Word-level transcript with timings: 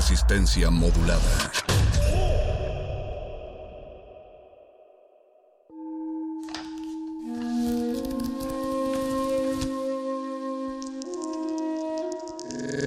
Resistencia 0.00 0.70
modulada. 0.70 1.52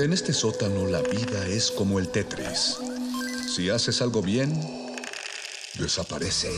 En 0.02 0.12
este 0.12 0.34
sótano 0.34 0.88
la 0.88 1.04
vida 1.04 1.46
es 1.46 1.70
como 1.70 2.00
el 2.00 2.10
Tetris. 2.10 2.80
Si 3.48 3.70
haces 3.70 4.02
algo 4.02 4.24
bien, 4.24 4.52
desaparece. 5.78 6.50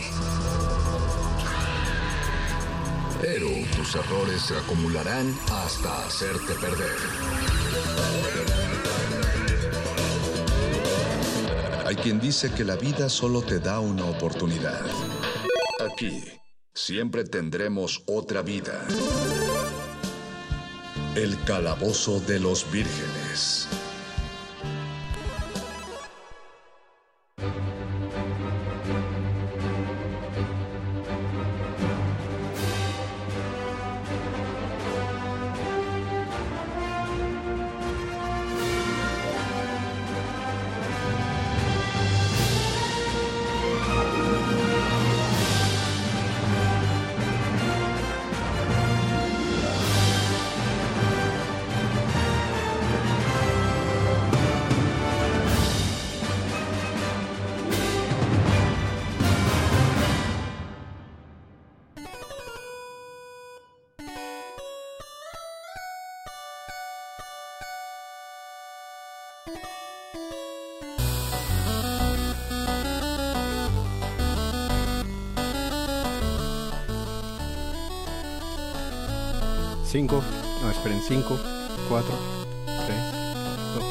Pero 3.22 3.50
tus 3.76 3.94
errores 3.96 4.42
se 4.42 4.58
acumularán 4.58 5.38
hasta 5.52 6.06
hacerte 6.06 6.54
perder. 6.54 8.15
Hay 11.86 11.96
quien 11.96 12.20
dice 12.20 12.52
que 12.52 12.64
la 12.64 12.76
vida 12.76 13.10
solo 13.10 13.44
te 13.44 13.60
da 13.60 13.80
una 13.80 14.06
oportunidad. 14.06 14.82
Aquí, 15.80 16.24
siempre 16.74 17.24
tendremos 17.26 18.02
otra 18.08 18.42
vida. 18.42 18.88
El 21.16 21.40
calabozo 21.44 22.20
de 22.22 22.40
los 22.40 22.72
vírgenes. 22.72 23.68
5, 81.08 81.40
4, 81.88 82.12
3, 82.66 82.98
2. 83.76 83.84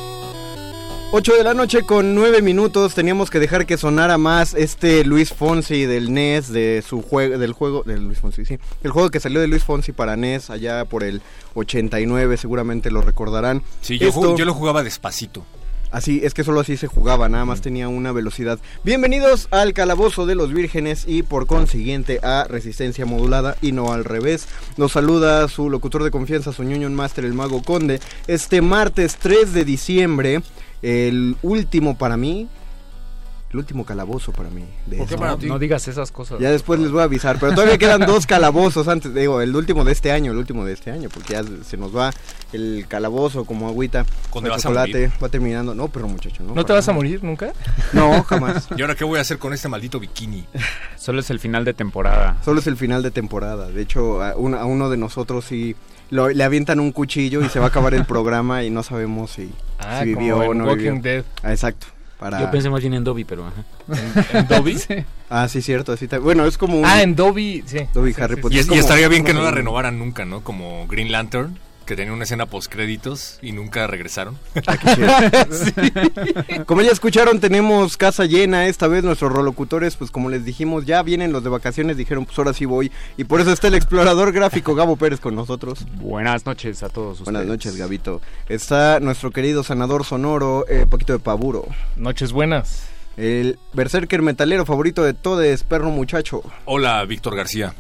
8 1.13 1.33
de 1.37 1.45
la 1.45 1.55
noche 1.55 1.83
con 1.83 2.13
9 2.17 2.43
minutos. 2.43 2.95
Teníamos 2.95 3.31
que 3.31 3.39
dejar 3.39 3.67
que 3.67 3.77
sonara 3.77 4.19
más 4.19 4.53
este 4.55 5.05
Luis 5.05 5.33
Fonsi 5.33 5.87
del 5.87 6.13
NES, 6.13 6.53
de 6.53 6.83
su 6.85 7.03
juego, 7.03 7.39
del 7.39 7.53
juego, 7.53 7.85
del 7.85 8.03
Luis 8.03 8.19
Fonsi, 8.19 8.45
sí. 8.45 8.59
El 8.83 8.91
juego 8.91 9.11
que 9.11 9.21
salió 9.21 9.41
de 9.41 9.47
Luis 9.47 9.63
Fonsi 9.63 9.93
para 9.93 10.17
NES 10.17 10.51
allá 10.51 10.85
por 10.87 11.05
el 11.05 11.23
89, 11.55 12.37
seguramente 12.37 12.91
lo 12.91 13.01
recordarán. 13.01 13.63
Sí, 13.81 13.97
yo, 13.97 14.09
Esto... 14.09 14.37
yo 14.37 14.45
lo 14.45 14.55
jugaba 14.55 14.83
despacito. 14.83 15.45
Así, 15.95 16.23
es 16.25 16.35
que 16.35 16.43
solo 16.43 16.59
así 16.59 16.77
se 16.77 16.89
jugaba, 16.89 17.29
nada 17.29 17.45
más 17.45 17.61
tenía 17.61 17.87
una 17.87 18.11
velocidad. 18.11 18.59
Bienvenidos 18.83 19.47
al 19.53 19.73
Calabozo 19.75 20.27
de 20.27 20.35
los 20.35 20.53
Vírgenes 20.53 21.05
y 21.07 21.23
por 21.23 21.47
consiguiente 21.47 22.19
a 22.25 22.49
Resistencia 22.49 23.07
Modulada 23.07 23.57
y 23.63 23.71
no 23.71 23.93
al 23.93 24.05
revés. 24.05 24.49
Nos 24.77 24.91
saluda 24.91 25.47
su 25.47 25.71
locutor 25.71 26.03
de 26.03 26.11
confianza, 26.11 26.53
su 26.53 26.63
Union 26.63 26.97
Master, 26.97 27.25
el 27.25 27.33
Mago 27.33 27.63
Conde. 27.63 28.01
Este 28.27 28.61
martes 28.61 29.19
3 29.21 29.53
de 29.53 29.65
diciembre, 29.65 30.43
el 30.83 31.37
último 31.43 31.97
para 31.97 32.17
mí, 32.17 32.49
el 33.55 33.59
último 33.59 33.85
calabozo 33.87 34.33
para 34.33 34.51
mí. 34.51 34.65
de 34.87 34.97
¿Por 34.99 35.07
qué 35.07 35.15
este 35.15 35.17
para 35.17 35.37
ti? 35.39 35.47
No 35.47 35.59
digas 35.61 35.87
esas 35.89 36.11
cosas. 36.11 36.41
Ya 36.41 36.51
después 36.51 36.81
les 36.81 36.91
voy 36.91 37.01
a 37.01 37.05
avisar, 37.05 37.39
pero 37.39 37.55
todavía 37.55 37.79
quedan 37.79 38.01
dos 38.07 38.27
calabozos 38.27 38.89
antes, 38.89 39.15
digo, 39.15 39.41
el 39.41 39.55
último 39.55 39.85
de 39.85 39.93
este 39.93 40.11
año, 40.11 40.33
el 40.33 40.39
último 40.39 40.65
de 40.65 40.73
este 40.73 40.91
año, 40.91 41.09
porque 41.13 41.35
ya 41.35 41.45
se 41.65 41.77
nos 41.77 41.97
va 41.97 42.13
el 42.53 42.87
calabozo 42.89 43.45
como 43.45 43.69
agüita. 43.69 44.05
¿Cuándo 44.31 44.49
de 44.49 44.57
vas 44.57 44.65
a 44.65 44.69
chocolate, 44.69 44.93
morir? 44.93 45.13
va 45.23 45.29
terminando. 45.29 45.75
No, 45.75 45.89
pero 45.89 46.09
muchacho, 46.09 46.43
no. 46.43 46.55
¿No 46.55 46.65
te 46.67 46.73
vas 46.73 46.89
a 46.89 46.93
morir 46.93 47.23
nunca? 47.23 47.53
No, 47.93 48.25
jamás. 48.25 48.67
¿Y 48.77 48.83
ahora 48.83 48.97
qué 48.97 49.05
voy 49.05 49.19
a 49.19 49.23
hacer 49.23 49.39
con 49.39 49.53
este 49.55 49.69
maldito 49.69 50.01
bikini? 50.01 50.45
Solo 50.97 51.21
es 51.21 51.31
el 51.31 51.39
final 51.39 51.65
de 51.65 51.75
temporada. 51.75 52.37
Solo 52.45 52.59
es 52.59 52.67
el 52.67 52.77
final 52.77 53.03
de 53.05 53.13
temporada. 53.13 53.69
De 53.69 53.83
hecho, 53.83 54.21
a, 54.21 54.35
un- 54.37 54.55
a 54.55 54.65
uno 54.65 54.91
de 54.91 54.97
nosotros 54.97 55.45
sí 55.45 55.77
lo- 56.11 56.29
le 56.29 56.43
avientan 56.43 56.81
un 56.81 56.91
cuchillo 56.91 57.41
y 57.45 57.49
se 57.49 57.61
va 57.61 57.67
a 57.67 57.69
acabar 57.69 57.95
el 57.95 58.05
programa 58.05 58.65
y 58.65 58.71
no 58.71 58.83
sabemos 58.83 59.31
si, 59.31 59.53
Ah, 59.79 60.01
si 60.03 60.07
vivió 60.07 60.39
como 60.39 60.51
o 60.51 60.55
no 60.55 60.65
Walking 60.67 60.83
vivió. 60.95 61.03
Dead. 61.03 61.25
Ah, 61.45 61.53
exacto. 61.53 61.87
Para... 62.25 62.41
Yo 62.41 62.51
pensé 62.51 62.71
más 62.71 62.81
bien 62.81 62.95
en 62.95 63.05
Dobby, 63.05 63.25
pero 63.25 63.47
ajá. 63.47 64.39
¿En 64.39 64.49
Dobby? 64.49 64.79
Ah, 65.29 65.47
sí, 65.47 65.61
cierto. 65.61 65.93
Así 65.93 66.07
Bueno, 66.23 66.47
es 66.47 66.57
como 66.57 66.79
un... 66.79 66.87
Ah, 66.87 67.03
en 67.03 67.15
Dobby, 67.17 67.63
sí. 67.67 67.81
Dobby 67.93 68.15
Sí, 68.15 68.21
Harry 68.23 68.37
sí, 68.37 68.41
Potter. 68.41 68.57
Y, 68.57 68.61
Es 68.61 68.63
es- 68.63 68.67
y 68.67 68.69
como- 68.71 68.81
estaría 68.81 69.09
bien 69.09 69.25
que 69.25 69.33
como 69.33 69.41
no 69.43 69.51
la 69.51 69.55
renovaran 69.55 69.99
nunca, 69.99 70.25
¿no? 70.25 70.41
Como 70.43 70.87
Green 70.87 71.13
Lantern, 71.13 71.59
que 71.85 71.97
tenía 71.97 72.13
una 72.13 72.25
escena 72.25 72.47
post 72.47 72.71
créditos 72.71 73.39
y 73.43 73.53
nunca 73.53 73.87
regresaron. 73.87 74.39
Como 76.67 76.83
ya 76.83 76.91
escucharon, 76.91 77.41
tenemos 77.41 77.97
casa 77.97 78.25
llena. 78.25 78.67
Esta 78.67 78.89
vez 78.89 79.05
nuestros 79.05 79.33
rolocutores, 79.33 79.97
pues 79.97 80.11
como 80.11 80.31
les 80.31 80.45
dijimos, 80.45 80.87
ya 80.87 81.03
vienen 81.03 81.33
los 81.33 81.45
de 81.45 81.51
vacaciones. 81.51 81.97
Dijeron, 81.97 82.25
pues 82.25 82.39
ahora 82.39 82.53
sí 82.53 82.65
voy. 82.65 82.91
Y 83.17 83.25
por 83.25 83.41
eso 83.41 83.53
está 83.53 83.69
el 83.69 83.75
explorador 83.75 84.33
gráfico 84.33 84.75
Gabo 84.75 84.97
Pérez 84.97 85.21
con 85.21 85.35
nosotros. 85.35 85.87
Buenas 85.97 86.47
noches 86.47 86.83
a 86.83 86.89
todos 86.89 87.21
ustedes. 87.21 87.33
Buenas 87.33 87.47
noches, 87.47 87.77
Gabito. 87.77 88.21
Está 88.49 89.01
nuestro 89.01 89.31
querido 89.31 89.63
sanador 89.63 90.05
sonoro, 90.05 90.67
eh, 90.69 90.87
Paquito 90.89 91.13
de 91.13 91.19
Paburo. 91.19 91.67
Noches 91.97 92.33
buenas. 92.33 92.89
El 93.17 93.59
berserker 93.73 94.23
metalero 94.23 94.67
favorito 94.67 95.05
de 95.05 95.15
todos, 95.15 95.63
perro 95.63 95.91
muchacho. 95.91 96.43
Hola, 96.65 97.05
Víctor 97.05 97.37
García. 97.37 97.75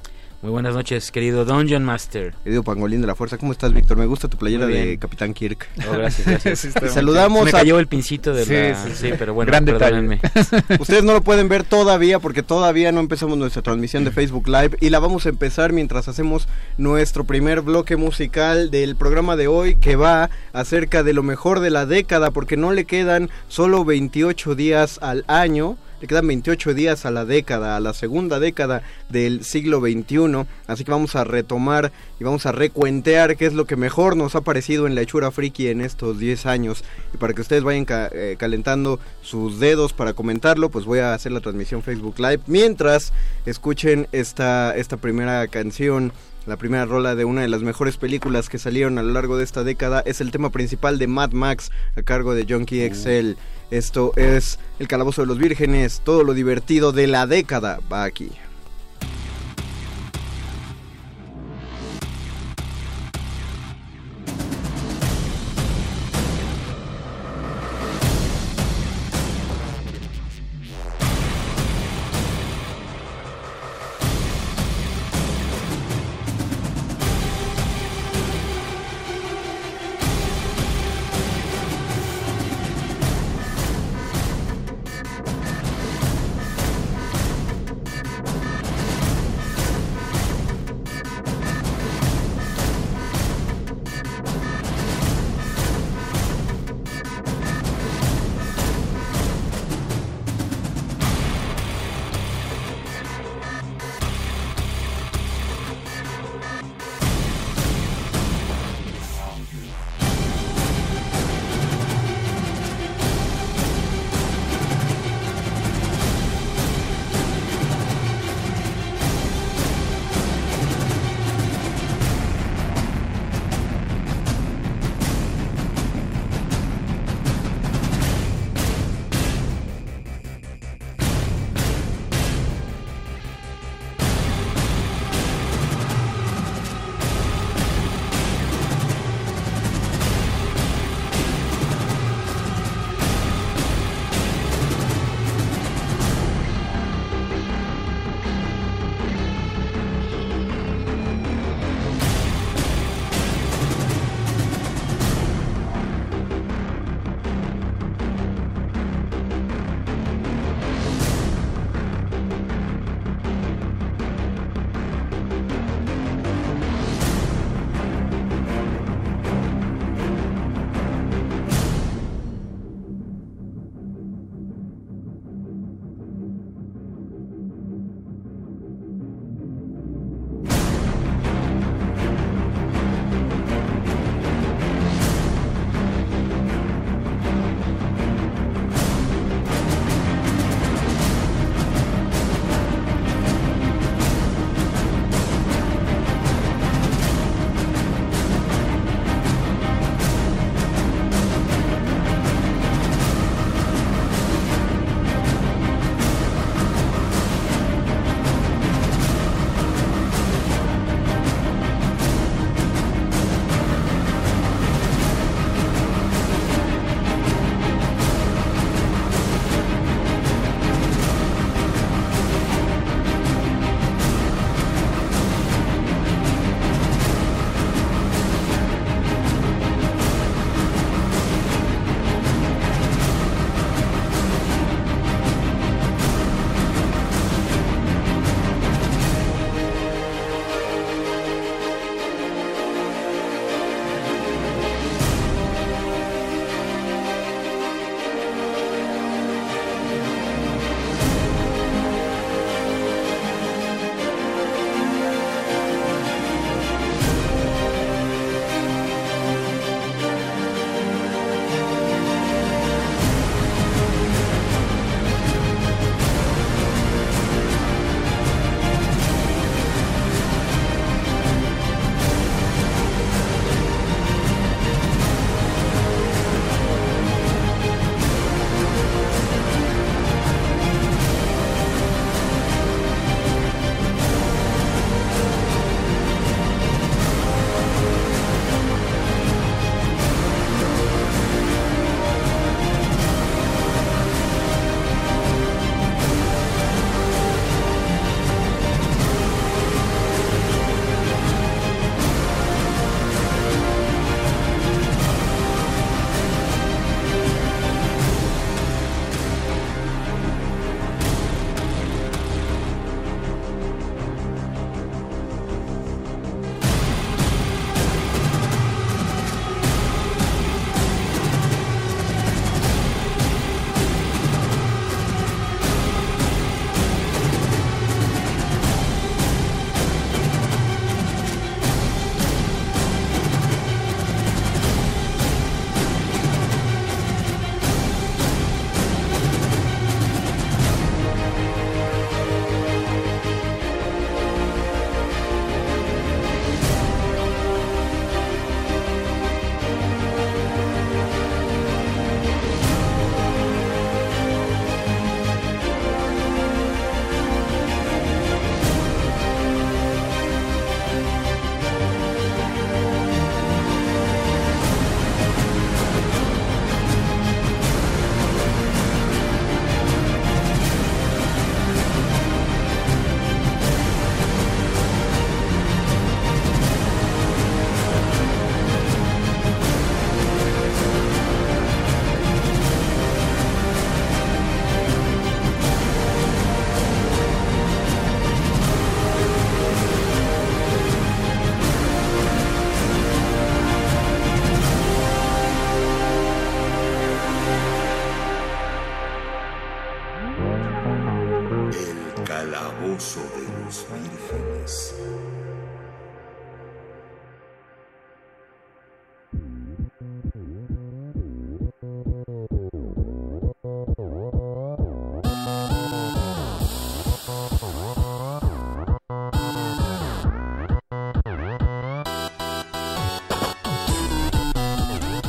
Muy 0.44 0.50
buenas 0.50 0.74
noches, 0.74 1.10
querido 1.10 1.46
Dungeon 1.46 1.82
Master. 1.82 2.34
Querido 2.44 2.62
pangolín 2.62 3.00
de 3.00 3.06
la 3.06 3.14
fuerza, 3.14 3.38
¿cómo 3.38 3.52
estás, 3.52 3.72
Víctor? 3.72 3.96
Me 3.96 4.04
gusta 4.04 4.28
tu 4.28 4.36
playera 4.36 4.66
de. 4.66 4.98
Capitán 4.98 5.32
Kirk. 5.32 5.66
Oh, 5.88 5.92
gracias, 5.92 6.26
gracias. 6.28 6.58
Sí, 6.82 6.88
saludamos 6.90 7.48
a... 7.48 7.50
cayó 7.52 7.78
el 7.78 7.86
pincito 7.86 8.34
de 8.34 8.44
Sí, 8.44 8.52
la... 8.52 8.74
sí, 8.74 8.90
Sí, 8.94 9.08
sí. 9.08 9.12
pero 9.18 9.32
bueno, 9.32 9.50
Gran 9.50 9.64
detalle. 9.64 9.92
perdónenme. 10.02 10.20
Ustedes 10.78 11.02
no 11.02 11.14
lo 11.14 11.22
pueden 11.22 11.48
ver 11.48 11.64
todavía 11.64 12.18
porque 12.18 12.42
todavía 12.42 12.92
no 12.92 13.00
empezamos 13.00 13.38
nuestra 13.38 13.62
transmisión 13.62 14.04
de 14.04 14.10
Facebook 14.10 14.46
Live 14.46 14.76
y 14.82 14.90
la 14.90 14.98
vamos 14.98 15.24
a 15.24 15.30
empezar 15.30 15.72
mientras 15.72 16.08
hacemos 16.08 16.46
nuestro 16.76 17.24
primer 17.24 17.62
bloque 17.62 17.96
musical 17.96 18.70
del 18.70 18.96
programa 18.96 19.36
de 19.36 19.48
hoy 19.48 19.76
que 19.76 19.96
va 19.96 20.28
acerca 20.52 21.02
de 21.02 21.14
lo 21.14 21.22
mejor 21.22 21.60
de 21.60 21.70
la 21.70 21.86
década 21.86 22.32
porque 22.32 22.58
no 22.58 22.70
le 22.70 22.84
quedan 22.84 23.30
solo 23.48 23.82
28 23.86 24.54
días 24.54 24.98
al 25.00 25.24
año. 25.26 25.78
Le 26.04 26.08
quedan 26.08 26.26
28 26.26 26.74
días 26.74 27.06
a 27.06 27.10
la 27.10 27.24
década, 27.24 27.76
a 27.76 27.80
la 27.80 27.94
segunda 27.94 28.38
década 28.38 28.82
del 29.08 29.42
siglo 29.42 29.80
XXI. 29.80 30.44
Así 30.66 30.84
que 30.84 30.90
vamos 30.90 31.16
a 31.16 31.24
retomar 31.24 31.92
y 32.20 32.24
vamos 32.24 32.44
a 32.44 32.52
recuentear 32.52 33.38
qué 33.38 33.46
es 33.46 33.54
lo 33.54 33.64
que 33.64 33.76
mejor 33.76 34.14
nos 34.14 34.34
ha 34.34 34.42
parecido 34.42 34.86
en 34.86 34.94
la 34.94 35.00
hechura 35.00 35.30
friki 35.30 35.68
en 35.68 35.80
estos 35.80 36.18
10 36.18 36.44
años. 36.44 36.84
Y 37.14 37.16
para 37.16 37.32
que 37.32 37.40
ustedes 37.40 37.62
vayan 37.62 37.86
eh, 37.88 38.36
calentando 38.38 39.00
sus 39.22 39.60
dedos 39.60 39.94
para 39.94 40.12
comentarlo, 40.12 40.68
pues 40.68 40.84
voy 40.84 40.98
a 40.98 41.14
hacer 41.14 41.32
la 41.32 41.40
transmisión 41.40 41.82
Facebook 41.82 42.18
Live. 42.18 42.40
Mientras 42.48 43.14
escuchen 43.46 44.06
esta, 44.12 44.76
esta 44.76 44.98
primera 44.98 45.48
canción. 45.48 46.12
La 46.44 46.58
primera 46.58 46.84
rola 46.84 47.14
de 47.14 47.24
una 47.24 47.40
de 47.40 47.48
las 47.48 47.62
mejores 47.62 47.96
películas 47.96 48.50
que 48.50 48.58
salieron 48.58 48.98
a 48.98 49.02
lo 49.02 49.14
largo 49.14 49.38
de 49.38 49.44
esta 49.44 49.64
década 49.64 50.02
es 50.04 50.20
el 50.20 50.30
tema 50.30 50.50
principal 50.50 50.98
de 50.98 51.06
Mad 51.06 51.32
Max 51.32 51.70
a 51.96 52.02
cargo 52.02 52.34
de 52.34 52.44
Junkie 52.46 52.86
XL. 52.92 53.40
Esto 53.70 54.12
es 54.16 54.58
El 54.78 54.88
Calabozo 54.88 55.22
de 55.22 55.26
los 55.26 55.38
Vírgenes, 55.38 56.02
todo 56.04 56.24
lo 56.24 56.34
divertido 56.34 56.92
de 56.92 57.06
la 57.06 57.26
década 57.26 57.80
va 57.92 58.04
aquí. 58.04 58.30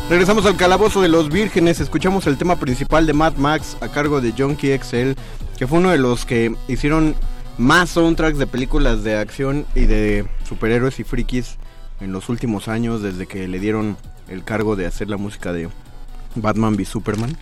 Regresamos 0.08 0.46
al 0.46 0.56
calabozo 0.56 1.02
de 1.02 1.10
los 1.10 1.30
vírgenes, 1.30 1.80
escuchamos 1.80 2.28
el 2.28 2.38
tema 2.38 2.58
principal 2.58 3.08
de 3.08 3.14
Mad 3.14 3.38
Max 3.38 3.76
a 3.82 3.88
cargo 3.88 4.22
de 4.22 4.34
Junkie 4.34 4.78
XL, 4.78 5.14
que 5.58 5.66
fue 5.66 5.80
uno 5.80 5.90
de 5.90 5.98
los 5.98 6.28
que 6.28 6.56
hicieron 6.68 7.16
más 7.58 7.90
soundtracks 7.90 8.38
de 8.38 8.46
películas 8.46 9.04
de 9.04 9.18
acción 9.18 9.66
y 9.74 9.86
de 9.86 10.28
superhéroes 10.48 11.00
y 11.00 11.04
frikis 11.04 11.58
en 12.02 12.12
los 12.12 12.30
últimos 12.30 12.68
años, 12.68 13.02
desde 13.02 13.26
que 13.26 13.48
le 13.48 13.60
dieron 13.60 13.98
el 14.28 14.44
cargo 14.44 14.76
de 14.76 14.86
hacer 14.86 15.10
la 15.10 15.18
música 15.18 15.52
de 15.54 15.70
Batman 16.36 16.76
v 16.76 16.86
Superman. 16.86 17.36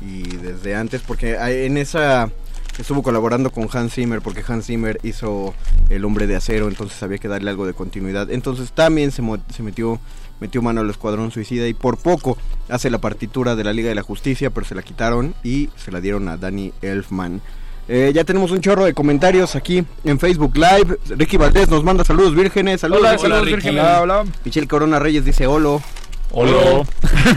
Y 0.00 0.22
desde 0.36 0.76
antes, 0.76 1.02
porque 1.02 1.34
en 1.64 1.76
esa 1.76 2.30
estuvo 2.78 3.02
colaborando 3.02 3.50
con 3.50 3.68
Hans 3.72 3.94
Zimmer, 3.94 4.20
porque 4.20 4.44
Hans 4.46 4.66
Zimmer 4.66 5.00
hizo 5.02 5.52
El 5.88 6.04
Hombre 6.04 6.28
de 6.28 6.36
Acero, 6.36 6.68
entonces 6.68 7.02
había 7.02 7.18
que 7.18 7.28
darle 7.28 7.50
algo 7.50 7.66
de 7.66 7.74
continuidad. 7.74 8.30
Entonces 8.30 8.70
también 8.70 9.10
se, 9.10 9.22
se 9.52 9.62
metió 9.64 9.98
metió 10.40 10.62
mano 10.62 10.80
al 10.80 10.90
Escuadrón 10.90 11.30
Suicida 11.30 11.66
y 11.66 11.74
por 11.74 11.98
poco 11.98 12.36
hace 12.68 12.90
la 12.90 12.98
partitura 12.98 13.56
de 13.56 13.64
la 13.64 13.72
Liga 13.72 13.88
de 13.88 13.94
la 13.94 14.02
Justicia, 14.02 14.50
pero 14.50 14.66
se 14.66 14.74
la 14.74 14.82
quitaron 14.82 15.34
y 15.42 15.70
se 15.76 15.90
la 15.90 16.00
dieron 16.00 16.28
a 16.28 16.36
Danny 16.36 16.72
Elfman. 16.82 17.40
Eh, 17.86 18.12
ya 18.14 18.24
tenemos 18.24 18.50
un 18.50 18.60
chorro 18.60 18.84
de 18.86 18.94
comentarios 18.94 19.56
aquí 19.56 19.84
en 20.04 20.18
Facebook 20.18 20.56
Live. 20.56 20.98
Ricky 21.10 21.36
Valdés 21.36 21.68
nos 21.68 21.84
manda 21.84 22.02
saludos 22.04 22.34
vírgenes. 22.34 22.80
Saludos, 22.80 23.02
Hola, 23.02 23.18
saludos. 23.18 23.64
Hola, 23.64 24.00
hola. 24.00 24.24
Michelle 24.44 24.66
Corona 24.66 24.98
Reyes 24.98 25.24
dice 25.24 25.46
holo. 25.46 25.82
Hola. 26.36 26.84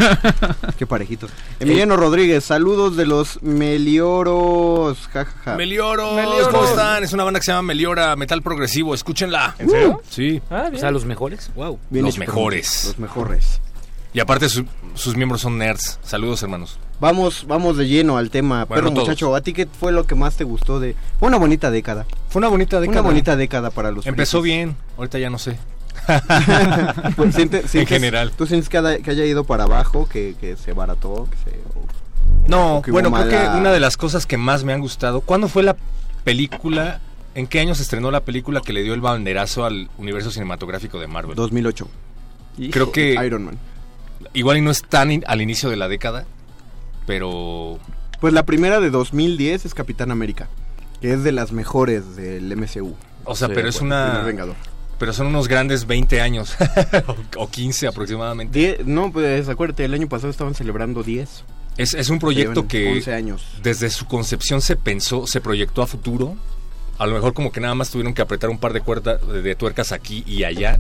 Qué 0.77 0.87
parejitos. 0.87 1.29
Emiliano 1.59 1.97
Rodríguez, 1.97 2.43
saludos 2.43 2.95
de 2.97 3.05
los 3.05 3.41
Melioros. 3.43 4.97
Ja, 5.13 5.25
ja, 5.25 5.33
ja. 5.43 5.55
Melioros, 5.55 6.15
Melioros. 6.15 6.47
¿cómo 6.49 6.65
están? 6.65 7.03
Es 7.03 7.13
una 7.13 7.23
banda 7.23 7.39
que 7.39 7.45
se 7.45 7.51
llama 7.51 7.61
Meliora, 7.67 8.15
metal 8.15 8.41
progresivo, 8.41 8.95
escúchenla. 8.95 9.55
¿En 9.59 9.69
serio? 9.69 10.01
Sí, 10.09 10.41
Ah, 10.49 10.69
O 10.73 10.77
sea, 10.77 10.89
los 10.91 11.05
mejores. 11.05 11.51
Wow. 11.55 11.77
Bien 11.89 12.05
los 12.05 12.15
hecho, 12.15 12.21
mejores. 12.21 12.85
Los 12.85 12.99
mejores. 12.99 13.61
y 14.13 14.19
aparte 14.19 14.49
su- 14.49 14.65
sus 14.95 15.15
miembros 15.15 15.41
son 15.41 15.57
nerds. 15.59 15.99
Saludos, 16.03 16.41
hermanos. 16.41 16.79
Vamos, 16.99 17.45
vamos 17.47 17.77
de 17.77 17.87
lleno 17.87 18.17
al 18.17 18.31
tema. 18.31 18.65
Bueno, 18.65 18.81
Perro 18.83 18.91
todos. 18.95 19.07
muchacho, 19.09 19.35
¿a 19.35 19.41
ti 19.41 19.53
qué 19.53 19.67
fue 19.67 19.91
lo 19.91 20.07
que 20.07 20.15
más 20.15 20.35
te 20.37 20.43
gustó 20.43 20.79
de... 20.79 20.95
Fue 21.19 21.27
una 21.27 21.37
bonita 21.37 21.69
década. 21.69 22.07
Fue 22.29 22.39
una 22.39 22.47
bonita 22.47 22.79
Una 22.79 23.01
bonita 23.01 23.35
década 23.35 23.69
para 23.69 23.91
los 23.91 24.07
Empezó 24.07 24.41
frikis. 24.41 24.55
bien, 24.57 24.75
ahorita 24.97 25.19
ya 25.19 25.29
no 25.29 25.37
sé. 25.37 25.59
Pues, 27.15 27.35
siente- 27.35 27.67
sientes- 27.67 27.87
general. 27.87 28.31
¿Tú 28.31 28.45
sientes 28.47 28.69
que, 28.69 28.77
haya- 28.77 28.99
que 28.99 29.11
haya 29.11 29.25
ido 29.25 29.43
para 29.43 29.63
abajo, 29.65 30.07
que, 30.09 30.35
que 30.39 30.55
se 30.57 30.73
barató, 30.73 31.27
que 31.29 31.37
se... 31.51 31.57
o- 31.75 32.47
No, 32.47 32.77
O 32.77 32.81
que 32.81 32.91
bueno, 32.91 33.11
creo 33.11 33.27
que 33.29 33.57
una 33.57 33.71
de 33.71 33.79
las 33.79 33.97
cosas 33.97 34.25
que 34.25 34.37
más 34.37 34.63
me 34.63 34.73
han 34.73 34.81
gustado. 34.81 35.21
¿Cuándo 35.21 35.47
fue 35.47 35.63
la 35.63 35.75
película? 36.23 36.99
¿En 37.35 37.45
qué 37.47 37.59
año 37.59 37.75
se 37.75 37.83
estrenó 37.83 38.09
la 38.11 38.21
película 38.21 38.61
que 38.61 38.73
le 38.73 38.81
dio 38.83 38.93
el 38.93 39.01
banderazo 39.01 39.63
al 39.65 39.89
universo 39.97 40.31
cinematográfico 40.31 40.99
de 40.99 41.07
Marvel? 41.07 41.35
2008. 41.35 41.87
Creo 42.71 42.91
que 42.91 43.13
Iron 43.25 43.45
Man. 43.45 43.57
igual 44.33 44.57
y 44.57 44.61
no 44.61 44.71
es 44.71 44.81
tan 44.83 45.11
in- 45.11 45.23
al 45.27 45.41
inicio 45.41 45.69
de 45.69 45.75
la 45.75 45.87
década, 45.87 46.25
pero 47.05 47.77
Pues 48.19 48.33
la 48.33 48.43
primera 48.43 48.79
de 48.79 48.89
2010 48.89 49.65
es 49.65 49.73
Capitán 49.75 50.09
América, 50.11 50.47
que 51.01 51.13
es 51.13 51.23
de 51.23 51.31
las 51.31 51.51
mejores 51.51 52.15
del 52.15 52.51
MCU. 52.57 52.95
o 53.25 53.35
sea, 53.35 53.47
Sí, 53.47 53.53
pero 53.55 53.69
es 53.69 53.81
una 53.81 54.21
Vengador. 54.25 54.55
Pero 54.99 55.13
son 55.13 55.27
unos 55.27 55.47
grandes 55.47 55.85
20 55.87 56.21
años 56.21 56.55
o- 57.37 57.43
o 57.43 57.49
15 57.49 57.87
aproximadamente. 57.87 58.57
Die- 58.59 58.77
no, 58.85 59.11
pues 59.11 59.47
acuérdate, 59.49 59.85
el 59.85 59.93
año 59.93 60.07
pasado 60.09 60.29
estaban 60.31 60.53
celebrando 60.55 61.03
10. 61.03 61.43
Es, 61.77 61.93
es 61.93 62.09
un 62.09 62.17
proyecto 62.19 62.53
Llevan 62.53 62.67
que 62.67 62.91
11 62.93 63.13
años. 63.13 63.45
desde 63.61 63.89
su 63.89 64.05
concepción 64.07 64.61
se 64.61 64.75
pensó, 64.75 65.27
se 65.27 65.41
proyectó 65.41 65.81
a 65.81 65.87
futuro. 65.87 66.35
A 66.97 67.05
lo 67.05 67.13
mejor 67.13 67.35
como 67.35 67.51
que 67.51 67.59
nada 67.59 67.75
más 67.75 67.91
tuvieron 67.91 68.15
que 68.15 68.23
apretar 68.23 68.49
un 68.49 68.57
par 68.57 68.73
de, 68.73 68.81
cuerda- 68.81 69.17
de, 69.17 69.43
de 69.43 69.55
tuercas 69.55 69.91
aquí 69.91 70.23
y 70.25 70.43
allá. 70.43 70.79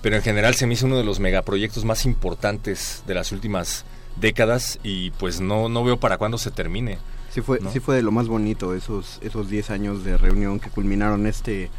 Pero 0.00 0.16
en 0.16 0.22
general 0.22 0.56
se 0.56 0.66
me 0.66 0.74
hizo 0.74 0.86
uno 0.86 0.96
de 0.96 1.04
los 1.04 1.20
megaproyectos 1.20 1.84
más 1.84 2.04
importantes 2.06 3.04
de 3.06 3.14
las 3.14 3.30
últimas 3.30 3.84
décadas 4.16 4.80
y 4.82 5.10
pues 5.12 5.40
no, 5.40 5.68
no 5.68 5.84
veo 5.84 5.98
para 6.00 6.18
cuándo 6.18 6.38
se 6.38 6.50
termine. 6.50 6.98
Sí 7.30 7.40
fue, 7.40 7.60
¿no? 7.60 7.72
sí 7.72 7.78
fue 7.78 7.94
de 7.94 8.02
lo 8.02 8.10
más 8.10 8.26
bonito 8.26 8.74
esos, 8.74 9.18
esos 9.22 9.48
10 9.48 9.70
años 9.70 10.04
de 10.04 10.18
reunión 10.18 10.58
que 10.58 10.68
culminaron 10.70 11.26
este... 11.28 11.70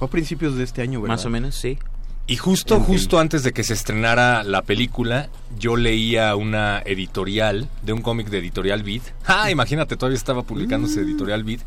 Fue 0.00 0.08
a 0.08 0.10
principios 0.10 0.56
de 0.56 0.64
este 0.64 0.82
año, 0.82 1.00
¿verdad? 1.00 1.14
Más 1.14 1.24
o 1.26 1.30
menos, 1.30 1.54
sí. 1.54 1.78
Y 2.26 2.36
justo, 2.36 2.76
En 2.76 2.84
fin. 2.84 2.94
justo 2.94 3.18
antes 3.18 3.42
de 3.42 3.52
que 3.52 3.62
se 3.64 3.74
estrenara 3.74 4.42
la 4.44 4.62
película, 4.62 5.28
yo 5.58 5.76
leía 5.76 6.34
una 6.36 6.80
editorial 6.84 7.68
de 7.82 7.92
un 7.92 8.02
cómic 8.02 8.28
de 8.28 8.38
Editorial 8.38 8.82
Beat. 8.84 9.02
Ah, 9.26 9.50
imagínate, 9.50 9.96
todavía 9.96 10.16
estaba 10.16 10.42
publicándose 10.42 11.00
Editorial 11.00 11.44
Beat, 11.44 11.60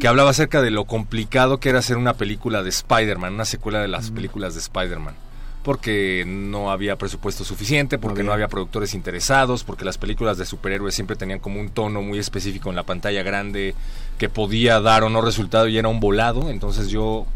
que 0.00 0.08
hablaba 0.08 0.30
acerca 0.30 0.62
de 0.62 0.70
lo 0.70 0.84
complicado 0.86 1.60
que 1.60 1.68
era 1.68 1.78
hacer 1.78 1.96
una 1.98 2.14
película 2.14 2.62
de 2.62 2.70
Spider-Man, 2.70 3.34
una 3.34 3.44
secuela 3.44 3.80
de 3.80 3.88
las 3.88 4.10
películas 4.10 4.54
de 4.54 4.60
Spider-Man. 4.60 5.14
Porque 5.62 6.24
no 6.26 6.70
había 6.70 6.96
presupuesto 6.96 7.44
suficiente, 7.44 7.98
porque 7.98 8.22
no 8.22 8.32
había. 8.32 8.46
había 8.46 8.48
productores 8.48 8.94
interesados, 8.94 9.62
porque 9.64 9.84
las 9.84 9.98
películas 9.98 10.38
de 10.38 10.46
superhéroes 10.46 10.94
siempre 10.94 11.16
tenían 11.16 11.38
como 11.40 11.60
un 11.60 11.68
tono 11.68 12.00
muy 12.00 12.18
específico 12.18 12.70
en 12.70 12.76
la 12.76 12.84
pantalla 12.84 13.22
grande 13.22 13.74
que 14.16 14.30
podía 14.30 14.80
dar 14.80 15.02
o 15.04 15.10
no 15.10 15.20
resultado 15.20 15.68
y 15.68 15.76
era 15.76 15.88
un 15.88 16.00
volado. 16.00 16.48
Entonces 16.48 16.88
yo 16.88 17.26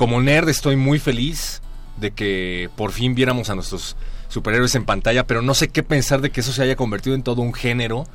como 0.00 0.22
nerd 0.22 0.48
estoy 0.48 0.76
muy 0.76 0.98
feliz 0.98 1.60
de 1.98 2.10
que 2.12 2.70
por 2.74 2.90
fin 2.92 3.14
viéramos 3.14 3.50
a 3.50 3.54
nuestros 3.54 3.96
superhéroes 4.28 4.74
en 4.74 4.86
pantalla, 4.86 5.26
pero 5.26 5.42
no 5.42 5.52
sé 5.52 5.68
qué 5.68 5.82
pensar 5.82 6.22
de 6.22 6.30
que 6.30 6.40
eso 6.40 6.54
se 6.54 6.62
haya 6.62 6.74
convertido 6.74 7.14
en 7.14 7.22
todo 7.22 7.42
un 7.42 7.52
género 7.52 8.06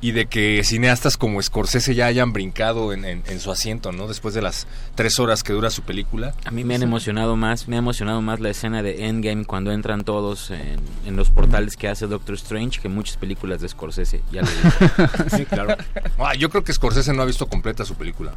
y 0.00 0.12
de 0.12 0.26
que 0.26 0.62
cineastas 0.62 1.16
como 1.16 1.42
Scorsese 1.42 1.96
ya 1.96 2.06
hayan 2.06 2.32
brincado 2.32 2.92
en, 2.92 3.04
en- 3.04 3.24
en 3.26 3.40
su 3.40 3.50
asiento, 3.50 3.90
¿no? 3.90 4.06
Después 4.06 4.34
de 4.34 4.42
las 4.42 4.68
tres 4.94 5.18
horas 5.18 5.42
que 5.42 5.52
dura 5.52 5.70
su 5.70 5.82
película. 5.82 6.32
A 6.44 6.52
mí 6.52 6.62
me 6.62 6.76
han 6.76 6.82
emocionado 6.84 7.34
más, 7.34 7.66
me 7.66 7.74
ha 7.74 7.80
emocionado 7.80 8.20
más 8.22 8.38
la 8.38 8.50
escena 8.50 8.84
de 8.84 9.06
Endgame 9.06 9.44
cuando 9.46 9.72
entran 9.72 10.04
todos 10.04 10.52
en, 10.52 10.76
en 11.06 11.16
los 11.16 11.30
portales 11.30 11.76
que 11.76 11.88
hace 11.88 12.06
Doctor 12.06 12.36
Strange 12.36 12.80
que 12.80 12.88
muchas 12.88 13.16
películas 13.16 13.60
de 13.60 13.68
Scorsese. 13.68 14.20
Ya 14.30 14.42
lo 14.42 14.48
dije. 14.48 15.08
Sí, 15.38 15.44
claro. 15.46 15.76
Ah, 16.20 16.34
yo 16.36 16.50
creo 16.50 16.62
que 16.62 16.72
Scorsese 16.72 17.12
no 17.12 17.22
ha 17.22 17.26
visto 17.26 17.48
completa 17.48 17.84
su 17.84 17.96
película 17.96 18.30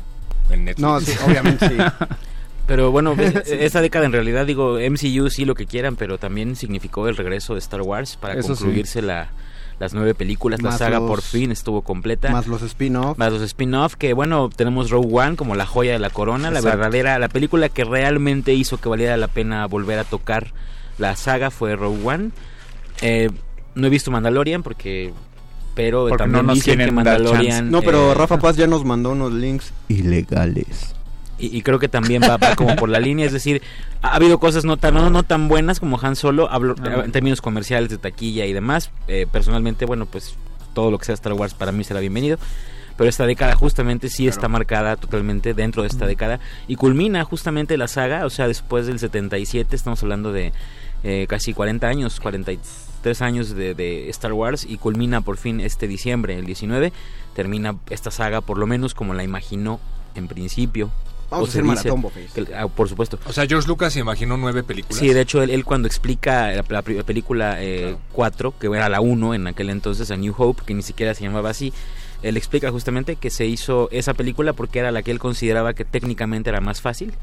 en 0.49 0.65
Netflix. 0.65 0.81
No, 0.81 0.99
sí, 0.99 1.11
obviamente 1.27 1.67
sí. 1.69 1.75
Pero 2.69 2.91
bueno, 2.91 3.15
e- 3.19 3.65
esa 3.65 3.81
década 3.81 4.05
en 4.05 4.13
realidad, 4.13 4.45
digo, 4.45 4.77
MCU 4.79 5.29
sí 5.29 5.43
lo 5.43 5.55
que 5.55 5.65
quieran, 5.65 5.97
pero 5.97 6.17
también 6.17 6.55
significó 6.55 7.09
el 7.09 7.17
regreso 7.17 7.53
de 7.53 7.59
Star 7.59 7.81
Wars 7.81 8.15
para 8.15 8.35
Eso 8.35 8.55
sí. 8.55 8.63
concluirse 8.63 9.01
la, 9.01 9.29
las 9.79 9.93
nueve 9.93 10.13
películas. 10.15 10.61
La 10.61 10.71
saga 10.71 10.99
los- 10.99 11.09
por 11.09 11.21
fin 11.21 11.51
estuvo 11.51 11.81
completa. 11.81 12.29
Más 12.31 12.47
los 12.47 12.61
spin-off. 12.61 13.17
Más 13.17 13.33
los 13.33 13.41
spin-off, 13.41 13.95
que 13.95 14.13
bueno, 14.13 14.49
tenemos 14.55 14.89
Rogue 14.91 15.09
One 15.11 15.35
como 15.35 15.55
la 15.55 15.65
joya 15.65 15.91
de 15.93 15.99
la 15.99 16.09
corona, 16.11 16.51
la 16.51 16.61
verdadera, 16.61 17.17
la 17.19 17.27
película 17.27 17.67
que 17.69 17.83
realmente 17.83 18.53
hizo 18.53 18.77
que 18.77 18.87
valiera 18.87 19.17
la 19.17 19.27
pena 19.27 19.65
volver 19.65 19.99
a 19.99 20.03
tocar 20.05 20.53
la 20.99 21.15
saga 21.15 21.49
fue 21.49 21.75
Rogue 21.75 22.05
One. 22.05 22.29
Eh, 23.01 23.29
no 23.75 23.87
he 23.87 23.89
visto 23.89 24.11
Mandalorian 24.11 24.61
porque... 24.63 25.11
Pero 25.75 26.07
Porque 26.09 26.23
también 26.23 26.45
no 26.45 26.53
nos 26.53 26.55
dicen 26.55 26.77
que 26.79 26.91
Mandalorian... 26.91 27.71
No, 27.71 27.81
pero 27.81 28.11
eh, 28.11 28.15
Rafa 28.15 28.37
Paz 28.37 28.57
ya 28.57 28.67
nos 28.67 28.83
mandó 28.83 29.11
unos 29.11 29.31
links 29.31 29.71
ilegales. 29.87 30.93
Y, 31.39 31.55
y 31.57 31.61
creo 31.61 31.79
que 31.79 31.87
también 31.87 32.21
va, 32.21 32.37
va 32.37 32.55
como 32.55 32.75
por 32.75 32.89
la 32.89 32.99
línea, 32.99 33.25
es 33.25 33.31
decir, 33.33 33.61
ha 34.01 34.15
habido 34.15 34.39
cosas 34.39 34.65
no 34.65 34.77
tan, 34.77 34.93
no, 34.93 35.09
no 35.09 35.23
tan 35.23 35.47
buenas 35.47 35.79
como 35.79 35.97
Han 36.01 36.15
Solo, 36.15 36.49
hablo 36.51 36.75
Ah. 36.83 37.03
en 37.05 37.11
términos 37.11 37.41
comerciales 37.41 37.89
de 37.89 37.97
taquilla 37.97 38.45
y 38.45 38.53
demás. 38.53 38.91
Eh, 39.07 39.25
personalmente, 39.31 39.85
bueno, 39.85 40.05
pues 40.05 40.35
todo 40.73 40.91
lo 40.91 40.97
que 40.97 41.05
sea 41.05 41.15
Star 41.15 41.33
Wars 41.33 41.53
para 41.53 41.71
mí 41.71 41.83
será 41.83 41.99
bienvenido. 41.99 42.37
Pero 42.97 43.09
esta 43.09 43.25
década 43.25 43.55
justamente 43.55 44.09
sí 44.09 44.27
está 44.27 44.49
marcada 44.49 44.97
totalmente 44.97 45.53
dentro 45.53 45.83
de 45.83 45.87
esta 45.87 46.05
década 46.05 46.41
y 46.67 46.75
culmina 46.75 47.23
justamente 47.23 47.77
la 47.77 47.87
saga, 47.87 48.25
o 48.25 48.29
sea, 48.29 48.45
después 48.49 48.87
del 48.87 48.99
77, 48.99 49.73
estamos 49.73 50.03
hablando 50.03 50.33
de 50.33 50.51
eh, 51.05 51.25
casi 51.29 51.53
40 51.53 51.87
años, 51.87 52.19
43 52.19 53.21
años 53.21 53.55
de, 53.55 53.73
de 53.73 54.09
Star 54.09 54.33
Wars 54.33 54.65
y 54.67 54.77
culmina 54.77 55.21
por 55.21 55.37
fin 55.37 55.61
este 55.61 55.87
diciembre, 55.87 56.37
el 56.37 56.45
19, 56.45 56.91
termina 57.35 57.77
esta 57.89 58.11
saga 58.11 58.41
por 58.41 58.57
lo 58.57 58.67
menos 58.67 58.93
como 58.93 59.13
la 59.13 59.23
imaginó 59.23 59.79
en 60.15 60.27
principio. 60.27 60.91
Vamos 61.29 61.47
O 61.47 61.47
a 61.47 61.49
hacer 61.49 61.63
maratón, 61.63 62.05
que- 62.33 62.55
ah, 62.55 62.67
por 62.67 62.89
supuesto. 62.89 63.19
O 63.27 63.33
sea, 63.33 63.45
George 63.45 63.67
Lucas 63.67 63.93
se 63.93 63.99
imaginó 63.99 64.37
nueve 64.37 64.63
películas. 64.63 64.97
Sí, 64.99 65.13
de 65.13 65.21
hecho, 65.21 65.43
él, 65.43 65.49
él 65.51 65.63
cuando 65.63 65.87
explica 65.87 66.51
la, 66.51 66.81
película 66.81 67.57
4, 68.11 68.53
que 68.59 68.67
era 68.67 68.89
la 68.89 69.01
1 69.01 69.33
en 69.35 69.47
aquel 69.47 69.69
entonces, 69.69 70.09
a 70.11 70.17
New 70.17 70.33
Hope, 70.37 70.63
que 70.65 70.73
ni 70.73 70.81
siquiera 70.81 71.13
se 71.13 71.23
llamaba 71.23 71.49
así, 71.51 71.73
él 72.21 72.35
explica 72.35 72.71
justamente 72.71 73.15
que 73.15 73.29
se 73.29 73.45
hizo 73.45 73.89
esa 73.91 74.13
película 74.13 74.53
porque 74.53 74.79
era 74.79 74.91
la 74.91 75.03
que 75.03 75.11
él 75.11 75.19
consideraba 75.19 75.73
que 75.73 75.85
técnicamente 75.85 76.49
era 76.49 76.59
más 76.61 76.81
fácil, 76.81 77.13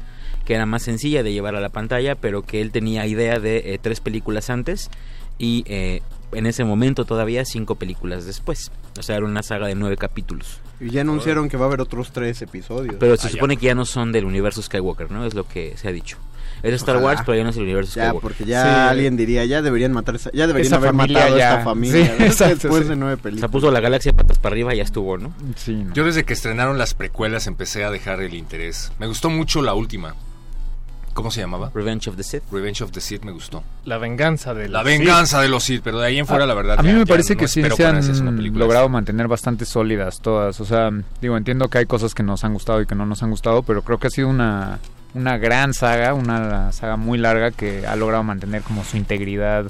que 0.45 0.55
era 0.55 0.65
más 0.65 0.83
sencilla 0.83 1.23
de 1.23 1.33
llevar 1.33 1.55
a 1.55 1.61
la 1.61 1.69
pantalla, 1.69 2.15
pero 2.15 2.41
que 2.43 2.61
él 2.61 2.71
tenía 2.71 3.05
idea 3.05 3.39
de 3.39 3.73
eh, 3.73 3.79
tres 3.81 3.99
películas 3.99 4.49
antes 4.49 4.89
y 5.37 5.63
eh, 5.67 6.01
en 6.31 6.45
ese 6.45 6.63
momento 6.63 7.05
todavía 7.05 7.43
cinco 7.45 7.75
películas 7.75 8.25
después. 8.25 8.71
O 8.99 9.03
sea, 9.03 9.15
era 9.17 9.25
una 9.25 9.43
saga 9.43 9.67
de 9.67 9.75
nueve 9.75 9.97
capítulos. 9.97 10.59
Y 10.79 10.89
ya 10.91 11.01
anunciaron 11.01 11.49
que 11.49 11.57
va 11.57 11.65
a 11.65 11.67
haber 11.67 11.81
otros 11.81 12.11
tres 12.11 12.41
episodios. 12.41 12.95
Pero 12.99 13.17
se 13.17 13.29
supone 13.29 13.57
que 13.57 13.65
ya 13.67 13.75
no 13.75 13.85
son 13.85 14.11
del 14.11 14.25
universo 14.25 14.61
Skywalker, 14.61 15.09
¿no? 15.11 15.25
Es 15.25 15.33
lo 15.33 15.47
que 15.47 15.75
se 15.77 15.87
ha 15.87 15.91
dicho. 15.91 16.17
Es 16.63 16.73
Star 16.73 16.95
Ojalá. 16.95 17.07
Wars, 17.07 17.21
pero 17.25 17.37
ya 17.37 17.43
no 17.43 17.51
es 17.51 17.55
el 17.57 17.63
universo 17.63 17.93
Ya, 17.95 18.05
Skywalker. 18.09 18.21
porque 18.21 18.45
ya 18.45 18.63
Sí. 18.63 18.69
alguien 18.91 19.15
diría, 19.17 19.45
ya 19.45 19.61
deberían 19.61 19.91
matar 19.91 20.15
esa, 20.15 20.31
ya 20.33 20.47
deberían 20.47 20.67
Esa 20.67 20.75
haber 20.77 20.89
familia 20.89 21.17
matado 21.19 21.35
a 21.35 21.37
ya. 21.39 21.51
esta 21.51 21.63
familia. 21.63 22.05
Sí, 22.05 22.11
¿no? 22.19 22.25
exacto, 22.25 22.55
Después 22.55 22.83
sí. 22.83 22.89
de 22.89 22.95
nueve 22.95 23.17
películas. 23.17 23.51
puso 23.51 23.71
la 23.71 23.79
galaxia 23.79 24.13
patas 24.13 24.39
para 24.39 24.53
arriba 24.53 24.73
y 24.73 24.77
ya 24.77 24.83
estuvo, 24.83 25.17
¿no? 25.17 25.33
Sí, 25.55 25.73
no. 25.75 25.93
Yo 25.93 26.03
desde 26.03 26.23
que 26.25 26.33
estrenaron 26.33 26.77
las 26.79 26.93
precuelas 26.95 27.45
empecé 27.47 27.83
a 27.83 27.91
dejar 27.91 28.21
el 28.21 28.33
interés. 28.33 28.91
Me 28.99 29.05
gustó 29.07 29.29
mucho 29.29 29.61
la 29.61 29.73
última. 29.75 30.15
¿Cómo 31.17 31.31
se 31.31 31.41
llamaba? 31.41 31.71
Revenge 31.73 32.07
of 32.09 32.15
the 32.15 32.21
Sith. 32.21 32.43
Revenge 32.51 32.83
of 32.83 32.91
the 32.91 33.01
Sith 33.01 33.23
me 33.23 33.31
gustó. 33.31 33.63
La 33.85 33.97
venganza 33.97 34.53
de 34.53 34.69
La 34.69 34.83
venganza 34.83 35.41
de 35.41 35.49
los 35.49 35.63
Sith, 35.63 35.81
pero 35.83 35.97
de 35.99 36.05
ahí 36.05 36.19
en 36.19 36.27
fuera 36.27 36.45
la 36.45 36.53
verdad. 36.53 36.79
A 36.79 36.83
mí 36.83 36.89
ya- 36.89 36.95
me 36.99 37.05
parece 37.07 37.33
no 37.33 37.39
que 37.39 37.47
sí 37.47 37.63
se 37.63 37.85
han 37.85 38.35
película 38.35 38.65
logrado 38.65 38.85
así. 38.85 38.93
mantener 38.93 39.27
bastante 39.27 39.65
sólidas 39.65 40.19
todas. 40.21 40.61
O 40.61 40.65
sea, 40.65 40.91
digo, 41.19 41.35
entiendo 41.35 41.69
que 41.69 41.79
hay 41.79 41.87
cosas 41.87 42.13
que 42.13 42.21
nos 42.21 42.43
han 42.43 42.53
gustado 42.53 42.81
y 42.81 42.85
que 42.85 42.93
no 42.93 43.07
nos 43.07 43.23
han 43.23 43.31
gustado, 43.31 43.63
pero 43.63 43.81
creo 43.81 43.97
que 43.97 44.05
ha 44.05 44.11
sido 44.11 44.27
una, 44.29 44.77
una 45.15 45.39
gran 45.39 45.73
saga, 45.73 46.13
una 46.13 46.71
saga 46.71 46.97
muy 46.97 47.17
larga 47.17 47.49
que 47.49 47.87
ha 47.87 47.95
logrado 47.95 48.21
mantener 48.23 48.61
como 48.61 48.83
su 48.83 48.95
integridad 48.95 49.65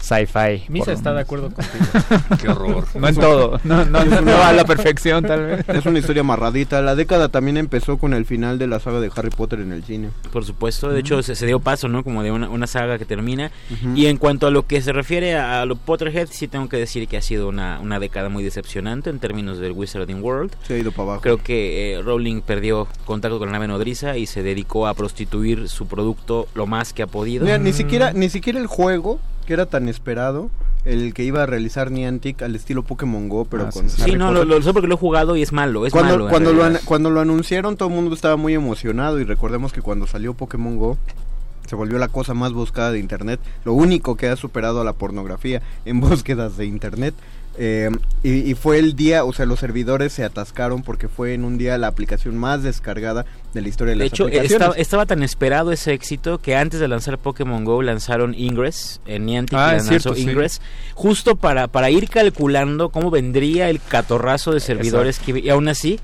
sci-fi. 0.00 0.64
Misa 0.68 0.92
está 0.92 1.12
de 1.12 1.20
acuerdo 1.20 1.50
contigo. 1.50 1.84
Qué 2.40 2.48
horror. 2.48 2.84
No 2.94 3.08
en 3.08 3.14
todo, 3.14 3.60
no, 3.64 3.84
no, 3.84 4.04
no, 4.04 4.20
no 4.20 4.42
a 4.42 4.52
la 4.52 4.64
perfección 4.64 5.24
tal 5.24 5.46
vez. 5.46 5.68
Es 5.68 5.86
una 5.86 5.98
historia 5.98 6.20
amarradita. 6.20 6.80
La 6.82 6.94
década 6.94 7.28
también 7.28 7.56
empezó 7.56 7.98
con 7.98 8.14
el 8.14 8.24
final 8.24 8.58
de 8.58 8.66
la 8.66 8.80
saga 8.80 9.00
de 9.00 9.10
Harry 9.14 9.30
Potter 9.30 9.60
en 9.60 9.72
el 9.72 9.84
cine. 9.84 10.10
Por 10.32 10.44
supuesto, 10.44 10.90
de 10.90 11.00
hecho 11.00 11.22
se, 11.22 11.34
se 11.34 11.46
dio 11.46 11.60
paso, 11.60 11.88
¿no? 11.88 12.04
Como 12.04 12.22
de 12.22 12.30
una, 12.30 12.48
una 12.48 12.66
saga 12.66 12.98
que 12.98 13.04
termina. 13.04 13.50
Ujú. 13.70 13.96
Y 13.96 14.06
en 14.06 14.16
cuanto 14.16 14.46
a 14.46 14.50
lo 14.50 14.66
que 14.66 14.80
se 14.80 14.92
refiere 14.92 15.36
a, 15.36 15.64
lo 15.64 15.76
Potterhead, 15.76 16.28
sí 16.30 16.48
tengo 16.48 16.68
que 16.68 16.76
decir 16.76 17.08
que 17.08 17.16
ha 17.16 17.22
sido 17.22 17.48
una, 17.48 17.80
una 17.80 17.98
década 17.98 18.28
muy 18.28 18.44
decepcionante 18.44 19.10
en 19.10 19.18
términos 19.18 19.58
del 19.58 19.72
Wizarding 19.72 20.22
World. 20.22 20.52
Se 20.66 20.74
ha 20.74 20.78
ido 20.78 20.92
para 20.92 21.02
abajo. 21.04 21.22
Creo 21.22 21.38
que 21.38 21.94
eh, 21.94 22.02
Rowling 22.02 22.42
perdió 22.42 22.88
contacto 23.04 23.38
con 23.38 23.48
la 23.48 23.52
nave 23.52 23.68
nodriza 23.68 24.16
y 24.16 24.26
se 24.26 24.42
dedicó 24.42 24.86
a 24.86 24.94
prostituir 24.94 25.68
su 25.68 25.86
producto 25.86 26.48
lo 26.54 26.66
más 26.66 26.92
que 26.92 27.02
ha 27.02 27.06
podido. 27.06 27.44
Mira, 27.44 27.58
ni 27.58 27.72
siquiera, 27.72 28.12
ni 28.12 28.28
siquiera 28.28 28.58
el 28.58 28.66
juego, 28.66 29.20
que 29.48 29.54
era 29.54 29.64
tan 29.66 29.88
esperado, 29.88 30.50
el 30.84 31.14
que 31.14 31.24
iba 31.24 31.42
a 31.42 31.46
realizar 31.46 31.90
Niantic 31.90 32.42
al 32.42 32.54
estilo 32.54 32.82
Pokémon 32.82 33.28
Go, 33.30 33.46
pero 33.46 33.64
Ah, 33.64 33.70
con 33.72 33.88
sí, 33.88 34.12
no, 34.14 34.30
lo, 34.30 34.44
lo 34.44 34.60
sé 34.62 34.72
porque 34.74 34.86
lo 34.88 34.94
he 34.94 34.98
jugado 34.98 35.36
y 35.36 35.42
es 35.42 35.52
malo, 35.52 35.86
es 35.86 35.92
cuando, 35.92 36.12
malo. 36.18 36.28
cuando, 36.28 36.52
lo, 36.52 36.64
an- 36.64 36.78
cuando 36.84 37.08
lo 37.10 37.20
anunciaron 37.20 37.76
todo 37.78 37.88
el 37.88 37.94
mundo 37.94 38.14
estaba 38.14 38.36
muy 38.36 38.52
emocionado 38.54 39.18
y 39.18 39.24
recordemos 39.24 39.72
que 39.72 39.80
cuando 39.82 40.06
salió 40.06 40.34
Pokémon 40.34 40.76
Go 40.76 40.98
se 41.66 41.76
volvió 41.76 41.98
la 41.98 42.08
cosa 42.08 42.32
más 42.34 42.52
buscada 42.52 42.92
de 42.92 42.98
internet, 42.98 43.40
lo 43.64 43.72
único 43.74 44.16
que 44.16 44.28
ha 44.28 44.36
superado 44.36 44.80
a 44.80 44.84
la 44.84 44.92
pornografía 44.92 45.60
en 45.84 46.00
búsquedas 46.02 46.56
de 46.56 46.66
internet. 46.66 47.14
Eh, 47.60 47.90
y, 48.22 48.50
y 48.50 48.54
fue 48.54 48.78
el 48.78 48.94
día, 48.94 49.24
o 49.24 49.32
sea, 49.32 49.44
los 49.44 49.58
servidores 49.58 50.12
se 50.12 50.22
atascaron 50.24 50.82
porque 50.82 51.08
fue 51.08 51.34
en 51.34 51.44
un 51.44 51.58
día 51.58 51.76
la 51.76 51.88
aplicación 51.88 52.36
más 52.36 52.62
descargada 52.62 53.26
de 53.52 53.62
la 53.62 53.68
historia 53.68 53.92
de, 53.94 53.98
De 53.98 54.04
las 54.04 54.12
hecho, 54.12 54.24
aplicaciones. 54.24 54.52
estaba, 54.52 54.74
estaba 54.76 55.06
tan 55.06 55.22
esperado 55.24 55.72
ese 55.72 55.92
éxito 55.92 56.38
que 56.38 56.54
antes 56.54 56.78
de 56.78 56.86
lanzar 56.86 57.18
Pokémon 57.18 57.64
Go 57.64 57.82
lanzaron 57.82 58.34
Ingress, 58.34 59.00
en 59.06 59.26
Niantic 59.26 59.58
Ah, 59.58 59.72
lanzó 59.72 60.14
sí. 60.14 60.22
Ingress, 60.22 60.60
justo 60.94 61.34
para, 61.36 61.66
para 61.66 61.90
ir 61.90 62.08
calculando 62.08 62.90
cómo 62.90 63.10
vendría 63.10 63.70
el 63.70 63.80
catorrazo 63.80 64.52
de 64.52 64.60
servidores 64.60 65.18
que 65.18 65.38
y 65.38 65.48
aún 65.50 65.66
así 65.68 65.98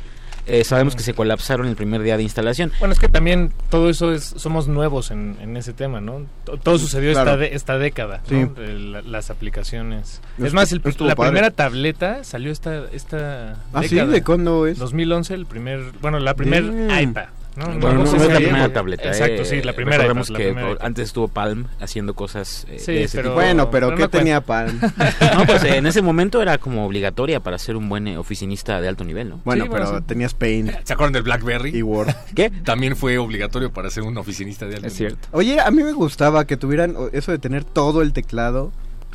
eh, 0.47 0.65
sabemos 0.65 0.95
que 0.97 1.03
se 1.03 1.15
colapsaron 1.15 1.67
el 1.67 1.77
primer 1.77 2.03
día 2.03 2.17
de 2.17 2.23
instalación. 2.23 2.73
Bueno, 2.79 2.93
es 2.93 2.99
que 3.01 3.09
también 3.09 3.53
todo 3.71 3.89
eso 3.91 4.13
es, 4.13 4.25
somos 4.37 4.69
nuevos 4.69 5.11
en, 5.11 5.37
en 5.41 5.57
ese 5.57 5.73
tema, 5.73 6.01
¿no? 6.01 6.27
To- 6.45 6.57
Todo 6.59 6.79
sucedió 6.79 7.13
Claro. 7.13 7.31
esta, 7.33 7.37
de- 7.41 7.55
esta 7.55 7.79
década, 7.79 8.21
Sí. 8.29 8.35
¿no? 8.35 8.47
De 8.55 8.75
la- 8.79 9.03
las 9.03 9.31
aplicaciones. 9.31 10.21
Es 10.43 10.53
más, 10.53 10.71
el- 10.73 10.83
la 10.85 11.15
padre. 11.15 11.31
primera 11.31 11.51
tableta 11.51 12.25
salió 12.25 12.53
esta, 12.53 12.85
esta 12.93 13.57
Ah, 13.73 13.83
sí, 13.83 13.95
década. 13.95 14.13
¿de 14.13 14.23
cuándo 14.23 14.67
es? 14.67 14.79
2011, 14.79 15.35
el 15.35 15.47
primer, 15.47 15.81
bueno, 16.01 16.19
la 16.19 16.35
primer 16.35 16.65
iPad, 17.01 17.27
¿no? 17.57 17.67
Bueno, 17.67 17.79
no, 17.79 18.05
no, 18.05 18.13
no 18.13 18.23
es 18.23 18.29
la 18.31 18.37
primera 18.37 18.73
tableta. 18.73 19.09
Exacto, 19.09 19.43
eh, 19.43 19.45
sí, 19.45 19.63
la 19.63 19.73
primera 19.73 19.99
Recordemos 19.99 20.29
iPad, 20.29 20.33
la 20.33 20.39
que 20.39 20.45
primera 20.47 20.67
por- 20.69 20.77
iPad. 20.77 20.87
antes 20.87 21.05
estuvo 21.07 21.29
Palm 21.29 21.67
haciendo 21.81 22.15
cosas 22.15 22.67
eh, 22.69 22.79
Sí, 22.79 22.93
de 22.93 23.05
ese 23.05 23.19
pero- 23.19 23.31
tipo. 23.31 23.35
Bueno, 23.37 23.71
pero 23.71 23.87
pero 23.89 23.97
¿qué 23.97 24.03
no 24.03 24.09
tenía 24.11 24.41
Palm? 24.41 24.79
No, 25.37 25.47
pues 25.47 25.63
eh, 25.65 25.77
en 25.77 25.87
ese 25.87 26.03
momento 26.03 26.41
era 26.43 26.59
como 26.59 26.85
obligatoria 26.87 27.41
para 27.41 27.59
ser 27.59 27.77
un 27.77 27.89
buen 27.89 28.09
eh, 28.09 28.19
oficinista 28.19 28.81
de 28.81 28.89
alto 28.89 29.05
nivel, 29.05 29.29
¿no? 29.31 29.41
Bueno, 29.45 29.65
Sí, 29.65 29.71
bueno, 29.71 29.87
pero 29.87 29.99
sí. 29.99 30.05
tenías 30.07 30.35
Paint 30.35 30.71
¿Se 30.85 30.93
acuerdan 30.93 31.13
del 31.13 31.23
BlackBerry? 31.23 31.77
y 31.77 31.83
Word. 31.83 32.15
¿Qué? 32.35 32.51
También 32.51 32.97
fue 32.97 33.19
obligatorio 33.19 33.73
para 33.73 33.91
ser 33.91 34.05
un 34.05 34.17
oficinista 34.19 34.67
de 34.67 34.77
alto 34.77 34.87
Es 34.87 34.95
nivel. 35.01 35.17
cierto. 35.17 35.29
Oye, 35.37 35.61
a 35.61 35.71
mí 35.71 35.83
me 35.83 35.93
gustaba 35.93 36.47
que 36.47 36.57
tuvieran 36.57 36.97
eso 37.13 37.33
de 37.33 37.39
tener 37.39 37.65
todo 37.65 38.03
el 38.03 38.13
teclado 38.13 38.73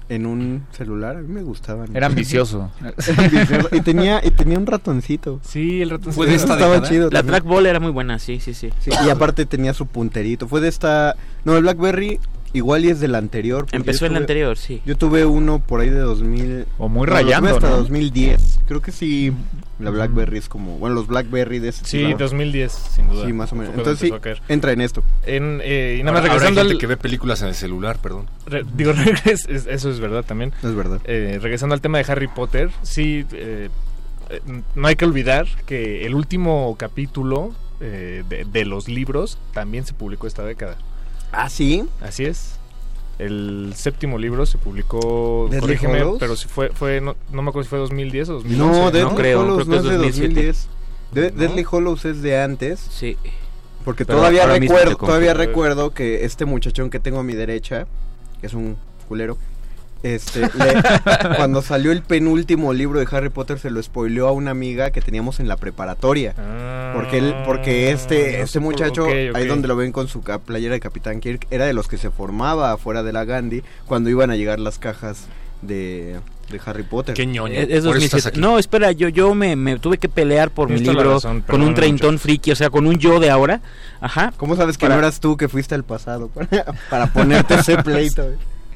en 0.10 0.26
un 0.26 0.66
celular. 0.72 1.18
A 1.18 1.20
mí 1.22 1.28
me 1.28 1.42
gustaba. 1.44 1.86
Era 1.94 2.08
ambicioso. 2.08 2.72
Era 2.82 2.94
ambicioso. 3.24 3.70
y 3.72 3.82
tenía 3.82 4.22
y 4.26 4.32
tenía 4.32 4.58
un 4.58 4.66
ratoncito. 4.66 5.40
Sí, 5.44 5.82
el 5.82 5.92
ratón 5.92 6.12
Fue 6.14 6.28
de 6.28 6.36
esta 6.36 6.54
estaba 6.54 6.74
década? 6.76 6.90
chido. 6.90 7.06
La 7.12 7.20
también. 7.20 7.34
trackball 7.42 7.66
era 7.66 7.80
muy 7.80 7.92
buena, 7.92 8.20
sí, 8.20 8.40
sí, 8.40 8.54
sí. 8.54 8.70
Sí, 8.80 8.92
y 9.06 9.10
aparte 9.10 9.46
tenía 9.46 9.74
su 9.74 9.86
punterito. 9.86 10.48
Fue 10.48 10.62
de 10.62 10.68
esta. 10.68 11.16
No, 11.46 11.56
el 11.56 11.62
Blackberry 11.64 12.20
igual 12.54 12.86
y 12.86 12.90
es 12.90 13.00
del 13.00 13.16
anterior. 13.16 13.66
Empezó 13.72 14.06
en 14.06 14.14
tuve- 14.14 14.18
anterior, 14.18 14.58
sí. 14.58 14.82
Yo 14.86 14.98
tuve 14.98 15.26
uno 15.26 15.60
por 15.60 15.82
ahí 15.82 15.90
de 15.90 16.00
2000. 16.00 16.66
O 16.78 16.90
muy 16.90 17.06
no, 17.08 17.14
rayando, 17.14 17.50
hasta 17.50 17.70
¿no? 17.70 17.78
2010. 17.78 18.60
Creo 18.68 18.82
que 18.82 18.92
sí. 18.92 19.32
La 19.80 19.92
Blackberry 19.92 20.38
es 20.38 20.50
como. 20.50 20.78
Bueno, 20.78 20.96
los 20.96 21.08
Blackberry 21.08 21.60
de 21.60 21.70
ese 21.70 21.86
Sí, 21.86 22.06
tipo. 22.06 22.18
2010, 22.18 22.72
sin 22.72 23.08
duda. 23.08 23.26
Sí, 23.26 23.32
más 23.32 23.54
o 23.54 23.56
menos. 23.56 23.74
Entonces 23.78 24.10
sí, 24.10 24.14
entra 24.50 24.74
en 24.74 24.82
esto. 24.82 25.04
En, 25.26 25.62
eh, 25.64 25.96
y 26.00 26.04
nada 26.04 26.20
más 26.20 26.22
Ahora- 26.22 26.34
ahora 26.34 26.46
hay 26.48 26.50
regresando 26.50 26.62
gente 26.62 26.74
al... 26.74 26.78
que 26.80 26.88
ve 26.88 26.98
películas 26.98 27.42
en 27.44 27.48
el 27.48 27.56
celular, 27.56 27.98
perdón. 28.02 28.26
re- 28.46 28.66
digo, 28.76 28.92
regres- 28.94 29.48
es- 29.48 29.68
eso 29.68 29.90
es 29.90 30.00
verdad 30.02 30.26
también. 30.26 30.52
Es 30.62 30.76
verdad. 30.76 31.00
Eh, 31.06 31.40
regresando 31.42 31.76
al 31.76 31.82
tema 31.82 31.98
de 31.98 32.12
Harry 32.12 32.28
Potter, 32.28 32.72
sí, 32.82 33.26
eh, 33.32 33.70
eh, 34.30 34.42
no 34.76 34.88
hay 34.88 34.98
que 34.98 35.06
olvidar 35.06 35.48
que 35.66 36.06
el 36.06 36.14
último 36.14 36.76
capítulo 36.78 37.54
eh, 37.80 38.24
de, 38.28 38.44
de 38.44 38.66
los 38.66 38.90
libros 38.90 39.38
también 39.54 39.86
se 39.86 39.94
publicó 39.94 40.28
esta 40.28 40.44
década. 40.44 40.76
Ah, 41.32 41.50
sí. 41.50 41.86
Así 42.02 42.26
es. 42.26 42.56
El 43.18 43.74
séptimo 43.76 44.18
libro 44.18 44.46
se 44.46 44.58
publicó, 44.58 45.48
¿Deathly 45.52 45.60
corrígeme, 45.78 46.06
pero 46.20 46.38
si 46.38 46.48
fue, 46.48 46.70
fue 46.70 47.02
no, 47.02 47.18
no 47.32 47.42
me 47.42 47.50
acuerdo 47.50 47.64
si 47.66 47.70
fue 47.70 47.80
2010 47.80 48.30
o 48.30 48.34
2011. 48.36 48.58
No, 48.80 48.92
Deadly 48.92 49.16
creo, 49.16 49.42
Hollows 49.42 49.66
creo 49.66 49.66
que 49.66 49.70
no 49.70 49.76
es 49.76 49.84
es 49.84 49.90
de 49.90 49.98
2007. 49.98 50.28
2010. 50.48 50.70
De- 51.12 51.32
¿No? 51.32 51.38
Deadly 51.38 51.66
Hollows 51.70 52.06
es 52.06 52.22
de 52.22 52.42
antes. 52.42 52.80
Sí. 52.80 53.18
Porque 53.84 54.06
Pero 54.06 54.20
todavía 54.20 54.46
recuerdo, 54.46 54.96
todavía 54.96 55.34
recuerdo 55.34 55.92
que 55.92 56.24
este 56.24 56.46
muchachón 56.46 56.90
que 56.90 57.00
tengo 57.02 57.20
a 57.20 57.24
mi 57.24 57.34
derecha, 57.34 57.88
que 58.40 58.48
es 58.48 58.54
un 58.54 58.78
culero, 59.10 59.38
este, 60.04 60.42
le- 60.42 60.82
cuando 61.38 61.62
salió 61.62 61.92
el 61.92 62.02
penúltimo 62.04 62.72
libro 62.74 63.00
de 63.00 63.08
Harry 63.12 63.30
Potter 63.30 63.60
se 63.60 63.70
lo 63.70 63.82
spoileó 63.84 64.28
a 64.28 64.32
una 64.32 64.52
amiga 64.52 64.92
que 64.92 65.02
teníamos 65.02 65.40
en 65.40 65.48
la 65.48 65.58
preparatoria. 65.58 66.34
Ah, 66.38 66.92
Porque 66.96 67.18
él, 67.18 67.36
porque 67.46 67.92
este, 67.92 68.38
no 68.38 68.44
este 68.44 68.60
por- 68.60 68.72
muchacho, 68.72 69.06
ahí 69.08 69.48
donde 69.48 69.68
lo 69.68 69.76
ven 69.76 69.92
con 69.92 70.08
su 70.08 70.22
playera 70.22 70.74
de 70.74 70.80
Capitán 70.80 71.20
Kirk, 71.20 71.48
era 71.52 71.66
de 71.66 71.74
los 71.74 71.88
que 71.88 71.98
se 71.98 72.10
formaba 72.12 72.72
afuera 72.72 73.04
de 73.04 73.14
la 73.14 73.26
Gandhi 73.26 73.64
cuando 73.86 74.10
iban 74.10 74.32
a 74.32 74.36
llegar 74.36 74.60
las 74.60 74.80
cajas 74.80 75.26
de, 75.62 76.18
de 76.50 76.62
Harry 76.66 76.84
Potter. 76.84 77.14
Qué 77.16 77.26
ñoño. 77.26 77.54
Es, 77.54 77.64
es 77.64 77.68
Por 77.68 77.76
eso 77.78 77.86
2007. 77.88 78.18
estás 78.18 78.26
aquí. 78.32 78.40
No, 78.40 78.58
espera, 78.60 78.94
yo 78.94 79.10
yo 79.10 79.36
me, 79.36 79.58
me 79.58 79.78
tuve 79.78 79.98
que 79.98 80.08
pelear 80.08 80.50
por 80.52 80.70
mi 80.70 80.76
Tienes 80.78 80.96
libro 80.96 81.14
razón, 81.16 81.42
con 81.42 81.62
un 81.62 81.74
treintón 81.76 82.18
friki, 82.20 82.52
o 82.52 82.56
sea, 82.56 82.70
con 82.70 82.88
un 82.88 82.98
yo 82.98 83.20
de 83.20 83.30
ahora. 83.30 83.60
Ajá. 84.00 84.32
¿Cómo 84.38 84.56
sabes 84.56 84.78
que 84.78 84.86
Para- 84.86 84.96
no 84.96 85.00
eras 85.02 85.20
tú 85.20 85.36
que 85.36 85.50
fuiste 85.50 85.76
al 85.76 85.84
pasado 85.84 86.30
para, 86.30 86.66
para 86.90 87.08
ponerte 87.14 87.56
ese 87.56 87.78
pleito? 87.84 88.26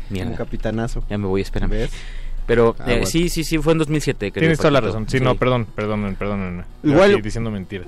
Eh? 0.04 0.08
Un 0.10 0.14
Mierda. 0.14 0.36
capitanazo. 0.36 1.04
Ya 1.10 1.18
me 1.18 1.28
voy, 1.28 1.42
espérame. 1.42 1.70
¿Ves? 1.72 1.92
Pero 2.46 2.76
Ah, 2.78 2.84
eh, 2.88 2.92
bueno. 2.96 3.06
sí, 3.06 3.30
sí, 3.30 3.46
sí, 3.46 3.58
fue 3.58 3.72
en 3.72 3.80
2007. 3.80 4.32
querido 4.32 4.42
Tienes 4.50 4.58
toda 4.58 4.72
la 4.72 4.82
razón. 4.82 5.06
Sí, 5.08 5.22
no, 5.22 5.36
perdón, 5.36 5.66
perdón, 5.76 6.14
perdón. 6.20 6.66
Igual- 6.84 7.22
diciendo 7.22 7.50
mentiras. 7.52 7.88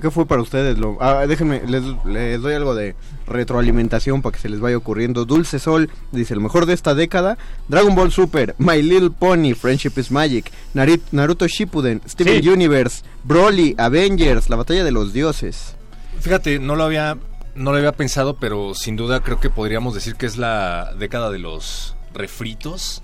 ¿Qué 0.00 0.10
fue 0.10 0.24
para 0.24 0.40
ustedes? 0.40 0.78
Lo, 0.78 0.96
ah, 1.02 1.26
déjenme, 1.26 1.60
les, 1.66 1.82
les 2.06 2.40
doy 2.40 2.54
algo 2.54 2.74
de 2.74 2.94
retroalimentación 3.26 4.22
para 4.22 4.32
que 4.34 4.38
se 4.40 4.48
les 4.48 4.60
vaya 4.60 4.76
ocurriendo. 4.76 5.24
Dulce 5.26 5.58
Sol 5.58 5.90
dice: 6.12 6.32
El 6.34 6.40
mejor 6.40 6.64
de 6.64 6.72
esta 6.72 6.94
década: 6.94 7.36
Dragon 7.68 7.94
Ball 7.94 8.10
Super, 8.10 8.54
My 8.58 8.80
Little 8.82 9.10
Pony, 9.10 9.52
Friendship 9.54 9.92
is 9.96 10.10
Magic, 10.10 10.50
Narit- 10.74 11.02
Naruto 11.12 11.46
Shippuden, 11.46 12.00
Steven 12.08 12.42
Sí. 12.42 12.48
Universe, 12.48 13.02
Broly, 13.24 13.74
Avengers, 13.76 14.48
La 14.48 14.56
Batalla 14.56 14.84
de 14.84 14.92
los 14.92 15.12
Dioses. 15.12 15.74
Fíjate, 16.20 16.58
no 16.58 16.76
lo 16.76 16.84
había 16.84 17.16
no 17.54 17.72
lo 17.72 17.78
había 17.78 17.92
pensado, 17.92 18.36
pero 18.36 18.74
sin 18.74 18.96
duda 18.96 19.20
creo 19.20 19.40
que 19.40 19.50
podríamos 19.50 19.94
decir 19.94 20.14
que 20.16 20.26
es 20.26 20.36
la 20.36 20.92
década 20.98 21.30
de 21.30 21.38
los 21.38 21.96
refritos. 22.14 23.02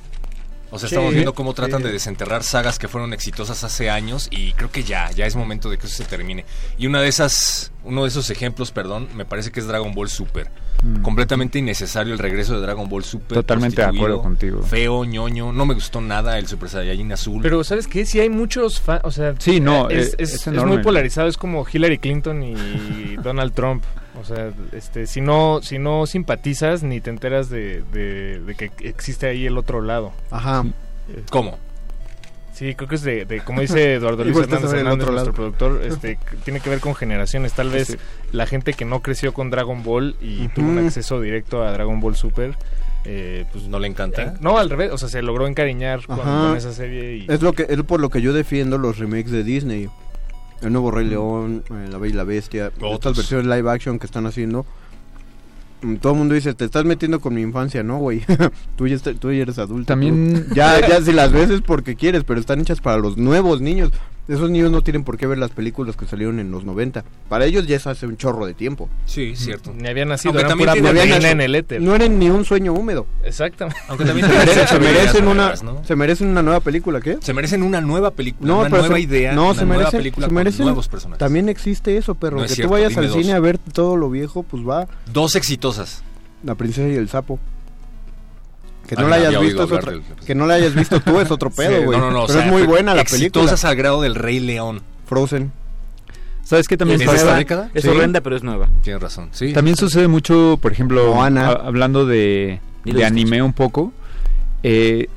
O 0.73 0.81
sea, 0.81 0.89
Sí, 0.89 0.97
estamos 0.97 1.13
viendo 1.15 1.33
cómo 1.33 1.55
tratan 1.55 1.79
sí. 1.81 1.87
de 1.87 1.93
desenterrar 1.93 2.43
sagas 2.43 2.79
que 2.81 2.89
fueron 2.89 3.13
exitosas 3.13 3.63
hace 3.63 3.89
años 3.89 4.27
y 4.33 4.53
creo 4.55 4.71
que 4.73 4.83
ya, 4.83 5.11
ya 5.13 5.25
es 5.25 5.37
momento 5.37 5.71
de 5.71 5.79
que 5.79 5.87
eso 5.87 5.97
se 5.97 6.05
termine. 6.05 6.45
Y 6.77 6.89
una 6.89 7.01
de 7.01 7.07
esas, 7.09 7.71
uno 7.85 8.03
de 8.03 8.09
esos 8.09 8.31
ejemplos, 8.31 8.73
perdón, 8.73 9.09
me 9.15 9.25
parece 9.25 9.53
que 9.53 9.61
es 9.61 9.69
Dragon 9.69 9.95
Ball 9.95 10.09
Super. 10.11 10.51
Mm. 10.83 11.03
Completamente 11.03 11.61
innecesario 11.61 12.13
el 12.13 12.19
regreso 12.19 12.55
de 12.55 12.63
Dragon 12.63 12.89
Ball 12.89 13.05
Super. 13.05 13.37
Totalmente 13.39 13.81
de 13.81 13.87
acuerdo 13.89 14.21
contigo. 14.21 14.61
Feo, 14.65 15.05
ñoño, 15.05 15.53
no 15.53 15.67
me 15.67 15.75
gustó 15.75 16.01
nada 16.01 16.37
el 16.37 16.49
Super 16.49 16.69
Saiyajin 16.69 17.13
azul. 17.13 17.41
Pero, 17.43 17.63
¿sabes 17.63 17.87
qué? 17.87 18.05
Sí 18.05 18.19
hay 18.19 18.29
muchos 18.29 18.81
fans, 18.81 19.03
o 19.05 19.13
sea... 19.13 19.35
Sí, 19.39 19.61
no, 19.61 19.89
es, 19.89 20.09
eh, 20.09 20.17
es- 20.19 20.31
es 20.31 20.41
es 20.41 20.47
enorme. 20.49 20.75
muy 20.75 20.83
polarizado, 20.83 21.29
es 21.29 21.37
como 21.37 21.65
Hillary 21.73 21.99
Clinton 21.99 22.43
y 22.43 23.17
Donald 23.23 23.55
Trump. 23.55 23.85
O 24.21 24.25
sea, 24.25 24.51
este, 24.73 25.07
si 25.07 25.21
no, 25.21 25.61
si 25.63 25.79
no 25.79 26.07
simpatizas 26.07 26.83
ni 26.83 27.01
te 27.01 27.11
enteras 27.11 27.51
de, 27.51 27.83
de- 27.93 28.41
de 28.41 28.55
que 28.55 28.71
existe 28.89 29.27
ahí 29.27 29.47
el 29.47 29.59
otro 29.59 29.83
lado. 29.83 30.13
Ajá. 30.31 30.65
¿Cómo? 31.31 31.59
Sí, 32.55 32.75
creo 32.75 32.89
que 32.89 32.95
es 32.95 33.03
de, 33.03 33.27
de 33.27 33.41
como 33.41 33.61
dice 33.61 33.95
Eduardo 33.97 34.25
Luis 34.25 34.37
Hernández 34.39 34.73
Hernández, 34.73 35.03
otro 35.03 35.13
nuestro 35.13 35.13
lado. 35.13 35.33
productor, 35.33 35.83
este, 35.85 36.19
tiene 36.45 36.61
que 36.61 36.71
ver 36.71 36.81
con 36.81 36.95
generaciones. 36.95 37.53
Tal 37.53 37.69
vez 37.71 37.89
Sí. 37.89 37.97
la 38.33 38.47
gente 38.47 38.73
que 38.73 38.85
no 38.87 39.03
creció 39.03 39.35
con 39.35 39.51
Dragon 39.51 39.83
Ball 39.83 40.17
y 40.23 40.49
tuvo 40.49 40.69
un 40.69 40.79
acceso 40.79 41.21
directo 41.21 41.63
a 41.63 41.71
Dragon 41.73 42.01
Ball 42.01 42.17
Super, 42.17 42.55
eh, 43.05 43.45
pues 43.53 43.69
¿No 43.69 43.79
le 43.79 43.87
encanta? 43.87 44.23
eh, 44.23 44.33
no, 44.41 44.57
al 44.59 44.69
revés, 44.71 44.91
o 44.91 44.99
sea, 44.99 45.09
se 45.11 45.21
logró 45.23 45.47
encariñar 45.47 46.05
con 46.07 46.57
esa 46.57 46.73
serie 46.73 47.17
y 47.19 47.27
Es 47.31 47.41
lo 47.43 47.53
que 47.53 47.67
es 47.69 47.81
por 47.83 48.01
lo 48.01 48.09
que 48.09 48.21
yo 48.23 48.33
defiendo 48.33 48.79
los 48.79 48.99
remakes 48.99 49.31
de 49.31 49.45
Disney. 49.45 49.89
El 50.63 50.73
nuevo 50.73 50.91
Rey 50.91 51.07
León, 51.07 51.63
eh, 51.71 51.89
La 51.91 51.99
Bella 51.99 52.15
y 52.15 52.17
la 52.17 52.25
Bestia, 52.25 52.67
estas 52.69 52.83
Otros. 52.83 53.17
versiones 53.17 53.47
live 53.47 53.71
action 53.71 53.99
que 53.99 54.07
están 54.07 54.27
haciendo. 54.27 54.65
Mm, 55.83 55.97
Todo 55.97 56.13
el 56.15 56.19
mundo 56.19 56.35
dice, 56.35 56.55
te 56.55 56.65
estás 56.65 56.85
metiendo 56.85 57.21
con 57.21 57.35
mi 57.35 57.43
infancia, 57.43 57.83
¿no, 57.83 57.99
güey? 57.99 58.23
tú, 58.77 58.87
ya 58.89 58.97
tú 58.99 59.31
ya 59.33 59.43
eres 59.43 59.59
adulto. 59.59 59.87
También- 59.87 60.47
tú. 60.49 60.55
Ya, 60.55 60.81
ya 60.87 61.01
si 61.03 61.13
las 61.13 61.31
ves 61.33 61.51
es 61.51 61.61
porque 61.61 61.95
quieres, 61.97 62.25
pero 62.25 62.41
están 62.41 62.61
hechas 62.61 62.81
para 62.81 62.97
los 62.99 63.17
nuevos 63.19 63.61
niños. 63.61 63.91
Esos 64.29 64.51
niños 64.51 64.73
no 64.73 64.83
tienen 64.83 65.05
por 65.05 65.17
qué 65.17 65.27
ver 65.29 65.39
las 65.39 65.51
películas 65.53 65.95
que 65.97 66.05
salieron 66.05 66.41
en 66.41 66.51
los 66.51 66.65
90. 66.65 67.05
Para 67.29 67.45
ellos 67.45 67.67
ya 67.67 67.77
es 67.77 67.87
hace 67.87 68.07
un 68.07 68.17
chorro 68.17 68.45
de 68.45 68.55
tiempo. 68.55 68.89
Sí, 69.05 69.37
cierto. 69.37 69.73
ni 69.73 69.87
había 69.89 70.05
nacido, 70.05 70.31
Aunque 70.31 70.41
eran 70.41 70.51
también 70.51 70.69
pura 70.69 70.73
tiene- 70.93 71.15
habían 71.15 71.25
en 71.33 71.41
el 71.41 71.55
éter. 71.55 71.81
No 71.81 71.95
eran 71.95 72.19
ni 72.19 72.29
un 72.29 72.45
sueño 72.45 72.73
húmedo. 72.73 73.07
Exactamente. 73.25 73.81
Aunque 73.89 74.05
también 74.05 74.27
Se, 74.29 74.79
merecen 74.81 75.25
una, 75.29 75.35
nuevas, 75.35 75.63
¿no? 75.63 75.85
se 75.85 75.95
merecen 75.95 76.27
una 76.29 76.43
nueva 76.43 76.59
película, 76.61 77.01
¿qué? 77.01 77.19
Se 77.21 77.33
merecen 77.33 77.63
una 77.63 77.81
nueva 77.81 78.11
película, 78.11 78.49
No, 78.49 78.61
una 78.61 78.69
pero 78.71 78.83
nueva 78.83 78.97
se- 78.97 79.01
idea, 79.03 79.33
no, 79.33 79.45
una 79.51 79.55
se 79.55 79.65
nueva 79.65 79.83
merecen- 79.85 79.97
película 79.99 80.27
se 80.27 80.35
con 80.35 80.43
merecen- 80.45 80.65
nuevos 80.65 80.89
personajes. 80.89 81.19
También 81.21 81.49
existe 81.49 81.97
eso, 81.97 82.15
perro. 82.17 82.37
No 82.39 82.43
que 82.43 82.47
es 82.47 82.51
tú 82.53 82.55
cierto, 82.57 82.73
vayas 82.73 82.97
al 82.97 83.07
dos. 83.09 83.17
cine 83.17 83.33
a 83.33 83.39
ver 83.41 83.59
todo 83.59 83.97
lo 83.97 84.11
viejo, 84.11 84.43
pues 84.43 84.63
va. 84.67 84.89
Dos 85.13 85.37
exitosas. 85.37 86.03
La 86.43 86.55
princesa 86.57 86.89
y 86.89 86.95
el 86.97 87.09
sapo. 87.09 87.39
Que 88.87 88.97
no 88.97 89.09
la 89.09 89.17
hayas 89.17 89.41
visto 89.41 89.65
otra- 89.65 89.91
del- 89.93 90.03
que 90.27 90.35
no 90.35 90.47
la 90.47 90.55
hayas 90.55 90.75
visto 90.75 91.01
tú 91.01 91.19
es 91.21 91.31
otro 91.31 91.51
pedo, 91.57 91.79
Sí, 91.79 91.85
güey. 91.85 91.99
no, 91.99 92.07
no, 92.07 92.11
no, 92.13 92.23
o 92.23 92.27
Pero 92.27 92.39
sea, 92.39 92.47
es 92.47 92.53
muy 92.53 92.63
buena 92.63 92.95
la 92.95 93.03
película. 93.05 93.17
Exitosas 93.45 93.65
al 93.65 93.77
grado 93.77 94.03
del 94.03 94.15
Rey 94.15 94.41
León. 94.41 94.83
Frozen. 95.07 95.53
¿Sabes 96.45 96.69
qué 96.69 96.77
también 96.77 97.01
¿Es 97.03 97.09
esta 97.13 97.35
década? 97.37 97.71
Es 97.75 97.83
Sí. 97.83 97.89
horrenda, 97.89 98.21
pero 98.21 98.37
es 98.37 98.43
nueva. 98.45 98.69
Tienes 98.83 99.03
razón. 99.03 99.29
Sí. 99.33 99.53
También 99.53 99.77
sucede 99.77 100.07
mucho, 100.07 100.59
por 100.63 100.71
ejemplo, 100.73 101.15
Moana. 101.15 101.49
a- 101.49 101.53
hablando 101.67 102.07
de, 102.07 102.61
de 102.85 103.05
anime 103.05 103.43
un 103.43 103.53
poco, 103.53 103.93
eh, 104.63 105.09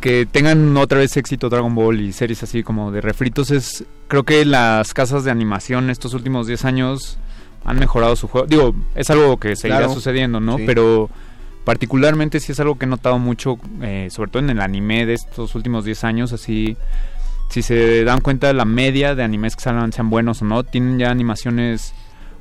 que 0.00 0.26
tengan 0.26 0.76
otra 0.76 0.98
vez 0.98 1.16
éxito 1.16 1.48
Dragon 1.48 1.74
Ball 1.74 2.00
y 2.00 2.12
series 2.12 2.42
así 2.44 2.62
como 2.62 2.92
de 2.92 3.00
refritos 3.00 3.50
es, 3.50 3.84
creo 4.06 4.22
que 4.22 4.44
las 4.44 4.94
casas 4.94 5.24
de 5.24 5.32
animación 5.32 5.90
estos 5.90 6.14
últimos 6.14 6.46
10 6.46 6.64
años 6.64 7.18
han 7.64 7.80
mejorado 7.80 8.14
su 8.14 8.28
juego. 8.28 8.46
Digo, 8.46 8.74
es 8.94 9.10
algo 9.10 9.36
que 9.38 9.56
seguirá 9.56 9.78
Claro. 9.78 9.94
sucediendo, 9.94 10.38
¿no? 10.38 10.56
Sí. 10.58 10.62
Pero 10.64 11.10
particularmente 11.68 12.40
sí 12.40 12.52
es 12.52 12.60
algo 12.60 12.78
que 12.78 12.86
he 12.86 12.88
notado 12.88 13.18
mucho, 13.18 13.58
eh, 13.82 14.08
sobre 14.10 14.30
todo 14.30 14.42
en 14.42 14.48
el 14.48 14.62
anime 14.62 15.04
de 15.04 15.12
estos 15.12 15.54
últimos 15.54 15.84
10 15.84 16.02
años, 16.04 16.32
así... 16.32 16.78
Si 17.50 17.60
se 17.60 18.04
dan 18.04 18.20
cuenta, 18.20 18.52
la 18.54 18.64
media 18.64 19.14
de 19.14 19.22
animes 19.22 19.54
que 19.54 19.62
salgan, 19.62 19.92
sean 19.92 20.08
buenos 20.08 20.40
o 20.40 20.46
no, 20.46 20.64
tienen 20.64 20.98
ya 20.98 21.10
animaciones 21.10 21.92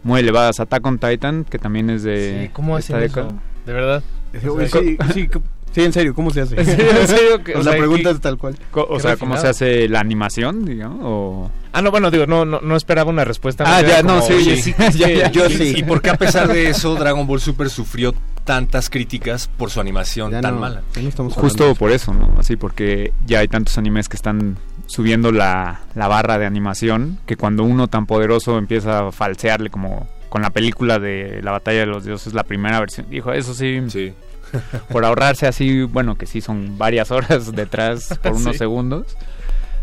muy 0.03 0.21
elevadas. 0.21 0.61
Attack 0.61 0.85
on 0.85 0.97
Titan, 0.97 1.43
que 1.43 1.59
también 1.59 1.89
es 1.89 2.03
de 2.03 2.43
Sí, 2.45 2.49
¿Cómo 2.53 2.77
esta 2.77 2.97
hacen 2.97 3.07
década. 3.09 3.27
eso? 3.27 3.37
De 3.65 3.73
verdad. 3.73 4.03
Sí, 4.31 4.47
O 4.47 4.67
sea, 4.67 4.81
sí, 4.81 4.97
sí, 5.13 5.29
sí, 5.77 5.85
en 5.85 5.93
serio, 5.93 6.13
¿cómo 6.15 6.31
se 6.31 6.41
hace? 6.41 6.55
¿En 6.59 6.65
serio, 6.65 6.91
en 7.01 7.07
serio? 7.07 7.43
que- 7.43 7.55
o 7.55 7.61
la 7.63 7.71
pregunta 7.71 8.09
que- 8.09 8.15
es 8.15 8.21
tal 8.21 8.37
cual. 8.37 8.57
O 8.73 8.99
sea, 8.99 9.15
¿cómo 9.17 9.37
se 9.37 9.47
hace 9.47 9.87
la 9.87 9.99
animación, 9.99 10.65
digamos? 10.65 10.99
O... 11.03 11.51
Ah, 11.73 11.81
no, 11.81 11.91
bueno, 11.91 12.09
digo, 12.09 12.25
no, 12.25 12.43
no, 12.45 12.59
no 12.61 12.75
esperaba 12.75 13.09
una 13.11 13.23
respuesta. 13.23 13.63
Ah, 13.67 13.81
ya, 13.81 14.01
no, 14.01 14.21
sí, 14.21 14.33
oye, 14.33 14.57
sí. 14.57 14.73
que- 14.73 14.91
Ya, 14.97 15.09
ya, 15.09 15.31
yo 15.31 15.45
¿Y- 15.45 15.53
sí. 15.53 15.73
¿Y 15.77 15.83
por 15.83 16.01
qué 16.01 16.09
a 16.09 16.15
pesar 16.15 16.47
de 16.47 16.69
eso 16.69 16.95
Dragon 16.95 17.27
Ball 17.27 17.39
Super 17.39 17.69
sufrió 17.69 18.13
tantas 18.43 18.89
críticas 18.89 19.47
por 19.57 19.69
su 19.69 19.79
animación 19.81 20.31
Ya 20.31 20.41
tan 20.41 20.55
no, 20.55 20.61
mala? 20.61 20.81
no 20.95 21.29
Justo 21.29 21.75
por 21.75 21.91
eso, 21.91 22.13
¿no? 22.13 22.33
Así, 22.39 22.55
porque 22.55 23.11
ya 23.25 23.39
hay 23.39 23.47
tantos 23.47 23.77
animes 23.77 24.07
que 24.09 24.15
están 24.15 24.57
subiendo 24.87 25.31
la, 25.33 25.81
la 25.95 26.07
barra 26.07 26.37
de 26.37 26.45
animación 26.45 27.19
que 27.25 27.35
cuando 27.35 27.63
uno 27.63 27.87
tan 27.89 28.05
poderoso 28.05 28.57
empieza 28.57 29.07
a 29.07 29.11
falsearle 29.11 29.69
como 29.69 30.07
con 30.29 30.41
la 30.41 30.49
película 30.49 30.97
de 30.99 31.41
la 31.41 31.51
batalla 31.51 31.81
de 31.81 31.85
los 31.85 32.05
dioses, 32.05 32.33
la 32.33 32.43
primera 32.43 32.79
versión. 32.79 33.07
Dijo, 33.09 33.31
eso 33.33 33.53
sí, 33.53 33.81
Sí. 33.89 34.13
por 34.89 35.05
ahorrarse 35.05 35.47
así, 35.47 35.83
bueno, 35.83 36.15
que 36.15 36.25
sí 36.25 36.41
son 36.41 36.77
varias 36.77 37.11
horas 37.11 37.51
detrás 37.55 38.17
por 38.21 38.33
unos 38.33 38.53
Sí. 38.53 38.57
segundos. 38.59 39.17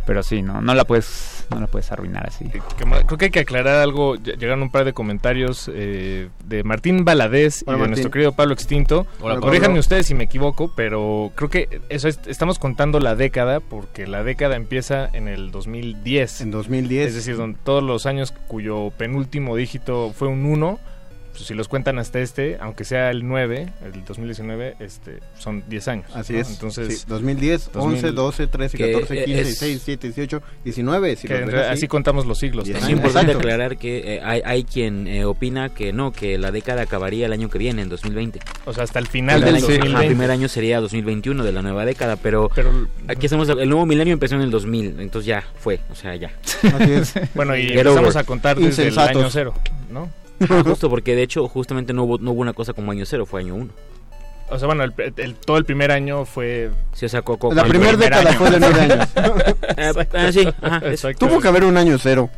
Pero 0.06 0.22
sí, 0.22 0.42
no, 0.42 0.60
no 0.60 0.74
la 0.74 0.84
puedes, 0.84 1.46
no 1.48 1.58
la 1.60 1.66
puedes 1.66 1.90
arruinar 1.90 2.26
así. 2.28 2.44
ma- 2.86 3.04
creo 3.06 3.16
que 3.16 3.24
hay 3.24 3.30
que 3.30 3.40
aclarar 3.40 3.76
algo. 3.80 4.16
ll- 4.16 4.36
Llegaron 4.36 4.60
un 4.60 4.70
par 4.70 4.84
de 4.84 4.92
comentarios 4.92 5.70
eh, 5.72 6.28
de 6.44 6.62
Martín 6.62 7.06
Valadez 7.06 7.62
y 7.62 7.64
de 7.64 7.70
Martín. 7.72 7.88
nuestro 7.92 8.10
querido 8.10 8.32
Pablo 8.32 8.52
Extinto. 8.52 9.06
Hola, 9.22 9.40
Corríjanme 9.40 9.78
ustedes 9.78 10.06
si 10.06 10.12
me 10.14 10.24
equivoco, 10.24 10.70
pero 10.76 11.32
creo 11.36 11.48
que 11.48 11.80
eso 11.88 12.08
es- 12.08 12.20
estamos 12.26 12.58
contando 12.58 13.00
la 13.00 13.16
década 13.16 13.60
porque 13.60 14.06
la 14.06 14.22
década 14.24 14.56
empieza 14.56 15.08
en 15.10 15.26
el 15.26 15.50
2010. 15.50 16.42
En 16.42 16.50
2010. 16.50 17.08
Es 17.08 17.14
decir, 17.14 17.38
don- 17.38 17.54
todos 17.54 17.82
los 17.82 18.04
años 18.04 18.30
cuyo 18.46 18.90
penúltimo 18.98 19.56
dígito 19.56 20.12
fue 20.14 20.28
un 20.28 20.44
1, 20.44 20.78
pues, 21.34 21.46
si 21.46 21.54
los 21.54 21.68
cuentan 21.68 21.98
hasta 21.98 22.20
este, 22.20 22.56
aunque 22.60 22.84
sea 22.84 23.10
el 23.10 23.26
9, 23.26 23.72
el 23.84 24.04
2019, 24.04 24.76
este, 24.80 25.18
son 25.38 25.62
10 25.68 25.88
años. 25.88 26.06
Así 26.14 26.32
¿no? 26.32 26.38
es. 26.40 26.50
Entonces, 26.50 27.00
Sí, 27.00 27.04
2010, 27.08 27.70
11, 27.74 28.12
2000, 28.12 28.14
12, 28.14 28.46
13, 28.46 28.76
que 28.78 28.92
14, 28.92 29.24
15, 29.24 29.40
es- 29.40 29.46
16, 29.46 29.84
17, 29.86 30.06
18, 30.08 30.42
19. 30.64 31.16
Si 31.16 31.26
en 31.26 31.48
así. 31.48 31.56
así 31.56 31.88
contamos 31.88 32.24
los 32.26 32.38
siglos. 32.38 32.68
Es 32.68 32.88
importante 32.88 33.32
Exacto. 33.32 33.38
aclarar 33.38 33.76
que 33.76 34.14
eh, 34.16 34.20
hay, 34.24 34.40
hay 34.44 34.64
quien 34.64 35.06
eh, 35.08 35.24
opina 35.24 35.68
que 35.68 35.92
no, 35.92 36.12
que 36.12 36.38
la 36.38 36.50
década 36.52 36.82
acabaría 36.82 37.26
el 37.26 37.32
año 37.32 37.50
que 37.50 37.58
viene, 37.58 37.82
en 37.82 37.88
2020. 37.88 38.40
O 38.64 38.72
sea, 38.72 38.84
hasta 38.84 38.98
el 38.98 39.06
final 39.08 39.40
el, 39.40 39.44
del 39.44 39.54
año- 39.56 39.62
2020. 39.66 39.96
ajá, 39.98 40.06
primer 40.06 40.30
año 40.30 40.48
sería 40.48 40.80
2021 40.80 41.42
de 41.44 41.52
la 41.52 41.62
nueva 41.62 41.84
década, 41.84 42.16
pero 42.16 42.50
Pero, 42.54 42.70
aquí 43.08 43.26
hacemos 43.26 43.48
el 43.48 43.68
nuevo 43.68 43.84
milenio 43.86 44.12
empezó 44.14 44.36
en 44.36 44.42
el 44.42 44.50
2000, 44.50 45.00
entonces 45.00 45.26
ya 45.26 45.44
fue, 45.58 45.80
o 45.90 45.94
sea, 45.94 46.14
ya. 46.16 46.30
Así 46.62 46.92
es. 46.92 47.14
bueno, 47.34 47.56
y 47.56 47.62
Get 47.68 47.78
empezamos 47.78 48.10
over. 48.10 48.18
a 48.18 48.24
contar 48.24 48.56
desde 48.56 48.68
Insensatos. 48.84 49.10
el 49.16 49.18
año 49.22 49.30
cero, 49.30 49.54
¿no? 49.90 50.08
Ah, 50.48 50.62
justo 50.64 50.90
porque 50.90 51.14
de 51.14 51.22
hecho 51.22 51.46
justamente 51.48 51.92
no 51.92 52.04
hubo, 52.04 52.18
no 52.18 52.32
hubo 52.32 52.40
una 52.40 52.52
cosa 52.52 52.72
como 52.72 52.90
año 52.92 53.04
cero, 53.06 53.26
fue 53.26 53.40
año 53.40 53.54
uno. 53.54 53.70
O 54.50 54.58
sea, 54.58 54.66
bueno, 54.66 54.84
el, 54.84 54.92
el- 55.16 55.34
todo 55.36 55.56
el 55.56 55.64
primer 55.64 55.90
año 55.90 56.24
fue... 56.26 56.70
Sí, 56.92 57.06
o 57.06 57.08
sea, 57.08 57.22
co- 57.22 57.38
co- 57.38 57.54
La 57.54 57.62
el 57.62 57.68
primera 57.68 57.92
primer 57.92 58.10
década 58.10 58.30
año. 58.30 58.38
fue 58.38 58.50
de 58.50 58.60
9 58.60 58.80
años. 58.80 59.08
Eh, 59.76 59.92
ah, 60.12 60.30
sí, 60.32 60.46
ajá, 60.62 60.78
eso. 60.86 61.08
Tuvo 61.18 61.40
que 61.40 61.48
haber 61.48 61.64
un 61.64 61.76
año 61.76 61.96
cero. 61.98 62.28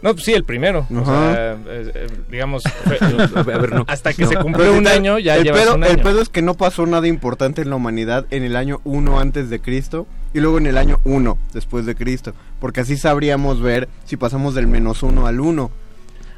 No, 0.00 0.14
pues 0.14 0.24
sí, 0.24 0.32
el 0.32 0.44
primero. 0.44 0.86
O 0.90 1.04
sea, 1.04 1.52
eh, 1.66 1.92
eh, 1.94 2.06
digamos, 2.30 2.62
fue- 2.84 2.98
A 3.34 3.42
ver, 3.42 3.56
a 3.56 3.58
ver, 3.58 3.72
no. 3.74 3.84
hasta 3.88 4.12
que 4.14 4.22
se 4.24 4.30
Pero 4.30 4.42
cumplió 4.42 4.72
un 4.72 4.86
el- 4.86 4.92
año 4.92 5.18
ya 5.18 5.36
el 5.36 5.44
llevas 5.44 5.60
pedo, 5.62 5.74
un 5.74 5.84
el 5.84 5.90
año. 5.92 6.02
pedo 6.04 6.22
es 6.22 6.28
que 6.30 6.40
no 6.40 6.54
pasó 6.54 6.86
nada 6.86 7.06
importante 7.08 7.60
en 7.62 7.68
la 7.70 7.76
humanidad 7.76 8.24
en 8.30 8.44
el 8.44 8.56
año 8.56 8.80
1 8.84 9.18
antes 9.20 9.50
de 9.50 9.60
Cristo 9.60 10.06
y 10.32 10.40
luego 10.40 10.56
en 10.58 10.66
el 10.68 10.78
año 10.78 11.00
1 11.04 11.36
después 11.52 11.84
de 11.84 11.94
Cristo. 11.96 12.32
Porque 12.60 12.80
así 12.80 12.96
sabríamos 12.96 13.60
ver 13.60 13.88
si 14.04 14.16
pasamos 14.16 14.54
del 14.54 14.68
menos 14.68 15.02
1 15.02 15.26
al 15.26 15.40
1. 15.40 15.70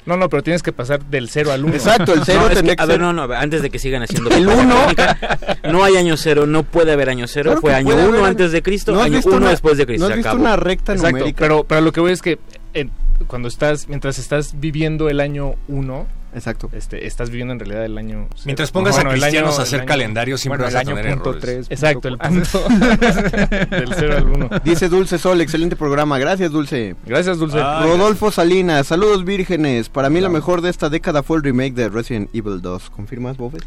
No, 0.05 0.17
no, 0.17 0.29
pero 0.29 0.43
tienes 0.43 0.63
que 0.63 0.73
pasar 0.73 1.05
del 1.05 1.29
0 1.29 1.53
al 1.53 1.65
1. 1.65 1.75
Exacto, 1.75 2.13
el 2.15 2.23
0 2.25 2.41
No, 2.41 2.49
es 2.51 2.63
que- 2.63 2.75
a 2.77 2.87
ver, 2.87 3.01
no, 3.01 3.13
no, 3.13 3.23
antes 3.33 3.63
de 3.63 3.71
que 3.71 3.79
sigan 3.79 4.03
haciendo 4.03 4.31
El 4.31 4.45
propaganda 4.45 4.75
uno. 4.75 4.83
política, 4.85 5.39
no 5.71 5.85
hay 5.85 5.97
año 5.97 6.17
cero, 6.17 6.47
no 6.47 6.65
puede 6.65 6.93
haber 6.93 7.09
año 7.09 7.27
cero, 7.29 7.51
Claro 7.53 7.61
fue 7.61 7.75
año 7.75 7.85
puede 7.87 7.99
haber 8.01 8.09
uno 8.11 8.19
año- 8.19 8.27
antes 8.29 8.51
de 8.53 8.63
Cristo, 8.63 8.93
¿No 8.93 9.03
año 9.03 9.15
visto 9.17 9.29
uno 9.31 9.39
una- 9.39 9.51
después 9.51 9.79
de 9.79 9.87
Cristo, 9.87 10.07
¿No 10.09 10.11
has 10.13 10.17
visto 10.17 10.35
una 10.37 10.57
recta 10.57 10.93
Exacto, 10.93 11.17
numérica? 11.17 11.39
pero, 11.39 11.65
pero 11.65 11.81
lo 11.83 11.93
que 11.93 12.01
voy 12.01 12.13
es 12.13 12.21
que 12.23 12.39
eh, 12.75 12.89
cuando 13.29 13.47
estás, 13.49 13.89
mientras 13.89 14.19
estás 14.19 14.59
viviendo 14.59 15.09
el 15.09 15.21
año 15.21 15.55
1, 15.69 16.07
Exacto. 16.35 16.71
este, 16.73 17.07
estás 17.07 17.29
viviendo 17.31 17.53
en 17.53 17.59
realidad 17.61 17.85
el 17.85 17.99
año... 17.99 18.27
cero. 18.31 18.43
Mientras 18.47 18.71
pongas 18.71 18.95
Bueno, 18.95 19.11
a 19.11 19.15
el 19.15 19.21
cristianos 19.21 19.51
año- 19.55 19.61
a 19.61 19.63
hacer 19.65 19.75
el 19.75 19.81
año- 19.83 19.89
calendario, 19.89 20.39
siempre 20.39 20.63
Bueno, 20.63 20.75
vas 20.77 20.83
el 20.87 20.93
a 20.93 20.95
tener 20.95 21.15
punto 21.15 21.31
errores. 21.31 21.43
tres. 21.43 21.67
Exacto, 21.71 22.09
el 22.09 22.19
punto 22.19 22.65
del 23.77 23.95
0 23.95 24.17
al 24.17 24.27
1. 24.27 24.51
Dice 24.65 24.89
Dulce 24.89 25.19
Sol, 25.19 25.41
excelente 25.41 25.77
programa. 25.77 26.19
Gracias, 26.19 26.51
Dulce. 26.51 26.97
Gracias, 27.07 27.39
Dulce. 27.39 27.59
Ah, 27.61 27.83
Rodolfo 27.85 28.31
Salinas, 28.31 28.87
saludos 28.87 29.25
vírgenes. 29.25 29.89
Para 29.89 30.09
mí 30.11 30.21
lo 30.21 30.31
mejor 30.31 30.63
de 30.63 30.71
esta 30.71 30.89
década 30.89 31.23
fue 31.23 31.37
el 31.37 31.43
remake 31.43 31.75
de 31.75 31.89
Resident 31.89 32.31
Evil 32.35 32.61
2. 32.63 32.91
¿Confirmas, 32.91 33.37
Bofet? 33.37 33.65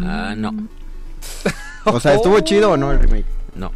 Ah, 0.00 0.34
no, 0.36 0.52
O 1.84 2.00
sea, 2.00 2.14
¿estuvo 2.14 2.38
chido 2.40 2.72
o 2.72 2.76
no 2.76 2.92
el 2.92 3.00
remake? 3.00 3.24
no. 3.54 3.70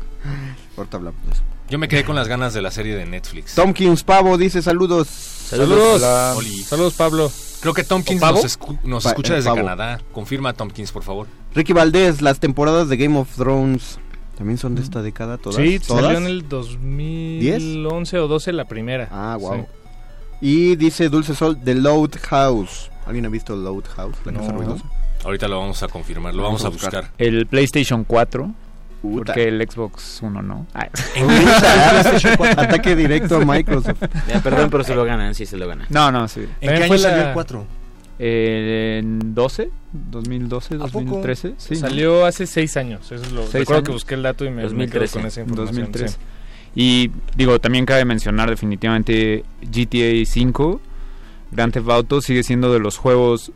Ahorita 0.76 0.96
hablamos 0.96 1.24
de 1.26 1.32
eso. 1.32 1.42
Yo 1.68 1.78
me 1.78 1.88
quedé 1.88 2.04
con 2.04 2.14
las 2.16 2.28
ganas 2.28 2.52
de 2.54 2.60
la 2.62 2.70
serie 2.70 2.94
de 2.96 3.06
Netflix. 3.06 3.54
Tomkins 3.54 4.04
Pavo 4.04 4.36
dice 4.36 4.62
saludos. 4.62 5.08
Saludos. 5.08 6.02
Oli. 6.36 6.62
Saludos, 6.62 6.94
Pablo. 6.94 7.32
Creo 7.62 7.72
que 7.74 7.84
Tompkins 7.84 8.20
nos, 8.20 8.44
escu- 8.58 8.78
nos 8.82 9.04
Pa- 9.04 9.10
escucha 9.10 9.32
eh, 9.32 9.36
desde 9.36 9.48
Pavo. 9.50 9.56
Canadá. 9.62 10.00
Confirma 10.12 10.52
Tompkins, 10.52 10.92
por 10.92 11.02
favor. 11.02 11.26
Ricky 11.54 11.72
Valdés, 11.72 12.20
las 12.20 12.38
temporadas 12.40 12.88
de 12.88 12.96
Game 12.98 13.16
of 13.18 13.34
Thrones 13.36 13.98
también 14.36 14.58
son 14.58 14.74
de 14.74 14.82
esta 14.82 15.00
década 15.02 15.38
todas. 15.38 15.56
Sí, 15.62 15.78
¿Todas? 15.78 16.02
salió 16.04 16.18
en 16.18 16.26
el 16.26 16.48
2011 16.48 18.18
o 18.18 18.28
12 18.28 18.52
la 18.52 18.64
primera. 18.66 19.08
Ah, 19.10 19.36
wow. 19.40 19.54
Sí. 19.54 19.62
Y 20.44 20.76
dice 20.76 21.08
Dulce 21.08 21.34
Sol, 21.34 21.58
The 21.62 21.74
Loud 21.76 22.10
House. 22.28 22.90
¿Alguien 23.06 23.26
ha 23.26 23.28
visto 23.28 23.54
Loud 23.56 23.84
House? 23.96 24.16
La 24.24 24.32
casa 24.32 24.52
No. 24.52 24.58
ruidosa. 24.58 24.84
Ahorita 25.24 25.46
lo 25.46 25.58
vamos 25.60 25.82
a 25.84 25.88
confirmar, 25.88 26.34
lo 26.34 26.42
Vamos 26.42 26.62
vamos, 26.64 26.82
a 26.84 26.88
a 26.88 26.90
buscar. 27.00 27.12
El 27.18 27.46
PlayStation 27.46 28.02
4, 28.04 28.50
Puta. 29.02 29.24
porque 29.32 29.48
el 29.48 29.68
Xbox 29.68 30.20
1 30.22 30.42
no. 30.42 30.66
Ay. 30.74 30.88
Ataque 32.56 32.96
directo 32.96 33.36
a 33.36 33.44
Microsoft. 33.44 34.00
Ya, 34.28 34.40
perdón, 34.40 34.70
pero 34.70 34.84
se 34.84 34.94
lo 34.94 35.04
ganan, 35.04 35.34
sí 35.34 35.44
se 35.46 35.56
lo 35.56 35.66
ganan. 35.68 35.86
No, 35.90 36.10
no, 36.12 36.28
sí. 36.28 36.46
¿En 36.60 36.76
qué 36.76 36.84
año 36.84 36.92
la- 36.94 36.98
salió 36.98 37.26
el 37.28 37.32
4? 37.34 37.66
Eh, 38.18 39.00
en 39.02 39.34
12, 39.34 39.70
2012, 39.92 40.74
¿A 40.76 40.78
poco? 40.78 40.90
2013. 41.00 41.54
Sí, 41.58 41.74
¿no? 41.74 41.80
Salió 41.80 42.24
hace 42.26 42.46
seis 42.46 42.76
años. 42.76 43.04
Eso 43.10 43.16
es 43.16 43.32
lo, 43.32 43.42
¿Seis 43.42 43.54
recuerdo 43.54 43.78
años? 43.78 43.86
que 43.88 43.92
busqué 43.92 44.14
el 44.14 44.22
dato 44.22 44.44
y 44.44 44.50
me, 44.50 44.56
me 44.56 44.86
quedo 44.88 45.00
2013. 45.00 45.18
con 45.18 45.26
esa 45.26 45.40
información. 45.40 45.74
2013. 45.76 46.08
sí. 46.08 46.18
Y 46.74 47.10
digo, 47.36 47.58
también 47.58 47.84
cabe 47.84 48.04
mencionar 48.04 48.48
definitivamente 48.48 49.44
GTA 49.60 50.24
5, 50.24 50.80
Grand 51.50 51.72
Theft 51.72 51.88
Auto 51.90 52.20
sigue 52.22 52.42
siendo 52.44 52.72
de 52.72 52.78
los 52.78 52.96
juegos 52.96 53.52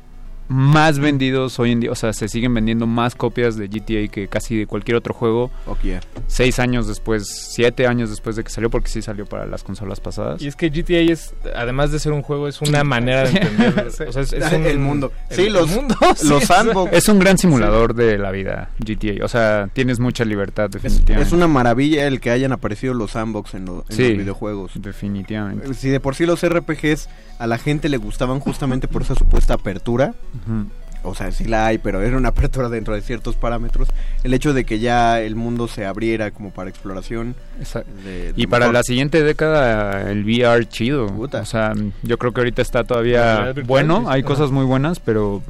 más 0.48 0.98
vendidos 0.98 1.58
hoy 1.58 1.72
en 1.72 1.80
día, 1.80 1.90
o 1.90 1.94
sea, 1.94 2.12
se 2.12 2.28
siguen 2.28 2.54
vendiendo 2.54 2.86
más 2.86 3.14
copias 3.14 3.56
de 3.56 3.66
GTA 3.68 4.08
que 4.10 4.28
casi 4.28 4.56
de 4.58 4.66
cualquier 4.66 4.96
otro 4.96 5.12
juego, 5.14 5.50
Ok, 5.66 5.80
yeah. 5.82 6.00
seis 6.28 6.58
años 6.58 6.86
después, 6.86 7.26
siete 7.52 7.86
años 7.86 8.10
después 8.10 8.36
de 8.36 8.44
que 8.44 8.50
salió, 8.50 8.70
porque 8.70 8.88
sí 8.88 9.02
salió 9.02 9.26
para 9.26 9.46
las 9.46 9.62
consolas 9.64 10.00
pasadas. 10.00 10.40
Y 10.40 10.46
es 10.46 10.56
que 10.56 10.68
GTA 10.70 11.00
es, 11.12 11.34
además 11.54 11.90
de 11.90 11.98
ser 11.98 12.12
un 12.12 12.22
juego, 12.22 12.46
es 12.48 12.60
una 12.62 12.84
manera 12.84 13.24
de 13.24 13.30
entender. 13.38 13.86
o 14.08 14.12
sea, 14.12 14.22
es, 14.22 14.32
es 14.32 14.52
un- 14.52 14.64
El 14.66 14.78
mundo. 14.78 15.12
el- 15.30 15.36
Sí, 15.36 15.42
el 15.46 15.52
los- 15.52 15.68
mundo, 15.70 15.96
sí, 16.16 16.28
Los 16.28 16.42
es- 16.42 16.48
sandbox. 16.48 16.92
Es 16.92 17.08
un 17.08 17.18
gran 17.18 17.38
simulador 17.38 17.94
de 17.94 18.18
la 18.18 18.30
vida, 18.30 18.70
GTA, 18.78 19.24
o 19.24 19.28
sea, 19.28 19.68
tienes 19.72 19.98
mucha 19.98 20.24
libertad 20.24 20.70
definitivamente. 20.70 21.26
Es 21.26 21.32
una 21.32 21.48
maravilla 21.48 22.06
el 22.06 22.20
que 22.20 22.30
hayan 22.30 22.52
aparecido 22.52 22.94
los 22.94 23.12
sandbox 23.12 23.54
en, 23.54 23.64
lo- 23.64 23.84
en 23.88 23.96
Sí. 23.96 24.08
los 24.10 24.18
videojuegos. 24.18 24.72
Definitivamente. 24.76 25.74
Si 25.74 25.88
de 25.88 26.00
por 26.00 26.14
sí 26.14 26.26
los 26.26 26.46
RPGs 26.46 27.08
a 27.38 27.46
la 27.46 27.58
gente 27.58 27.88
le 27.88 27.96
gustaban 27.98 28.40
justamente 28.40 28.88
por 28.88 29.02
esa 29.02 29.14
supuesta 29.14 29.54
apertura, 29.54 30.14
O 31.08 31.14
sea, 31.14 31.30
sí 31.30 31.44
la 31.44 31.66
hay, 31.66 31.78
pero 31.78 32.02
era 32.02 32.16
una 32.16 32.28
apertura 32.30 32.68
dentro 32.68 32.94
de 32.94 33.00
ciertos 33.00 33.36
parámetros, 33.36 33.88
el 34.24 34.34
hecho 34.34 34.52
de 34.54 34.64
que 34.64 34.80
ya 34.80 35.20
el 35.20 35.36
mundo 35.36 35.68
se 35.68 35.86
abriera 35.86 36.32
como 36.32 36.50
para 36.50 36.68
exploración. 36.68 37.36
De- 38.04 38.32
de 38.32 38.34
Y 38.36 38.46
para 38.48 38.64
mejor. 38.66 38.74
la 38.74 38.82
siguiente 38.82 39.22
década 39.22 40.10
el 40.10 40.24
VR 40.24 40.66
chido. 40.68 41.06
Puta. 41.06 41.42
O 41.42 41.44
sea, 41.44 41.72
yo 42.02 42.18
creo 42.18 42.32
que 42.32 42.40
ahorita 42.40 42.60
está 42.62 42.82
todavía 42.82 43.52
bueno, 43.66 44.04
hay 44.08 44.22
cosas 44.24 44.50
muy 44.50 44.64
buenas, 44.64 44.98
pero 44.98 45.42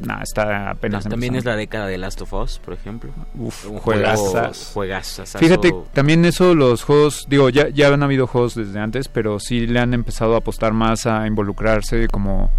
nada, 0.00 0.24
está 0.24 0.70
apenas 0.70 1.04
También 1.04 1.36
es 1.36 1.44
la 1.44 1.52
empezando. 1.52 1.58
década 1.60 1.86
de 1.86 1.98
Last 1.98 2.20
of 2.22 2.32
Us, 2.32 2.58
por 2.64 2.74
ejemplo. 2.74 3.10
Uf, 3.38 3.66
Un 3.70 3.78
juegazas. 3.78 4.72
juegazas. 4.74 5.36
Fíjate, 5.38 5.72
también 5.92 6.24
eso 6.24 6.56
los 6.56 6.82
juegos, 6.82 7.26
digo, 7.28 7.50
ya 7.50 7.68
ya 7.68 7.94
han 7.94 8.02
habido 8.02 8.26
juegos 8.26 8.56
desde 8.56 8.80
antes, 8.80 9.06
pero 9.06 9.38
sí 9.38 9.68
le 9.68 9.78
han 9.78 9.94
empezado 9.94 10.34
a 10.34 10.38
apostar 10.38 10.72
más 10.72 11.06
a 11.06 11.24
involucrarse 11.28 12.08
como 12.08 12.50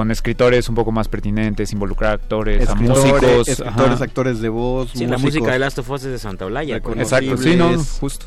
con 0.00 0.10
escritores 0.10 0.66
un 0.70 0.74
poco 0.76 0.92
más 0.92 1.08
pertinentes, 1.08 1.74
involucrar 1.74 2.12
actores, 2.14 2.66
a 2.70 2.72
Escritores, 2.72 3.04
músicos, 3.04 3.48
escritores, 3.48 3.92
ajá. 3.96 4.04
actores 4.04 4.40
de 4.40 4.48
voz, 4.48 4.90
Sí, 4.94 5.06
la 5.06 5.18
música 5.18 5.52
de 5.52 5.58
Last 5.58 5.78
of 5.78 5.90
Us 5.90 6.04
es 6.04 6.12
de 6.12 6.18
Santa 6.18 6.46
Olaya. 6.46 6.76
Exacto, 6.76 7.36
sí, 7.36 7.54
no, 7.54 7.78
justo. 8.00 8.24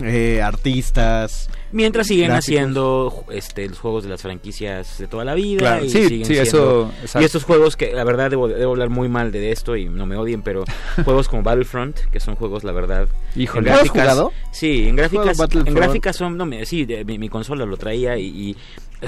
eh, 0.00 0.42
artistas. 0.42 1.48
Mientras 1.72 2.06
siguen 2.06 2.28
Gráficos. 2.28 2.44
haciendo 2.44 3.24
este, 3.30 3.68
los 3.68 3.78
juegos 3.78 4.04
de 4.04 4.10
las 4.10 4.22
franquicias 4.22 4.98
de 4.98 5.06
toda 5.08 5.24
la 5.24 5.34
vida. 5.34 5.58
Claro, 5.58 5.84
y 5.84 5.90
sí, 5.90 6.06
siguen 6.08 6.26
sí, 6.26 6.34
siendo- 6.34 6.92
eso. 7.04 7.20
Y 7.20 7.24
estos 7.24 7.44
juegos 7.44 7.76
que 7.76 7.92
la 7.92 8.04
verdad 8.04 8.30
debo, 8.30 8.48
debo 8.48 8.72
hablar 8.72 8.88
muy 8.90 9.08
mal 9.08 9.32
de 9.32 9.50
esto 9.52 9.76
y 9.76 9.86
no 9.88 10.06
me 10.06 10.16
odien, 10.16 10.42
pero 10.42 10.64
juegos 11.04 11.28
como 11.28 11.42
Battlefront, 11.42 11.96
que 12.12 12.20
son 12.20 12.36
juegos 12.36 12.62
la 12.64 12.72
verdad 12.72 13.08
Híjole. 13.34 13.66
¿Lo 13.68 13.72
has 13.74 13.80
gráficas- 13.84 13.92
jugado? 14.02 14.32
Sí, 14.52 14.88
en 14.88 14.96
gráficas, 14.96 15.38
en 15.54 15.74
gráficas 15.74 16.16
son, 16.16 16.36
no, 16.36 16.46
me- 16.46 16.64
sí, 16.66 16.84
de- 16.84 17.04
mi, 17.04 17.18
mi 17.18 17.28
consola 17.28 17.66
lo 17.66 17.76
traía 17.76 18.16
y, 18.16 18.26
y 18.26 18.56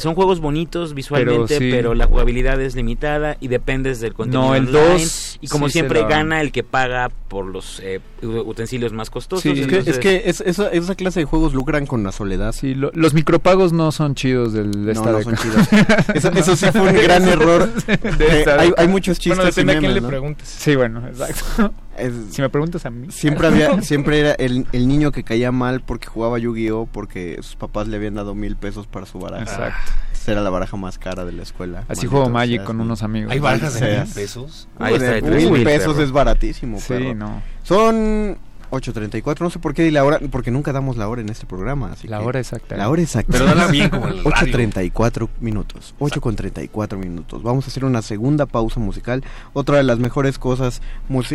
son 0.01 0.15
juegos 0.15 0.41
bonitos 0.41 0.93
visualmente, 0.93 1.59
pero, 1.59 1.93
sí. 1.93 1.99
la 1.99 2.07
jugabilidad 2.07 2.61
es 2.61 2.75
limitada 2.77 3.39
y 3.41 3.49
dependes 3.49 4.01
del 4.01 4.13
contenido 4.13 4.49
No, 4.51 4.55
el 4.55 4.67
online. 4.69 4.99
2 4.99 5.39
y 5.41 5.49
como 5.49 5.69
sí 5.69 5.73
siempre 5.73 6.03
gana 6.07 6.43
el 6.43 6.53
que 6.53 6.63
paga 6.63 7.11
por 7.29 7.47
los 7.47 7.81
eh, 7.83 8.01
utensilios 8.23 8.93
más 8.93 9.09
costosos. 9.09 9.43
Sí, 9.43 9.59
Es 9.59 9.67
que, 9.67 9.79
es 9.91 9.99
que 9.99 10.23
es- 10.27 10.41
esa, 10.43 10.69
esa 10.71 10.95
clase 10.95 11.21
de 11.21 11.25
juegos 11.25 11.55
lucran 11.55 11.87
con 11.87 12.03
la 12.05 12.13
soledad. 12.13 12.48
Sí, 12.53 12.75
lo- 12.75 12.91
los 12.95 13.15
micropagos 13.15 13.73
no 13.73 13.93
son 13.93 14.15
chidos 14.15 14.53
del, 14.53 14.71
de 14.87 14.95
No, 14.95 15.01
esta 15.01 15.13
no 15.13 15.23
son 15.23 15.35
década. 15.35 15.67
chidos. 15.67 15.89
Eso, 16.15 16.31
eso 16.33 16.57
sí 16.57 16.67
fue 16.73 16.81
un 16.91 16.95
gran 17.03 17.27
error. 17.29 17.73
De 17.85 18.39
esta 18.41 18.61
hay, 18.61 18.73
hay 18.77 18.89
muchos 18.89 19.19
chistes 19.19 19.37
Bueno, 19.39 19.51
depende 19.51 19.73
y 19.75 19.77
a 19.77 19.79
quién 19.81 19.95
le 19.95 20.01
¿no? 20.01 20.09
preguntes. 20.09 20.49
Sí, 20.49 20.75
bueno, 20.77 21.07
exacto. 21.07 21.73
Es- 21.97 22.13
Si 22.31 22.41
me 22.43 22.49
preguntas 22.49 22.85
a 22.87 22.91
mí. 22.91 23.09
siempre 23.11 23.47
había, 23.49 23.81
siempre 23.83 24.21
era 24.21 24.33
el, 24.33 24.67
el 24.73 24.87
niño 24.89 25.11
que 25.13 25.25
caía 25.25 25.51
mal 25.53 25.81
porque 25.85 26.07
jugaba 26.09 26.39
Yu-Gi-Oh 26.39 26.87
porque 26.91 27.39
sus 27.43 27.57
papás 27.57 27.89
le 27.89 27.97
habían 27.97 28.15
dado 28.15 28.35
mil 28.35 28.57
pesos 28.57 28.87
para 28.87 29.05
su 29.07 29.19
baraja. 29.19 29.43
Exacto. 29.43 29.93
Esa 30.13 30.33
era 30.33 30.41
la 30.43 30.51
baraja 30.51 30.77
más 30.77 30.99
cara 30.99 31.25
de 31.25 31.33
la 31.33 31.43
escuela. 31.43 31.81
Así 31.89 31.89
Maldito 32.07 32.11
juego 32.11 32.29
Magic 32.31 32.65
con 32.65 32.77
¿no? 32.77 32.83
unos 32.85 33.03
amigos. 33.03 33.33
Hay 33.33 33.39
barajas 33.39 33.81
de 33.81 33.99
mil 34.01 34.13
pesos. 34.15 34.69
Ahí 34.79 34.93
Uy, 34.95 34.99
está, 34.99 35.13
de 35.13 35.23
mil 35.23 35.51
mil, 35.51 35.65
pesos 35.65 35.95
perro. 35.95 36.05
es 36.05 36.13
baratísimo, 36.13 36.79
Sí, 36.79 36.87
perro. 36.89 37.15
no. 37.15 37.43
Son 37.63 38.39
8.34, 38.71 39.41
no 39.41 39.51
sé 39.51 39.59
por 39.59 39.75
qué 39.75 39.83
di 39.83 39.91
la 39.91 40.05
hora, 40.05 40.21
porque 40.31 40.51
nunca 40.51 40.73
damos 40.73 40.97
la 40.97 41.09
hora 41.09 41.21
en 41.21 41.29
este 41.29 41.47
programa. 41.47 41.93
Así 41.93 42.09
La 42.09 42.19
que- 42.19 42.25
hora 42.27 42.39
exacta. 42.41 42.77
La 42.77 42.89
hora 42.89 43.03
exacta. 43.03 43.33
Pero 43.33 43.45
dala 43.47 43.67
bien 43.69 43.89
como 43.91 44.09
el 44.09 44.23
radio. 44.25 44.31
8.34 44.31 45.29
minutos. 45.41 45.95
8 45.99 46.21
con 46.21 46.37
34 46.37 46.99
minutos. 46.99 47.43
Vamos 47.43 47.65
a 47.65 47.69
hacer 47.69 47.85
una 47.85 48.03
segunda 48.03 48.47
pausa 48.47 48.81
musical. 48.81 49.25
Otra 49.53 49.77
de 49.79 49.83
las 49.85 49.99
mejores 49.99 50.39
cosas 50.39 50.83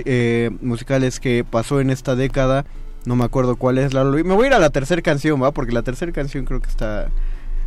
eh, 0.06 0.52
musicales 0.62 1.20
que 1.20 1.44
pasó 1.50 1.80
en 1.80 1.90
esta 1.90 2.16
década. 2.16 2.66
No 3.06 3.16
me 3.16 3.26
acuerdo 3.26 3.56
cuál 3.58 3.78
es. 3.80 3.94
La, 3.94 4.04
me 4.04 4.22
voy 4.22 4.46
a 4.46 4.48
ir 4.48 4.54
a 4.54 4.60
la 4.60 4.70
tercera 4.70 5.02
canción, 5.02 5.42
¿va? 5.42 5.52
Porque 5.52 5.74
la 5.74 5.82
tercera 5.82 6.12
canción 6.12 6.46
creo 6.46 6.62
que 6.62 6.70
está... 6.70 7.08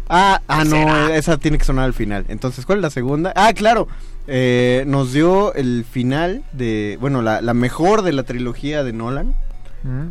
Ah, 0.09 0.40
ah, 0.46 0.62
no, 0.64 1.09
esa 1.09 1.37
tiene 1.37 1.59
que 1.59 1.64
sonar 1.64 1.85
al 1.85 1.92
final. 1.92 2.24
Entonces, 2.29 2.64
¿cuál 2.64 2.79
es 2.79 2.83
la 2.83 2.90
segunda? 2.90 3.33
Ah, 3.35 3.52
claro. 3.55 3.88
Eh, 4.29 4.85
nos 4.87 5.12
dio 5.12 5.52
el 5.55 5.85
final 5.85 6.44
de... 6.52 6.96
Bueno, 7.00 7.22
la, 7.22 7.40
la 7.40 7.55
mejor 7.55 8.02
de 8.02 8.12
la 8.12 8.22
trilogía 8.22 8.85
de 8.85 8.92
Nolan 8.92 9.35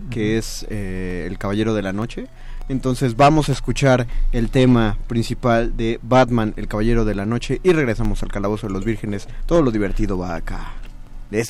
Que 0.10 0.38
es 0.38 0.66
eh, 0.70 1.26
El 1.28 1.38
Caballero 1.38 1.74
de 1.74 1.82
la 1.82 1.94
Noche. 1.94 2.28
Entonces 2.68 3.16
vamos 3.16 3.50
a 3.50 3.52
escuchar 3.52 4.08
el 4.32 4.50
tema 4.50 4.98
principal 5.08 5.78
de 5.78 6.00
Batman, 6.02 6.54
El 6.58 6.68
Caballero 6.68 7.06
de 7.06 7.14
la 7.14 7.26
Noche 7.26 7.60
y 7.64 7.74
regresamos 7.74 8.24
al 8.24 8.32
Calabozo 8.32 8.68
de 8.68 8.74
los 8.74 8.86
Vírgenes. 8.86 9.28
Todo 9.46 9.62
lo 9.62 9.72
divertido 9.72 10.18
va 10.18 10.36
acá. 10.36 10.72
De 11.30 11.42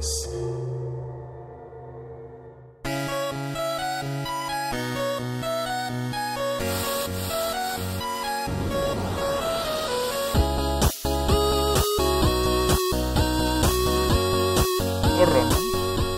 ¿no? 0.00 0.70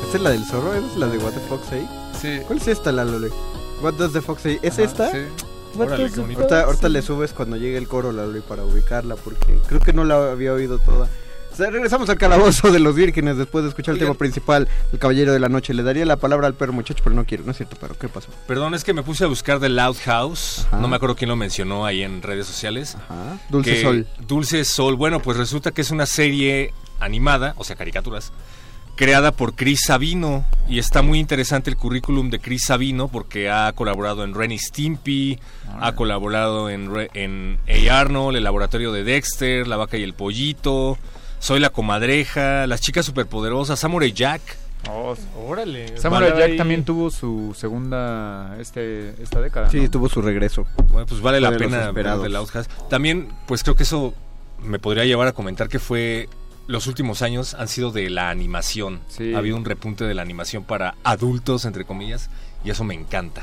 ¿Esta 0.05 0.17
es 0.17 0.23
la 0.23 0.31
del 0.31 0.45
zorro? 0.45 0.75
¿Esa 0.75 0.87
es 0.87 0.97
la 0.97 1.07
de 1.07 1.19
What 1.19 1.33
the 1.33 1.41
Fox 1.41 1.67
Say? 1.69 1.89
Sí. 2.21 2.41
¿Cuál 2.47 2.59
es 2.59 2.69
esta, 2.69 2.93
la 2.93 3.05
Lole? 3.05 3.31
What 3.83 3.95
does 3.95 4.13
the 4.13 4.21
Fox 4.21 4.43
Say? 4.43 4.61
¿Es 4.63 4.75
Ajá, 4.75 4.83
esta? 4.83 5.11
Sí. 5.11 5.19
Órale, 5.79 6.11
qué 6.11 6.21
bonito. 6.21 6.41
Ahorita, 6.41 6.63
ahorita 6.65 6.89
le 6.91 7.01
subes 7.01 7.33
cuando 7.33 7.57
llegue 7.57 7.79
el 7.79 7.89
coro, 7.89 8.13
la 8.13 8.27
Loli, 8.27 8.41
para 8.41 8.63
ubicarla, 8.63 9.17
porque 9.17 9.59
creo 9.67 9.81
que 9.81 9.95
no 9.95 10.05
la 10.05 10.31
había 10.31 10.53
oído 10.53 10.79
toda. 10.79 11.09
O 11.53 11.57
sea, 11.57 11.71
regresamos 11.71 12.09
al 12.09 12.17
calabozo 12.17 12.73
de 12.73 12.79
los 12.81 12.95
vírgenes 12.95 13.37
después 13.37 13.63
de 13.65 13.69
escuchar 13.69 13.93
el 13.95 13.99
tema 14.01 14.15
principal, 14.15 14.69
El 14.93 14.99
Caballero 14.99 15.33
de 15.33 15.39
la 15.39 15.49
Noche. 15.51 15.75
Le 15.75 15.83
daría 15.83 16.07
la 16.07 16.17
palabra 16.17 16.47
al 16.47 16.55
perro 16.55 16.73
muchacho, 16.73 17.03
pero 17.05 17.15
no 17.15 17.27
quiero, 17.27 17.45
no 17.45 17.51
es 17.51 17.59
cierto, 17.59 17.77
pero 17.81 17.97
¿qué 17.99 18.09
pasó? 18.09 18.29
Perdón, 18.47 18.75
es 18.75 18.85
que 18.85 18.95
me 18.95 19.03
puse 19.03 19.25
a 19.25 19.27
buscar 19.27 19.61
The 19.61 19.69
Loud 19.69 19.97
House. 20.05 20.65
Ajá. 20.69 20.79
No 20.81 20.89
me 20.89 20.97
acuerdo 20.97 21.15
quién 21.15 21.29
lo 21.29 21.37
mencionó 21.37 21.85
ahí 21.85 22.03
en 22.03 22.23
redes 22.23 22.47
sociales. 22.47 22.97
Ajá. 22.97 23.39
Dulce 23.51 23.75
que- 23.75 23.83
Sol. 23.83 24.07
Dulce 24.27 24.65
Sol. 24.65 24.97
Bueno, 24.97 25.21
pues 25.21 25.37
resulta 25.37 25.73
que 25.73 25.83
es 25.83 25.91
una 25.91 26.07
serie 26.07 26.73
animada, 27.01 27.55
o 27.59 27.65
sea, 27.65 27.77
caricaturas, 27.77 28.33
creada 28.97 29.33
por 29.33 29.55
Chris 29.55 29.81
Sabino. 29.87 30.47
Y 30.69 30.79
está 30.79 31.03
muy 31.03 31.19
interesante 31.19 31.69
el 31.69 31.77
currículum 31.77 32.31
de 32.31 32.39
Chris 32.39 32.65
Sabino 32.65 33.09
porque 33.09 33.51
ha 33.51 33.73
colaborado 33.73 34.25
en 34.25 34.33
Ren 34.35 34.53
y 34.53 34.59
Stimpy, 34.59 35.39
ha 35.81 35.93
colaborado 35.95 36.71
en, 36.71 36.95
Re- 36.95 37.11
en 37.13 37.59
A. 37.69 38.01
Arnold, 38.01 38.37
el 38.39 38.45
laboratorio 38.45 38.91
de 38.93 39.05
Dexter, 39.05 39.67
La 39.67 39.77
Vaca 39.77 39.97
y 39.99 40.03
el 40.03 40.15
Pollito, 40.15 40.97
Soy 41.43 41.59
la 41.59 41.71
Comadreja, 41.71 42.69
Las 42.69 42.81
Chicas 42.81 43.05
Superpoderosas, 43.05 43.77
Samurai 43.81 44.13
Jack. 44.13 44.41
Oh, 44.89 45.17
órale. 45.45 45.97
Samurai 45.99 46.31
Vale, 46.31 46.41
Jack 46.41 46.51
ahí- 46.53 46.57
también 46.57 46.85
tuvo 46.85 47.11
su 47.11 47.53
segunda 47.59 48.57
este 48.61 49.11
esta 49.21 49.41
década. 49.41 49.69
Sí, 49.69 49.81
¿no? 49.81 49.91
tuvo 49.91 50.09
su 50.09 50.23
regreso. 50.23 50.67
Bueno, 50.93 51.05
pues 51.07 51.21
vale 51.21 51.41
la 51.41 51.51
de 51.51 51.59
pena 51.59 51.91
ver. 51.91 52.07
The 52.21 52.29
Loud 52.29 52.47
House. 52.49 52.69
También, 52.89 53.29
pues 53.49 53.65
creo 53.65 53.75
que 53.75 53.83
eso 53.83 54.15
me 54.63 54.79
podría 54.79 55.05
llevar 55.05 55.27
a 55.27 55.33
comentar 55.33 55.69
que 55.69 55.81
fue 55.81 56.29
los 56.69 56.87
últimos 56.87 57.23
años 57.23 57.55
han 57.55 57.67
sido 57.67 57.91
de 57.91 58.09
la 58.09 58.31
animación. 58.31 59.01
Sí. 59.09 59.35
Ha 59.35 59.39
habido 59.39 59.57
un 59.57 59.65
repunte 59.65 60.05
de 60.05 60.15
la 60.15 60.23
animación 60.23 60.63
para 60.63 60.95
adultos, 61.03 61.65
entre 61.65 61.85
comillas, 61.85 62.31
y 62.65 62.71
eso 62.71 62.85
me 62.85 62.95
encanta. 62.95 63.43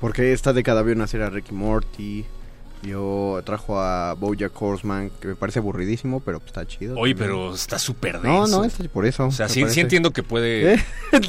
Porque 0.00 0.34
esta 0.34 0.52
década 0.52 0.82
vio 0.82 0.94
nacer 0.96 1.22
a 1.22 1.30
Ricky 1.30 1.54
Morty. 1.54 2.26
Yo 2.82 3.40
trajo 3.44 3.80
a 3.80 4.14
Bojack 4.14 4.52
Horseman, 4.60 5.10
que 5.20 5.28
me 5.28 5.34
parece 5.34 5.58
aburridísimo, 5.58 6.20
pero 6.20 6.38
pues, 6.38 6.48
está 6.48 6.66
chido. 6.66 6.96
Oye, 6.98 7.14
también. 7.14 7.36
pero 7.38 7.54
está 7.54 7.78
súper 7.78 8.22
No, 8.22 8.42
denso. 8.42 8.58
no, 8.58 8.64
es 8.64 8.74
por 8.92 9.04
eso. 9.06 9.26
O 9.26 9.30
sea, 9.32 9.48
sí, 9.48 9.64
sí 9.68 9.80
entiendo 9.80 10.12
que 10.12 10.22
puede... 10.22 10.74
¿Eh? 10.74 10.84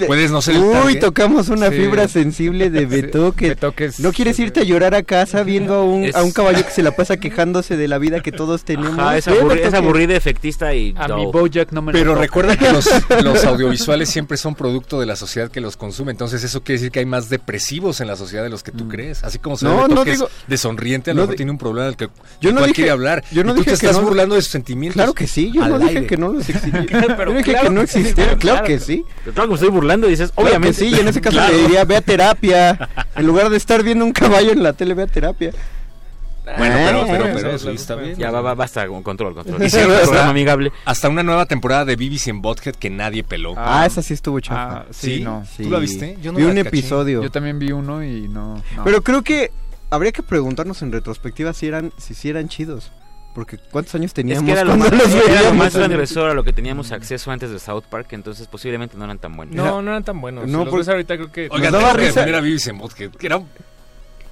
Puedes 0.07 0.31
no 0.31 0.41
ser 0.41 0.55
el 0.55 0.61
Uy, 0.63 0.73
target. 0.73 0.99
tocamos 0.99 1.49
una 1.49 1.69
Sí. 1.69 1.75
fibra 1.77 2.07
sensible 2.07 2.69
de 2.69 2.79
Sí, 2.81 2.85
Betoques. 2.85 3.49
Betoques. 3.49 3.99
¿No 3.99 4.11
quieres 4.11 4.37
irte 4.39 4.59
a 4.61 4.63
llorar 4.63 4.93
a 4.95 5.03
casa 5.03 5.43
viendo 5.43 5.73
a 5.75 5.83
un, 5.83 6.03
Es- 6.05 6.15
a 6.15 6.23
un 6.23 6.31
caballo 6.31 6.63
que 6.63 6.71
se 6.71 6.83
la 6.83 6.91
pasa 6.95 7.17
quejándose 7.19 7.77
de 7.77 7.87
la 7.87 7.97
vida 7.97 8.21
que 8.21 8.31
todos 8.31 8.63
tenemos? 8.63 8.97
Ajá, 8.99 9.17
es, 9.17 9.27
¿Eh, 9.27 9.31
aburri- 9.31 9.59
es 9.59 9.73
aburrida, 9.73 10.15
efectista 10.15 10.73
y... 10.73 10.93
A 10.97 11.07
no. 11.07 11.17
mi 11.17 11.25
Bojack 11.25 11.71
no 11.71 11.81
me 11.81 11.91
Pero 11.93 12.13
lo 12.15 12.21
recuerda 12.21 12.57
que 12.57 12.71
los, 12.71 12.87
los 13.23 13.43
audiovisuales 13.45 14.09
siempre 14.09 14.37
son 14.37 14.55
producto 14.55 14.99
de 14.99 15.05
la 15.05 15.15
sociedad 15.15 15.49
que 15.49 15.61
los 15.61 15.77
consume. 15.77 16.11
Entonces 16.11 16.43
eso 16.43 16.61
quiere 16.63 16.79
decir 16.79 16.91
que 16.91 16.99
hay 16.99 17.05
más 17.05 17.29
depresivos 17.29 18.01
en 18.01 18.07
la 18.07 18.15
sociedad 18.15 18.43
de 18.43 18.49
los 18.49 18.63
que 18.63 18.71
tú 18.71 18.87
crees. 18.87 19.23
Así 19.23 19.39
como 19.39 19.57
se 19.57 19.65
Mm. 19.65 19.69
No, 19.69 19.75
ve 19.75 19.81
no 19.81 19.87
Betoques 19.89 20.13
digo- 20.13 20.29
de 20.47 20.57
sonriente, 20.57 21.11
a 21.11 21.13
no 21.13 21.21
lo 21.21 21.27
mejor 21.27 21.35
di- 21.37 21.37
tiene 21.39 21.51
un 21.51 21.57
problema 21.57 21.85
del 21.87 21.95
que 21.95 22.09
Yo 22.41 22.51
no 22.51 22.61
dije- 22.61 22.73
quiere 22.73 22.91
hablar. 22.91 23.23
yo 23.31 23.43
no 23.43 23.51
y 23.51 23.53
tú 23.55 23.59
dije 23.61 23.71
te 23.75 23.79
que 23.79 23.85
estás 23.87 24.01
no- 24.01 24.07
burlando 24.07 24.35
de 24.35 24.41
sus 24.41 24.51
sentimientos. 24.51 24.95
Claro 24.95 25.13
que 25.13 25.25
sí, 25.25 25.51
yo 25.53 25.63
al 25.63 25.71
no 25.71 25.79
dije 25.79 26.05
que 26.05 26.17
no 26.17 26.33
los 26.33 26.49
existía. 26.49 26.85
Pero 27.17 27.31
yo 27.31 27.37
dije 27.37 27.51
claro 27.51 27.67
que 27.67 27.73
no 27.73 27.81
existía. 27.81 28.13
Claro, 28.13 28.37
claro 28.39 28.63
que 28.67 28.79
sí. 28.79 29.05
Pero 29.23 29.33
claro 29.33 29.47
que 29.47 29.51
me 29.51 29.55
estoy 29.55 29.69
burlando 29.69 30.07
y 30.07 30.11
dices, 30.11 30.31
Obviamente 30.35 30.73
sí, 30.79 30.87
y 30.87 30.99
en 30.99 31.07
ese 31.07 31.21
caso 31.21 31.37
Claro. 31.37 31.53
le 31.55 31.61
diría, 31.61 31.85
ve 31.85 31.95
a 31.95 32.01
terapia. 32.01 32.89
En 33.15 33.25
lugar 33.25 33.49
de 33.49 33.57
estar 33.57 33.81
viendo 33.83 34.03
un 34.05 34.11
caballo 34.11 34.51
en 34.51 34.61
la 34.63 34.73
tele, 34.73 34.93
ve 34.93 35.03
a 35.03 35.07
terapia. 35.07 35.51
Bueno, 36.57 36.75
pero, 36.77 37.05
pero, 37.05 37.25
eh, 37.27 37.31
pero, 37.35 37.59
sí, 37.59 37.67
está 37.69 37.93
bien. 37.95 38.15
Ya, 38.17 38.31
va, 38.31 38.41
va, 38.41 38.55
basta, 38.55 38.87
con 38.87 39.03
control, 39.03 39.35
control. 39.35 39.61
Hicieron 39.65 39.89
un 39.91 39.95
hasta- 39.97 40.07
programa 40.07 40.31
amigable. 40.31 40.71
Hasta 40.83 41.07
una 41.07 41.21
nueva 41.21 41.45
temporada 41.45 41.85
de 41.85 41.95
BBC 41.95 42.29
en 42.29 42.41
Bothead 42.41 42.73
que 42.75 42.89
nadie 42.89 43.23
peló. 43.23 43.53
Ah, 43.55 43.85
esa 43.85 44.01
sí 44.01 44.15
estuvo 44.15 44.39
chafa. 44.39 44.77
Ah, 44.79 44.85
sí, 44.89 45.17
¿Sí? 45.17 45.23
no. 45.23 45.45
Sí. 45.55 45.63
¿Tú 45.63 45.69
la 45.69 45.77
viste? 45.77 46.17
Yo 46.23 46.31
no 46.31 46.37
Vi 46.39 46.43
la 46.45 46.49
un 46.49 46.55
caché. 46.55 46.67
episodio. 46.69 47.21
Yo 47.21 47.29
también 47.29 47.59
vi 47.59 47.71
uno 47.71 48.03
y 48.03 48.27
no. 48.29 48.55
no. 48.75 48.83
Pero 48.83 49.03
creo 49.03 49.21
que 49.21 49.51
habría 49.89 50.11
que 50.11 50.23
preguntarnos 50.23 50.81
en 50.81 50.91
retrospectiva 50.91 51.53
si 51.53 51.67
eran, 51.67 51.91
si 51.97 52.13
sí 52.13 52.29
eran 52.29 52.47
chidos. 52.49 52.91
Porque 53.33 53.57
¿cuántos 53.71 53.93
años 53.93 54.07
Es 54.09 54.13
teníamos 54.15 54.43
que 54.45 54.51
era 54.51 54.63
lo, 54.63 54.75
cuando 54.75 54.89
más, 54.97 55.13
los 55.13 55.27
era 55.29 55.41
lo 55.43 55.53
más 55.53 55.71
transgresor 55.71 56.31
a 56.31 56.33
lo 56.33 56.43
que 56.43 56.51
teníamos 56.51 56.91
acceso 56.91 57.29
antes 57.31 57.51
de 57.51 57.59
South 57.59 57.83
Park, 57.89 58.07
entonces 58.11 58.47
posiblemente 58.47 58.97
no 58.97 59.03
eran 59.05 59.19
tan 59.19 59.37
buenos. 59.37 59.55
No, 59.55 59.81
no 59.83 59.91
eran 59.91 60.03
tan 60.03 60.19
buenos. 60.19 60.47
No, 60.47 60.65
No, 60.65 60.69
por- 60.69 60.79
ves 60.79 60.89
ahorita 60.89 61.15
creo 61.15 61.31
que... 61.31 61.41
Oigan, 61.51 61.71
Nos 61.71 61.81
daba 61.81 61.93
tengo 61.93 61.97
que 61.97 62.05
a 62.35 62.41
BBC 62.41 62.67
en 62.69 62.79
que 63.17 63.27
era- 63.27 63.41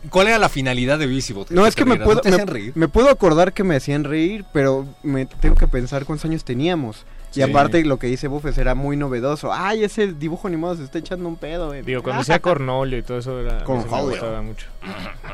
¿Cuál 0.10 0.28
era 0.28 0.38
la 0.40 0.50
finalidad 0.50 0.98
de 1.00 1.06
BBC 1.06 1.34
Bothead? 1.34 1.56
No, 1.56 1.66
es 1.68 1.76
que 1.76 1.86
me 1.86 1.98
puedo, 1.98 2.22
¿No 2.24 2.30
me, 2.30 2.30
hacían 2.36 2.48
reír? 2.48 2.72
me 2.76 2.88
puedo 2.88 3.10
acordar 3.10 3.54
que 3.54 3.64
me 3.64 3.76
hacían 3.76 4.04
reír, 4.04 4.46
pero 4.52 4.88
me 5.04 5.26
tengo 5.26 5.56
que 5.56 5.68
pensar 5.68 6.06
cuántos 6.06 6.26
años 6.26 6.44
teníamos. 6.44 7.06
Sí. 7.32 7.40
Y 7.42 7.44
aparte 7.44 7.84
lo 7.84 7.98
que 7.98 8.08
dice 8.08 8.28
Buffes 8.28 8.58
era 8.58 8.76
muy 8.76 8.98
novedoso. 8.98 9.52
Ay, 9.54 9.84
ese 9.84 10.14
dibujo 10.14 10.48
animado 10.48 10.76
se 10.76 10.84
está 10.84 11.00
echando 11.00 11.28
un 11.28 11.36
pedo. 11.36 11.68
güey. 11.68 11.82
Digo, 11.82 12.02
cuando 12.04 12.24
sea 12.24 12.40
Cornolio 12.40 12.98
y 12.98 13.04
todo 13.04 13.20
eso 13.20 13.40
era... 13.40 13.60
eso 13.60 13.74
me 13.74 14.02
gustaba 14.02 14.42
mucho. 14.42 14.68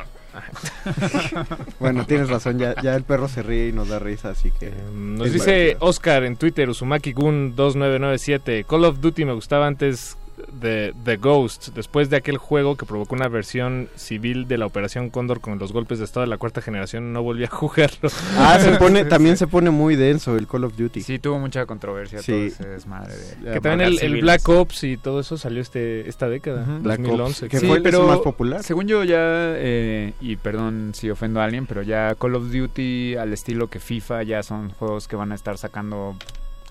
Bueno, 1.80 2.06
tienes 2.06 2.30
razón, 2.30 2.58
ya, 2.58 2.74
ya 2.82 2.96
el 2.96 3.04
perro 3.04 3.28
se 3.28 3.44
ríe 3.44 3.68
y 3.68 3.72
nos 3.72 3.90
da 3.90 4.00
risa, 4.00 4.30
así 4.30 4.52
que... 4.52 4.68
Eh, 4.68 4.74
Nos 4.94 5.32
dice. 5.32 5.78
Oscar 5.80 6.24
en 6.24 6.38
Twitter, 6.38 6.70
Uzumaki 6.70 7.14
Gun 7.14 7.56
2997, 7.56 8.66
Call 8.68 8.86
of 8.86 9.00
Duty 9.00 9.26
me 9.26 9.34
gustaba 9.34 9.68
antes 9.68 10.18
de 10.52 10.94
The 11.04 11.18
Ghost, 11.18 11.70
después 11.76 12.10
de 12.10 12.18
aquel 12.18 12.38
juego 12.38 12.76
que 12.76 12.86
provocó 12.86 13.16
una 13.16 13.28
versión 13.28 13.90
civil 13.96 14.48
de 14.48 14.58
la 14.58 14.66
Operación 14.66 15.10
Cóndor 15.10 15.42
con 15.42 15.60
los 15.60 15.72
golpes 15.74 16.00
de 16.00 16.06
estado 16.06 16.22
de 16.22 16.28
la 16.30 16.38
cuarta 16.38 16.62
generación, 16.62 17.14
no 17.14 17.22
volví 17.24 17.44
a 17.44 17.48
jugarlo. 17.52 18.10
Ah, 18.38 18.58
se 18.60 18.72
pone, 18.78 19.06
también 19.06 19.38
se 19.38 19.48
pone 19.48 19.70
muy 19.70 19.96
denso 19.96 20.38
el 20.38 20.48
Call 20.48 20.64
of 20.66 20.76
Duty. 20.76 21.02
Sí, 21.02 21.20
tuvo 21.20 21.40
mucha 21.40 21.66
controversia 21.66 22.22
Sí. 22.22 22.32
todo 22.32 22.42
ese 22.44 22.68
desmadre. 22.68 23.14
de- 23.16 23.54
que 23.54 23.62
también 23.62 23.82
el, 23.82 24.00
el. 24.02 24.22
Black 24.22 24.48
Ops 24.50 24.84
y 24.84 24.98
todo 24.98 25.20
eso 25.20 25.38
salió 25.38 25.62
este 25.62 26.08
esta 26.10 26.28
década. 26.30 26.66
Black 26.82 27.00
Ops, 27.00 27.08
2011. 27.10 27.48
que 27.50 27.60
Sí, 27.60 27.68
fue 27.68 27.78
el 27.78 27.84
pero 27.84 28.08
más 28.08 28.20
popular. 28.20 28.64
Según 28.64 28.88
yo 28.88 29.04
ya, 29.04 29.18
eh, 29.20 30.14
y 30.22 30.36
perdón 30.38 30.92
si 30.94 31.10
ofendo 31.10 31.42
a 31.42 31.46
alguien, 31.46 31.66
pero 31.68 31.82
ya 31.82 32.16
Call 32.16 32.36
of 32.36 32.52
Duty 32.52 33.16
al 33.16 33.34
estilo 33.34 33.70
que 33.70 33.80
FIFA 33.80 34.24
ya 34.24 34.44
son 34.44 34.70
juegos 34.72 35.08
que 35.08 35.16
van 35.16 35.32
a 35.32 35.36
estar 35.36 35.58
sacando 35.58 36.16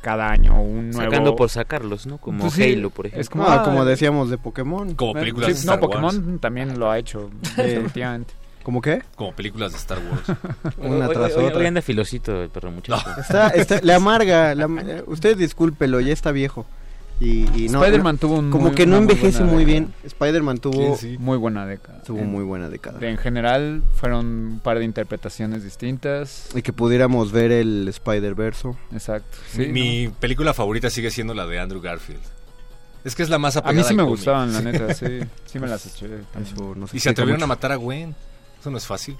cada 0.03 0.29
año 0.31 0.61
un 0.61 0.91
nuevo... 0.91 1.11
Sacando 1.11 1.35
por 1.37 1.49
sacarlos, 1.49 2.07
¿no? 2.07 2.19
Como 2.19 2.41
Pues 2.41 2.53
sí, 2.53 2.75
Halo, 2.75 2.91
por 2.91 3.07
ejemplo. 3.07 3.21
Es 3.23 3.31
como, 3.31 3.45
Ah, 3.49 3.63
como 3.65 3.85
decíamos 3.87 4.29
de 4.29 4.37
Pokémon. 4.37 4.95
Como 4.95 5.15
películas 5.15 5.47
sí, 5.47 5.53
de 5.55 5.59
Star 5.61 5.81
No, 5.81 5.87
Wars. 5.87 5.97
Pokémon 6.17 6.39
también 6.39 6.79
lo 6.79 6.91
ha 6.91 6.99
hecho, 6.99 7.31
definitivamente. 7.57 8.35
¿Cómo 8.63 8.81
qué? 8.81 9.03
Como 9.17 9.33
películas 9.33 9.73
de 9.73 9.79
Star 9.79 9.99
Wars. 9.99 10.39
Una 10.79 11.09
Hoy- 11.09 11.15
tras 11.15 11.35
hoy- 11.37 11.45
otra. 11.47 11.59
Hoy 11.59 11.67
anda 11.67 11.83
filosito 11.83 12.43
el 12.43 12.51
perro 12.51 12.71
muchacho. 12.71 13.03
Está, 13.19 13.49
está, 13.49 13.81
le 13.81 13.93
amarga. 13.95 14.55
la- 14.55 14.67
eh, 14.67 15.03
usted 15.07 15.37
discúlpelo, 15.37 15.99
ya 16.01 16.13
está 16.13 16.31
viejo. 16.31 16.67
Y, 17.21 17.47
y 17.65 17.69
no, 17.69 17.81
Spider-Man 17.85 18.15
no- 18.17 18.19
tuvo 18.19 18.39
un 18.39 18.51
como 18.51 18.67
muy- 18.67 18.75
que 18.75 18.85
no 18.85 18.97
muy 18.97 19.03
envejece 19.03 19.45
muy 19.45 19.65
bien. 19.65 19.95
Spider-Man 20.03 20.59
tuvo. 20.59 20.99
Muy 21.19 21.37
buena 21.39 21.67
década. 21.67 22.03
tuvo 22.03 22.19
En- 22.19 22.31
muy 22.33 22.43
buena 22.45 22.69
década. 22.69 22.99
En 23.09 23.17
general 23.17 23.83
fueron 23.95 24.27
un 24.27 24.61
par 24.63 24.79
de 24.81 24.85
interpretaciones 24.85 25.63
distintas. 25.63 26.49
Y 26.55 26.63
que 26.63 26.73
pudiéramos 26.73 27.31
ver 27.31 27.53
el 27.53 27.87
Spider-Verso. 27.89 28.77
Exacto. 28.93 29.39
Sí, 29.53 29.67
Mi 29.69 30.09
película 30.21 30.53
favorita 30.53 30.91
sigue 30.91 31.11
siendo 31.13 31.33
la 31.35 31.47
de 31.47 31.61
Andrew 31.61 31.81
Garfield. 31.81 32.21
Es 33.05 33.15
que 33.15 33.23
es 33.23 33.31
la 33.31 33.39
más 33.39 33.55
¿no? 33.57 33.61
A 33.61 33.63
apegada 33.65 33.83
mí 33.85 33.89
sí 33.89 33.95
me 33.97 34.03
gustaban, 34.05 34.53
la 34.53 34.61
neta, 34.61 34.93
sí. 34.95 35.07
Sí 35.47 35.59
me 35.59 35.67
las 35.69 35.87
eché. 35.87 36.09
también. 36.09 36.55
Eso 36.55 36.75
no 36.77 36.87
sé 36.87 36.97
Y 36.97 37.01
si 37.01 37.05
se 37.05 37.11
atrevieron 37.11 37.39
mucho. 37.39 37.45
a 37.45 37.49
matar 37.49 37.73
a 37.73 37.77
Gwen. 37.77 38.15
Eso 38.61 38.71
no 38.71 38.79
es 38.79 38.87
fácil. 38.87 39.17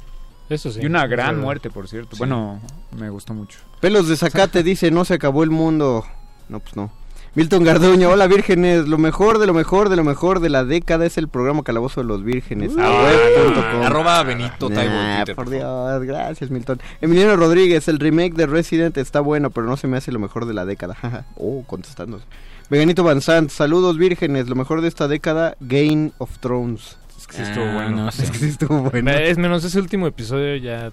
Eso 0.49 0.71
sí. 0.73 0.81
Y 0.83 0.87
una 0.87 1.07
gran 1.07 1.31
Pero- 1.37 1.43
muerte, 1.43 1.71
por 1.71 1.87
cierto. 1.89 2.17
Sí. 2.17 2.19
Bueno, 2.19 2.61
me 2.97 3.11
gustó 3.11 3.33
mucho. 3.35 3.59
Pelos 3.81 4.09
de 4.09 4.17
Zacate 4.17 4.63
dice, 4.65 4.91
no 4.91 5.05
se 5.05 5.15
acabó 5.15 5.43
el 5.45 5.51
mundo. 5.51 6.05
No, 6.49 6.61
pues 6.61 6.75
no. 6.77 6.93
Milton 7.35 7.65
Garduño, 7.65 8.11
hola 8.11 8.27
vírgenes, 8.27 8.89
lo 8.89 8.99
mejor 8.99 9.39
de 9.39 9.47
lo 9.47 9.55
mejor 9.55 9.89
de 9.89 9.97
lo 9.97 10.05
mejor 10.05 10.41
de 10.41 10.51
la 10.51 10.65
década 10.65 11.07
es 11.07 11.17
el 11.17 11.29
programa 11.29 11.63
Calabozo 11.63 12.03
de 12.03 12.07
los 12.07 12.23
Vírgenes. 12.23 12.77
a 12.77 12.91
web.com. 12.91 13.83
Arroba 13.83 14.23
Benito 14.23 14.69
Nah, 14.69 15.17
Twitter, 15.25 15.35
por. 15.35 15.49
Dios, 15.49 16.03
gracias 16.03 16.51
Milton. 16.51 16.79
Emiliano 17.01 17.35
Rodríguez, 17.37 17.89
el 17.89 17.99
remake 18.01 18.35
de 18.35 18.47
Resident 18.47 18.99
está 18.99 19.21
bueno, 19.21 19.49
pero 19.49 19.67
no 19.67 19.79
se 19.79 19.87
me 19.87 19.97
hace 19.97 20.13
lo 20.13 20.19
mejor 20.19 20.45
de 20.45 20.53
la 20.53 20.67
década. 20.67 21.25
oh, 21.39 21.65
contestando. 21.67 22.21
Veganito 22.69 23.03
Van 23.03 23.23
Sant, 23.23 23.49
saludos 23.51 23.97
vírgenes, 23.97 24.47
lo 24.51 24.55
mejor 24.55 24.83
de 24.83 24.89
esta 24.89 25.09
década, 25.09 25.57
Game 25.61 26.13
of 26.19 26.37
Thrones. 26.39 26.99
Es 27.19 27.27
que 27.27 27.37
sí 27.37 27.43
estuvo 27.45 27.65
Ah, 27.65 27.75
bueno. 27.75 27.97
no 28.05 28.13
sé. 28.13 28.25
Es 28.25 28.31
que 28.31 28.39
sí 28.39 28.49
estuvo 28.49 28.79
bueno. 28.91 29.11
Es 29.11 29.39
menos 29.39 29.65
ese 29.65 29.79
último 29.79 30.07
episodio 30.07 30.57
ya... 30.57 30.91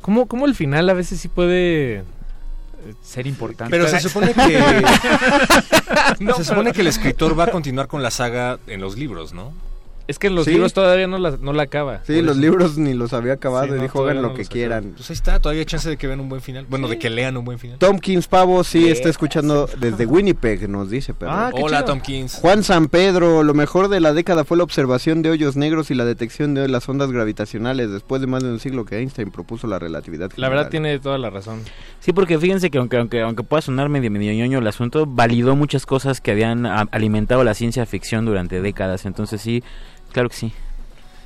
¿Cómo, 0.00 0.26
cómo 0.26 0.46
el 0.46 0.56
final 0.56 0.90
a 0.90 0.94
veces 0.94 1.20
sí 1.20 1.28
puede... 1.28 2.02
Ser 3.02 3.26
importante. 3.26 3.70
Pero 3.70 3.88
se 3.88 4.00
supone 4.00 4.34
que 4.34 4.84
No, 6.20 6.34
se 6.34 6.44
supone 6.44 6.72
que 6.72 6.80
el 6.80 6.86
escritor 6.86 7.38
va 7.38 7.44
a 7.44 7.50
continuar 7.50 7.88
con 7.88 8.02
la 8.02 8.10
saga 8.10 8.58
en 8.66 8.80
los 8.80 8.96
libros, 8.96 9.32
¿no? 9.32 9.52
Es 10.12 10.18
que 10.18 10.26
en 10.26 10.34
los 10.34 10.44
Sí. 10.44 10.50
libros 10.52 10.74
todavía 10.74 11.06
no 11.06 11.16
la, 11.18 11.38
no 11.40 11.54
la 11.54 11.62
acaba. 11.62 12.02
Sí, 12.04 12.20
los 12.20 12.32
eso. 12.36 12.40
libros 12.40 12.76
ni 12.76 12.92
los 12.92 13.14
había 13.14 13.32
acabado 13.32 13.68
Sí, 13.68 13.72
y 13.72 13.76
no, 13.76 13.82
dijo, 13.82 14.02
hagan 14.04 14.16
no 14.16 14.28
lo 14.28 14.34
que 14.34 14.44
quieran. 14.44 14.92
Pues 14.94 15.08
ahí 15.08 15.14
está, 15.14 15.40
todavía 15.40 15.60
hay 15.60 15.66
chance 15.66 15.88
de 15.88 15.96
que 15.96 16.06
vean 16.06 16.20
un 16.20 16.28
buen 16.28 16.42
final. 16.42 16.66
Bueno, 16.68 16.86
de 16.86 16.98
que 16.98 17.08
lean 17.08 17.36
un 17.38 17.44
buen 17.46 17.58
final. 17.58 17.78
Tomkins 17.78 18.28
Pavo 18.28 18.62
sí 18.62 18.90
está 18.90 19.08
escuchando 19.08 19.68
desde 19.80 20.04
Winnipeg, 20.04 20.68
nos 20.68 20.90
dice, 20.90 21.14
pero... 21.14 21.30
Ah, 21.32 21.50
qué 21.54 21.62
Hola. 21.62 21.84
Tomkins. 21.86 22.34
Juan 22.34 22.62
San 22.62 22.88
Pedro, 22.88 23.42
lo 23.42 23.54
mejor 23.54 23.88
de 23.88 24.00
la 24.00 24.12
década 24.12 24.44
fue 24.44 24.58
la 24.58 24.64
observación 24.64 25.22
de 25.22 25.30
hoyos 25.30 25.56
negros 25.56 25.90
y 25.90 25.94
la 25.94 26.04
detección 26.04 26.52
de 26.54 26.68
las 26.68 26.86
ondas 26.88 27.10
gravitacionales 27.10 27.90
después 27.90 28.20
de 28.20 28.26
más 28.26 28.42
de 28.42 28.50
un 28.50 28.60
siglo 28.60 28.84
que 28.84 28.98
Einstein 28.98 29.30
propuso 29.30 29.66
la 29.66 29.78
relatividad 29.78 30.30
La 30.36 30.48
verdad 30.50 30.64
general. 30.66 30.70
tiene 30.70 30.98
toda 30.98 31.16
la 31.18 31.30
razón. 31.30 31.60
Sí, 32.00 32.12
porque 32.12 32.38
fíjense 32.38 32.70
que 32.70 32.76
aunque, 32.78 32.98
aunque, 32.98 33.20
aunque 33.22 33.42
pueda 33.42 33.62
sonar 33.62 33.88
medio, 33.88 34.10
medio 34.10 34.32
ñoño 34.34 34.58
el 34.58 34.66
asunto, 34.66 35.06
validó 35.06 35.56
muchas 35.56 35.86
cosas 35.86 36.20
que 36.20 36.32
habían 36.32 36.66
alimentado 36.66 37.44
la 37.44 37.54
ciencia 37.54 37.86
ficción 37.86 38.24
durante 38.24 38.60
décadas. 38.60 39.06
Entonces 39.06 39.40
sí, 39.40 39.62
claro 40.12 40.28
que 40.28 40.36
sí. 40.36 40.52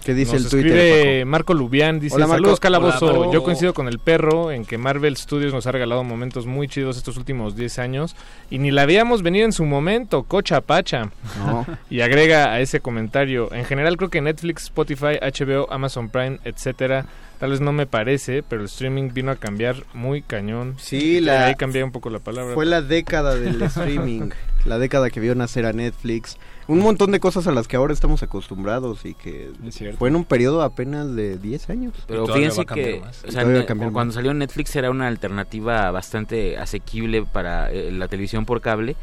¿Qué 0.04 0.14
dice 0.14 0.34
Nos 0.34 0.44
el 0.44 0.50
Twitter? 0.50 0.76
escribe 0.76 1.24
Marco 1.24 1.52
Lubián, 1.52 1.98
dice, 1.98 2.14
Hola, 2.14 2.28
Marco. 2.28 2.42
saludos 2.42 2.60
Calabozo, 2.60 3.06
Hola, 3.06 3.18
Marco. 3.18 3.32
yo 3.32 3.42
coincido 3.42 3.74
con 3.74 3.88
el 3.88 3.98
perro 3.98 4.52
en 4.52 4.64
que 4.64 4.78
Marvel 4.78 5.16
Studios 5.16 5.52
nos 5.52 5.66
ha 5.66 5.72
regalado 5.72 6.04
momentos 6.04 6.46
muy 6.46 6.68
chidos 6.68 6.96
estos 6.96 7.16
últimos 7.16 7.56
10 7.56 7.80
años 7.80 8.14
y 8.48 8.58
ni 8.58 8.70
la 8.70 8.82
habíamos 8.82 9.22
venido 9.22 9.44
en 9.46 9.52
su 9.52 9.64
momento, 9.64 10.22
cocha 10.22 10.60
pacha. 10.60 11.10
No. 11.44 11.66
Y 11.90 12.02
agrega 12.02 12.52
a 12.52 12.60
ese 12.60 12.78
comentario, 12.78 13.52
en 13.52 13.64
general 13.64 13.96
creo 13.96 14.08
que 14.08 14.20
Netflix, 14.20 14.64
Spotify, 14.64 15.18
HBO, 15.20 15.72
Amazon 15.72 16.08
Prime, 16.08 16.38
etcétera, 16.44 17.06
tal 17.40 17.50
vez 17.50 17.60
no 17.60 17.72
me 17.72 17.86
parece, 17.86 18.44
pero 18.44 18.60
el 18.62 18.66
streaming 18.68 19.10
vino 19.12 19.32
a 19.32 19.36
cambiar 19.36 19.74
muy 19.92 20.22
cañón. 20.22 20.76
Sí, 20.78 21.20
la, 21.20 21.46
Ahí 21.46 21.56
cambié 21.56 21.82
un 21.82 21.90
poco 21.90 22.10
la 22.10 22.20
palabra. 22.20 22.54
fue 22.54 22.64
la 22.66 22.80
década 22.80 23.34
del 23.34 23.60
streaming, 23.62 24.30
la 24.66 24.78
década 24.78 25.10
que 25.10 25.18
vio 25.18 25.34
nacer 25.34 25.66
a 25.66 25.72
Netflix. 25.72 26.36
Un 26.68 26.80
montón 26.80 27.12
de 27.12 27.20
cosas 27.20 27.46
a 27.46 27.52
las 27.52 27.68
que 27.68 27.76
ahora 27.76 27.92
estamos 27.92 28.22
acostumbrados 28.22 29.04
y 29.04 29.14
que 29.14 29.52
fue 29.98 30.08
en 30.08 30.16
un 30.16 30.24
periodo 30.24 30.62
apenas 30.62 31.14
de 31.14 31.38
10 31.38 31.70
años. 31.70 31.94
Pero 32.08 32.26
fíjense 32.26 32.66
que 32.66 33.02
o 33.26 33.30
sea, 33.30 33.44
cuando 33.66 34.04
más. 34.06 34.14
salió 34.14 34.34
Netflix 34.34 34.74
era 34.74 34.90
una 34.90 35.06
alternativa 35.06 35.90
bastante 35.90 36.58
asequible 36.58 37.24
para 37.24 37.70
eh, 37.70 37.92
la 37.92 38.08
televisión 38.08 38.46
por 38.46 38.60
cable. 38.60 38.96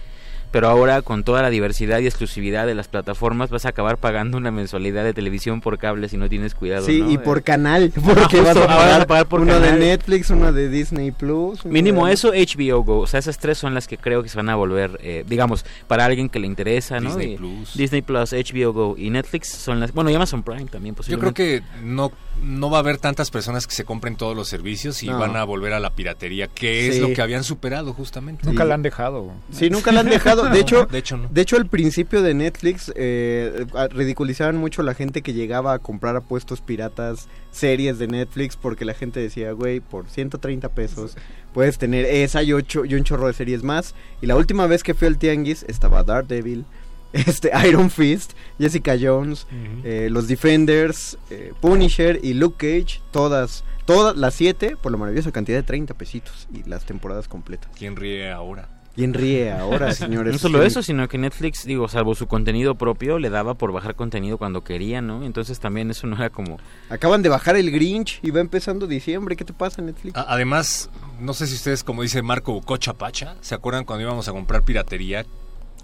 Pero 0.53 0.69
ahora 0.69 1.01
con 1.01 1.23
toda 1.23 1.41
la 1.41 1.49
diversidad 1.49 1.99
y 1.99 2.05
exclusividad 2.05 2.67
de 2.67 2.75
las 2.75 2.87
plataformas 2.87 3.49
vas 3.49 3.65
a 3.65 3.69
acabar 3.69 3.97
pagando 3.97 4.37
una 4.37 4.51
mensualidad 4.51 5.03
de 5.03 5.11
televisión 5.13 5.61
por 5.61 5.79
cable 5.79 6.07
si 6.09 6.15
no 6.15 6.29
tienes 6.29 6.53
cuidado. 6.53 6.85
Sí, 6.85 7.01
¿no? 7.01 7.11
y 7.11 7.17
por 7.17 7.41
canal, 7.41 7.91
porque 8.05 8.39
vas 8.39 8.55
a 8.55 8.59
vas 8.59 8.67
pagar, 8.77 9.01
a 9.01 9.07
pagar 9.07 9.25
por 9.27 9.41
uno 9.41 9.55
de 9.55 9.61
canal. 9.65 9.79
Netflix, 9.79 10.29
uno 10.29 10.53
de 10.53 10.69
Disney 10.69 11.09
Plus. 11.11 11.65
Mínimo 11.65 12.05
de- 12.05 12.13
eso, 12.13 12.31
HBO 12.33 12.83
Go. 12.83 12.99
O 12.99 13.07
sea, 13.07 13.19
esas 13.19 13.39
tres 13.39 13.57
son 13.57 13.73
las 13.73 13.87
que 13.87 13.97
creo 13.97 14.21
que 14.21 14.29
se 14.29 14.37
van 14.37 14.47
a 14.49 14.55
volver, 14.55 14.99
eh, 15.01 15.25
digamos, 15.27 15.65
para 15.87 16.05
alguien 16.05 16.29
que 16.29 16.37
le 16.39 16.45
interesa, 16.45 16.99
¿no? 16.99 17.09
Disney 17.09 17.33
Y 17.33 17.37
Plus. 17.37 17.75
Disney 17.75 18.01
Plus, 18.03 18.31
HBO 18.33 18.73
Go 18.73 18.95
y 18.95 19.09
Netflix 19.09 19.47
son 19.49 19.79
las... 19.79 19.91
Bueno, 19.91 20.11
y 20.11 20.13
Amazon 20.15 20.43
Prime 20.43 20.65
también 20.65 20.93
Yo 20.93 20.97
posiblemente. 20.97 21.33
creo 21.33 21.61
que 21.61 21.83
no, 21.83 22.11
no 22.41 22.69
va 22.69 22.77
a 22.77 22.79
haber 22.81 22.97
tantas 22.97 23.31
personas 23.31 23.67
que 23.67 23.73
se 23.75 23.85
compren 23.85 24.15
todos 24.15 24.35
los 24.35 24.47
servicios 24.49 25.01
y 25.03 25.07
No. 25.07 25.19
van 25.19 25.35
a 25.37 25.43
volver 25.43 25.73
a 25.73 25.79
la 25.79 25.91
piratería, 25.95 26.47
que 26.47 26.87
es 26.89 26.95
Sí. 26.95 27.01
lo 27.01 27.13
que 27.13 27.21
habían 27.21 27.43
superado 27.43 27.93
justamente. 27.93 28.45
Nunca 28.45 28.63
Sí. 28.63 28.69
la 28.69 28.75
han 28.75 28.81
dejado. 28.81 29.31
Sí, 29.51 29.69
nunca 29.69 29.91
la 29.91 30.01
han 30.01 30.09
dejado. 30.09 30.49
De 30.49 30.59
hecho, 30.59 30.85
De 30.85 30.97
hecho, 30.97 31.17
no. 31.17 31.29
De 31.29 31.41
hecho, 31.41 31.55
al 31.57 31.67
principio 31.67 32.21
de 32.21 32.33
Netflix 32.33 32.91
eh, 32.95 33.65
ridiculizaban 33.91 34.57
mucho 34.57 34.81
a 34.81 34.85
la 34.85 34.93
gente 34.93 35.21
que 35.21 35.33
llegaba 35.33 35.73
a 35.73 35.79
comprar 35.79 36.15
a 36.15 36.21
puestos 36.21 36.61
piratas 36.61 37.27
series 37.51 37.99
de 37.99 38.07
Netflix 38.07 38.55
porque 38.57 38.83
la 38.85 38.93
gente 38.93 39.19
decía, 39.19 39.51
güey, 39.51 39.79
por 39.79 40.09
130 40.09 40.69
pesos 40.69 41.15
puedes 41.53 41.77
tener 41.77 42.05
esa 42.05 42.41
y, 42.41 42.51
ocho, 42.51 42.83
y 42.83 42.95
un 42.95 43.03
chorro 43.03 43.27
de 43.27 43.33
series 43.33 43.63
más. 43.63 43.93
Y 44.21 44.25
la 44.25 44.35
última 44.35 44.65
vez 44.67 44.81
que 44.83 44.93
fui 44.95 45.07
al 45.07 45.17
Tianguis 45.19 45.63
estaba 45.67 46.03
Daredevil, 46.03 46.65
este, 47.27 47.51
Iron 47.67 47.89
Fist, 47.89 48.33
Jessica 48.59 48.95
Jones, 48.99 49.47
eh, 49.83 50.07
los 50.11 50.27
Defenders, 50.27 51.17
eh, 51.29 51.53
Punisher 51.61 52.19
y 52.23 52.33
Luke 52.33 52.57
Cage, 52.57 53.01
todas, 53.11 53.63
todas 53.85 54.15
las 54.17 54.33
siete 54.33 54.75
por 54.75 54.91
la 54.91 54.97
maravillosa 54.97 55.31
cantidad 55.31 55.57
de 55.57 55.63
30 55.63 55.93
pesitos 55.93 56.47
y 56.53 56.67
las 56.67 56.85
temporadas 56.85 57.27
completas. 57.27 57.69
¿Quién 57.77 57.95
ríe 57.95 58.31
ahora? 58.31 58.67
¿Quién 58.95 59.13
ríe 59.15 59.51
ahora, 59.59 59.91
señores? 59.93 60.33
No 60.33 60.39
solo 60.39 60.61
eso, 60.63 60.83
sino 60.83 61.07
que 61.07 61.17
Netflix, 61.17 61.65
digo, 61.65 61.87
salvo 61.87 62.13
su 62.13 62.27
contenido 62.27 62.75
propio, 62.75 63.17
le 63.17 63.29
daba 63.31 63.55
por 63.55 63.71
bajar 63.71 63.95
contenido 63.95 64.37
cuando 64.37 64.63
quería, 64.63 65.01
¿no? 65.01 65.23
Entonces 65.23 65.59
también 65.59 65.89
eso 65.89 66.05
no 66.05 66.15
era 66.15 66.29
como... 66.29 66.59
Acaban 66.89 67.23
de 67.23 67.29
bajar 67.29 67.55
el 67.55 67.71
Grinch 67.71 68.19
y 68.21 68.29
va 68.29 68.39
empezando 68.39 68.85
diciembre. 68.85 69.35
¿Qué 69.35 69.45
te 69.45 69.53
pasa, 69.53 69.81
Netflix? 69.81 70.15
A- 70.15 70.25
Además, 70.33 70.91
no 71.19 71.33
sé 71.33 71.47
si 71.47 71.55
ustedes, 71.55 71.83
como 71.83 72.03
dice 72.03 72.21
Marco 72.21 72.61
Cocha 72.61 72.93
Pacha, 72.93 73.35
¿se 73.41 73.55
acuerdan 73.55 73.83
cuando 73.83 74.03
íbamos 74.03 74.27
a 74.27 74.31
comprar 74.31 74.61
piratería? 74.63 75.25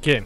¿Quién? 0.03 0.25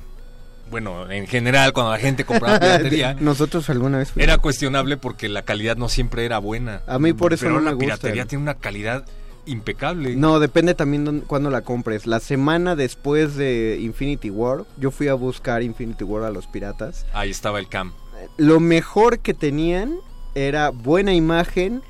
Bueno, 0.72 1.10
en 1.12 1.28
general, 1.28 1.72
cuando 1.74 1.92
la 1.92 2.00
gente 2.00 2.26
compraba 2.26 2.60
piratería, 2.60 3.14
Nosotros 3.20 3.70
alguna 3.70 4.00
vez 4.00 4.12
fuimos. 4.12 4.24
era 4.28 4.38
cuestionable 4.40 4.98
porque 4.98 5.30
la 5.30 5.44
calidad 5.44 5.78
no 5.78 5.88
siempre 5.90 6.26
era 6.26 6.40
buena. 6.40 6.82
A 6.88 6.98
mí 7.00 7.14
por 7.14 7.34
eso 7.34 7.42
Pero 7.46 7.56
no 7.56 7.60
me 7.62 7.66
la 7.66 7.72
gusta. 7.74 7.86
piratería 7.86 8.26
tiene 8.26 8.42
una 8.42 8.56
calidad 8.56 9.06
impecable. 9.46 10.16
No, 10.16 10.40
depende 10.40 10.74
también 10.74 11.22
cuándo 11.28 11.50
la 11.50 11.62
compres. 11.62 12.08
La 12.08 12.20
semana 12.20 12.76
después 12.76 13.36
de 13.36 13.78
Infinity 13.82 14.30
War, 14.30 14.64
yo 14.78 14.90
fui 14.90 15.10
a 15.10 15.14
buscar 15.16 15.62
Infinity 15.62 16.04
War 16.06 16.24
a 16.24 16.32
los 16.32 16.48
piratas. 16.48 17.06
Ahí 17.14 17.30
estaba 17.30 17.60
el 17.60 17.68
cam. 17.68 17.92
Lo 18.38 18.60
mejor 18.62 19.20
que 19.20 19.34
tenían 19.34 19.96
era 20.34 20.70
buena 20.70 21.14
imagen, 21.14 21.82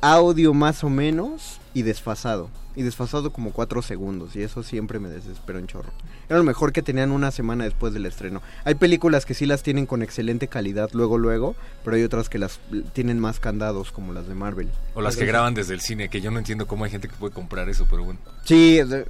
audio 0.00 0.52
más 0.52 0.84
o 0.84 0.90
menos 0.90 1.60
y 1.72 1.82
desfasado. 1.82 2.50
Y 2.76 2.82
desfasado 2.82 3.32
como 3.32 3.52
cuatro 3.52 3.80
segundos. 3.82 4.34
Y 4.34 4.42
eso 4.42 4.62
siempre 4.64 4.98
me 4.98 5.08
desesperó 5.08 5.60
un 5.60 5.68
chorro. 5.68 5.90
Era 6.28 6.38
lo 6.38 6.44
mejor 6.44 6.72
que 6.72 6.82
tenían 6.82 7.10
una 7.12 7.30
semana 7.30 7.64
después 7.64 7.92
del 7.92 8.06
estreno. 8.06 8.42
Hay 8.64 8.74
películas 8.74 9.26
que 9.26 9.34
sí 9.34 9.46
las 9.46 9.62
tienen 9.62 9.86
con 9.86 10.02
excelente 10.02 10.48
calidad 10.48 10.90
luego, 10.92 11.18
luego. 11.18 11.54
Pero 11.84 11.96
hay 11.96 12.02
otras 12.02 12.28
que 12.28 12.38
las 12.38 12.60
tienen 12.92 13.18
más 13.20 13.40
candados 13.40 13.92
como 13.92 14.12
las 14.12 14.26
de 14.28 14.34
Marvel. 14.34 14.68
O 14.94 15.02
las 15.02 15.16
que 15.16 15.26
graban 15.26 15.54
desde 15.54 15.74
el 15.74 15.80
cine, 15.80 16.08
que 16.08 16.20
yo 16.20 16.30
no 16.30 16.38
entiendo 16.38 16.66
cómo 16.66 16.84
hay 16.84 16.90
gente 16.90 17.08
que 17.08 17.14
puede 17.16 17.32
comprar 17.34 17.68
eso, 17.68 17.86
pero 17.90 18.04
bueno. 18.04 18.18
Sí, 18.44 18.76
de- 18.82 19.06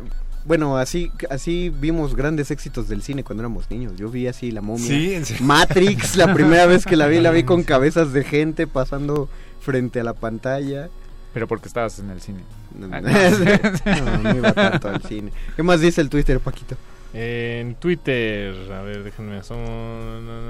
bueno, 0.47 0.77
así, 0.77 1.11
así 1.31 1.71
vimos 1.71 2.15
grandes 2.15 2.51
éxitos 2.51 2.87
del 2.87 3.01
cine 3.03 3.25
cuando 3.25 3.43
éramos 3.43 3.71
niños. 3.71 3.95
Yo 3.97 4.11
vi 4.11 4.27
así 4.27 4.51
La 4.51 4.61
Momia. 4.61 5.17
en 5.17 5.25
serio. 5.25 5.43
Matrix, 5.45 6.17
la 6.17 6.35
primera 6.35 6.67
vez 6.67 6.85
que 6.85 6.97
la 6.97 7.07
vi, 7.07 7.19
la 7.21 7.31
vi 7.31 7.45
con 7.45 7.63
cabezas 7.63 8.13
de 8.13 8.25
gente 8.25 8.67
pasando 8.67 9.29
frente 9.61 10.01
a 10.01 10.05
la 10.05 10.13
pantalla. 10.13 10.91
Pero 11.33 11.49
porque 11.49 11.67
estabas 11.69 11.99
en 11.99 12.11
el 12.11 12.21
cine. 12.21 12.41
No, 12.79 12.89
Ah, 12.93 13.01
no, 13.01 14.19
no 14.23 14.35
iba 14.37 14.53
tanto 14.53 14.89
al 14.89 15.03
cine. 15.03 15.33
¿Qué 15.57 15.63
más 15.63 15.81
dice 15.81 16.01
el 16.01 16.11
Twitter, 16.11 16.39
Paquito? 16.41 16.77
En 17.17 17.77
Twitter, 17.77 18.53
a 18.73 18.83
ver, 18.83 19.05
déjenme 19.05 19.41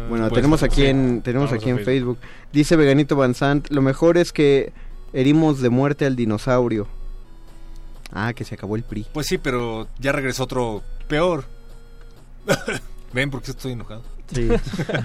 Bueno, 0.09 0.31
tenemos 0.31 0.63
aquí 0.63 0.81
sí. 0.81 0.87
en 0.87 1.21
tenemos 1.21 1.53
aquí 1.53 1.69
en 1.69 1.81
Facebook. 1.81 2.17
Dice 2.55 2.77
Veganito 2.77 3.17
Van 3.17 3.35
Sant, 3.35 3.69
lo 3.71 3.83
mejor 3.83 4.17
es 4.17 4.33
que 4.33 4.73
herimos 5.13 5.61
de 5.61 5.69
muerte 5.69 6.07
al 6.07 6.17
dinosaurio. 6.17 6.87
Ah, 8.13 8.33
que 8.33 8.45
se 8.45 8.55
acabó 8.55 8.77
el 8.77 8.83
PRI. 8.83 9.07
Pues 9.13 9.27
sí, 9.27 9.37
pero 9.37 9.89
ya 9.99 10.13
regresó 10.13 10.45
otro 10.45 10.83
peor. 11.07 11.45
¿Ven 13.13 13.31
por 13.31 13.43
qué 13.43 13.51
estoy 13.51 13.73
enojado? 13.73 14.03
Sí. 14.33 14.49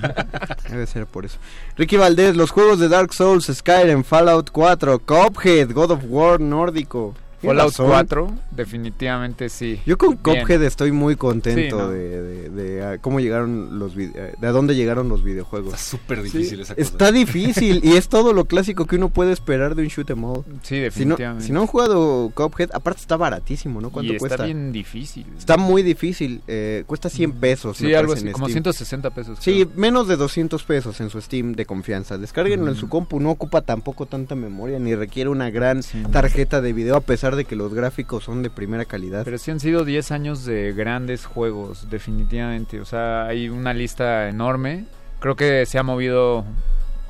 Debe 0.70 0.88
ser 0.88 1.08
por 1.08 1.26
eso. 1.26 1.40
Ricky 1.76 1.98
Valdés, 1.98 2.38
los 2.38 2.52
juegos 2.52 2.80
de 2.80 2.88
Dark 2.88 3.14
Souls, 3.14 3.52
Skyrim, 3.54 4.06
Fallout 4.06 4.50
4, 4.52 5.00
Cuphead, 5.00 5.74
God 5.74 5.92
of 5.92 6.04
War 6.08 6.40
nórdico. 6.40 7.16
Fallout 7.48 7.70
razón. 7.72 7.88
4, 7.88 8.34
definitivamente 8.52 9.50
sí. 9.50 9.80
Yo 9.86 9.98
con 9.98 10.20
Bien. 10.24 10.42
Cuphead 10.42 10.64
estoy 10.64 10.92
muy 10.92 11.16
contento 11.16 11.62
Sí, 11.78 11.84
¿no? 11.84 11.90
de, 11.90 12.22
de- 12.22 12.50
de, 12.50 13.00
cómo 13.00 13.20
llegaron 13.20 13.80
los 13.80 13.96
eh, 13.98 14.34
de 14.40 14.48
a 14.48 14.52
dónde 14.52 14.76
llegaron 14.76 15.10
los 15.10 15.24
videojuegos. 15.24 15.74
Está 15.74 15.84
súper 15.84 16.18
Sí, 16.20 16.24
difícil 16.38 16.60
esa 16.62 16.76
cosa. 16.76 16.82
está 16.88 17.12
difícil 17.12 17.82
y 17.84 17.94
es 17.96 18.08
todo 18.10 18.34
lo 18.34 18.46
clásico 18.46 18.86
que 18.86 18.96
uno 18.96 19.10
puede 19.10 19.32
esperar 19.32 19.76
de 19.76 19.84
un 19.84 19.88
shoot 19.90 20.10
'em 20.10 20.24
all. 20.24 20.44
Sí, 20.64 20.68
Si 20.70 20.76
no, 20.76 20.82
definitivamente. 20.84 21.46
si 21.46 21.52
no 21.52 21.62
han 21.62 21.68
jugado 21.68 22.32
Cuphead, 22.34 22.70
aparte 22.74 23.02
está 23.02 23.18
baratísimo, 23.18 23.82
¿no? 23.82 23.90
¿Cuánto 23.92 24.12
y 24.14 24.16
está 24.16 24.28
cuesta? 24.28 24.46
bien 24.46 24.72
difícil. 24.72 25.26
Está 25.38 25.58
muy 25.58 25.84
difícil, 25.84 26.42
eh, 26.48 26.84
cuesta 26.88 27.10
100 27.10 27.34
pesos. 27.34 27.78
Sí, 27.78 27.94
algo 27.94 28.14
así, 28.14 28.26
como 28.32 28.46
Steam. 28.48 28.54
160 28.64 29.10
pesos. 29.12 29.38
Sí, 29.42 29.66
creo. 29.66 29.70
menos 29.76 30.08
de 30.08 30.16
200 30.18 30.64
pesos 30.64 31.00
en 31.02 31.10
su 31.10 31.22
Steam 31.22 31.54
de 31.54 31.66
confianza. 31.66 32.18
Descárguenlo 32.18 32.70
en 32.70 32.76
su 32.76 32.90
compu, 32.90 33.20
no 33.20 33.32
ocupa 33.32 33.62
tampoco 33.62 34.06
tanta 34.06 34.36
memoria 34.36 34.80
ni 34.80 34.96
requiere 34.96 35.30
una 35.30 35.50
gran 35.50 35.84
Sí. 35.84 36.02
tarjeta 36.12 36.62
de 36.62 36.74
video 36.74 36.96
a 36.96 37.02
pesar 37.02 37.29
de 37.36 37.46
que 37.46 37.56
los 37.56 37.74
gráficos 37.74 38.24
son 38.26 38.44
de 38.44 38.50
primera 38.50 38.86
calidad. 38.86 39.24
Pero 39.26 39.38
sí 39.38 39.52
han 39.52 39.60
sido 39.60 39.86
10 39.86 40.12
años 40.12 40.46
de 40.46 40.74
grandes 40.74 41.26
juegos, 41.26 41.90
definitivamente. 41.90 42.80
O 42.82 42.86
sea, 42.86 43.26
hay 43.28 43.50
una 43.50 43.74
lista 43.74 44.28
enorme. 44.30 44.86
Creo 45.20 45.36
que 45.36 45.66
se 45.66 45.78
ha 45.80 45.84
movido, 45.84 46.46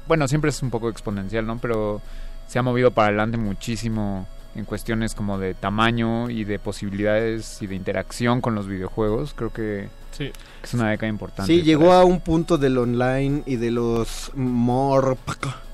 bueno, 0.08 0.28
siempre 0.28 0.50
es 0.50 0.62
un 0.64 0.70
poco 0.70 0.90
exponencial, 0.90 1.46
¿no? 1.46 1.58
Pero 1.60 2.02
se 2.48 2.58
ha 2.60 2.64
movido 2.64 2.92
para 2.92 3.10
adelante 3.10 3.38
muchísimo 3.38 4.28
en 4.56 4.66
cuestiones 4.66 5.14
como 5.14 5.38
de 5.38 5.54
tamaño 5.54 6.30
y 6.30 6.44
de 6.44 6.58
posibilidades 6.60 7.62
y 7.62 7.68
de 7.68 7.76
interacción 7.76 8.42
con 8.42 8.56
los 8.56 8.68
videojuegos. 8.68 9.34
Creo 9.36 9.54
que 9.54 9.90
Sí. 10.12 10.32
es 10.64 10.74
una 10.74 10.90
década 10.90 11.08
importante. 11.10 11.54
Sí, 11.54 11.62
llegó 11.62 11.94
a 11.94 12.04
un 12.04 12.20
punto 12.22 12.58
del 12.58 12.78
online 12.80 13.44
y 13.46 13.58
de 13.58 13.70
los 13.72 14.32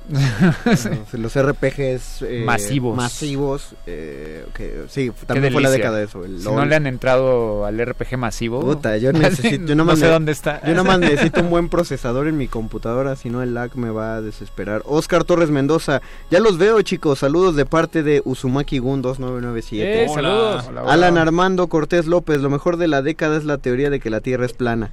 los 1.13 1.39
RPGs 1.39 2.21
eh, 2.21 2.43
Masivos. 2.45 2.95
masivos 2.95 3.75
eh, 3.87 4.45
sí 4.87 5.11
Qué 5.11 5.25
también 5.25 5.51
fue 5.51 5.61
la 5.61 5.71
década 5.71 5.97
de 5.97 6.05
eso 6.05 6.23
el 6.23 6.41
Si 6.41 6.45
no 6.45 6.63
le 6.65 6.75
han 6.75 6.85
entrado 6.85 7.65
al 7.65 7.83
RPG 7.83 8.17
masivo. 8.17 8.61
Puta, 8.61 8.97
yo 8.97 9.11
necesito, 9.13 9.65
yo 9.65 9.75
no 9.75 9.95
sé 9.95 10.07
dónde 10.07 10.31
está. 10.31 10.61
Yo 10.65 10.73
nomás 10.75 10.99
necesito 10.99 11.41
un 11.41 11.49
buen 11.49 11.69
procesador 11.69 12.27
en 12.27 12.37
mi 12.37 12.47
computadora, 12.47 13.15
si 13.15 13.29
no 13.29 13.41
el 13.41 13.53
lag 13.53 13.75
me 13.75 13.89
va 13.89 14.15
a 14.15 14.21
desesperar. 14.21 14.81
Oscar 14.85 15.23
Torres 15.23 15.49
Mendoza, 15.49 16.01
ya 16.29 16.39
los 16.39 16.57
veo 16.57 16.81
chicos, 16.81 17.19
saludos 17.19 17.55
de 17.55 17.65
parte 17.65 18.03
de 18.03 18.21
Uzumaki 18.25 18.79
Gun 18.79 19.01
2997. 19.01 20.03
Eh, 20.03 20.09
saludos. 20.09 20.65
Hola, 20.67 20.83
hola. 20.83 20.93
Alan 20.93 21.17
Armando 21.17 21.67
Cortés 21.67 22.05
López, 22.05 22.41
lo 22.41 22.49
mejor 22.49 22.77
de 22.77 22.87
la 22.87 23.01
década 23.01 23.37
es 23.37 23.45
la 23.45 23.57
teoría 23.57 23.89
de 23.89 23.99
que 23.99 24.09
la 24.09 24.21
Tierra 24.21 24.45
es 24.45 24.53
plana. 24.53 24.91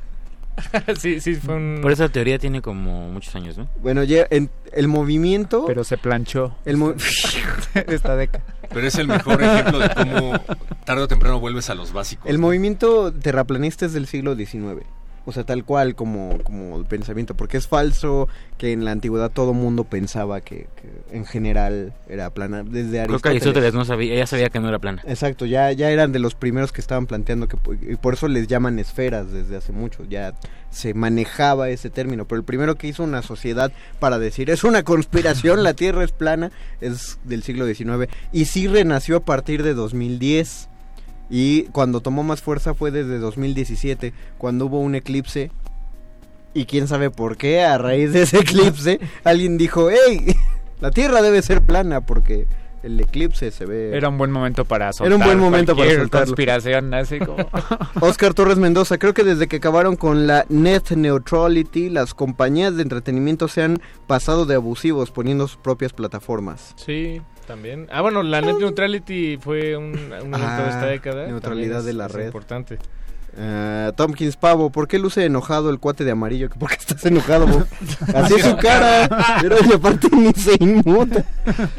sí, 0.99 1.21
sí, 1.21 1.35
fue 1.37 1.55
un... 1.55 1.79
Por 1.83 1.93
esa 1.93 2.09
teoría 2.09 2.39
tiene 2.39 2.61
como 2.63 3.09
muchos 3.11 3.35
años, 3.35 3.57
¿no? 3.59 3.69
Bueno, 3.81 4.03
ya 4.05 4.27
en 4.31 4.51
el 4.73 4.89
movimiento, 4.89 5.65
Pero 5.67 5.85
se 5.85 5.97
planchó 5.99 6.55
el 6.65 6.77
mo- 6.77 6.95
esta 7.75 8.17
década. 8.17 8.45
Pero 8.73 8.87
es 8.87 8.95
el 8.97 9.09
mejor 9.09 9.43
ejemplo 9.43 9.79
de 9.79 9.91
cómo 9.95 10.33
tarde 10.85 11.03
o 11.03 11.09
temprano 11.09 11.41
vuelves 11.41 11.69
a 11.71 11.75
los 11.75 11.93
básicos. 11.93 12.27
el 12.29 12.39
movimiento 12.39 13.13
terraplanista 13.13 13.87
es 13.87 13.93
del 13.93 14.07
siglo 14.07 14.35
XIX. 14.35 14.85
O 15.25 15.33
sea, 15.33 15.45
tal 15.45 15.65
cual 15.65 15.95
como, 15.95 16.39
como 16.43 16.77
el 16.79 16.85
pensamiento, 16.85 17.35
porque 17.35 17.57
es 17.57 17.69
falso 17.69 18.29
que 18.59 18.73
en 18.73 18.85
la 18.85 18.91
antigüedad 18.91 19.31
todo 19.31 19.53
mundo 19.53 19.85
pensaba 19.85 20.41
que, 20.41 20.69
que 20.77 21.17
en 21.17 21.27
general 21.27 21.93
era 22.09 22.31
plana. 22.31 22.63
Desde 22.63 23.05
Creo 23.05 23.19
que 23.21 23.29
Aristóteles. 23.29 23.43
Aristóteles 23.43 23.75
no 23.75 23.85
sabía, 23.85 24.15
ella 24.15 24.27
sabía 24.27 24.51
que 24.51 24.61
no 24.61 24.69
era 24.69 24.79
plana. 24.79 25.03
Exacto, 25.07 25.47
ya, 25.47 25.73
ya 25.73 25.91
eran 25.91 26.13
de 26.13 26.19
los 26.19 26.35
primeros 26.35 26.73
que 26.73 26.81
estaban 26.81 27.07
planteando 27.07 27.49
que 27.49 27.57
y 27.83 27.97
por 27.97 28.15
eso 28.15 28.29
les 28.29 28.47
llaman 28.47 28.79
esferas 28.79 29.31
desde 29.31 29.57
hace 29.57 29.73
mucho, 29.73 30.05
ya 30.05 30.35
se 30.71 30.95
manejaba 30.95 31.69
ese 31.69 31.91
término, 31.91 32.27
pero 32.27 32.39
el 32.39 32.45
primero 32.45 32.77
que 32.77 32.89
hizo 32.89 33.05
una 33.05 33.23
sociedad 33.23 33.73
para 34.01 34.19
decir 34.19 34.51
es 34.51 34.65
una 34.65 34.83
conspiración, 34.83 35.63
la 35.63 35.75
Tierra 35.83 36.05
es 36.05 36.13
plana, 36.13 36.51
es 36.81 37.19
del 37.25 37.43
siglo 37.43 37.67
XIX 37.67 38.09
y 38.33 38.47
sí 38.47 38.67
renació 38.67 39.19
a 39.19 39.21
partir 39.21 39.63
de 39.63 39.75
2010 39.75 40.69
y 41.35 41.63
cuando 41.73 42.03
tomó 42.03 42.23
más 42.23 42.43
fuerza 42.43 42.75
fue 42.75 42.91
desde 42.91 43.19
2017, 43.19 44.13
cuando 44.37 44.67
hubo 44.67 44.81
un 44.81 44.95
eclipse 44.95 45.51
y 46.53 46.67
quién 46.67 46.87
sabe 46.87 47.09
por 47.09 47.39
qué, 47.39 47.63
a 47.63 47.79
raíz 47.79 48.13
de 48.13 48.25
ese 48.25 48.41
eclipse 48.41 49.01
alguien 49.25 49.57
dijo, 49.57 49.89
hey, 49.91 50.37
la 50.83 50.91
Tierra 50.91 51.23
debe 51.23 51.41
ser 51.41 51.63
plana 51.63 52.03
porque 52.03 52.47
el 52.83 53.01
eclipse 53.01 53.51
se 53.51 53.65
ve... 53.65 53.97
Era 53.97 54.11
un 54.11 54.19
buen 54.19 54.31
momento 54.31 54.67
para 54.67 54.93
soltar 54.93 55.07
Era 55.07 55.17
un 55.17 55.25
buen 55.25 55.39
momento 55.39 55.75
para 55.75 55.95
soltarlo. 55.95 56.27
conspiración, 56.27 56.93
así 56.93 57.19
como... 57.19 57.37
Oscar 58.03 58.35
Torres 58.35 58.59
Mendoza, 58.59 58.99
creo 58.99 59.15
que 59.15 59.25
desde 59.25 59.49
que 59.49 59.57
acabaron 59.57 59.97
con 59.97 60.27
la 60.27 60.45
net 60.51 60.91
neutrality, 60.91 61.89
las 61.89 62.13
compañías 62.13 62.77
de 62.77 62.83
entretenimiento 62.83 63.49
se 63.49 63.63
han 63.63 63.81
pasado 64.07 64.45
de 64.45 64.57
abusivos 64.57 65.11
poniendo 65.11 65.49
sus 65.49 65.57
propias 65.57 65.95
plataformas. 65.95 66.75
Sí, 66.77 67.23
también. 67.47 67.87
Ah, 67.93 68.01
bueno, 68.03 68.23
la 68.23 68.41
net 68.41 68.57
neutrality 68.59 69.37
fue 69.39 69.77
un, 69.77 69.91
un 69.95 70.13
evento 70.13 70.39
Ah, 70.41 70.63
de 70.63 70.69
esta 70.71 70.87
década. 70.87 71.27
neutralidad 71.27 71.79
es- 71.81 71.85
de 71.85 71.93
la 71.95 72.07
es 72.07 72.13
red. 72.13 72.27
importante. 72.27 72.79
Eh, 73.37 73.91
Tompkins 73.97 74.37
Pavo, 74.37 74.69
¿por 74.71 74.87
qué 74.89 74.99
luce 74.99 75.25
enojado 75.25 75.71
el 75.71 75.79
cuate 75.79 76.05
de 76.05 76.11
amarillo? 76.11 76.51
¿Por 76.51 76.69
qué 76.69 76.77
estás 76.77 77.05
enojado? 77.07 77.47
Así 78.15 78.35
es 78.35 78.45
su 78.45 78.57
cara. 78.57 79.09
Pero 79.41 79.57
aparte 79.75 80.09
ni 80.15 80.33
se 80.35 80.53
inmuta. 80.61 81.25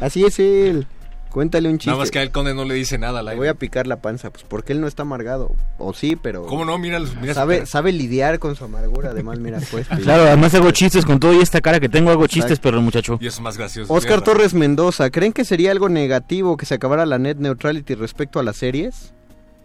Así 0.00 0.24
es 0.24 0.38
él. 0.40 0.86
Cuéntale 1.34 1.68
un 1.68 1.78
chiste. 1.78 1.90
Nada 1.90 1.98
más 1.98 2.12
que 2.12 2.20
al 2.20 2.30
conde 2.30 2.54
no 2.54 2.64
le 2.64 2.74
dice 2.74 2.96
nada 2.96 3.18
al 3.18 3.26
Le 3.26 3.34
voy 3.34 3.48
a 3.48 3.54
picar 3.54 3.88
la 3.88 3.96
panza, 3.96 4.30
pues 4.30 4.44
porque 4.48 4.72
él 4.72 4.80
no 4.80 4.86
está 4.86 5.02
amargado. 5.02 5.50
O 5.78 5.92
sí, 5.92 6.14
pero 6.14 6.46
¿Cómo 6.46 6.64
no? 6.64 6.78
Mira, 6.78 7.00
mira 7.20 7.34
sabe, 7.34 7.66
sabe 7.66 7.90
lidiar 7.90 8.38
con 8.38 8.54
su 8.54 8.64
amargura. 8.64 9.10
Además, 9.10 9.40
mira, 9.40 9.58
pues. 9.72 9.88
Claro, 9.88 10.22
además 10.22 10.54
hago 10.54 10.70
chistes 10.70 11.04
con 11.04 11.18
todo 11.18 11.32
y 11.32 11.40
esta 11.40 11.60
cara 11.60 11.80
que 11.80 11.88
tengo, 11.88 12.12
hago 12.12 12.28
chistes, 12.28 12.52
Exacto. 12.52 12.68
pero 12.68 12.76
el 12.78 12.84
muchacho. 12.84 13.18
Y 13.20 13.26
eso 13.26 13.38
es 13.38 13.42
más 13.42 13.58
gracioso. 13.58 13.92
Oscar. 13.92 14.22
Torres 14.22 14.54
Mendoza, 14.54 15.10
¿creen 15.10 15.32
que 15.32 15.44
sería 15.44 15.72
algo 15.72 15.88
negativo 15.88 16.56
que 16.56 16.66
se 16.66 16.74
acabara 16.74 17.04
la 17.04 17.18
net 17.18 17.38
neutrality 17.38 17.96
respecto 17.96 18.38
a 18.38 18.44
las 18.44 18.54
series? 18.54 19.12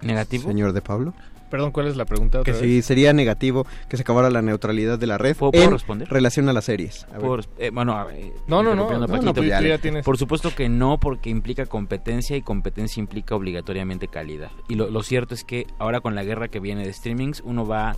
¿Negativo? 0.02 0.50
Señor 0.50 0.74
de 0.74 0.82
Pablo. 0.82 1.14
Perdón, 1.50 1.72
¿cuál 1.72 1.88
es 1.88 1.96
la 1.96 2.06
pregunta 2.06 2.44
Que 2.44 2.52
otra 2.52 2.64
sí 2.64 2.76
vez? 2.78 2.86
sería 2.86 3.12
negativo 3.14 3.66
que 3.90 3.98
se 3.98 4.04
acabara 4.04 4.30
la 4.30 4.42
neutralidad 4.42 5.00
de 5.00 5.08
la 5.08 5.18
red 5.18 5.36
¿Puedo- 5.36 5.52
puedo 5.52 5.64
en 5.66 5.72
responder? 5.72 6.08
relación 6.10 6.48
a 6.50 6.54
las 6.54 6.66
series. 6.66 7.06
A 7.06 7.14
ver. 7.14 7.22
Por- 7.22 7.46
eh, 7.58 7.72
bueno, 7.74 7.94
a 7.98 8.06
ver, 8.06 8.34
No, 8.48 8.62
no, 8.64 8.76
no. 8.76 8.90
no, 8.90 9.00
no, 9.00 9.08
Paquito. 9.08 9.34
pues 9.34 9.48
ya 9.50 9.78
tienes. 9.80 10.06
Por 10.06 10.18
supuesto 10.18 10.54
que 10.56 10.70
no, 10.70 11.00
porque 11.00 11.30
implica 11.30 11.66
competencia 11.66 12.38
y 12.38 12.42
competencia 12.42 13.00
implica 13.02 13.36
obligatoriamente 13.36 14.08
calidad. 14.08 14.52
Y 14.68 14.76
lo, 14.76 14.90
lo 14.90 15.02
cierto 15.04 15.34
es 15.34 15.44
que 15.44 15.66
ahora 15.80 16.02
con 16.02 16.16
la 16.16 16.24
guerra 16.24 16.48
que 16.50 16.60
viene 16.60 16.86
de 16.86 16.94
streamings, 16.94 17.42
uno 17.46 17.66
va 17.66 17.96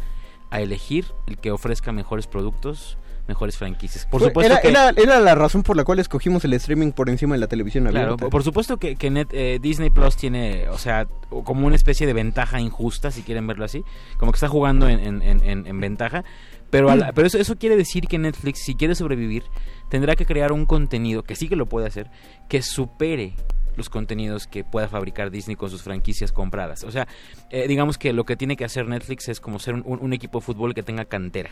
a 0.49 0.61
elegir 0.61 1.05
el 1.27 1.37
que 1.37 1.51
ofrezca 1.51 1.91
mejores 1.91 2.27
productos, 2.27 2.97
mejores 3.27 3.57
franquicias. 3.57 4.05
Por 4.05 4.21
supuesto 4.21 4.51
era, 4.51 4.61
que... 4.61 4.69
era, 4.69 4.89
era 4.89 5.19
la 5.19 5.35
razón 5.35 5.63
por 5.63 5.77
la 5.77 5.83
cual 5.83 5.99
escogimos 5.99 6.43
el 6.45 6.53
streaming 6.53 6.91
por 6.91 7.09
encima 7.09 7.35
de 7.35 7.39
la 7.39 7.47
televisión 7.47 7.85
Claro, 7.85 8.13
abierta. 8.13 8.29
por 8.29 8.43
supuesto 8.43 8.77
que, 8.77 8.95
que 8.95 9.09
Net- 9.11 9.29
eh, 9.31 9.59
Disney 9.61 9.89
Plus 9.89 10.17
tiene, 10.17 10.67
o 10.69 10.77
sea, 10.77 11.07
como 11.43 11.67
una 11.67 11.75
especie 11.75 12.05
de 12.07 12.13
ventaja 12.13 12.59
injusta, 12.59 13.11
si 13.11 13.21
quieren 13.21 13.47
verlo 13.47 13.63
así, 13.65 13.83
como 14.17 14.31
que 14.31 14.37
está 14.37 14.47
jugando 14.47 14.89
en, 14.89 14.99
en- 14.99 15.21
en- 15.21 15.43
en- 15.43 15.67
en 15.67 15.79
ventaja, 15.79 16.23
pero, 16.69 16.89
a 16.89 16.95
la- 16.95 17.11
pero 17.13 17.27
eso, 17.27 17.37
eso 17.37 17.55
quiere 17.57 17.75
decir 17.77 18.07
que 18.07 18.17
Netflix, 18.17 18.63
si 18.63 18.75
quiere 18.75 18.95
sobrevivir, 18.95 19.43
tendrá 19.89 20.15
que 20.15 20.25
crear 20.25 20.51
un 20.51 20.65
contenido, 20.65 21.23
que 21.23 21.35
sí 21.35 21.47
que 21.47 21.55
lo 21.55 21.67
puede 21.67 21.87
hacer, 21.87 22.09
que 22.49 22.61
supere 22.61 23.33
los 23.77 23.89
contenidos 23.89 24.47
que 24.47 24.63
pueda 24.65 24.89
fabricar 24.89 25.31
Disney 25.31 25.55
con 25.55 25.69
sus 25.69 25.81
franquicias 25.81 26.31
compradas. 26.33 26.83
O 26.83 26.91
sea, 26.91 27.07
eh, 27.49 27.67
digamos 27.69 27.97
que 27.97 28.11
lo 28.11 28.25
que 28.25 28.35
tiene 28.35 28.57
que 28.57 28.65
hacer 28.65 28.85
Netflix 28.87 29.29
es 29.29 29.39
como 29.39 29.59
ser 29.59 29.75
un, 29.75 29.83
un- 29.85 29.99
un 30.01 30.11
equipo 30.13 30.39
de 30.39 30.45
fútbol 30.45 30.73
que 30.73 30.83
tenga 30.83 31.05
cantera. 31.05 31.51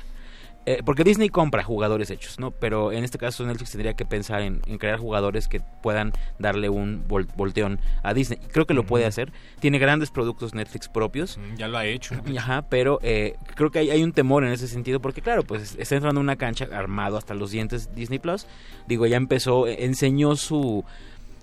Eh, 0.65 0.81
porque 0.85 1.03
Disney 1.03 1.29
compra 1.29 1.63
jugadores 1.63 2.11
hechos, 2.11 2.37
¿no? 2.37 2.51
Pero 2.51 2.91
en 2.91 3.03
este 3.03 3.17
caso 3.17 3.43
Netflix 3.45 3.71
tendría 3.71 3.93
que 3.95 4.05
pensar 4.05 4.41
en, 4.41 4.61
en 4.67 4.77
crear 4.77 4.99
jugadores 4.99 5.47
que 5.47 5.61
puedan 5.81 6.11
darle 6.37 6.69
un 6.69 7.07
vol- 7.07 7.27
volteón 7.35 7.79
a 8.03 8.13
Disney. 8.13 8.37
Creo 8.51 8.67
que 8.67 8.73
lo 8.75 8.85
puede 8.85 9.05
hacer. 9.05 9.31
Tiene 9.61 9.79
grandes 9.79 10.11
productos 10.11 10.53
Netflix 10.53 10.87
propios. 10.87 11.37
Mm, 11.37 11.55
Ya 11.57 11.67
lo 11.67 11.77
ha 11.79 11.85
hecho. 11.85 12.15
Ajá, 12.37 12.63
pero 12.69 12.99
eh, 13.01 13.35
creo 13.55 13.71
que 13.71 13.79
hay, 13.79 13.89
hay 13.89 14.03
un 14.03 14.11
temor 14.13 14.43
en 14.43 14.51
ese 14.51 14.67
sentido 14.67 14.99
porque 14.99 15.21
claro, 15.21 15.43
pues 15.43 15.75
está 15.79 15.95
entrando 15.95 16.19
en 16.19 16.25
una 16.25 16.35
cancha 16.35 16.67
armado 16.71 17.17
hasta 17.17 17.33
los 17.33 17.49
dientes 17.51 17.95
Disney 17.95 18.19
Plus. 18.19 18.45
Digo, 18.87 19.07
ya 19.07 19.17
empezó, 19.17 19.65
eh, 19.65 19.85
enseñó 19.85 20.35
su... 20.35 20.83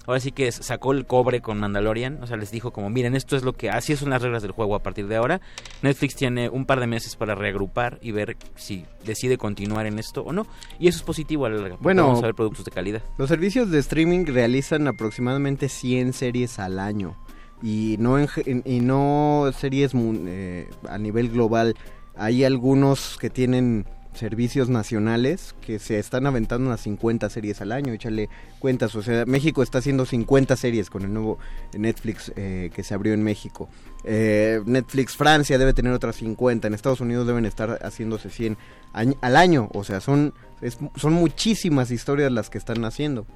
Ahora 0.07 0.21
sí 0.21 0.33
que 0.33 0.51
sacó 0.53 0.93
el 0.93 1.07
cobre 1.07 1.41
con 1.41 1.59
Mandalorian, 1.59 2.23
o 2.23 2.27
sea, 2.27 2.37
les 2.37 2.51
dijo 2.51 2.73
como, 2.73 2.91
miren, 2.91 3.15
esto 3.17 3.37
es 3.37 3.43
lo 3.43 3.53
que, 3.55 3.71
así 3.71 3.97
son 3.97 4.11
las 4.11 4.23
reglas 4.23 4.43
del 4.43 4.53
juego 4.53 4.75
a 4.75 4.83
partir 4.83 5.09
de 5.09 5.17
ahora. 5.17 5.41
Netflix 5.83 6.15
tiene 6.15 6.49
un 6.49 6.65
par 6.65 6.81
de 6.81 6.87
meses 6.87 7.17
para 7.17 7.35
reagrupar 7.35 7.99
y 8.01 8.13
ver 8.13 8.37
si 8.55 8.85
decide 9.05 9.39
continuar 9.39 9.87
en 9.87 9.99
esto 9.99 10.23
o 10.23 10.33
no. 10.33 10.47
Y 10.79 10.89
eso 10.89 10.99
es 10.99 11.03
positivo 11.03 11.47
a 11.47 11.51
la 11.51 11.57
larga, 11.57 11.77
Bueno, 11.81 12.07
vamos 12.07 12.23
a 12.23 12.27
ver 12.27 12.35
productos 12.35 12.65
de 12.65 12.71
calidad. 12.71 13.03
Los 13.19 13.29
servicios 13.29 13.71
de 13.71 13.79
streaming 13.79 14.27
realizan 14.27 14.87
aproximadamente 14.89 15.69
100 15.69 16.13
series 16.13 16.59
al 16.59 16.79
año 16.79 17.17
y 17.63 17.97
no 17.99 18.19
en 18.19 18.29
y 18.65 18.81
no 18.81 19.51
series 19.57 19.93
eh, 19.95 20.69
a 20.89 20.99
nivel 20.99 21.31
global. 21.31 21.75
Hay 22.17 22.45
algunos 22.45 23.19
que 23.19 23.31
tienen 23.31 23.87
servicios 24.17 24.69
nacionales 24.69 25.55
que 25.61 25.79
se 25.79 25.99
están 25.99 26.27
aventando 26.27 26.67
unas 26.67 26.81
50 26.81 27.29
series 27.31 27.61
al 27.61 27.73
año, 27.73 27.93
échale 27.93 28.29
cuentas, 28.59 28.95
o 28.95 29.03
sea, 29.03 29.25
México 29.27 29.63
está 29.63 29.79
haciendo 29.79 30.07
50 30.07 30.57
series 30.57 30.91
con 30.91 31.03
el 31.03 31.13
nuevo 31.13 31.39
Netflix 31.77 32.33
eh, 32.37 32.71
que 32.75 32.83
se 32.83 32.95
abrió 32.95 33.13
en 33.15 33.23
México. 33.23 33.69
Eh, 34.05 34.61
Netflix 34.67 35.17
Francia 35.17 35.59
debe 35.59 35.73
tener 35.75 35.93
otras 35.93 36.17
50, 36.17 36.67
en 36.69 36.75
Estados 36.75 37.01
Unidos 37.01 37.27
deben 37.27 37.45
estar 37.47 37.79
haciéndose 37.83 38.31
100 38.31 38.57
añ- 38.95 39.17
al 39.21 39.37
año, 39.37 39.69
o 39.73 39.85
sea, 39.85 40.01
son 40.01 40.33
es- 40.63 40.79
son 40.97 41.13
muchísimas 41.13 41.91
historias 41.91 42.33
las 42.33 42.49
que 42.51 42.59
están 42.59 42.85
haciendo. 42.85 43.27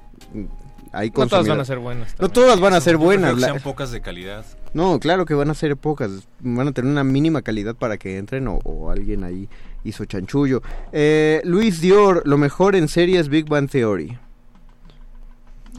Hay 0.93 1.11
No 1.17 1.27
todas 1.29 1.47
van 1.47 1.61
a 1.61 1.65
ser 1.65 1.79
buenas. 1.79 2.15
No 2.19 2.29
todas 2.31 2.59
van 2.59 2.73
a 2.75 2.81
ser 2.81 2.97
buenas. 2.97 3.35
que 3.35 3.41
sean 3.43 3.61
pocas 3.61 3.93
de 3.93 4.01
calidad. 4.01 4.45
no, 4.75 4.99
claro 4.99 5.25
que 5.25 5.35
van 5.35 5.49
a 5.51 5.55
ser 5.55 5.77
pocas. 5.77 6.11
Van 6.41 6.67
a 6.67 6.73
tener 6.73 6.91
una 6.91 7.05
mínima 7.05 7.43
calidad 7.43 7.77
para 7.77 7.97
que 7.97 8.19
entren 8.19 8.49
o, 8.49 8.59
o 8.65 8.91
alguien 8.91 9.23
ahí 9.23 9.49
hizo 9.85 10.05
chanchullo. 10.05 10.63
Eh, 10.93 11.41
Luis 11.45 11.81
Dior, 11.81 12.23
lo 12.27 12.39
mejor 12.39 12.77
en 12.77 12.89
series 12.89 13.29
Big 13.29 13.49
Bang 13.49 13.69
Theory. 13.71 14.19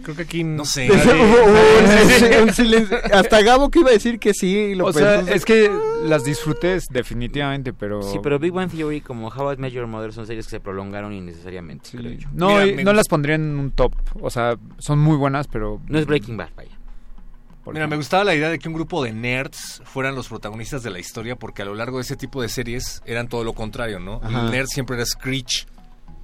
Creo 0.03 0.15
que 0.15 0.23
aquí 0.23 0.43
No 0.43 0.65
sé. 0.65 0.89
Hubo 0.91 0.97
un- 0.99 1.85
nadie- 1.85 2.41
un 2.41 2.51
silencio. 2.53 2.97
Hasta 3.13 3.41
Gabo 3.43 3.69
que 3.69 3.79
iba 3.81 3.89
a 3.89 3.93
decir 3.93 4.17
que 4.17 4.33
sí. 4.33 4.73
Lo 4.73 4.85
O 4.85 4.93
sea, 4.93 5.19
es 5.19 5.45
que 5.45 5.69
las 6.05 6.23
disfruté 6.23 6.79
definitivamente, 6.89 7.71
pero... 7.71 8.01
Sí, 8.01 8.17
pero 8.23 8.39
Big 8.39 8.51
Bang 8.51 8.71
Theory 8.71 9.01
como 9.01 9.27
How 9.27 9.53
I 9.53 9.57
Met 9.57 9.73
Your 9.73 9.85
Mother 9.85 10.11
son 10.11 10.25
series 10.25 10.45
que 10.45 10.51
se 10.51 10.59
prolongaron 10.59 11.13
innecesariamente, 11.13 11.89
Sí. 11.89 11.97
creo 11.97 12.13
yo. 12.13 12.27
No, 12.33 12.47
Mira, 12.49 12.65
y 12.67 12.75
me 12.75 12.83
no 12.83 12.93
las 12.93 13.07
pondría 13.07 13.35
en 13.35 13.59
un 13.59 13.69
top. 13.71 13.93
O 14.21 14.31
sea, 14.31 14.57
son 14.79 14.97
muy 14.97 15.17
buenas, 15.17 15.47
pero... 15.47 15.79
No 15.87 15.99
es 15.99 16.07
Breaking 16.07 16.35
Bad, 16.37 16.49
vaya. 16.55 16.71
Mira, 17.67 17.87
me 17.87 17.95
gustaba 17.95 18.23
la 18.23 18.33
idea 18.35 18.49
de 18.49 18.57
que 18.59 18.67
un 18.67 18.73
grupo 18.73 19.03
de 19.03 19.13
nerds 19.13 19.81
fueran 19.85 20.15
los 20.15 20.27
protagonistas 20.27 20.83
de 20.83 20.89
la 20.89 20.99
historia, 20.99 21.35
porque 21.35 21.61
a 21.61 21.65
lo 21.65 21.75
largo 21.75 21.97
de 21.97 22.03
ese 22.03 22.15
tipo 22.15 22.41
de 22.41 22.49
series 22.49 23.01
eran 23.05 23.27
todo 23.27 23.43
lo 23.43 23.53
contrario, 23.53 23.99
¿no? 23.99 24.19
Ajá. 24.23 24.45
El 24.45 24.51
nerd 24.51 24.67
siempre 24.67 24.95
era 24.95 25.05
Screech. 25.05 25.67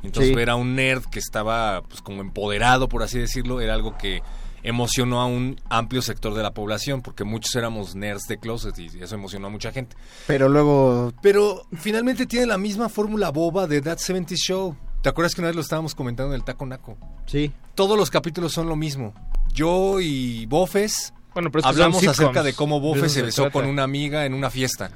Entonces 0.04 0.30
Sí. 0.30 0.36
ver 0.36 0.50
a 0.50 0.56
un 0.56 0.76
nerd 0.76 1.04
que 1.06 1.20
estaba 1.20 1.82
pues 1.84 2.02
como 2.02 2.22
empoderado, 2.22 2.88
por 2.90 3.04
así 3.04 3.20
decirlo, 3.20 3.62
era 3.62 3.74
algo 3.74 3.98
que 3.98 4.22
emocionó 4.64 5.22
a 5.22 5.26
un 5.26 5.60
amplio 5.70 6.02
sector 6.02 6.34
de 6.34 6.44
la 6.44 6.52
población, 6.52 7.02
porque 7.02 7.24
muchos 7.24 7.56
éramos 7.56 7.96
nerds 7.96 8.24
de 8.28 8.38
closet 8.38 8.78
y 8.80 8.88
eso 9.02 9.16
emocionó 9.16 9.48
a 9.48 9.50
mucha 9.50 9.72
gente. 9.72 9.96
Pero 10.26 10.50
luego. 10.50 11.14
Pero 11.22 11.64
finalmente 11.74 12.26
tiene 12.26 12.48
la 12.48 12.58
misma 12.58 12.90
fórmula 12.90 13.30
boba 13.30 13.68
de 13.68 13.82
That 13.82 14.00
70 14.00 14.36
Show. 14.36 14.76
¿Te 15.02 15.10
acuerdas 15.10 15.36
que 15.36 15.42
una 15.42 15.48
vez 15.50 15.56
lo 15.56 15.62
estábamos 15.62 15.94
comentando 15.96 16.34
en 16.34 16.40
el 16.40 16.44
Taco 16.44 16.66
Naco? 16.66 16.98
Sí. 17.28 17.52
Todos 17.76 17.98
los 17.98 18.10
capítulos 18.10 18.52
son 18.52 18.68
lo 18.68 18.76
mismo. 18.76 19.14
Yo 19.54 20.00
y 20.02 20.46
Bofes 20.48 21.14
Bueno, 21.38 21.52
pero 21.52 21.68
hablamos 21.68 22.06
acerca 22.08 22.42
de 22.42 22.54
cómo 22.54 22.80
Bofes 22.80 23.12
se 23.12 23.20
se 23.20 23.26
besó 23.26 23.52
con 23.52 23.68
una 23.68 23.84
amiga 23.84 24.26
en 24.26 24.34
una 24.34 24.50
fiesta. 24.50 24.90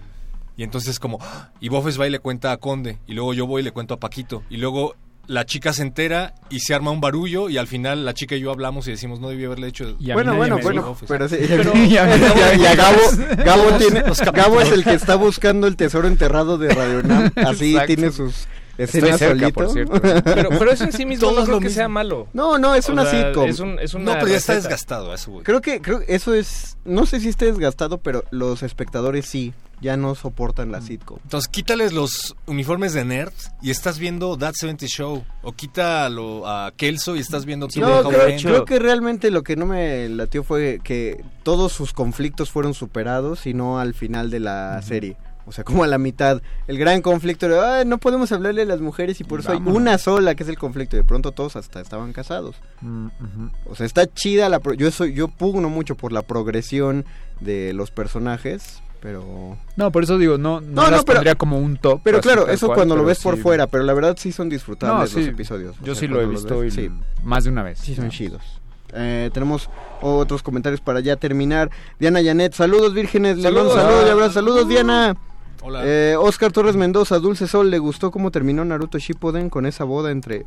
Y 0.57 0.63
entonces 0.63 0.99
como, 0.99 1.19
¡ah! 1.21 1.49
y 1.59 1.69
Bofes 1.69 1.99
va 1.99 2.07
y 2.07 2.09
le 2.09 2.17
cuenta 2.19 2.51
a 2.51 2.57
Conde, 2.57 2.97
y 3.05 3.13
luego 3.13 3.33
yo 3.35 3.45
voy 3.47 3.61
y 3.61 3.63
le 3.65 3.71
cuento 3.71 3.93
a 3.93 3.99
Paquito, 3.99 4.43
y 4.49 4.57
luego 4.57 4.95
la 5.27 5.45
chica 5.45 5.71
se 5.71 5.83
entera 5.83 6.33
y 6.49 6.61
se 6.61 6.73
arma 6.73 6.89
un 6.89 6.99
barullo 6.99 7.47
y 7.49 7.57
al 7.57 7.67
final 7.67 8.05
la 8.05 8.13
chica 8.15 8.35
y 8.35 8.39
yo 8.41 8.51
hablamos 8.51 8.87
y 8.87 8.91
decimos 8.91 9.19
no 9.19 9.29
debí 9.29 9.45
haberle 9.45 9.67
hecho 9.67 9.95
Y 9.99 10.11
Bueno, 10.11 10.35
bueno, 10.35 10.57
bueno, 10.61 10.81
dijo, 10.81 10.87
Bofes". 10.89 11.07
pero 11.07 11.29
sí, 11.29 11.37
Pero- 11.47 11.71
y, 11.77 11.95
a- 11.95 12.55
y 12.55 12.65
a 12.65 12.75
Gabo, 12.75 12.97
Gabo, 13.45 13.77
tiene, 13.77 14.03
Gabo 14.33 14.61
es 14.61 14.71
el 14.71 14.83
que 14.83 14.93
está 14.95 15.15
buscando 15.15 15.67
el 15.67 15.75
tesoro 15.75 16.07
enterrado 16.07 16.57
de 16.57 16.73
Radio 16.73 16.99
UNAM, 16.99 17.31
así 17.35 17.71
Exacto. 17.73 17.87
tiene 17.93 18.11
sus 18.11 18.47
Estoy 18.83 19.01
cerca, 19.01 19.27
solito. 19.27 19.53
por 19.53 19.69
cierto. 19.71 20.01
Pero, 20.23 20.49
pero 20.49 20.71
eso 20.71 20.83
en 20.85 20.91
sí 20.93 21.05
mismo 21.05 21.21
Todos 21.27 21.39
no 21.39 21.43
creo 21.45 21.55
lo 21.55 21.59
que 21.59 21.65
mismo. 21.65 21.75
sea 21.79 21.87
malo. 21.87 22.27
No, 22.33 22.57
no, 22.57 22.75
es 22.75 22.87
O 22.89 22.93
una 22.93 23.05
sea, 23.05 23.27
sitcom. 23.27 23.49
Es, 23.49 23.59
un, 23.59 23.79
es 23.79 23.93
una 23.93 24.05
No, 24.05 24.11
pero 24.13 24.27
ya 24.27 24.37
está 24.37 24.53
receta. 24.53 24.69
desgastado, 24.69 25.13
eso 25.13 25.31
voy. 25.31 25.43
Creo 25.43 25.61
que 25.61 25.81
creo 25.81 26.01
eso 26.07 26.33
es 26.33 26.77
no 26.85 27.05
sé 27.05 27.19
si 27.19 27.29
esté 27.29 27.45
desgastado, 27.45 27.97
pero 27.99 28.23
los 28.31 28.63
espectadores 28.63 29.25
sí 29.25 29.53
ya 29.81 29.97
no 29.97 30.13
soportan 30.15 30.71
la 30.71 30.79
sitcom. 30.81 31.17
Entonces 31.23 31.47
quítales 31.49 31.91
los 31.93 32.35
uniformes 32.45 32.93
de 32.93 33.03
nerd 33.03 33.33
y 33.63 33.71
estás 33.71 33.97
viendo 33.99 34.37
That 34.37 34.53
70 34.55 34.85
Show. 34.87 35.23
O 35.41 35.53
quítalo 35.53 36.47
a 36.47 36.71
Kelso 36.75 37.15
y 37.15 37.19
estás 37.19 37.45
viendo 37.45 37.67
Sí, 37.69 37.79
No, 37.79 38.03
creo, 38.03 38.37
creo 38.39 38.65
que 38.65 38.77
realmente 38.79 39.31
lo 39.31 39.41
que 39.43 39.55
no 39.55 39.65
me 39.65 40.07
latió 40.09 40.43
fue 40.43 40.79
que 40.83 41.23
todos 41.43 41.71
sus 41.71 41.93
conflictos 41.93 42.51
fueron 42.51 42.73
superados 42.75 43.47
y 43.47 43.53
no 43.53 43.79
al 43.79 43.93
final 43.95 44.29
de 44.29 44.39
la 44.39 44.81
serie. 44.83 45.17
O 45.45 45.51
sea, 45.51 45.63
como 45.63 45.83
a 45.83 45.87
la 45.87 45.97
mitad. 45.97 46.41
El 46.67 46.77
gran 46.77 47.01
conflicto 47.01 47.47
era, 47.47 47.77
"Ay, 47.77 47.85
no 47.85 47.97
podemos 47.97 48.31
hablarle 48.31 48.61
a 48.61 48.65
las 48.65 48.79
mujeres 48.81 49.19
y 49.19 49.23
por 49.23 49.39
eso 49.39 49.51
hay 49.51 49.57
una 49.65 49.97
sola 49.97 50.35
que 50.35 50.43
es 50.43 50.49
el 50.49 50.57
conflicto. 50.57 50.95
Y 50.95 50.99
de 50.99 51.05
pronto 51.05 51.31
todos 51.31 51.55
hasta 51.55 51.81
estaban 51.81 52.13
casados. 52.13 52.55
Mm. 52.81 53.07
O 53.65 53.75
sea, 53.75 53.85
está 53.85 54.05
chida 54.07 54.49
la... 54.49 54.59
pro- 54.59 54.73
yo, 54.73 54.91
soy, 54.91 55.13
yo 55.13 55.27
pugno 55.27 55.69
mucho 55.69 55.95
por 55.95 56.11
la 56.11 56.21
progresión 56.21 57.05
de 57.39 57.73
los 57.73 57.89
personajes, 57.91 58.81
pero... 59.01 59.57
No, 59.75 59.91
por 59.91 60.03
eso 60.03 60.17
digo, 60.19 60.37
no, 60.37 60.61
no, 60.61 60.67
No, 60.67 60.83
no, 60.83 60.91
las 60.91 61.03
pero- 61.03 61.15
pondría 61.17 61.35
como 61.35 61.57
un 61.57 61.77
top. 61.77 62.01
Pero 62.03 62.21
claro, 62.21 62.47
eso 62.47 62.67
cual, 62.67 62.75
cuando 62.77 62.95
lo 62.95 63.03
ves 63.03 63.19
por 63.19 63.37
fuera, 63.37 63.65
pero 63.67 63.83
la 63.83 63.93
verdad 63.93 64.15
sí 64.19 64.31
son 64.31 64.47
disfrutables 64.47 65.13
los 65.13 65.25
episodios. 65.27 65.75
O 65.81 65.83
Yo 65.85 65.95
sea, 65.95 66.01
sí 66.01 66.07
lo 66.07 66.21
he 66.21 66.27
visto 66.27 66.59
ves, 66.59 66.77
y 66.77 66.81
sí. 66.87 66.91
más 67.23 67.43
de 67.45 67.49
una 67.49 67.63
vez. 67.63 67.79
Sí, 67.79 67.95
son 67.95 68.09
chidos. 68.11 68.43
Eh, 68.93 69.29
tenemos 69.33 69.69
otros 70.01 70.43
comentarios 70.43 70.81
para 70.81 70.99
ya 70.99 71.15
terminar. 71.15 71.71
Diana 71.97 72.21
Janet, 72.21 72.53
saludos 72.53 72.93
vírgenes, 72.93 73.41
Saludos. 73.41 73.73
saludo 73.73 74.05
y 74.05 74.09
abrazo. 74.09 74.33
Saludos 74.33 74.67
Diana. 74.67 75.15
Hola. 75.61 75.81
Eh, 75.85 76.15
Oscar 76.17 76.51
Torres 76.51 76.75
Mendoza, 76.75 77.19
Dulce 77.19 77.47
Sol, 77.47 77.69
¿le 77.69 77.77
gustó 77.79 78.11
cómo 78.11 78.31
terminó 78.31 78.65
Naruto 78.65 78.97
Shippuden 78.97 79.49
con 79.49 79.65
esa 79.65 79.83
boda 79.83 80.11
entre... 80.11 80.45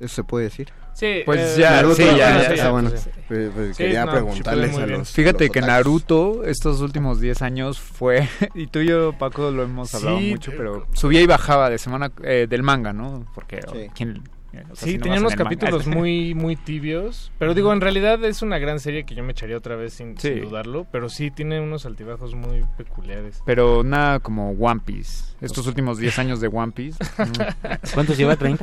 ¿Eso 0.00 0.16
se 0.16 0.24
puede 0.24 0.46
decir? 0.46 0.68
Sí, 0.94 1.22
Pues 1.24 1.56
eh, 1.56 1.60
ya, 1.60 1.70
Naruto, 1.72 1.94
sí, 1.94 2.04
ya, 2.04 2.42
ya, 2.42 2.54
ya, 2.54 2.70
bueno. 2.70 2.90
sí. 2.90 3.08
Pues- 3.28 3.50
pues 3.54 3.76
Sí, 3.76 3.84
quería 3.84 4.04
no, 4.04 4.12
preguntarles 4.12 4.76
a 4.76 4.86
los 4.86 5.10
Fíjate 5.12 5.44
los 5.44 5.52
que 5.52 5.58
otakus. 5.60 5.68
Naruto 5.68 6.44
estos 6.44 6.80
últimos 6.80 7.20
10 7.20 7.40
años 7.42 7.78
fue, 7.78 8.28
y 8.54 8.66
tú 8.66 8.80
y 8.80 8.86
yo 8.88 9.12
Paco 9.16 9.50
lo 9.52 9.62
hemos 9.62 9.94
hablado 9.94 10.18
Sí, 10.18 10.30
mucho, 10.32 10.50
pero- 10.56 10.86
subía 10.92 11.20
y 11.22 11.26
bajaba 11.26 11.70
de 11.70 11.78
semana 11.78 12.10
eh, 12.24 12.46
del 12.50 12.62
manga, 12.64 12.92
¿no? 12.92 13.24
Porque 13.34 13.60
Sí. 13.72 13.88
¿quién- 13.94 14.22
o 14.70 14.76
sea, 14.76 14.86
Sí, 14.86 14.90
si 14.92 14.96
no 14.98 15.02
tenía 15.04 15.18
unos 15.20 15.32
manga- 15.32 15.44
capítulos 15.44 15.86
muy 15.86 16.34
muy 16.34 16.56
tibios, 16.56 17.32
pero 17.38 17.54
digo, 17.54 17.72
en 17.72 17.80
realidad 17.80 18.22
es 18.24 18.42
una 18.42 18.58
gran 18.58 18.80
serie 18.80 19.04
que 19.04 19.14
yo 19.14 19.22
me 19.22 19.32
echaría 19.32 19.56
otra 19.56 19.76
vez 19.76 19.94
sin, 19.94 20.18
Sí. 20.18 20.28
sin 20.34 20.40
dudarlo, 20.42 20.86
pero 20.92 21.08
sí 21.08 21.30
tiene 21.30 21.60
unos 21.60 21.86
altibajos 21.86 22.34
muy 22.34 22.64
peculiares. 22.76 23.40
Pero 23.46 23.82
nada 23.82 24.18
como 24.20 24.50
One 24.52 24.80
Piece. 24.84 25.34
Estos 25.40 25.66
últimos 25.66 25.98
10 25.98 26.18
años 26.18 26.40
de 26.40 26.48
One 26.48 26.72
Piece. 26.72 26.98
¿Cuántos 27.94 28.16
lleva? 28.16 28.36
¿30? 28.36 28.58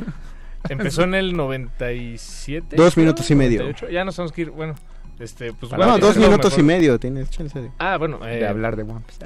Empezó 0.68 1.02
en 1.04 1.14
el 1.14 1.34
97. 1.36 2.76
Dos 2.76 2.96
minutos 2.96 3.30
y 3.30 3.34
medio. 3.34 3.60
98. 3.60 3.90
Ya 3.92 4.04
nos 4.04 4.16
tenemos 4.16 4.32
que 4.32 4.42
ir, 4.42 4.50
bueno, 4.50 4.74
este, 5.20 5.52
pues 5.52 5.70
No, 5.72 5.78
No, 5.78 5.84
One 5.84 5.94
Piece 5.94 6.06
dos 6.06 6.16
minutos 6.16 6.58
y 6.58 6.62
medio 6.62 6.98
tienes 6.98 7.30
chance 7.30 7.60
de... 7.60 7.70
Ah, 7.78 7.96
bueno, 7.98 8.26
eh, 8.26 8.38
de 8.38 8.46
hablar 8.48 8.74
de 8.76 8.82
One 8.82 9.02
Piece. 9.06 9.24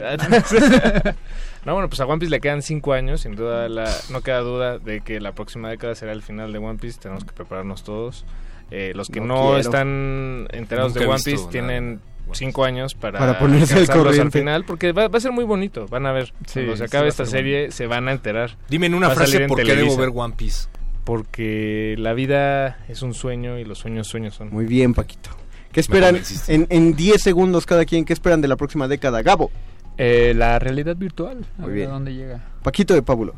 no, 1.65 1.73
bueno, 1.75 1.89
pues 1.89 2.01
a 2.01 2.07
One 2.07 2.19
Piece 2.19 2.31
le 2.31 2.41
quedan 2.41 2.63
cinco 2.63 2.93
años, 2.93 3.23
sin 3.23 3.37
duda, 3.37 3.69
la, 3.69 3.91
no 4.11 4.21
queda 4.21 4.41
duda 4.41 4.79
de 4.79 5.01
que 5.01 5.21
la 5.21 5.33
próxima 5.33 5.71
década 5.71 5.95
será 5.95 6.13
el 6.13 6.23
final 6.23 6.53
de 6.53 6.59
One 6.59 6.79
Piece, 6.79 7.01
tenemos 7.01 7.25
que 7.25 7.33
prepararnos 7.33 7.85
todos. 7.85 8.25
Eh, 8.71 8.93
los 8.95 9.09
que 9.09 9.21
No 9.21 9.57
están 9.59 10.49
enterados 10.51 10.93
Nunca 10.95 11.05
de 11.07 11.11
One 11.13 11.23
Piece 11.25 11.47
tienen 11.51 12.01
cinco 12.33 12.65
años 12.65 12.95
para, 12.95 13.19
Para 13.19 13.39
ponerse 13.39 13.75
al 13.75 13.81
alcanzarlos 13.81 14.15
corriente. 14.17 14.39
final, 14.39 14.65
porque 14.65 14.93
va, 14.93 15.09
va 15.09 15.19
a 15.19 15.21
ser 15.21 15.33
muy 15.33 15.45
bonito, 15.45 15.87
van 15.89 16.07
a 16.07 16.13
ver, 16.13 16.33
Sí, 16.47 16.55
cuando 16.61 16.77
se 16.79 16.85
acabe 16.85 17.09
esta 17.09 17.25
ser 17.27 17.39
serie 17.39 17.71
se 17.71 17.87
van 17.87 18.09
a 18.09 18.13
enterar, 18.13 18.57
Dime 18.69 18.87
en 18.87 18.95
una 18.95 19.09
Va 19.09 19.15
frase 19.15 19.47
por 19.47 19.63
qué 19.63 19.77
debo 19.77 19.97
ver 19.97 20.11
One 20.15 20.35
Piece. 20.37 20.69
porque 21.05 21.95
la 21.99 22.15
vida 22.15 22.79
es 22.89 23.03
un 23.03 23.13
sueño 23.15 23.59
y 23.59 23.65
los 23.65 23.79
sueños 23.79 24.09
sueños 24.09 24.35
son. 24.35 24.49
Muy 24.51 24.65
bien, 24.65 24.95
Paquito. 24.95 25.31
¿Qué 25.75 25.81
esperan 25.81 26.19
en, 26.49 26.67
en 26.71 26.95
10 26.97 27.21
segundos 27.21 27.67
cada 27.67 27.85
quien? 27.85 28.05
¿Qué 28.07 28.13
esperan 28.15 28.41
de 28.41 28.49
la 28.49 28.57
próxima 28.57 28.89
década? 28.89 29.21
Gabo, 29.23 29.51
Eh, 29.99 30.33
la 30.35 30.59
realidad 30.59 30.97
virtual. 30.97 31.45
A 31.59 31.63
Muy 31.63 31.69
ver 31.71 31.77
bien. 31.77 31.91
a 31.91 31.93
dónde 31.93 32.15
llega. 32.15 32.41
Paquito 32.63 32.95
de 32.95 33.03
Pábulo. 33.03 33.35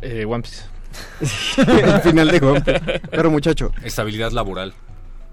Eh, 0.00 0.24
One 0.24 0.42
Piece. 0.42 0.62
el 1.66 2.00
final 2.00 2.30
de 2.30 2.38
One 2.46 2.60
Piece. 2.60 3.00
Pero 3.10 3.30
muchacho. 3.30 3.72
Estabilidad 3.82 4.30
laboral. 4.32 4.72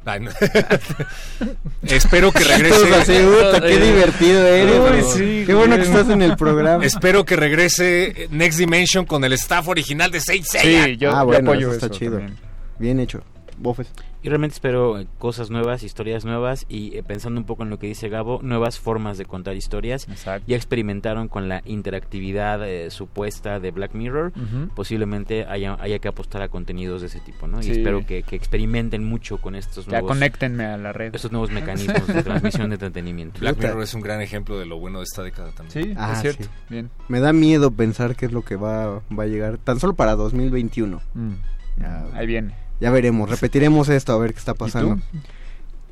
Ay, 0.08 0.20
no. 0.20 0.32
Espero 1.84 2.32
que 2.32 2.40
así, 2.40 2.52
regrese. 2.62 3.62
qué 3.62 3.80
divertido 3.80 4.46
eres. 4.46 5.06
Uy, 5.06 5.12
sí, 5.18 5.44
qué 5.46 5.54
bueno 5.54 5.76
que 5.78 5.82
estás 5.84 6.10
en 6.10 6.22
el 6.22 6.36
programa. 6.36 6.86
Espero 6.86 7.26
que 7.26 7.36
regrese 7.36 8.28
Next 8.32 8.60
Dimension 8.60 9.06
con 9.06 9.24
el 9.24 9.34
staff 9.34 9.68
original 9.68 10.12
de 10.12 10.20
Saint 10.20 10.46
Seiya. 10.46 10.86
Sí, 10.86 10.98
yo, 10.98 11.10
Ah, 11.12 11.20
yo 11.22 11.26
bueno, 11.26 11.52
apoyo 11.52 11.68
eso 11.68 11.74
está 11.76 11.86
eso 11.88 11.96
chido. 11.96 12.18
también. 12.18 12.38
Bien 12.80 13.00
hecho. 13.00 13.22
Bofes. 13.58 13.88
Yo 14.26 14.32
realmente 14.32 14.56
espero 14.56 14.98
eh, 15.00 15.06
cosas 15.20 15.52
nuevas, 15.52 15.84
historias 15.84 16.26
nuevas 16.26 16.66
y 16.68 16.98
eh, 16.98 17.04
pensando 17.04 17.40
un 17.40 17.46
poco 17.46 17.62
en 17.62 17.70
lo 17.70 17.78
que 17.78 17.86
dice 17.86 18.10
Gabo, 18.10 18.40
nuevas 18.42 18.80
formas 18.80 19.20
de 19.20 19.26
contar 19.26 19.56
historias. 19.56 20.10
Exacto. 20.10 20.44
Ya 20.48 20.56
experimentaron 20.56 21.28
con 21.28 21.48
la 21.48 21.62
interactividad 21.66 22.68
eh, 22.68 22.90
supuesta 22.90 23.60
de 23.60 23.70
Black 23.70 23.94
Mirror. 23.94 24.34
Posiblemente 24.76 25.46
haya, 25.46 25.78
haya 25.80 26.00
que 26.00 26.08
apostar 26.08 26.42
a 26.42 26.50
contenidos 26.50 27.02
de 27.02 27.08
ese 27.08 27.20
tipo, 27.20 27.46
¿no? 27.48 27.62
Sí. 27.62 27.70
Y 27.70 27.72
espero 27.74 28.06
que, 28.06 28.24
que 28.24 28.36
experimenten 28.36 29.04
mucho 29.04 29.38
con 29.38 29.56
estos 29.56 29.86
Ya 29.86 29.92
nuevos, 30.00 30.10
conéctenme 30.12 30.66
a 30.66 30.78
la 30.78 30.92
red. 30.92 31.14
estos 31.14 31.32
nuevos 31.32 31.52
mecanismos 31.52 32.08
de 32.08 32.24
transmisión 32.24 32.70
de 32.70 32.76
entretenimiento. 32.76 33.40
Black. 33.40 33.58
Mirror 33.58 33.84
es 33.84 33.94
un 33.94 34.02
gran 34.02 34.22
ejemplo 34.22 34.58
de 34.58 34.66
lo 34.66 34.80
bueno 34.80 35.00
de 35.00 35.04
esta 35.04 35.22
década 35.22 35.52
también. 35.52 35.86
Sí, 35.90 35.94
Ah, 35.98 36.14
es 36.14 36.22
cierto. 36.22 36.44
sí. 36.46 36.50
Bien. 36.70 36.90
Me 37.08 37.20
da 37.20 37.32
miedo 37.32 37.70
pensar 37.70 38.16
qué 38.16 38.26
es 38.26 38.32
lo 38.32 38.42
que 38.44 38.56
va, 38.56 39.02
va 39.18 39.24
a 39.24 39.28
llegar. 39.28 39.60
Tan 39.60 39.80
solo 39.80 39.94
para 39.94 40.16
2021. 40.16 41.00
Mm. 41.14 41.32
Ya, 41.80 42.06
Ahí 42.14 42.26
viene. 42.26 42.56
Ya 42.80 42.92
veremos. 42.92 43.30
Repetiremos 43.30 43.90
esto 43.90 44.14
a 44.14 44.18
ver 44.18 44.34
qué 44.34 44.40
está 44.40 44.54
pasando. 44.54 45.00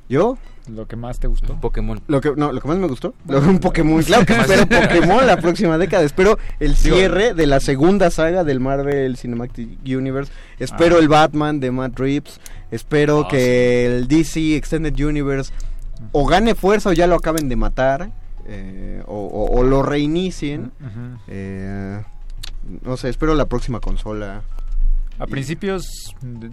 ¿Yo? 0.10 0.38
Lo 0.68 0.88
que 0.88 0.96
más 0.96 1.20
te 1.20 1.28
gustó. 1.28 1.60
Pokémon. 1.60 2.02
Lo 2.08 2.22
que, 2.22 2.32
no, 2.38 2.52
lo 2.54 2.62
que 2.62 2.68
más 2.70 2.78
me 2.78 2.88
gustó, 2.88 3.14
lo 3.28 3.40
un 3.42 3.60
Pokémon, 3.60 4.02
claro 4.04 4.26
que 4.26 4.34
espero 4.34 4.66
Pokémon 4.68 5.26
la 5.28 5.38
próxima 5.38 5.78
década, 5.78 6.04
espero 6.04 6.38
el 6.62 6.76
cierre 6.78 7.34
de 7.34 7.48
la 7.48 7.60
segunda 7.60 8.10
saga 8.12 8.44
del 8.46 8.62
Marvel 8.62 9.18
Cinematic 9.18 9.80
Universe, 9.86 10.32
espero 10.60 10.96
Ah. 10.98 11.00
el 11.00 11.10
Batman 11.10 11.60
de 11.60 11.72
Matt 11.72 12.00
Reeves, 12.00 12.40
espero 12.72 13.24
Ah, 13.26 13.28
que 13.30 13.86
el 13.86 14.08
DC 14.08 14.56
Extended 14.56 14.98
Universe 15.06 15.52
o 16.14 16.26
gane 16.26 16.56
fuerza 16.56 16.90
o 16.92 16.94
ya 16.94 17.08
lo 17.08 17.16
acaben 17.16 17.50
de 17.50 17.56
matar, 17.58 18.12
eh, 18.46 19.04
o, 19.06 19.16
o- 19.18 19.60
o 19.60 19.64
lo 19.64 19.84
reinicien, 19.84 20.72
eh, 21.28 22.02
no 22.84 22.96
sé, 22.96 23.10
espero 23.10 23.36
la 23.36 23.46
próxima 23.48 23.82
consola. 23.82 24.44
A 25.20 25.28
principios 25.28 25.84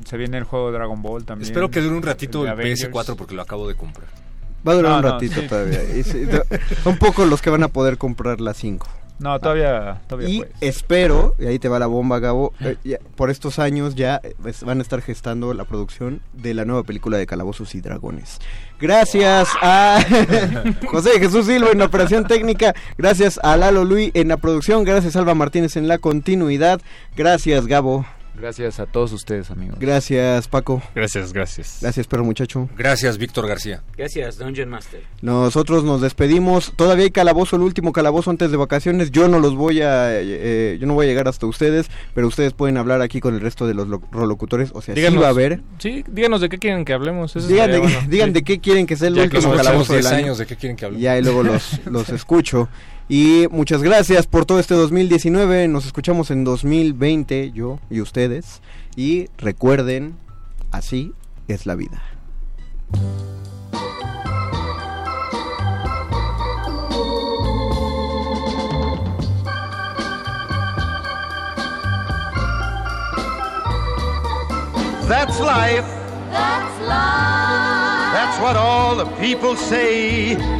se 0.05 0.17
viene 0.17 0.39
el 0.39 0.45
juego 0.45 0.67
de 0.71 0.79
Dragon 0.79 1.01
Ball 1.03 1.25
también. 1.25 1.47
Espero 1.49 1.71
que 1.71 1.81
dure 1.81 1.97
un 1.97 2.03
ratito 2.03 2.43
el 2.45 2.51
Avengers. 2.51 2.91
PS4 2.91 3.17
porque 3.17 3.35
lo 3.35 3.43
acabo 3.43 3.67
de 3.69 3.75
comprar. 3.75 4.09
Va 4.67 4.73
a 4.73 4.75
durar 4.75 4.91
No, 4.93 4.97
un 4.99 5.03
no, 5.05 5.11
ratito 5.13 5.41
sí. 5.41 5.47
todavía. 5.49 5.81
sí, 6.05 6.27
son 6.85 6.99
pocos 6.99 7.27
los 7.29 7.41
que 7.41 7.49
van 7.51 7.63
a 7.63 7.69
poder 7.69 7.97
comprar 7.99 8.41
la 8.41 8.53
5. 8.55 8.87
No, 9.19 9.39
todavía, 9.39 10.01
todavía 10.07 10.29
Y 10.31 10.39
puedes. 10.39 10.55
espero, 10.63 11.35
y 11.39 11.45
ahí 11.45 11.59
te 11.59 11.69
va 11.69 11.79
la 11.79 11.87
bomba, 11.87 12.19
Gabo, 12.21 12.55
eh, 12.61 12.77
ya- 12.85 12.97
por 13.17 13.29
estos 13.29 13.59
años 13.59 13.95
ya 13.95 14.19
eh, 14.23 14.35
pues, 14.41 14.63
van 14.65 14.79
a 14.79 14.83
estar 14.83 15.03
gestando 15.03 15.53
la 15.53 15.65
producción 15.65 16.23
de 16.33 16.55
la 16.55 16.65
nueva 16.65 16.85
película 16.85 17.19
de 17.19 17.27
Calabozos 17.27 17.75
y 17.75 17.83
Dragones. 17.83 18.39
Gracias 18.81 19.51
a 19.61 19.99
José 20.87 21.19
Jesús 21.21 21.45
Silva 21.47 21.69
en 21.71 21.79
la 21.81 21.85
operación 21.85 22.27
técnica, 22.27 22.75
gracias 22.97 23.39
a 23.43 23.59
Lalo 23.59 23.85
Luis 23.85 24.11
en 24.15 24.29
la 24.29 24.39
producción, 24.39 24.85
gracias 24.85 25.17
a 25.17 25.19
Alba 25.19 25.35
Martínez 25.35 25.77
en 25.77 25.87
la 25.87 25.99
continuidad, 25.99 26.81
gracias 27.15 27.67
Gabo, 27.67 28.07
Gracias 28.39 28.81
a 28.81 28.87
todos 28.87 29.13
ustedes, 29.13 29.51
amigos. 29.51 29.77
gracias 29.79 30.49
Paco, 30.49 30.81
Gracias, 30.95 31.33
gracias. 31.33 31.79
gracias 31.83 32.07
perro 32.07 32.25
muchacho. 32.25 32.69
Gracias, 32.77 33.19
Víctor 33.19 33.47
García. 33.47 33.83
Gracias, 33.97 34.39
Dungeon 34.39 34.69
Master. 34.71 35.03
Nosotros 35.21 35.85
nos 35.85 36.01
despedimos. 36.01 36.73
Todavía 36.77 37.05
hay 37.05 37.11
calabozo, 37.11 37.57
el 37.57 37.63
último 37.63 37.93
calabozo 37.93 38.31
antes 38.31 38.51
de 38.51 38.57
vacaciones. 38.57 39.11
Yo 39.11 39.29
no 39.29 39.39
los 39.41 39.55
voy 39.57 39.83
a, 39.83 40.19
eh, 40.21 40.79
yo 40.81 40.87
no 40.87 40.95
voy 40.95 41.07
a 41.07 41.09
llegar 41.09 41.29
hasta 41.29 41.47
ustedes, 41.47 41.91
pero 42.15 42.27
ustedes 42.29 42.53
pueden 42.55 42.77
hablar 42.79 43.03
aquí 43.03 43.21
con 43.21 43.35
el 43.35 43.41
resto 43.41 43.67
de 43.67 43.75
los 43.75 43.89
lo- 43.89 44.01
rolocutores. 44.11 44.71
O 44.75 44.81
sea, 44.81 44.95
sí 44.95 45.01
Díganos, 45.01 45.23
va 45.23 45.27
a 45.27 45.31
haber. 45.31 45.61
Sí, 45.79 46.05
díganos 46.09 46.41
de 46.41 46.49
qué 46.49 46.59
quieren 46.59 46.85
que 46.85 46.93
hablemos. 46.95 47.37
eso 47.37 47.47
Digan, 47.47 47.71
de, 47.71 47.77
estaría 47.77 47.97
bueno. 47.99 48.11
digan 48.11 48.29
Sí. 48.29 48.33
de 48.35 48.43
qué 48.43 48.59
quieren 48.61 48.87
que 48.87 48.97
sea 48.97 49.09
el 49.09 49.15
Ya 49.17 49.23
último 49.25 49.55
calabozo 49.55 49.93
del 49.93 50.03
10 50.03 50.13
año. 50.15 50.25
años, 50.25 50.39
¿de 50.39 50.47
qué 50.47 50.57
quieren 50.57 50.77
que 50.77 50.85
hablemos? 50.87 51.03
Ya 51.03 51.19
y 51.19 51.23
luego 51.23 51.43
los, 51.43 51.81
los 51.87 52.09
escucho. 52.09 52.69
Y 53.13 53.49
muchas 53.51 53.83
gracias 53.83 54.29
por 54.29 54.47
todo 54.47 54.61
este 54.61 54.75
2019. 54.75 55.67
Nos 55.67 55.85
escuchamos 55.85 56.31
en 56.31 56.45
2020, 56.45 57.51
yo 57.51 57.81
y 57.91 58.01
ustedes. 58.01 58.63
Y 58.95 59.27
recuerden, 59.37 60.15
así 60.71 61.13
es 61.49 61.67
la 61.67 61.75
vida. 61.75 62.01
That's 75.09 75.41
life. 75.41 75.83
That's 76.31 76.81
life. 76.87 78.13
That's 78.13 78.41
what 78.41 78.57
all 78.57 78.95
the 78.95 79.07
people 79.19 79.57
say. 79.57 80.60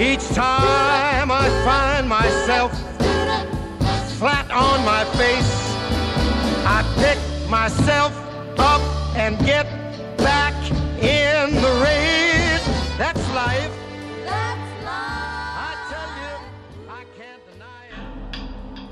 Each 0.00 0.24
time 0.28 1.28
I 1.32 1.48
find 1.64 2.08
myself 2.08 2.70
flat 4.16 4.48
on 4.48 4.84
my 4.84 5.04
face, 5.18 5.52
I 6.64 6.84
pick 6.98 7.18
myself 7.50 8.12
up 8.60 8.80
and 9.16 9.36
get 9.44 9.66
back 10.16 10.54
in 11.02 11.52
the 11.60 11.72
race. 11.82 12.64
That's 12.96 13.20
life. 13.34 13.72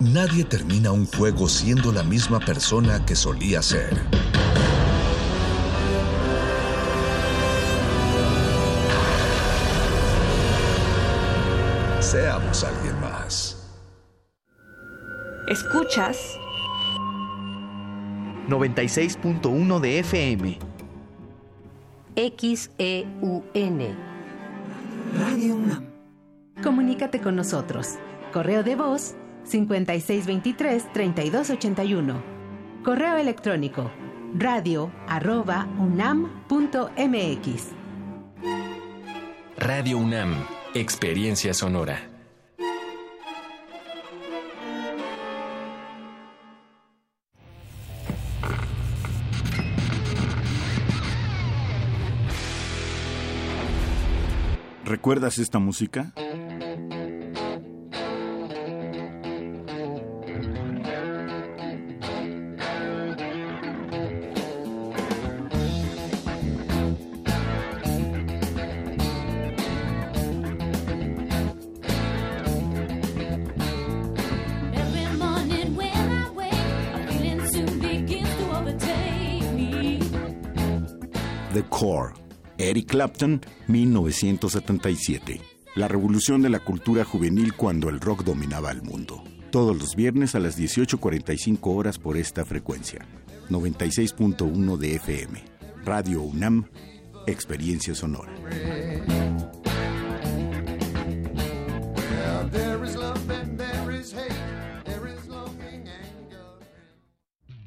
Nadie 0.00 0.44
termina 0.44 0.90
un 0.90 1.07
juego 1.07 1.48
siendo 1.48 1.92
la 1.92 2.02
misma 2.02 2.40
persona 2.40 3.04
que 3.07 3.14
solía 3.14 3.62
ser. 3.62 3.94
Seamos 12.07 12.62
alguien 12.62 12.94
más. 13.00 13.74
Escuchas 15.48 16.38
96.1 18.48 19.80
de 19.80 19.98
FM. 19.98 20.59
XEUN. 22.14 23.80
Radio 25.18 25.57
UNAM. 25.57 25.84
Comunícate 26.62 27.20
con 27.20 27.34
nosotros. 27.34 27.96
Correo 28.32 28.62
de 28.62 28.76
voz 28.76 29.16
5623-3281. 29.50 32.22
Correo 32.84 33.16
electrónico 33.16 33.90
radio 34.38 34.92
arroba 35.09 35.66
unam.mx. 35.78 37.72
Radio 39.59 39.98
UNAM, 39.98 40.46
Experiencia 40.78 41.54
Sonora. 41.54 42.10
¿Recuerdas 54.84 55.38
esta 55.38 55.58
música? 55.58 56.12
Clapton, 83.07 83.40
1977. 83.68 85.40
La 85.76 85.86
revolución 85.86 86.42
de 86.42 86.48
la 86.48 86.59
cultura 86.59 87.04
juvenil 87.04 87.54
cuando 87.54 87.88
el 87.88 88.00
rock 88.00 88.24
dominaba 88.24 88.72
el 88.72 88.82
mundo. 88.82 89.22
Todos 89.52 89.78
los 89.78 89.94
viernes 89.94 90.34
a 90.34 90.40
las 90.40 90.59
18.45 90.59 91.59
horas 91.62 92.00
por 92.00 92.16
esta 92.16 92.44
frecuencia. 92.44 93.07
96.1 93.48 94.76
de 94.76 94.96
FM. 94.96 95.44
Radio 95.84 96.20
UNAM, 96.22 96.66
Experiencia 97.28 97.94
Sonora. 97.94 98.34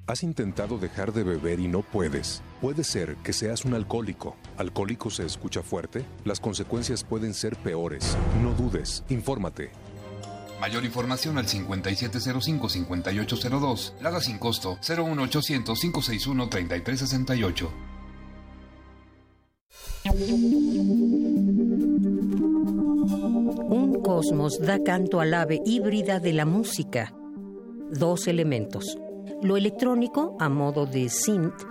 ¿Has 0.10 0.24
intentado 0.24 0.78
dejar 0.80 1.14
de 1.14 1.24
beber 1.24 1.60
y 1.60 1.68
no 1.68 1.84
puedes? 1.84 2.42
Puede 2.62 2.84
ser 2.84 3.18
que 3.18 3.32
seas 3.32 3.64
un 3.64 3.76
alcohólico. 3.76 4.36
¿Alcohólico 4.58 5.12
se 5.12 5.24
escucha 5.24 5.62
fuerte? 5.62 6.04
Las 6.26 6.40
consecuencias 6.40 7.04
pueden 7.04 7.36
ser 7.36 7.56
peores. 7.58 8.18
No 8.42 8.56
dudes, 8.56 9.04
infórmate. 9.10 9.70
Mayor 10.60 10.84
información 10.84 11.38
al 11.38 11.46
5705-5802. 11.46 14.02
Lada 14.02 14.20
sin 14.20 14.40
costo 14.40 14.80
01800-561-3368. 14.82 17.70
Un 23.70 24.02
cosmos 24.02 24.60
da 24.60 24.82
canto 24.84 25.22
al 25.22 25.36
ave 25.36 25.62
híbrida 25.64 26.20
de 26.20 26.34
la 26.34 26.46
música. 26.46 27.14
Dos 27.92 28.28
elementos. 28.28 28.98
Lo 29.42 29.56
electrónico, 29.56 30.36
a 30.38 30.50
modo 30.50 30.86
de 30.86 31.08
synth, 31.08 31.64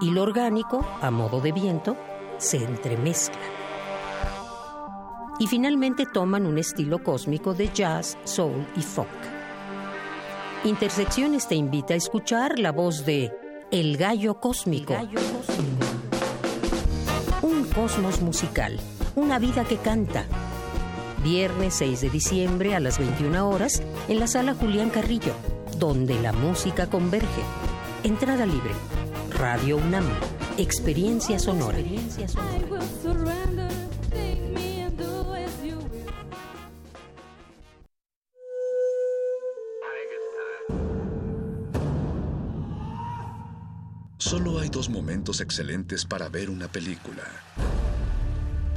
y 0.00 0.10
lo 0.10 0.22
orgánico, 0.22 0.84
a 1.00 1.12
modo 1.12 1.40
de 1.40 1.52
viento, 1.52 1.96
se 2.38 2.56
entremezclan. 2.56 3.40
Y 5.38 5.46
finalmente 5.46 6.04
toman 6.12 6.46
un 6.46 6.58
estilo 6.58 7.00
cósmico 7.04 7.54
de 7.54 7.68
jazz, 7.72 8.18
soul 8.24 8.66
y 8.74 8.82
folk. 8.82 9.08
Intersecciones 10.64 11.46
te 11.46 11.54
invita 11.54 11.94
a 11.94 11.96
escuchar 11.96 12.58
la 12.58 12.72
voz 12.72 13.06
de 13.06 13.30
El 13.70 13.96
Gallo 13.96 14.40
Cósmico. 14.40 14.96
Un 17.42 17.64
cosmos 17.68 18.20
musical, 18.20 18.80
una 19.14 19.38
vida 19.38 19.64
que 19.64 19.76
canta. 19.76 20.26
Viernes 21.22 21.74
6 21.74 22.00
de 22.00 22.10
diciembre 22.10 22.74
a 22.74 22.80
las 22.80 22.98
21 22.98 23.48
horas 23.48 23.80
en 24.08 24.18
la 24.18 24.26
sala 24.26 24.54
Julián 24.54 24.90
Carrillo, 24.90 25.34
donde 25.82 26.14
la 26.20 26.32
música 26.32 26.86
converge. 26.86 27.42
Entrada 28.04 28.46
libre. 28.46 28.70
Radio 29.30 29.78
UNAM. 29.78 30.04
Experiencia 30.56 31.40
sonora. 31.40 31.76
I 31.76 32.64
will 32.70 32.80
surrender. 33.02 33.68
Take 34.08 34.40
me 34.54 34.82
and 34.82 34.96
do 34.96 35.34
as 35.34 35.50
you 35.64 35.78
will. 35.78 36.06
Solo 44.18 44.60
hay 44.60 44.68
dos 44.68 44.88
momentos 44.88 45.40
excelentes 45.40 46.04
para 46.04 46.28
ver 46.28 46.48
una 46.48 46.68
película. 46.68 47.24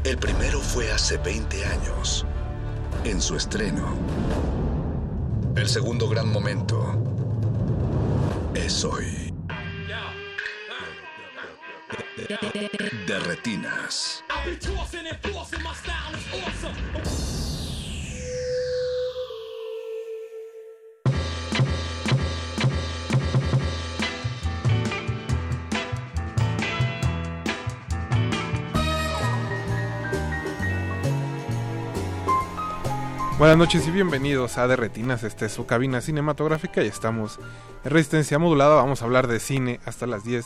El 0.03 0.18
primero 0.18 0.60
fue 0.60 0.91
hace 0.91 1.18
20 1.18 1.66
años, 1.66 2.26
en 3.03 3.22
su 3.22 3.36
estreno. 3.36 4.64
El 5.56 5.70
segundo 5.70 6.10
gran 6.10 6.30
momento 6.32 6.93
es 8.53 8.84
hoy. 8.84 9.34
De 13.08 13.20
retinas. 13.20 14.24
Buenas 33.38 33.58
noches 33.58 33.86
y 33.86 33.92
bienvenidos 33.92 34.58
a 34.58 34.66
De 34.66 34.78
Retinas, 34.78 35.24
esta 35.24 35.46
es 35.46 35.52
su 35.52 35.66
cabina 35.66 36.00
cinematográfica 36.00 36.82
y 36.82 36.88
estamos 36.88 37.38
en 37.84 37.92
resistencia 37.92 38.40
modulada, 38.40 38.76
vamos 38.76 39.02
a 39.02 39.06
hablar 39.06 39.28
de 39.28 39.42
cine 39.42 39.82
hasta 39.84 40.08
las 40.08 40.24
10 40.24 40.46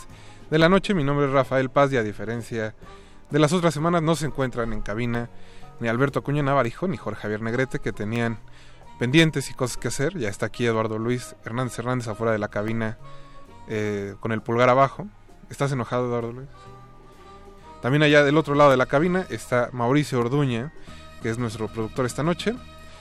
de 0.49 0.57
la 0.57 0.69
noche, 0.69 0.95
mi 0.95 1.03
nombre 1.03 1.27
es 1.27 1.31
Rafael 1.31 1.69
Paz 1.69 1.93
y 1.93 1.97
a 1.97 2.03
diferencia 2.03 2.73
de 3.29 3.37
las 3.37 3.53
otras 3.53 3.75
semanas 3.75 4.01
no 4.01 4.15
se 4.15 4.25
encuentran 4.25 4.73
en 4.73 4.81
cabina 4.81 5.29
ni 5.79 5.87
Alberto 5.87 6.17
Acuña 6.17 6.41
Navarijo 6.41 6.87
ni 6.87 6.97
Jorge 6.97 7.21
Javier 7.21 7.43
Negrete 7.43 7.77
que 7.77 7.91
tenían 7.91 8.39
pendientes 8.97 9.51
y 9.51 9.53
cosas 9.53 9.77
que 9.77 9.89
hacer, 9.89 10.17
ya 10.17 10.27
está 10.27 10.47
aquí 10.47 10.65
Eduardo 10.65 10.97
Luis 10.97 11.35
Hernández 11.45 11.77
Hernández 11.77 12.07
afuera 12.07 12.31
de 12.31 12.39
la 12.39 12.47
cabina 12.47 12.97
eh, 13.67 14.15
con 14.19 14.31
el 14.31 14.41
pulgar 14.41 14.67
abajo, 14.69 15.07
¿estás 15.51 15.71
enojado 15.71 16.07
Eduardo 16.07 16.31
Luis? 16.31 16.49
También 17.83 18.01
allá 18.01 18.23
del 18.23 18.35
otro 18.35 18.55
lado 18.55 18.71
de 18.71 18.77
la 18.77 18.87
cabina 18.87 19.27
está 19.29 19.69
Mauricio 19.73 20.19
Orduña, 20.19 20.73
que 21.21 21.29
es 21.29 21.37
nuestro 21.37 21.67
productor 21.67 22.07
esta 22.07 22.23
noche, 22.23 22.55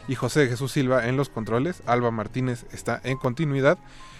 y 0.08 0.14
José 0.14 0.48
Jesús 0.48 0.72
Silva 0.72 1.06
en 1.06 1.16
los 1.16 1.28
controles. 1.28 1.82
Alba 1.86 2.10
Martínez 2.10 2.66
está 2.72 3.00
en 3.04 3.18
continuidad. 3.18 3.78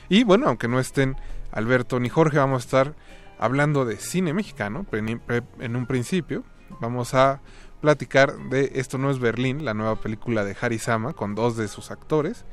Y 0.08 0.24
bueno, 0.24 0.46
aunque 0.46 0.68
no 0.68 0.78
estén 0.78 1.16
Alberto 1.50 1.98
ni 1.98 2.08
Jorge, 2.08 2.38
vamos 2.38 2.62
a 2.62 2.64
estar 2.64 2.94
hablando 3.38 3.84
de 3.84 3.96
cine 3.96 4.32
mexicano 4.32 4.86
en 4.92 5.76
un 5.76 5.86
principio. 5.86 6.44
Vamos 6.80 7.14
a 7.14 7.40
platicar 7.80 8.36
de 8.50 8.72
Esto 8.74 8.98
no 8.98 9.10
es 9.10 9.18
Berlín, 9.18 9.64
la 9.64 9.74
nueva 9.74 9.96
película 9.96 10.44
de 10.44 10.56
Harry 10.60 10.78
Sama 10.78 11.12
con 11.12 11.34
dos 11.34 11.56
de 11.56 11.68
sus 11.68 11.90
actores. 11.90 12.44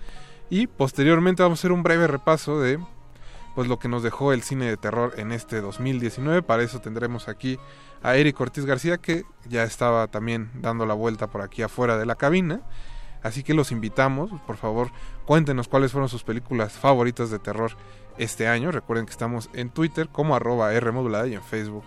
Y 0.50 0.68
posteriormente 0.68 1.44
vamos 1.44 1.60
a 1.60 1.62
hacer 1.62 1.72
un 1.72 1.84
breve 1.84 2.08
repaso 2.08 2.60
de 2.60 2.80
pues 3.56 3.70
lo 3.70 3.80
que 3.80 3.88
nos 3.88 4.04
dejó 4.04 4.34
el 4.34 4.44
cine 4.44 4.66
de 4.66 4.78
terror 4.78 5.14
en 5.18 5.32
este 5.32 5.62
2019. 5.62 6.42
Para 6.42 6.64
eso 6.64 6.82
tendremos 6.82 7.30
aquí 7.30 7.58
a 8.04 8.16
Eric 8.18 8.40
Ortiz 8.40 8.66
García 8.66 8.98
que 8.98 9.24
ya 9.48 9.64
estaba 9.64 10.08
también 10.08 10.52
dando 10.56 10.86
la 10.86 10.94
vuelta 10.94 11.28
por 11.28 11.42
aquí 11.42 11.62
afuera 11.62 11.98
de 11.98 12.06
la 12.06 12.16
cabina. 12.16 12.62
Así 13.26 13.42
que 13.42 13.56
los 13.56 13.72
invitamos, 13.72 14.30
por 14.46 14.56
favor, 14.56 14.92
cuéntenos 15.26 15.68
cuáles 15.68 15.92
fueron 15.92 16.10
sus 16.10 16.22
películas 16.22 16.74
favoritas 16.74 17.32
de 17.32 17.40
terror 17.40 17.72
este 18.20 18.48
año. 18.48 18.70
Recuerden 18.72 19.08
que 19.08 19.12
estamos 19.12 19.50
en 19.54 19.72
Twitter 19.72 20.10
como 20.10 20.36
arroba 20.36 20.72
R 20.72 20.92
modulada 20.92 21.26
y 21.26 21.34
en 21.34 21.42
Facebook 21.42 21.84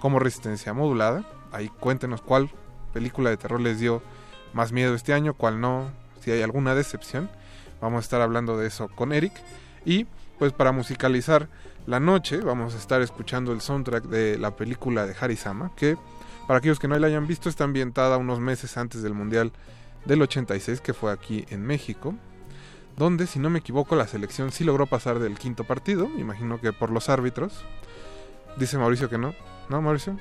como 0.00 0.18
Resistencia 0.18 0.74
Modulada. 0.74 1.24
Ahí 1.52 1.68
cuéntenos 1.68 2.22
cuál 2.22 2.50
película 2.92 3.30
de 3.30 3.36
terror 3.36 3.60
les 3.60 3.78
dio 3.78 4.02
más 4.52 4.72
miedo 4.72 4.96
este 4.96 5.12
año, 5.12 5.34
cuál 5.34 5.60
no, 5.60 5.92
si 6.22 6.32
hay 6.32 6.42
alguna 6.42 6.74
decepción. 6.74 7.30
Vamos 7.80 7.98
a 7.98 8.02
estar 8.06 8.20
hablando 8.20 8.58
de 8.58 8.66
eso 8.66 8.88
con 8.88 9.12
Eric. 9.12 9.34
Y 9.84 10.08
pues 10.40 10.52
para 10.52 10.72
musicalizar 10.72 11.48
la 11.86 12.00
noche 12.00 12.38
vamos 12.38 12.74
a 12.74 12.78
estar 12.78 13.00
escuchando 13.00 13.52
el 13.52 13.60
soundtrack 13.60 14.06
de 14.06 14.38
la 14.38 14.56
película 14.56 15.06
de 15.06 15.14
Harisama, 15.20 15.70
que 15.76 15.96
para 16.48 16.58
aquellos 16.58 16.80
que 16.80 16.88
no 16.88 16.98
la 16.98 17.06
hayan 17.06 17.28
visto 17.28 17.48
está 17.48 17.62
ambientada 17.62 18.16
unos 18.16 18.40
meses 18.40 18.76
antes 18.76 19.02
del 19.02 19.14
Mundial 19.14 19.52
del 20.04 20.22
86 20.22 20.80
que 20.80 20.94
fue 20.94 21.12
aquí 21.12 21.44
en 21.50 21.62
México, 21.62 22.14
donde 22.96 23.26
si 23.26 23.38
no 23.38 23.50
me 23.50 23.60
equivoco 23.60 23.96
la 23.96 24.06
selección 24.06 24.52
sí 24.52 24.64
logró 24.64 24.86
pasar 24.86 25.18
del 25.18 25.38
quinto 25.38 25.64
partido, 25.64 26.08
imagino 26.18 26.60
que 26.60 26.72
por 26.72 26.90
los 26.90 27.08
árbitros. 27.08 27.64
Dice 28.56 28.78
Mauricio 28.78 29.08
que 29.08 29.18
no. 29.18 29.34
¿No, 29.68 29.80
Mauricio? 29.80 30.18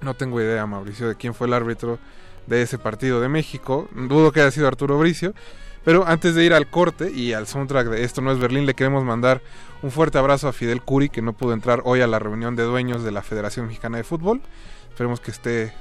No 0.00 0.14
tengo 0.14 0.40
idea, 0.40 0.66
Mauricio, 0.66 1.08
de 1.08 1.16
quién 1.16 1.34
fue 1.34 1.46
el 1.46 1.54
árbitro 1.54 1.98
de 2.46 2.62
ese 2.62 2.78
partido 2.78 3.20
de 3.20 3.28
México. 3.28 3.88
Dudo 3.94 4.32
que 4.32 4.40
haya 4.40 4.50
sido 4.50 4.66
Arturo 4.66 4.98
Bricio. 4.98 5.34
Pero 5.84 6.06
antes 6.06 6.34
de 6.34 6.44
ir 6.44 6.54
al 6.54 6.68
corte 6.68 7.10
y 7.10 7.34
al 7.34 7.46
soundtrack 7.46 7.88
de 7.88 8.04
Esto 8.04 8.22
no 8.22 8.32
es 8.32 8.38
Berlín, 8.38 8.64
le 8.64 8.72
queremos 8.72 9.04
mandar 9.04 9.42
un 9.82 9.90
fuerte 9.90 10.16
abrazo 10.16 10.48
a 10.48 10.54
Fidel 10.54 10.80
Curi, 10.80 11.10
que 11.10 11.20
no 11.20 11.34
pudo 11.34 11.52
entrar 11.52 11.82
hoy 11.84 12.00
a 12.00 12.06
la 12.06 12.18
reunión 12.18 12.56
de 12.56 12.62
dueños 12.62 13.04
de 13.04 13.12
la 13.12 13.20
Federación 13.20 13.66
Mexicana 13.66 13.98
de 13.98 14.04
Fútbol. 14.04 14.40
Esperemos 14.88 15.20
que 15.20 15.30
esté, 15.30 15.74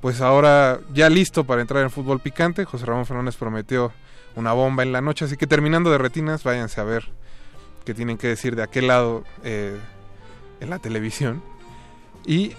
pues 0.00 0.20
ahora 0.20 0.80
ya 0.92 1.08
listo 1.08 1.44
para 1.44 1.60
entrar 1.60 1.82
en 1.82 1.90
fútbol 1.90 2.20
picante. 2.20 2.64
José 2.64 2.86
Ramón 2.86 3.06
Fernández 3.06 3.36
prometió 3.36 3.92
una 4.36 4.52
bomba 4.52 4.82
en 4.82 4.92
la 4.92 5.00
noche, 5.00 5.24
así 5.24 5.36
que 5.36 5.46
terminando 5.46 5.90
de 5.90 5.98
retinas, 5.98 6.44
váyanse 6.44 6.80
a 6.80 6.84
ver 6.84 7.08
qué 7.84 7.94
tienen 7.94 8.18
que 8.18 8.28
decir 8.28 8.54
de 8.54 8.62
aquel 8.62 8.86
lado 8.86 9.24
eh, 9.42 9.76
en 10.60 10.70
la 10.70 10.78
televisión. 10.78 11.42
Y 12.24 12.52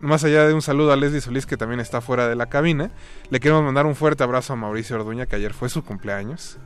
más 0.00 0.24
allá 0.24 0.46
de 0.46 0.54
un 0.54 0.62
saludo 0.62 0.92
a 0.92 0.96
Leslie 0.96 1.20
Solís, 1.20 1.46
que 1.46 1.56
también 1.56 1.78
está 1.78 2.00
fuera 2.00 2.26
de 2.26 2.34
la 2.34 2.46
cabina, 2.46 2.90
le 3.28 3.38
queremos 3.38 3.62
mandar 3.62 3.86
un 3.86 3.94
fuerte 3.94 4.24
abrazo 4.24 4.54
a 4.54 4.56
Mauricio 4.56 4.96
Orduña, 4.96 5.26
que 5.26 5.36
ayer 5.36 5.52
fue 5.52 5.68
su 5.68 5.84
cumpleaños. 5.84 6.58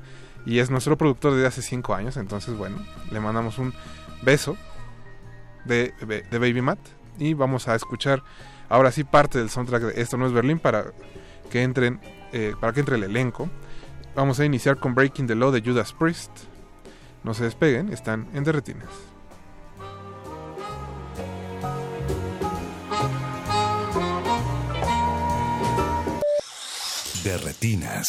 Y 0.46 0.58
es 0.58 0.70
nuestro 0.70 0.96
productor 0.96 1.34
desde 1.34 1.46
hace 1.46 1.62
5 1.62 1.94
años, 1.94 2.16
entonces 2.16 2.56
bueno, 2.56 2.76
le 3.10 3.18
mandamos 3.18 3.58
un 3.58 3.74
beso 4.22 4.56
de, 5.64 5.92
de 6.06 6.38
Baby 6.38 6.62
Matt. 6.62 6.78
Y 7.18 7.34
vamos 7.34 7.68
a 7.68 7.74
escuchar 7.74 8.22
ahora 8.68 8.92
sí 8.92 9.04
parte 9.04 9.38
del 9.38 9.50
soundtrack 9.50 9.82
de 9.82 10.02
Esto 10.02 10.16
no 10.16 10.26
es 10.26 10.32
Berlín 10.32 10.58
para 10.58 10.86
que 11.50 11.62
entren, 11.62 12.00
eh, 12.32 12.54
para 12.60 12.72
que 12.72 12.80
entre 12.80 12.96
el 12.96 13.04
elenco. 13.04 13.48
Vamos 14.14 14.38
a 14.40 14.44
iniciar 14.44 14.78
con 14.78 14.94
Breaking 14.94 15.26
the 15.26 15.34
Law 15.34 15.50
de 15.50 15.60
Judas 15.60 15.92
Priest. 15.92 16.30
No 17.22 17.34
se 17.34 17.44
despeguen, 17.44 17.92
están 17.92 18.28
en 18.34 18.44
Derretinas. 18.44 18.88
De 27.24 27.38
retinas. 27.38 28.06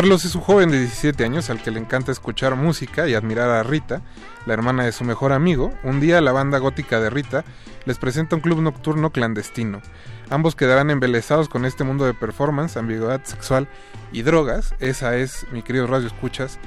Carlos 0.00 0.24
es 0.24 0.34
un 0.34 0.40
joven 0.40 0.70
de 0.70 0.78
17 0.78 1.22
años 1.26 1.50
al 1.50 1.60
que 1.62 1.70
le 1.70 1.78
encanta 1.78 2.10
escuchar 2.10 2.56
música 2.56 3.06
y 3.06 3.12
admirar 3.12 3.50
a 3.50 3.62
Rita, 3.62 4.00
la 4.46 4.54
hermana 4.54 4.84
de 4.86 4.92
su 4.92 5.04
mejor 5.04 5.30
amigo. 5.30 5.74
Un 5.84 6.00
día 6.00 6.22
la 6.22 6.32
banda 6.32 6.56
gótica 6.56 7.00
de 7.00 7.10
Rita 7.10 7.44
les 7.84 7.98
presenta 7.98 8.34
un 8.34 8.40
club 8.40 8.62
nocturno 8.62 9.10
clandestino. 9.10 9.82
Ambos 10.30 10.56
quedarán 10.56 10.88
embelesados 10.88 11.50
con 11.50 11.66
este 11.66 11.84
mundo 11.84 12.06
de 12.06 12.14
performance, 12.14 12.78
ambigüedad 12.78 13.20
sexual 13.24 13.68
y 14.10 14.22
drogas. 14.22 14.74
Esa 14.80 15.16
es, 15.16 15.46
mi 15.52 15.60
querido 15.62 15.86
Radio 15.86 16.06
Escuchas, 16.06 16.58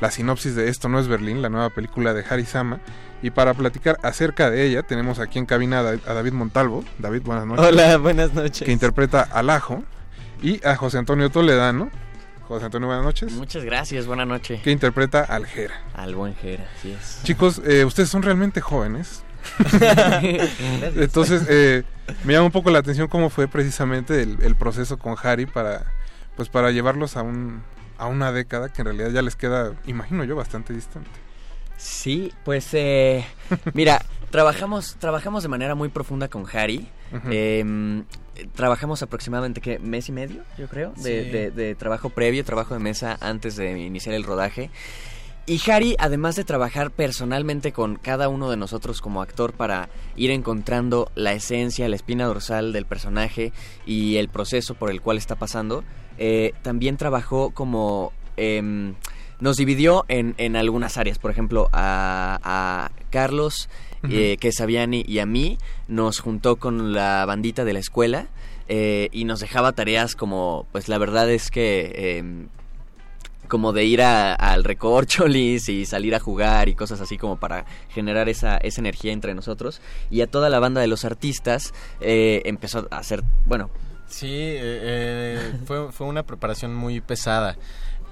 la 0.00 0.10
sinopsis 0.10 0.56
de 0.56 0.68
Esto 0.68 0.88
no 0.88 0.98
es 0.98 1.06
Berlín, 1.06 1.42
la 1.42 1.48
nueva 1.48 1.70
película 1.70 2.12
de 2.12 2.24
Harry 2.28 2.44
Sama. 2.44 2.80
Y 3.22 3.30
para 3.30 3.54
platicar 3.54 3.98
acerca 4.02 4.50
de 4.50 4.64
ella, 4.66 4.82
tenemos 4.82 5.20
aquí 5.20 5.38
en 5.38 5.46
cabina 5.46 5.78
a 5.78 5.82
Da- 5.84 6.10
a 6.10 6.14
David 6.14 6.32
Montalvo. 6.32 6.84
David, 6.98 7.22
buenas 7.22 7.46
noches. 7.46 7.64
Hola, 7.68 7.96
buenas 7.98 8.34
noches. 8.34 8.66
Que 8.66 8.72
interpreta 8.72 9.28
al 9.32 9.48
Ajo. 9.50 9.84
Y 10.42 10.66
a 10.66 10.74
José 10.74 10.98
Antonio 10.98 11.30
Toledano. 11.30 11.88
José 12.50 12.64
Antonio, 12.64 12.88
buenas 12.88 13.04
noches. 13.04 13.32
Muchas 13.34 13.64
gracias, 13.64 14.06
buenas 14.06 14.26
noches. 14.26 14.60
Que 14.60 14.72
interpreta 14.72 15.22
al 15.22 15.46
Jera. 15.46 15.80
Al 15.94 16.16
buen 16.16 16.34
Jera, 16.34 16.68
así 16.76 16.90
es. 16.90 17.20
Chicos, 17.22 17.62
eh, 17.64 17.84
ustedes 17.84 18.08
son 18.08 18.22
realmente 18.22 18.60
jóvenes. 18.60 19.22
Entonces, 20.96 21.46
eh, 21.48 21.84
me 22.24 22.32
llama 22.32 22.46
un 22.46 22.52
poco 22.52 22.70
la 22.70 22.80
atención 22.80 23.06
cómo 23.06 23.30
fue 23.30 23.46
precisamente 23.46 24.20
el, 24.20 24.42
el 24.42 24.56
proceso 24.56 24.98
con 24.98 25.14
Harry 25.22 25.46
para, 25.46 25.94
pues, 26.34 26.48
para 26.48 26.72
llevarlos 26.72 27.16
a 27.16 27.22
un 27.22 27.62
a 27.98 28.06
una 28.06 28.32
década 28.32 28.68
que 28.70 28.82
en 28.82 28.86
realidad 28.86 29.10
ya 29.10 29.22
les 29.22 29.36
queda, 29.36 29.74
imagino 29.86 30.24
yo, 30.24 30.34
bastante 30.34 30.72
distante. 30.72 31.10
Sí, 31.76 32.32
pues 32.44 32.68
eh, 32.72 33.24
mira, 33.74 34.02
trabajamos, 34.30 34.96
trabajamos 34.98 35.44
de 35.44 35.50
manera 35.50 35.76
muy 35.76 35.88
profunda 35.88 36.26
con 36.26 36.46
Harry. 36.52 36.88
Eh, 37.30 38.02
trabajamos 38.54 39.02
aproximadamente 39.02 39.60
¿qué? 39.60 39.78
mes 39.78 40.08
y 40.08 40.12
medio, 40.12 40.42
yo 40.56 40.68
creo, 40.68 40.92
de, 40.96 41.24
Sí. 41.24 41.30
de- 41.30 41.50
de 41.50 41.74
trabajo 41.74 42.10
previo, 42.10 42.44
trabajo 42.44 42.74
de 42.74 42.80
mesa 42.80 43.18
antes 43.20 43.56
de 43.56 43.78
iniciar 43.78 44.14
el 44.14 44.24
rodaje. 44.24 44.70
Y 45.46 45.60
Harry, 45.70 45.96
además 45.98 46.36
de 46.36 46.44
trabajar 46.44 46.90
personalmente 46.92 47.72
con 47.72 47.96
cada 47.96 48.28
uno 48.28 48.50
de 48.50 48.56
nosotros 48.56 49.00
como 49.00 49.20
actor 49.20 49.52
para 49.52 49.88
ir 50.14 50.30
encontrando 50.30 51.10
la 51.16 51.32
esencia, 51.32 51.88
la 51.88 51.96
espina 51.96 52.26
dorsal 52.26 52.72
del 52.72 52.86
personaje 52.86 53.52
y 53.84 54.16
el 54.18 54.28
proceso 54.28 54.74
por 54.74 54.90
el 54.90 55.00
cual 55.00 55.16
está 55.18 55.34
pasando, 55.36 55.82
eh, 56.18 56.52
también 56.62 56.96
trabajó 56.96 57.50
como... 57.50 58.12
em, 58.36 58.94
nos 59.40 59.56
dividió 59.56 60.04
en, 60.08 60.34
en 60.36 60.54
algunas 60.54 60.98
áreas, 60.98 61.18
por 61.18 61.30
ejemplo, 61.30 61.70
a, 61.72 62.38
a 62.44 62.90
Carlos, 63.08 63.70
Eh, 64.08 64.36
que 64.40 64.50
Sabiani 64.52 65.04
y 65.06 65.18
a 65.18 65.26
mí, 65.26 65.58
nos 65.88 66.20
juntó 66.20 66.56
con 66.56 66.92
la 66.94 67.24
bandita 67.26 67.64
de 67.64 67.72
la 67.74 67.80
escuela 67.80 68.28
eh, 68.68 69.08
y 69.12 69.24
nos 69.24 69.40
dejaba 69.40 69.72
tareas 69.72 70.14
como, 70.16 70.66
pues 70.72 70.88
la 70.88 70.96
verdad 70.98 71.30
es 71.30 71.50
que... 71.50 72.18
em, 72.18 72.48
como 73.48 73.72
de 73.72 73.84
ir 73.84 74.00
a- 74.00 74.32
al 74.34 74.62
recorcholis 74.62 75.68
y 75.68 75.84
salir 75.84 76.14
a 76.14 76.20
jugar 76.20 76.68
y 76.68 76.76
cosas 76.76 77.00
así 77.00 77.18
como 77.18 77.36
para 77.40 77.64
generar 77.88 78.28
esa, 78.28 78.56
esa 78.58 78.80
energía 78.80 79.10
entre 79.12 79.34
nosotros. 79.34 79.80
Y 80.08 80.20
a 80.20 80.28
toda 80.28 80.48
la 80.50 80.60
banda 80.60 80.80
de 80.80 80.86
los 80.86 81.04
artistas 81.04 81.74
eh, 82.00 82.42
empezó 82.44 82.86
a 82.92 82.98
hacer, 82.98 83.24
bueno, 83.46 83.68
Sí, 84.06 84.26
eh, 84.28 84.60
eh, 84.62 85.52
fue, 85.66 85.90
fue 85.92 86.06
una 86.06 86.22
preparación 86.24 86.74
muy 86.76 87.00
pesada 87.00 87.56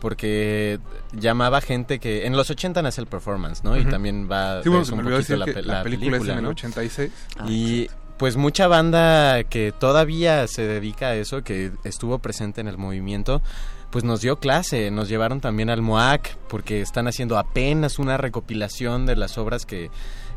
porque 0.01 0.79
llamaba 1.13 1.61
gente 1.61 1.99
que 1.99 2.27
en 2.27 2.37
los 2.37 2.51
80 2.51 2.83
nace 2.83 3.01
el 3.01 3.07
performance, 3.07 3.65
¿no? 3.65 3.77
Y 3.77 3.85
también 3.85 4.29
va 4.31 4.63
Sí, 4.63 4.69
bueno, 4.69 4.85
un 4.85 4.99
poquito 4.99 5.17
decir 5.17 5.39
que 5.45 5.63
la 5.63 5.83
película 5.83 6.17
es 6.19 6.25
en 6.25 6.39
el 6.39 6.43
¿no? 6.43 6.51
86. 6.51 7.11
y 7.49 7.89
pues 8.19 8.37
mucha 8.37 8.67
banda 8.67 9.45
que 9.45 9.73
todavía 9.73 10.47
se 10.49 10.67
dedica 10.67 11.09
a 11.09 11.15
eso, 11.15 11.43
que 11.43 11.71
estuvo 11.85 12.19
presente 12.19 12.61
en 12.61 12.67
el 12.67 12.77
movimiento, 12.77 13.43
pues 13.91 14.05
nos 14.05 14.21
dio 14.21 14.39
clase, 14.39 14.91
nos 14.91 15.09
llevaron 15.09 15.41
también 15.41 15.71
al 15.71 15.83
MOAC 15.83 16.37
porque 16.49 16.81
están 16.81 17.07
haciendo 17.07 17.39
apenas 17.39 17.99
una 17.99 18.17
recopilación 18.17 19.07
de 19.07 19.17
las 19.17 19.39
obras 19.39 19.65
que 19.67 19.91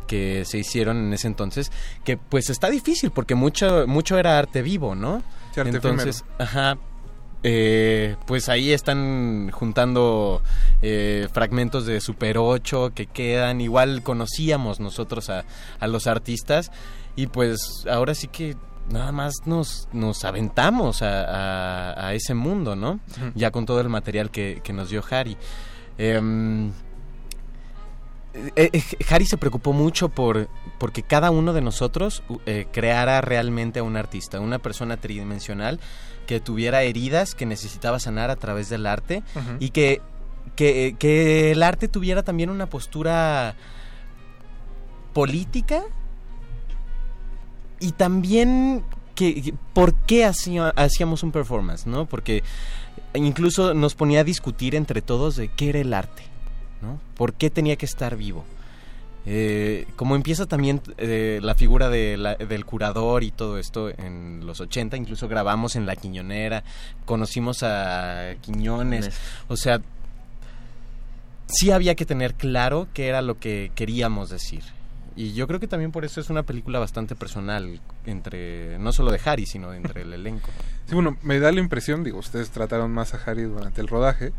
que 0.07 0.43
se 0.43 0.57
hicieron 0.57 0.97
en 0.97 1.13
ese 1.13 1.27
entonces, 1.27 1.71
que 2.03 2.17
pues 2.17 2.49
está 2.49 2.69
difícil 2.69 3.11
porque 3.11 3.33
mucho 3.33 3.85
mucho 3.87 4.17
era 4.17 4.37
arte 4.37 4.61
vivo, 4.61 4.93
¿no? 4.93 5.23
Sí, 5.53 5.61
arte 5.61 5.75
entonces, 5.75 6.25
ajá, 6.37 6.77
eh, 7.43 8.15
pues 8.27 8.49
ahí 8.49 8.71
están 8.71 9.49
juntando 9.51 10.41
eh, 10.81 11.27
fragmentos 11.33 11.85
de 11.85 11.99
Super 12.01 12.37
8 12.37 12.91
que 12.93 13.07
quedan. 13.07 13.61
Igual 13.61 14.03
conocíamos 14.03 14.79
nosotros 14.79 15.29
a, 15.29 15.45
a 15.79 15.87
los 15.87 16.07
artistas 16.07 16.71
y 17.15 17.27
pues 17.27 17.85
ahora 17.89 18.13
sí 18.15 18.27
que 18.27 18.55
nada 18.89 19.11
más 19.11 19.33
nos, 19.45 19.87
nos 19.93 20.23
aventamos 20.25 21.01
a, 21.01 21.23
a- 21.93 22.07
a 22.07 22.13
ese 22.13 22.33
mundo, 22.33 22.75
¿no? 22.75 22.99
Ya 23.35 23.51
con 23.51 23.65
todo 23.65 23.79
el 23.81 23.89
material 23.89 24.29
que, 24.31 24.61
que 24.63 24.73
nos 24.73 24.89
dio 24.89 25.03
Harry. 25.09 25.37
Em, 25.97 26.71
eh, 28.33 28.69
eh, 28.73 28.81
Harry 29.09 29.25
se 29.25 29.37
preocupó 29.37 29.73
mucho 29.73 30.07
por 30.09 30.47
porque 30.77 31.03
cada 31.03 31.31
uno 31.31 31.51
de 31.53 31.61
nosotros 31.61 32.23
eh, 32.45 32.65
creara 32.71 33.19
realmente 33.21 33.79
a 33.79 33.83
un 33.83 33.97
artista, 33.97 34.39
una 34.39 34.57
persona 34.59 34.97
tridimensional 34.97 35.79
que 36.27 36.39
tuviera 36.39 36.83
heridas 36.83 37.35
que 37.35 37.45
necesitaba 37.45 37.99
sanar 37.99 38.29
a 38.29 38.35
través 38.35 38.69
del 38.69 38.85
arte 38.85 39.23
y 39.59 39.69
que, 39.71 40.01
que, 40.55 40.95
que 40.97 41.51
el 41.51 41.63
arte 41.63 41.87
tuviera 41.87 42.23
también 42.23 42.49
una 42.49 42.67
postura 42.67 43.55
política 45.13 45.83
y 47.79 47.91
también 47.93 48.83
que 49.15 49.53
por 49.73 49.93
qué 49.93 50.25
hacía- 50.25 50.69
hacíamos 50.75 51.23
un 51.23 51.31
performance, 51.31 51.85
¿no? 51.85 52.05
Porque 52.05 52.43
incluso 53.13 53.73
nos 53.73 53.95
ponía 53.95 54.21
a 54.21 54.23
discutir 54.23 54.75
entre 54.75 55.01
todos 55.01 55.35
de 55.35 55.49
qué 55.49 55.69
era 55.69 55.79
el 55.79 55.93
arte, 55.93 56.23
¿no? 56.81 56.99
¿Por 57.15 57.33
qué 57.33 57.49
tenía 57.49 57.75
que 57.75 57.85
estar 57.85 58.15
vivo? 58.15 58.45
Eh, 59.25 59.85
como 59.95 60.15
empieza 60.15 60.47
también 60.47 60.81
eh, 60.97 61.39
la 61.43 61.53
figura 61.53 61.89
de 61.89 62.17
la- 62.17 62.35
del 62.35 62.65
curador 62.65 63.23
y 63.23 63.29
todo 63.31 63.59
esto 63.59 63.89
en 63.89 64.45
los 64.47 64.59
80, 64.61 64.97
incluso 64.97 65.27
grabamos 65.27 65.75
en 65.75 65.85
La 65.85 65.95
Quiñonera, 65.95 66.63
conocimos 67.05 67.61
a 67.61 68.33
Quiñones, 68.41 69.11
o 69.47 69.55
sea, 69.57 69.79
sí 71.47 71.71
había 71.71 71.95
que 71.95 72.05
tener 72.05 72.33
claro 72.33 72.87
qué 72.93 73.07
era 73.07 73.21
lo 73.21 73.37
que 73.39 73.71
queríamos 73.75 74.29
decir. 74.29 74.63
Y 75.15 75.33
yo 75.33 75.45
creo 75.45 75.59
que 75.59 75.67
también 75.67 75.91
por 75.91 76.05
eso 76.05 76.21
es 76.21 76.29
una 76.29 76.43
película 76.43 76.79
bastante 76.79 77.15
personal, 77.15 77.81
entre 78.05 78.79
no 78.79 78.93
solo 78.93 79.11
de 79.11 79.19
Harry, 79.25 79.45
sino 79.45 79.73
entre 79.73 80.03
el 80.03 80.13
elenco. 80.13 80.49
Sí, 80.87 80.95
bueno, 80.95 81.17
me 81.21 81.37
da 81.39 81.51
la 81.51 81.59
impresión, 81.59 82.03
digo, 82.05 82.17
ustedes 82.19 82.49
trataron 82.49 82.91
más 82.91 83.13
a 83.13 83.19
Harry 83.25 83.43
durante 83.43 83.81
el 83.81 83.87
rodaje, 83.89 84.31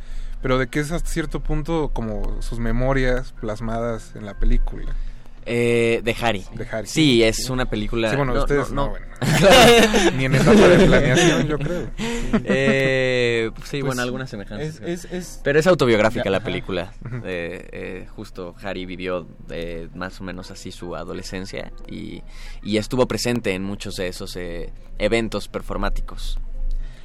pero 0.43 0.59
de 0.59 0.67
que 0.69 0.81
es 0.81 0.91
hasta 0.93 1.09
cierto 1.09 1.41
punto 1.41 1.91
como 1.95 2.43
sus 2.43 2.59
memorias 2.59 3.33
plasmadas 3.41 4.13
en 4.17 4.27
la 4.27 4.35
película. 4.39 4.93
eh, 5.45 6.01
de 6.05 6.17
Harry. 6.21 6.45
De 6.55 6.67
Harry. 6.71 6.87
Sí, 6.87 7.23
es 7.25 7.51
una 7.51 7.69
película... 7.69 8.11
Sí, 8.11 8.17
bueno, 8.17 8.33
no, 8.35 8.41
ustedes 8.43 8.71
no, 8.71 8.75
no, 8.75 8.85
no. 8.85 8.91
bueno. 8.91 9.07
Ni 10.17 10.25
en 10.27 10.35
etapa 10.37 10.53
de 10.69 10.87
planeación, 10.87 11.47
yo 11.49 11.59
creo. 11.59 11.89
Eh, 12.45 13.51
sí, 13.65 13.81
Pues, 13.81 13.83
bueno, 13.85 14.03
algunas 14.03 14.31
semejanzas. 14.31 14.81
es- 14.81 15.05
es- 15.05 15.13
es- 15.13 15.41
Pero 15.45 15.59
es 15.59 15.67
autobiográfica 15.67 16.31
la 16.31 16.41
película. 16.41 16.93
Eh, 17.25 17.69
eh, 17.73 18.07
justo 18.15 18.55
Harry 18.63 18.87
vivió 18.87 19.27
eh, 19.51 19.89
más 19.95 20.21
o 20.21 20.25
menos 20.25 20.51
así 20.51 20.73
su 20.73 20.97
adolescencia 20.97 21.73
y, 21.89 22.23
y 22.63 22.77
estuvo 22.79 23.07
presente 23.07 23.53
en 23.53 23.63
muchos 23.65 23.95
de 23.97 24.09
esos 24.09 24.35
eh, 24.37 24.73
eventos 24.99 25.49
performáticos. 25.49 26.39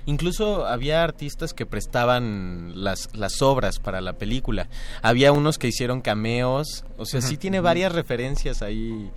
Incluso 0.07 0.65
había 0.65 1.03
artistas 1.03 1.53
que 1.53 1.65
prestaban 1.67 2.71
las, 2.83 3.09
las 3.15 3.41
obras 3.43 3.77
para 3.77 4.01
la 4.01 4.13
película. 4.13 4.67
Había 5.03 5.31
unos 5.31 5.57
que 5.59 5.67
hicieron 5.67 6.01
cameos. 6.01 6.83
O 6.97 7.05
sea, 7.05 7.21
sí 7.21 7.37
tiene 7.37 7.59
varias 7.59 7.91
referencias 7.91 8.61
ahí. 8.61 9.11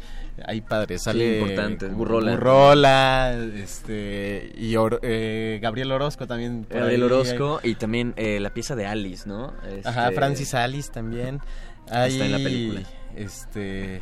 Ahí 0.47 0.61
padres. 0.63 1.03
Sale 1.05 1.39
importantes. 1.39 1.93
Burrola. 1.95 2.33
Burrola, 2.33 3.35
este, 3.57 4.53
y 4.57 4.75
Or- 4.77 4.99
eh, 5.03 5.59
Gabriel 5.63 5.93
Orozco 5.93 6.27
también. 6.27 6.67
Gabriel. 6.69 7.03
Orozco 7.05 7.61
y 7.63 7.75
también 7.77 8.15
eh, 8.17 8.41
la 8.41 8.51
pieza 8.53 8.75
de 8.75 8.87
Alice, 8.87 9.29
¿no? 9.29 9.53
Ajá, 9.85 10.05
Este, 10.09 10.15
Francis 10.17 10.55
Alice 10.55 10.91
también. 10.91 11.41
Está 11.87 12.07
en 12.09 12.33
la 12.33 12.39
película. 12.39 12.83
Este, 13.17 14.01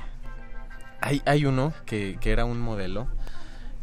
hay, 1.01 1.23
hay 1.27 1.45
uno 1.45 1.73
que, 1.87 2.19
que 2.21 2.31
era 2.31 2.45
un 2.45 2.61
modelo 2.61 3.09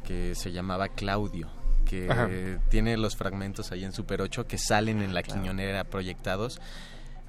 que 0.05 0.33
se 0.35 0.51
llamaba 0.51 0.87
Claudio, 0.89 1.49
que 1.85 2.09
Ajá. 2.11 2.27
tiene 2.69 2.97
los 2.97 3.15
fragmentos 3.15 3.71
ahí 3.71 3.83
en 3.85 3.93
Super 3.93 4.21
8 4.21 4.47
que 4.47 4.57
salen 4.57 5.01
en 5.01 5.13
la 5.13 5.23
quiñonera 5.23 5.83
proyectados. 5.85 6.59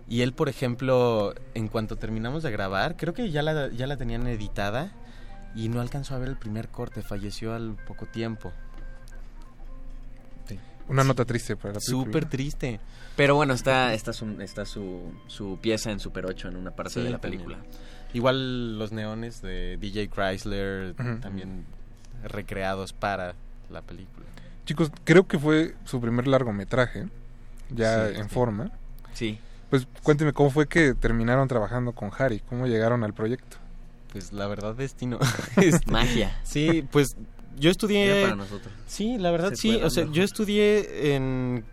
Y 0.08 0.22
él, 0.22 0.32
por 0.32 0.48
ejemplo, 0.48 1.34
en 1.54 1.68
cuanto 1.68 1.96
terminamos 1.96 2.42
de 2.42 2.50
grabar, 2.50 2.96
creo 2.96 3.12
que 3.14 3.30
ya 3.30 3.42
la, 3.42 3.68
ya 3.70 3.86
la 3.86 3.96
tenían 3.96 4.26
editada 4.26 4.92
y 5.54 5.68
no 5.68 5.80
alcanzó 5.80 6.14
a 6.14 6.18
ver 6.18 6.28
el 6.28 6.36
primer 6.36 6.68
corte, 6.68 7.02
falleció 7.02 7.54
al 7.54 7.76
poco 7.86 8.06
tiempo. 8.06 8.52
Una 10.88 11.02
nota 11.02 11.24
triste 11.24 11.56
para 11.56 11.74
la 11.74 11.80
película. 11.80 12.04
Súper 12.04 12.24
triste. 12.28 12.78
Pero 13.16 13.34
bueno, 13.34 13.54
está, 13.54 13.92
está, 13.92 14.12
su, 14.12 14.40
está 14.40 14.64
su, 14.64 15.12
su 15.26 15.58
pieza 15.60 15.90
en 15.90 15.98
Super 15.98 16.26
8 16.26 16.46
en 16.48 16.56
una 16.56 16.70
parte 16.70 16.94
Sí, 16.94 17.02
de 17.02 17.10
la 17.10 17.18
también. 17.18 17.42
película. 17.42 17.66
Igual 18.14 18.78
los 18.78 18.92
neones 18.92 19.42
de 19.42 19.78
DJ 19.78 20.08
Chrysler 20.08 20.94
Ujú. 20.96 21.18
también 21.18 21.64
recreados 22.22 22.92
para 22.92 23.34
la 23.68 23.82
película. 23.82 24.26
Chicos, 24.66 24.90
creo 25.04 25.26
que 25.26 25.38
fue 25.38 25.74
su 25.84 26.00
primer 26.00 26.26
largometraje. 26.26 27.06
ya 27.70 28.08
Sí, 28.08 28.16
en 28.16 28.28
sí. 28.28 28.34
forma. 28.34 28.70
Sí. 29.14 29.38
Pues 29.70 29.86
cuénteme 30.02 30.32
cómo 30.32 30.50
fue 30.50 30.68
que 30.68 30.94
terminaron 30.94 31.48
trabajando 31.48 31.92
con 31.92 32.10
Harry, 32.18 32.40
cómo 32.48 32.66
llegaron 32.66 33.02
al 33.02 33.14
proyecto. 33.14 33.56
Pues 34.12 34.32
la 34.32 34.46
verdad, 34.46 34.74
destino. 34.74 35.18
Magia. 35.86 36.38
Sí, 36.44 36.86
pues 36.90 37.16
yo 37.58 37.70
estudié... 37.70 38.06
Era 38.18 38.22
para 38.26 38.36
nosotros. 38.36 38.72
Sí, 38.86 39.18
la 39.18 39.30
verdad 39.30 39.50
Se 39.50 39.56
sí. 39.56 39.80
O 39.82 39.90
sea, 39.90 40.06
yo 40.10 40.22
estudié 40.22 41.14
en 41.16 41.64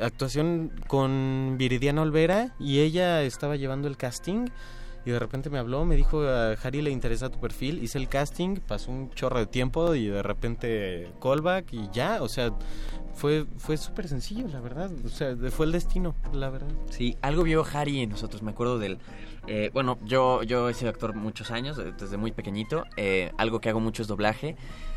actuación 0.00 0.72
con 0.86 1.54
Viridiana 1.58 2.02
Olvera 2.02 2.52
y 2.58 2.80
ella 2.80 3.22
estaba 3.22 3.56
llevando 3.56 3.88
el 3.88 3.96
casting 3.96 4.46
y 5.06 5.10
de 5.12 5.18
repente 5.18 5.48
me 5.48 5.58
habló, 5.58 5.84
me 5.84 5.96
dijo 5.96 6.22
a 6.22 6.52
Harry 6.62 6.82
le 6.82 6.90
interesa 6.90 7.30
tu 7.30 7.38
perfil, 7.40 7.82
hice 7.82 7.96
el 7.96 8.08
casting, 8.08 8.56
pasó 8.56 8.90
un 8.90 9.10
chorro 9.10 9.38
de 9.38 9.46
tiempo 9.46 9.94
y 9.94 10.08
de 10.08 10.22
repente 10.22 11.12
callback 11.22 11.72
y 11.72 11.88
ya, 11.92 12.22
o 12.22 12.28
sea, 12.28 12.50
fue 13.14 13.46
fue 13.56 13.76
súper 13.76 14.08
sencillo, 14.08 14.48
la 14.48 14.60
verdad, 14.60 14.90
o 15.04 15.08
sea, 15.08 15.34
fue 15.50 15.66
el 15.66 15.72
destino, 15.72 16.14
la 16.32 16.50
verdad. 16.50 16.68
Sí, 16.90 17.16
algo 17.22 17.44
vio 17.44 17.64
Harry 17.72 18.00
en 18.00 18.10
nosotros, 18.10 18.42
me 18.42 18.50
acuerdo 18.50 18.78
del... 18.78 18.98
eh, 19.46 19.70
bueno, 19.72 19.96
yo, 20.04 20.42
yo 20.42 20.68
he 20.68 20.74
sido 20.74 20.90
actor 20.90 21.14
muchos 21.14 21.50
años, 21.52 21.80
desde 21.98 22.16
muy 22.16 22.32
pequeñito. 22.32 22.84
eh, 22.96 23.30
algo 23.38 23.60
que 23.60 23.68
hago 23.70 23.80
mucho 23.80 24.02
es 24.02 24.08
doblaje. 24.08 24.56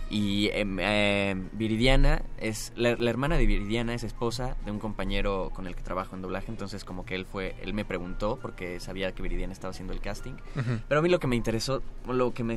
Y 0.09 0.49
em, 0.53 0.77
eh, 0.79 1.35
Viridiana 1.53 2.23
es... 2.37 2.73
La, 2.75 2.95
la 2.95 3.09
hermana 3.09 3.37
de 3.37 3.45
Viridiana 3.45 3.93
es 3.93 4.03
esposa 4.03 4.57
de 4.65 4.71
un 4.71 4.79
compañero 4.79 5.51
con 5.53 5.67
el 5.67 5.75
que 5.75 5.83
trabajo 5.83 6.15
en 6.15 6.21
doblaje. 6.21 6.51
Entonces 6.51 6.83
como 6.83 7.05
que 7.05 7.15
él 7.15 7.25
fue... 7.25 7.55
Él 7.61 7.73
me 7.73 7.85
preguntó 7.85 8.39
porque 8.41 8.79
sabía 8.79 9.13
que 9.13 9.21
Viridiana 9.21 9.53
estaba 9.53 9.71
haciendo 9.71 9.93
el 9.93 9.99
casting. 9.99 10.33
Pero 10.87 10.99
a 10.99 11.03
mí 11.03 11.09
lo 11.09 11.19
que 11.19 11.27
me 11.27 11.35
interesó, 11.35 11.83
lo 12.07 12.33
que 12.33 12.43
me, 12.43 12.55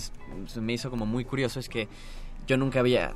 me 0.61 0.73
hizo 0.73 0.91
como 0.91 1.05
muy 1.05 1.25
curioso 1.25 1.61
es 1.61 1.69
que 1.69 1.89
yo 2.47 2.57
nunca 2.57 2.81
había... 2.81 3.15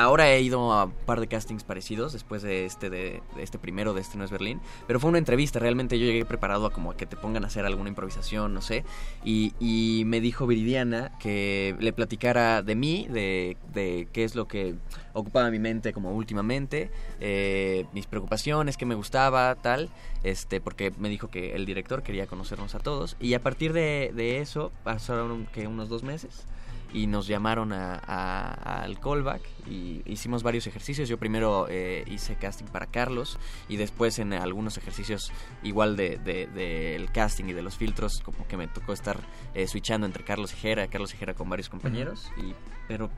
Ahora 0.00 0.32
he 0.32 0.40
ido 0.40 0.72
a 0.72 0.84
un 0.84 0.92
par 0.92 1.20
de 1.20 1.26
castings 1.26 1.62
parecidos 1.62 2.14
después 2.14 2.40
de 2.40 2.64
este 2.64 2.88
de, 2.88 3.20
de 3.36 3.42
este 3.42 3.58
primero 3.58 3.92
de 3.92 4.00
este 4.00 4.16
no 4.16 4.24
es 4.24 4.30
Berlín, 4.30 4.58
pero 4.86 4.98
fue 4.98 5.10
una 5.10 5.18
entrevista, 5.18 5.58
realmente 5.58 5.98
yo 5.98 6.06
llegué 6.06 6.24
preparado 6.24 6.64
a 6.64 6.72
como 6.72 6.92
a 6.92 6.96
que 6.96 7.04
te 7.04 7.16
pongan 7.16 7.44
a 7.44 7.48
hacer 7.48 7.66
alguna 7.66 7.90
improvisación, 7.90 8.54
no 8.54 8.62
sé, 8.62 8.82
y, 9.26 9.52
y 9.60 10.04
me 10.06 10.22
dijo 10.22 10.46
Viridiana 10.46 11.12
que 11.18 11.76
le 11.80 11.92
platicara 11.92 12.62
de 12.62 12.74
mí, 12.76 13.08
de, 13.10 13.58
de 13.74 14.08
qué 14.10 14.24
es 14.24 14.34
lo 14.34 14.48
que 14.48 14.74
ocupaba 15.12 15.50
mi 15.50 15.58
mente 15.58 15.92
como 15.92 16.12
últimamente, 16.12 16.90
eh, 17.20 17.84
mis 17.92 18.06
preocupaciones, 18.06 18.78
qué 18.78 18.86
me 18.86 18.94
gustaba, 18.94 19.54
tal, 19.56 19.90
este, 20.22 20.62
porque 20.62 20.94
me 20.98 21.10
dijo 21.10 21.28
que 21.28 21.54
el 21.54 21.66
director 21.66 22.02
quería 22.02 22.26
conocernos 22.26 22.74
a 22.74 22.78
todos, 22.78 23.18
y 23.20 23.34
a 23.34 23.42
partir 23.42 23.74
de, 23.74 24.12
de 24.14 24.40
eso 24.40 24.72
pasaron 24.82 25.44
que 25.52 25.66
unos 25.66 25.90
dos 25.90 26.04
meses 26.04 26.46
y 26.92 27.06
nos 27.06 27.26
llamaron 27.26 27.72
a, 27.72 27.94
a- 28.04 28.82
al 28.82 28.98
callback 28.98 29.42
y 29.68 30.02
hicimos 30.06 30.42
varios 30.42 30.66
ejercicios. 30.66 31.08
Yo 31.08 31.18
primero 31.18 31.66
eh, 31.68 32.04
hice 32.06 32.34
casting 32.36 32.66
para 32.66 32.86
Carlos 32.86 33.38
y 33.68 33.76
después 33.76 34.18
en 34.18 34.32
algunos 34.32 34.76
ejercicios 34.78 35.32
igual 35.62 35.96
de, 35.96 36.18
de- 36.18 36.46
del 36.48 37.10
casting 37.12 37.44
y 37.46 37.52
de 37.52 37.62
los 37.62 37.76
filtros 37.76 38.20
como 38.24 38.46
que 38.48 38.56
me 38.56 38.66
tocó 38.68 38.92
estar 38.92 39.18
eh, 39.54 39.66
switchando 39.66 40.06
entre 40.06 40.24
Carlos 40.24 40.52
y 40.52 40.56
Jera, 40.56 40.86
Carlos 40.88 41.14
y 41.14 41.16
Jera 41.16 41.34
con 41.34 41.48
varios 41.48 41.68
compañeros. 41.68 42.30
y, 42.36 42.54
pero 42.88 43.10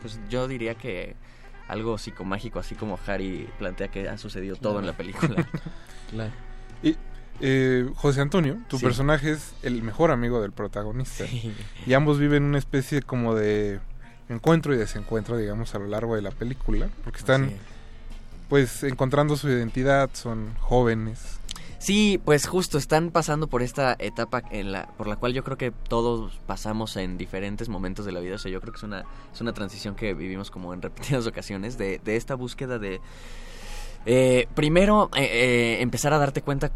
pues 0.00 0.18
yo 0.28 0.48
diría 0.48 0.74
que 0.74 1.16
algo 1.68 1.98
psicomágico 1.98 2.58
así 2.60 2.74
como 2.76 2.98
Harry 3.06 3.48
plantea 3.58 3.88
que 3.88 4.08
ha 4.08 4.16
sucedido 4.18 4.56
todo 4.56 4.78
en 4.80 4.86
la 4.86 4.92
película. 4.96 5.46
Claro. 6.10 6.32
Y 6.84 6.96
eh, 7.40 7.88
José 7.96 8.20
Antonio, 8.20 8.58
tu 8.68 8.78
Sí. 8.78 8.84
personaje 8.84 9.30
es 9.32 9.54
el 9.62 9.82
mejor 9.82 10.10
amigo 10.10 10.40
del 10.40 10.52
protagonista. 10.52 11.26
Sí. 11.26 11.52
Y 11.86 11.92
ambos 11.94 12.18
viven 12.18 12.42
una 12.44 12.58
especie 12.58 13.02
como 13.02 13.34
de 13.34 13.80
encuentro 14.28 14.74
y 14.74 14.76
desencuentro, 14.76 15.36
digamos, 15.36 15.74
a 15.74 15.78
lo 15.78 15.86
largo 15.86 16.14
de 16.16 16.22
la 16.22 16.30
película. 16.30 16.88
Porque 17.04 17.18
están, 17.18 17.52
pues, 18.48 18.82
encontrando 18.82 19.36
su 19.36 19.48
identidad, 19.48 20.10
son 20.12 20.54
jóvenes. 20.60 21.38
Sí, 21.78 22.20
pues 22.24 22.46
justo 22.48 22.78
están 22.78 23.10
pasando 23.10 23.46
por 23.48 23.62
esta 23.62 23.94
etapa 24.00 24.42
en 24.50 24.72
la, 24.72 24.86
por 24.96 25.06
la 25.06 25.16
cual 25.16 25.34
yo 25.34 25.44
creo 25.44 25.56
que 25.56 25.70
todos 25.70 26.32
pasamos 26.46 26.96
en 26.96 27.16
diferentes 27.18 27.68
momentos 27.68 28.04
de 28.06 28.12
la 28.12 28.18
vida. 28.20 28.34
O 28.36 28.38
sea, 28.38 28.50
yo 28.50 28.60
creo 28.60 28.72
que 28.72 28.78
es 28.78 28.82
una, 28.82 29.04
es 29.32 29.40
una 29.40 29.52
transición 29.52 29.94
que 29.94 30.12
vivimos 30.14 30.50
como 30.50 30.74
en 30.74 30.82
repetidas 30.82 31.26
ocasiones 31.28 31.78
de, 31.78 32.00
de 32.02 32.16
esta 32.16 32.34
búsqueda 32.34 32.78
de... 32.80 33.00
eh, 34.06 34.48
primero, 34.54 35.10
eh, 35.16 35.22
eh, 35.30 35.82
empezar 35.82 36.12
a 36.12 36.18
darte 36.18 36.42
cuenta 36.42 36.72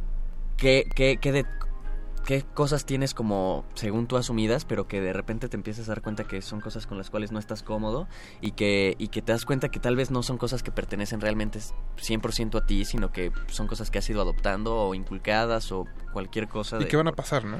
qué, 0.61 0.87
qué, 0.95 1.16
qué 1.20 1.32
de- 1.32 1.47
qué 2.27 2.43
cosas 2.55 2.85
tienes 2.85 3.15
como 3.15 3.65
según 3.74 4.07
tú 4.07 4.16
asumidas, 4.16 4.65
pero 4.65 4.87
que 4.87 5.01
de 5.01 5.12
repente 5.12 5.49
te 5.49 5.57
empiezas 5.57 5.87
a 5.89 5.93
dar 5.93 6.03
cuenta 6.03 6.24
que 6.24 6.43
son 6.43 6.61
cosas 6.61 6.87
con 6.87 6.99
las 6.99 7.11
cuales 7.11 7.32
no 7.32 7.39
estás 7.39 7.62
cómodo 7.62 8.07
y 8.41 8.53
que, 8.53 8.95
y 8.99 9.09
que 9.09 9.23
te 9.23 9.32
das 9.32 9.45
cuenta 9.47 9.70
que 9.70 9.81
tal 9.81 9.97
vez 9.97 10.11
no 10.11 10.23
son 10.23 10.37
cosas 10.39 10.62
que 10.62 10.70
pertenecen 10.70 11.20
realmente 11.20 11.59
100% 11.99 12.59
a 12.59 12.66
ti, 12.66 12.85
sino 12.85 13.11
que 13.11 13.32
son 13.49 13.66
cosas 13.66 13.91
que 13.91 13.99
has 13.99 14.09
ido 14.11 14.20
adoptando 14.20 14.77
o 14.77 14.95
inculcadas 14.95 15.73
o 15.73 15.87
cualquier 16.12 16.47
cosa. 16.47 16.77
¿Y 16.77 16.81
de- 16.85 16.89
qué 16.89 16.97
van 16.97 17.09
a 17.09 17.12
pasar, 17.12 17.45
no? 17.45 17.57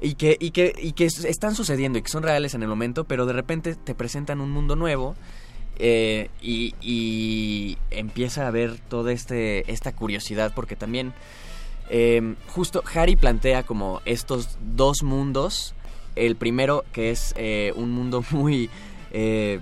y 0.00 0.14
que, 0.14 0.36
y 0.38 0.50
que, 0.50 0.74
y 0.78 0.92
que 0.92 1.06
están 1.06 1.54
sucediendo 1.54 1.98
y 1.98 2.02
que 2.02 2.10
son 2.10 2.22
reales 2.22 2.52
en 2.54 2.62
el 2.62 2.68
momento, 2.68 3.04
pero 3.04 3.24
de 3.24 3.32
repente 3.32 3.74
te 3.76 3.94
presentan 3.94 4.42
un 4.42 4.50
mundo 4.50 4.76
nuevo 4.76 5.16
eh, 5.78 6.28
y, 6.42 6.74
y 6.82 7.78
empieza 7.90 8.44
a 8.44 8.48
haber 8.48 8.78
toda 8.78 9.12
este, 9.12 9.70
esta 9.72 9.92
curiosidad, 9.92 10.52
porque 10.54 10.76
también 10.76 11.14
eh, 11.90 12.34
justo 12.48 12.82
Harry 12.94 13.16
plantea 13.16 13.62
como 13.64 14.00
estos 14.04 14.58
dos 14.74 15.02
mundos. 15.02 15.74
El 16.14 16.36
primero 16.36 16.84
que 16.92 17.10
es 17.10 17.34
eh, 17.36 17.72
un 17.76 17.90
mundo 17.92 18.24
muy, 18.30 18.70
eh, 19.12 19.60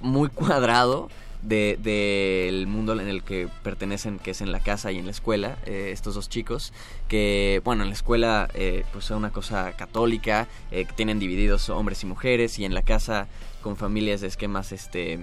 muy 0.00 0.28
cuadrado 0.28 1.10
de- 1.42 1.78
del 1.80 2.66
mundo 2.66 2.98
en 3.00 3.08
el 3.08 3.22
que 3.22 3.48
pertenecen, 3.62 4.18
que 4.18 4.32
es 4.32 4.40
en 4.40 4.52
la 4.52 4.60
casa 4.60 4.92
y 4.92 4.98
en 4.98 5.04
la 5.06 5.10
escuela, 5.10 5.56
eh, 5.66 5.90
estos 5.92 6.14
dos 6.14 6.28
chicos, 6.28 6.72
que, 7.08 7.60
bueno, 7.64 7.82
en 7.82 7.88
la 7.88 7.94
escuela 7.94 8.48
eh, 8.54 8.84
pues 8.92 9.06
son 9.06 9.18
una 9.18 9.30
cosa 9.30 9.72
católica, 9.72 10.48
que 10.70 10.84
tienen 10.96 11.18
divididos 11.18 11.68
hombres 11.70 12.02
y 12.02 12.06
mujeres, 12.06 12.58
y 12.58 12.64
en 12.66 12.74
la 12.74 12.82
casa 12.82 13.26
con 13.62 13.76
familias 13.76 14.20
de 14.20 14.26
esquemas, 14.28 14.72
este, 14.72 15.18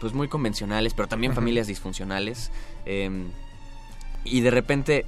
pues 0.00 0.12
muy 0.12 0.28
convencionales, 0.28 0.94
pero 0.94 1.08
también 1.08 1.34
familias 1.34 1.66
disfuncionales, 1.66 2.50
em, 2.86 3.30
y 4.24 4.40
de 4.40 4.50
repente 4.50 5.04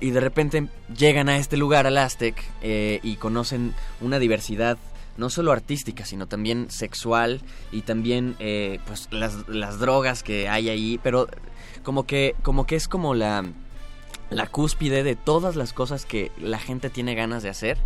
y 0.00 0.10
de 0.10 0.20
repente 0.20 0.68
llegan 0.96 1.28
a 1.28 1.38
este 1.38 1.56
lugar, 1.56 1.86
al 1.86 1.96
Aztec, 1.96 2.42
eh, 2.62 3.00
y 3.02 3.16
conocen 3.16 3.74
una 4.00 4.18
diversidad 4.18 4.76
no 5.16 5.30
solo 5.30 5.52
artística, 5.52 6.04
sino 6.04 6.26
también 6.26 6.70
sexual 6.70 7.40
y 7.70 7.82
también 7.82 8.34
eh, 8.40 8.80
pues 8.86 9.08
las, 9.12 9.48
las 9.48 9.78
drogas 9.78 10.22
que 10.22 10.48
hay 10.48 10.68
ahí, 10.68 10.98
pero 11.02 11.28
como 11.84 12.04
que, 12.04 12.34
como 12.42 12.66
que 12.66 12.74
es 12.76 12.88
como 12.88 13.14
la, 13.14 13.44
la 14.30 14.46
cúspide 14.46 15.04
de 15.04 15.14
todas 15.14 15.54
las 15.56 15.72
cosas 15.72 16.04
que 16.04 16.32
la 16.40 16.58
gente 16.58 16.90
tiene 16.90 17.14
ganas 17.14 17.42
de 17.42 17.50
hacer 17.50 17.78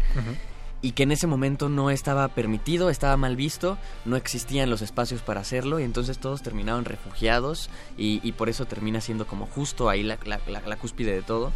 y 0.81 0.93
que 0.93 1.03
en 1.03 1.11
ese 1.13 1.27
momento 1.27 1.69
no 1.69 1.91
estaba 1.91 2.29
permitido, 2.29 2.89
estaba 2.91 3.17
mal 3.17 3.35
visto, 3.35 3.79
no 4.05 4.17
existían 4.17 4.71
los 4.71 4.81
espacios 4.83 5.23
para 5.23 5.41
hacerlo 5.41 5.81
y 5.81 5.83
entonces 5.85 6.19
todos 6.19 6.43
terminaron 6.43 6.85
refugiados 6.85 7.69
y, 7.97 8.21
y 8.23 8.33
por 8.33 8.49
eso 8.49 8.65
termina 8.67 9.01
siendo 9.01 9.27
como 9.27 9.47
justo 9.47 9.89
ahí 9.89 10.03
la, 10.05 10.19
la- 10.25 10.41
la- 10.47 10.77
cúspide 10.77 11.13
de 11.13 11.23
todo. 11.23 11.51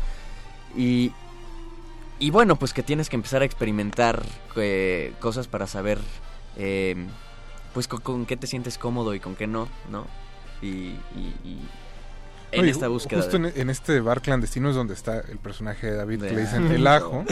Y, 0.76 1.12
y 2.18 2.30
bueno, 2.30 2.56
pues 2.56 2.72
que 2.72 2.82
tienes 2.82 3.08
que 3.08 3.16
empezar 3.16 3.42
a 3.42 3.44
experimentar 3.44 4.22
eh, 4.56 5.12
cosas 5.20 5.46
para 5.46 5.66
saber 5.66 5.98
eh, 6.56 6.96
pues 7.74 7.86
con, 7.88 8.00
con 8.00 8.26
qué 8.26 8.36
te 8.36 8.46
sientes 8.46 8.76
cómodo 8.76 9.14
y 9.14 9.20
con 9.20 9.36
qué 9.36 9.46
no, 9.46 9.68
¿no? 9.90 10.06
Y- 10.62 10.94
y 11.44 11.58
en 12.52 12.68
esta 12.68 12.88
búsqueda. 12.88 13.20
Justo 13.22 13.38
de- 13.38 13.48
en, 13.50 13.60
en 13.60 13.70
este 13.70 14.00
bar 14.00 14.20
clandestino 14.22 14.68
es 14.70 14.74
donde 14.76 14.94
está 14.94 15.20
el 15.20 15.38
personaje 15.38 15.86
de 15.90 15.96
David, 15.96 16.20
De 16.22 16.28
que 16.28 16.34
le 16.34 16.40
dicen 16.42 16.70
el 16.70 16.86
ajo. 16.86 17.24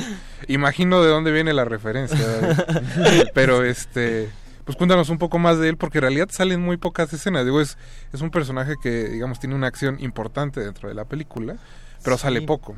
Imagino 0.48 1.02
de 1.02 1.08
dónde 1.10 1.30
viene 1.32 1.52
la 1.52 1.64
referencia, 1.64 2.18
David. 2.18 3.24
Pero 3.34 3.64
este. 3.64 4.30
Pues 4.64 4.76
cuéntanos 4.76 5.08
un 5.08 5.18
poco 5.18 5.38
más 5.38 5.58
de 5.58 5.68
él, 5.70 5.76
porque 5.76 5.98
en 5.98 6.02
realidad 6.02 6.28
salen 6.30 6.60
muy 6.60 6.76
pocas 6.76 7.12
escenas. 7.12 7.44
Digo, 7.44 7.60
es, 7.60 7.76
es 8.12 8.20
un 8.20 8.30
personaje 8.30 8.74
que, 8.80 9.08
digamos, 9.08 9.40
tiene 9.40 9.54
una 9.56 9.66
acción 9.66 9.98
importante 10.00 10.60
dentro 10.60 10.88
de 10.88 10.94
la 10.94 11.06
película, 11.06 11.56
pero 12.04 12.16
Sí. 12.16 12.22
sale 12.22 12.42
poco. 12.42 12.76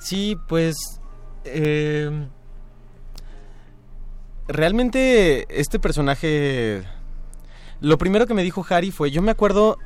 Sí, 0.00 0.36
pues... 0.48 0.76
eh, 1.44 2.10
realmente 4.48 5.46
este 5.60 5.78
personaje... 5.78 6.82
Lo 7.80 7.96
primero 7.98 8.26
que 8.26 8.34
me 8.34 8.42
dijo 8.42 8.66
Harry 8.70 8.90
fue, 8.90 9.10
yo 9.12 9.22
me 9.22 9.30
acuerdo 9.30 9.78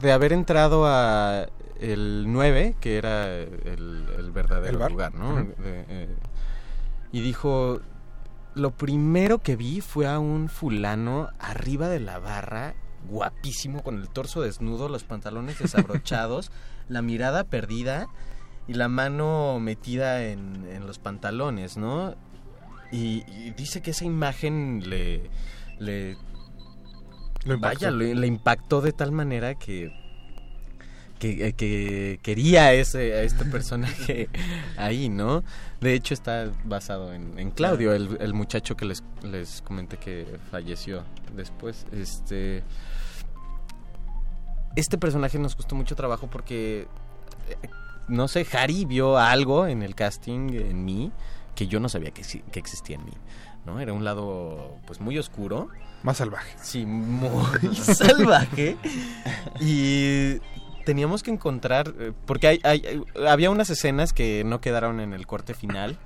de 0.00 0.12
haber 0.12 0.32
entrado 0.32 0.86
a 0.86 1.46
el 1.80 2.24
9, 2.28 2.76
que 2.80 2.96
era 2.98 3.32
el, 3.36 4.06
el 4.18 4.30
verdadero 4.32 4.84
El 4.84 4.92
lugar, 4.92 5.14
¿no? 5.14 5.36
De- 5.36 5.54
eh, 5.88 6.08
y 7.12 7.20
dijo, 7.20 7.80
lo 8.54 8.70
primero 8.72 9.38
que 9.38 9.56
vi 9.56 9.80
fue 9.80 10.06
a 10.06 10.18
un 10.18 10.48
fulano 10.48 11.28
arriba 11.38 11.88
de 11.88 12.00
la 12.00 12.18
barra, 12.18 12.74
guapísimo, 13.08 13.82
con 13.82 13.96
el 13.98 14.08
torso 14.08 14.42
desnudo, 14.42 14.88
los 14.88 15.04
pantalones 15.04 15.58
desabrochados, 15.58 16.52
la 16.88 17.02
mirada 17.02 17.44
perdida 17.44 18.06
y 18.68 18.74
la 18.74 18.88
mano 18.88 19.58
metida 19.60 20.22
en, 20.24 20.66
en 20.70 20.86
los 20.86 20.98
pantalones, 20.98 21.76
¿no? 21.76 22.14
Y, 22.92 23.24
y 23.28 23.50
dice 23.56 23.80
que 23.82 23.92
esa 23.92 24.04
imagen 24.04 24.82
le... 24.88 25.30
le 25.78 26.16
Lo 27.44 27.58
vaya, 27.58 27.90
le, 27.90 28.14
le 28.14 28.26
impactó 28.26 28.80
de 28.80 28.92
tal 28.92 29.12
manera 29.12 29.54
que 29.54 29.92
que, 31.20 31.46
eh, 31.46 31.52
que 31.52 32.18
quería 32.22 32.64
a, 32.64 32.72
ese, 32.72 33.12
a 33.14 33.22
este 33.22 33.44
personaje 33.56 34.28
ahí, 34.76 35.08
¿no? 35.08 35.44
De 35.80 35.94
hecho 35.94 36.14
está 36.14 36.50
basado 36.64 37.12
en, 37.12 37.38
en 37.38 37.52
Claudio, 37.52 37.92
el, 37.92 38.16
el 38.20 38.34
muchacho 38.34 38.76
que 38.76 38.86
les, 38.86 39.04
les 39.22 39.62
comenté 39.62 39.98
que 39.98 40.26
falleció 40.50 41.04
después. 41.36 41.86
Este, 41.92 42.64
este 44.74 44.98
personaje 44.98 45.38
nos 45.38 45.54
costó 45.54 45.76
mucho 45.76 45.94
trabajo 45.94 46.26
porque, 46.26 46.88
eh, 47.48 47.68
no 48.08 48.26
sé, 48.26 48.46
Harry 48.54 48.84
vio 48.86 49.18
algo 49.18 49.66
en 49.66 49.82
el 49.82 49.94
casting 49.94 50.54
en 50.54 50.84
mí 50.84 51.12
que 51.54 51.66
yo 51.66 51.78
no 51.80 51.88
sabía 51.88 52.10
que, 52.10 52.22
que 52.22 52.58
existía 52.58 52.96
en 52.96 53.04
mí. 53.04 53.12
¿no? 53.66 53.78
Era 53.78 53.92
un 53.92 54.04
lado 54.04 54.78
pues 54.86 55.00
muy 55.00 55.18
oscuro. 55.18 55.68
Más 56.02 56.16
salvaje. 56.16 56.54
Sí, 56.62 56.86
muy 56.86 57.74
salvaje. 57.74 58.76
Y 59.60 60.38
teníamos 60.84 61.22
que 61.22 61.30
encontrar, 61.30 61.92
eh, 61.98 62.12
porque 62.26 62.46
hay, 62.48 62.60
hay- 62.64 63.02
había 63.28 63.50
unas 63.50 63.70
escenas 63.70 64.12
que 64.12 64.42
no 64.44 64.60
quedaron 64.60 65.00
en 65.00 65.12
el 65.12 65.26
corte 65.26 65.54
final, 65.54 65.98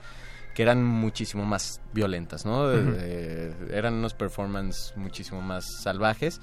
que 0.54 0.62
eran 0.62 0.84
muchísimo 0.84 1.44
más 1.44 1.80
violentas, 1.92 2.44
¿no? 2.44 2.70
Eh, 2.72 3.52
eran 3.72 3.94
unos 3.94 4.14
performances 4.14 4.92
muchísimo 4.96 5.40
más 5.42 5.64
salvajes. 5.82 6.40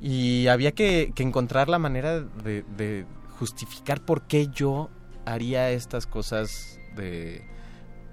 Y 0.00 0.46
había 0.46 0.72
que, 0.72 1.12
que 1.14 1.22
encontrar 1.24 1.68
la 1.68 1.78
manera 1.78 2.20
de, 2.20 2.64
de 2.76 3.04
justificar 3.38 4.00
por 4.00 4.22
qué 4.22 4.48
yo 4.48 4.90
haría 5.24 5.70
estas 5.70 6.06
cosas 6.06 6.78
de 6.96 7.44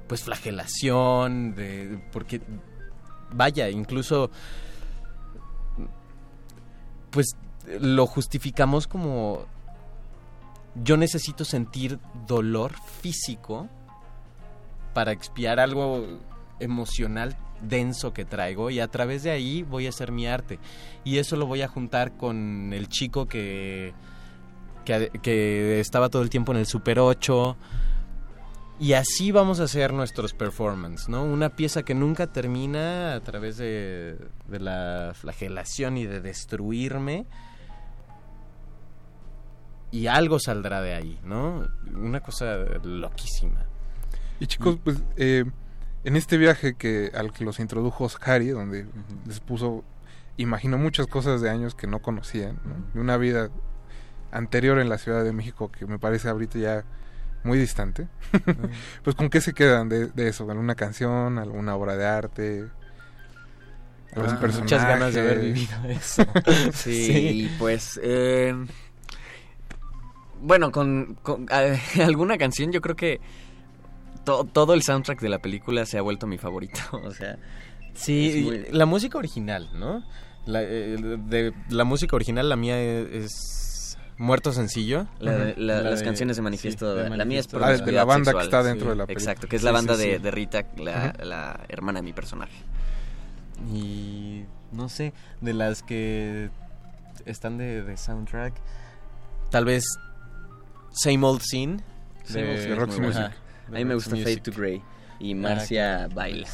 pues 0.08 0.24
flagelación, 0.24 1.56
de 1.56 2.00
porque 2.12 2.42
vaya, 3.36 3.70
incluso 3.70 4.32
pues 7.12 7.36
lo 7.80 8.06
justificamos 8.06 8.88
como 8.88 9.46
yo 10.84 10.98
necesito 10.98 11.46
sentir 11.46 12.00
dolor 12.28 12.74
físico 13.02 13.70
para 14.94 15.12
expiar 15.12 15.60
algo 15.60 16.06
emocional 16.60 17.36
denso 17.62 18.14
que 18.14 18.26
traigo 18.26 18.70
y 18.70 18.80
a 18.80 18.88
través 18.88 19.24
de 19.24 19.32
ahí 19.32 19.64
voy 19.64 19.86
a 19.86 19.90
hacer 19.90 20.12
mi 20.12 20.28
arte. 20.28 20.60
Y 21.04 21.18
eso 21.18 21.36
lo 21.36 21.46
voy 21.46 21.62
a 21.62 21.68
juntar 21.68 22.18
con 22.18 22.74
el 22.74 22.90
chico 22.90 23.28
que 23.28 23.94
que, 24.84 25.10
que 25.22 25.80
estaba 25.80 26.10
todo 26.10 26.22
el 26.22 26.30
tiempo 26.30 26.52
en 26.52 26.60
el 26.60 26.68
Super 26.68 27.00
8 27.00 27.58
y 28.80 28.94
así 28.94 29.32
vamos 29.32 29.60
a 29.60 29.64
hacer 29.64 29.94
nuestros 29.94 30.34
performances, 30.34 31.08
¿no? 31.08 31.24
Una 31.24 31.56
pieza 31.56 31.84
que 31.84 31.96
nunca 31.96 32.28
termina 32.28 33.14
a 33.14 33.22
través 33.22 33.58
de, 33.58 34.18
de 34.48 34.60
la 34.60 35.14
flagelación 35.14 35.98
y 35.98 36.06
de 36.06 36.20
destruirme. 36.22 37.26
Y 39.92 40.08
algo 40.08 40.40
saldrá 40.40 40.82
de 40.82 40.94
ahí, 40.94 41.20
¿no? 41.24 41.66
Una 41.94 42.20
cosa 42.20 42.58
loquísima. 42.84 43.66
Y 44.42 44.48
chicos, 44.48 44.78
pues 44.84 45.02
eh, 45.16 45.46
en 46.04 46.16
este 46.16 46.38
viaje 46.38 46.76
que 46.76 47.12
al 47.16 47.32
que 47.32 47.46
los 47.46 47.60
introdujo 47.60 48.08
Harry, 48.22 48.50
donde 48.50 48.88
les 49.26 49.40
puso, 49.40 49.86
imagino 50.36 50.78
muchas 50.78 51.08
cosas 51.08 51.40
de 51.42 51.50
años 51.50 51.76
que 51.76 51.88
no 51.88 52.02
conocían, 52.02 52.60
¿no? 52.66 52.76
de 52.94 53.00
una 53.00 53.16
vida 53.16 53.50
anterior 54.32 54.80
en 54.80 54.90
la 54.90 54.98
Ciudad 54.98 55.24
de 55.24 55.32
México 55.32 55.72
que 55.72 55.86
me 55.86 55.98
parece 55.98 56.28
ahorita 56.28 56.60
ya 56.60 56.86
muy 57.46 57.58
distante. 57.58 58.08
pues 59.04 59.16
con 59.16 59.30
qué 59.30 59.40
se 59.42 59.54
quedan 59.54 59.88
de, 59.90 60.08
de 60.08 60.28
eso, 60.28 60.50
alguna 60.50 60.76
canción, 60.76 61.38
alguna 61.40 61.76
obra 61.76 61.96
de 61.96 62.06
arte, 62.06 62.66
Ah, 64.18 64.40
muchas 64.62 64.82
ganas 64.82 65.14
de 65.14 65.20
haber 65.20 65.40
vivido 65.40 65.76
eso. 65.90 66.24
sí, 66.72 67.06
Sí. 67.06 67.52
pues... 67.60 68.00
eh, 68.02 68.54
bueno, 70.42 70.72
con, 70.72 71.16
con, 71.22 71.48
eh, 71.52 71.80
alguna 72.04 72.38
canción 72.38 72.72
yo 72.72 72.82
creo 72.82 72.96
que 72.96 73.20
to- 74.24 74.46
todo 74.46 74.74
el 74.74 74.84
soundtrack 74.84 75.20
de 75.22 75.30
la 75.30 75.40
película 75.40 75.86
se 75.86 75.98
ha 75.98 76.02
vuelto 76.02 76.28
mi 76.28 76.38
favorito. 76.38 76.80
O 77.04 77.12
sea, 77.12 77.38
Sí, 77.94 78.42
muy- 78.46 78.66
la 78.72 78.86
música 78.86 79.18
original, 79.18 79.70
¿no? 79.74 80.04
La, 80.46 80.62
eh, 80.64 80.96
de 80.98 81.54
la 81.70 81.84
música 81.86 82.16
original, 82.16 82.48
la 82.50 82.56
mía 82.56 82.80
es, 82.80 83.08
es 83.12 83.32
Muerto 84.18 84.54
Sencillo. 84.54 85.08
La 85.20 85.32
de- 85.34 85.56
la- 85.58 85.82
La 85.82 85.90
las 85.90 86.00
de- 86.00 86.06
canciones 86.06 86.38
de 86.38 86.42
Manifiesto, 86.42 86.92
sí, 86.96 86.98
de 87.04 87.10
la 87.18 87.26
mía 87.26 87.40
es 87.42 87.52
Manifiesto. 87.54 87.64
Ah, 87.64 87.86
de 87.86 87.92
la 87.92 88.06
banda 88.06 88.32
que 88.32 88.38
Sexual. 88.40 88.46
está 88.46 88.64
dentro 88.64 88.90
de 88.92 88.96
la 88.96 89.06
película. 89.06 89.32
Exacto, 89.32 89.48
que 89.50 89.56
es 89.58 89.64
la 89.64 89.72
Sí, 89.72 89.74
banda 89.76 89.96
sí, 89.96 90.08
de, 90.08 90.16
sí. 90.18 90.22
de 90.24 90.32
Rita, 90.32 90.66
la, 90.78 91.14
la 91.24 91.60
hermana 91.68 92.00
de 92.00 92.04
mi 92.04 92.14
personaje. 92.14 92.54
Y 93.74 94.46
no 94.72 94.90
sé, 94.90 95.14
de 95.42 95.54
las 95.54 95.84
que 95.84 96.50
están 97.26 97.58
de, 97.58 97.82
de 97.84 97.98
soundtrack, 97.98 98.54
tal 99.50 99.66
vez 99.66 99.84
Same 100.92 101.26
Old 101.26 101.42
Scene 101.42 101.78
Roxy 102.76 103.00
muy 103.00 103.08
Music. 103.10 103.32
de 103.70 103.78
A 103.78 103.80
mí 103.80 103.86
me 103.86 103.96
gusta 103.96 104.12
Fade 104.12 104.38
to 104.38 104.52
Grey 104.52 104.82
y 105.20 105.34
Ah, 105.34 105.36
Marcia 105.36 105.96
claro. 105.98 106.16
baila. 106.16 106.48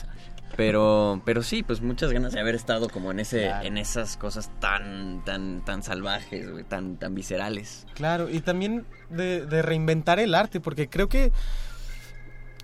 Pero, 0.57 1.21
pero 1.25 1.43
sí, 1.43 1.63
pues 1.63 1.81
muchas 1.81 2.11
ganas 2.11 2.33
de 2.33 2.39
haber 2.39 2.55
estado 2.55 2.89
como 2.89 3.11
en 3.11 3.19
ese, 3.19 3.43
Claro. 3.45 3.65
en 3.65 3.77
esas 3.77 4.17
cosas 4.17 4.49
tan, 4.59 5.23
tan, 5.25 5.63
tan 5.65 5.81
salvajes, 5.83 6.51
güey, 6.51 6.63
tan, 6.63 6.97
tan 6.97 7.15
viscerales. 7.15 7.87
Claro, 7.93 8.29
y 8.29 8.41
también 8.41 8.85
de, 9.09 9.45
de 9.45 9.61
reinventar 9.61 10.19
el 10.19 10.35
arte, 10.35 10.59
porque 10.59 10.89
creo 10.89 11.07
que 11.09 11.31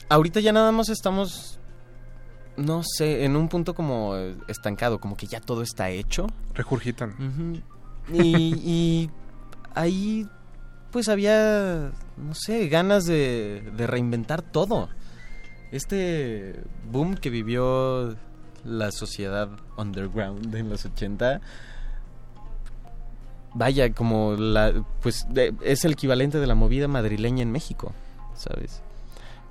ahorita 0.09 0.39
ya 0.39 0.51
nada 0.53 0.71
más 0.71 0.89
estamos, 0.89 1.59
no 2.57 2.81
sé, 2.83 3.23
en 3.25 3.35
un 3.35 3.49
punto 3.49 3.73
como 3.73 4.15
estancado, 4.47 4.99
como 4.99 5.15
que 5.15 5.27
ya 5.27 5.39
todo 5.41 5.61
está 5.61 5.89
hecho. 5.89 6.27
Regurgitan. 6.53 7.11
Ujú. 7.11 7.61
y, 8.13 8.53
y 8.65 9.11
ahí 9.75 10.27
pues 10.91 11.09
había, 11.09 11.91
no 12.15 12.33
sé, 12.33 12.67
ganas 12.69 13.05
de, 13.05 13.71
de 13.75 13.87
reinventar 13.87 14.41
todo. 14.41 14.89
Este 15.71 16.61
boom 16.91 17.15
que 17.15 17.29
vivió 17.29 18.15
la 18.63 18.91
sociedad 18.91 19.49
underground 19.77 20.53
en 20.55 20.69
los 20.69 20.85
80, 20.85 21.41
vaya, 23.53 23.91
como 23.93 24.33
la, 24.33 24.85
pues 25.01 25.27
es 25.61 25.85
el 25.85 25.93
equivalente 25.93 26.39
de 26.39 26.47
la 26.47 26.55
movida 26.55 26.87
madrileña 26.87 27.43
en 27.43 27.51
México, 27.51 27.93
¿sabes? 28.35 28.81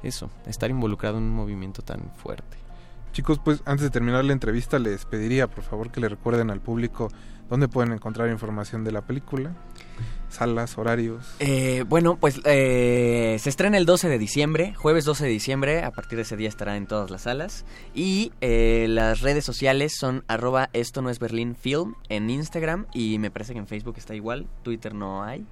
Eso, 0.03 0.31
estar 0.47 0.71
involucrado 0.71 1.19
en 1.19 1.25
un 1.25 1.35
movimiento 1.35 1.83
tan 1.83 2.11
fuerte. 2.17 2.57
Chicos, 3.13 3.41
pues 3.43 3.63
antes 3.65 3.83
de 3.83 3.91
terminar 3.91 4.25
la 4.25 4.35
entrevista 4.35 4.79
les 4.79 5.07
pediría 5.07 5.47
por 5.47 5.65
favor 5.65 5.91
que 5.91 6.01
le 6.01 6.09
recuerden 6.09 6.51
al 6.51 6.61
público 6.61 7.09
dónde 7.49 7.69
pueden 7.69 7.93
encontrar 7.93 8.29
información 8.31 8.85
de 8.85 8.93
la 8.93 9.03
película, 9.03 9.53
salas, 10.29 10.77
horarios. 10.79 11.35
Eh, 11.39 11.85
bueno, 11.89 12.17
pues 12.17 12.41
eh, 12.45 13.37
se 13.41 13.49
estrena 13.49 13.79
el 13.79 13.87
12 13.87 14.09
de 14.09 14.19
diciembre, 14.19 14.75
jueves 14.75 15.05
12 15.05 15.25
de 15.25 15.31
diciembre, 15.31 15.83
a 15.85 15.91
partir 15.93 16.17
de 16.17 16.23
ese 16.23 16.37
día 16.37 16.49
estará 16.49 16.77
en 16.77 16.87
todas 16.87 17.11
las 17.11 17.23
salas. 17.23 17.65
Y 17.95 18.33
eh, 18.41 18.87
las 18.89 19.21
redes 19.21 19.45
sociales 19.45 19.97
son 19.97 20.25
arroba 20.29 20.71
esto 20.73 21.03
no 21.03 21.11
es 21.11 21.19
Berlín 21.19 21.55
Film 21.57 21.95
en 22.09 22.29
Instagram 22.31 22.87
y 22.93 23.19
me 23.19 23.31
parece 23.31 23.53
que 23.53 23.59
en 23.61 23.67
Facebook 23.67 23.95
está 23.99 24.15
igual, 24.15 24.47
Twitter 24.63 24.95
no 24.95 25.23
hay. 25.23 25.47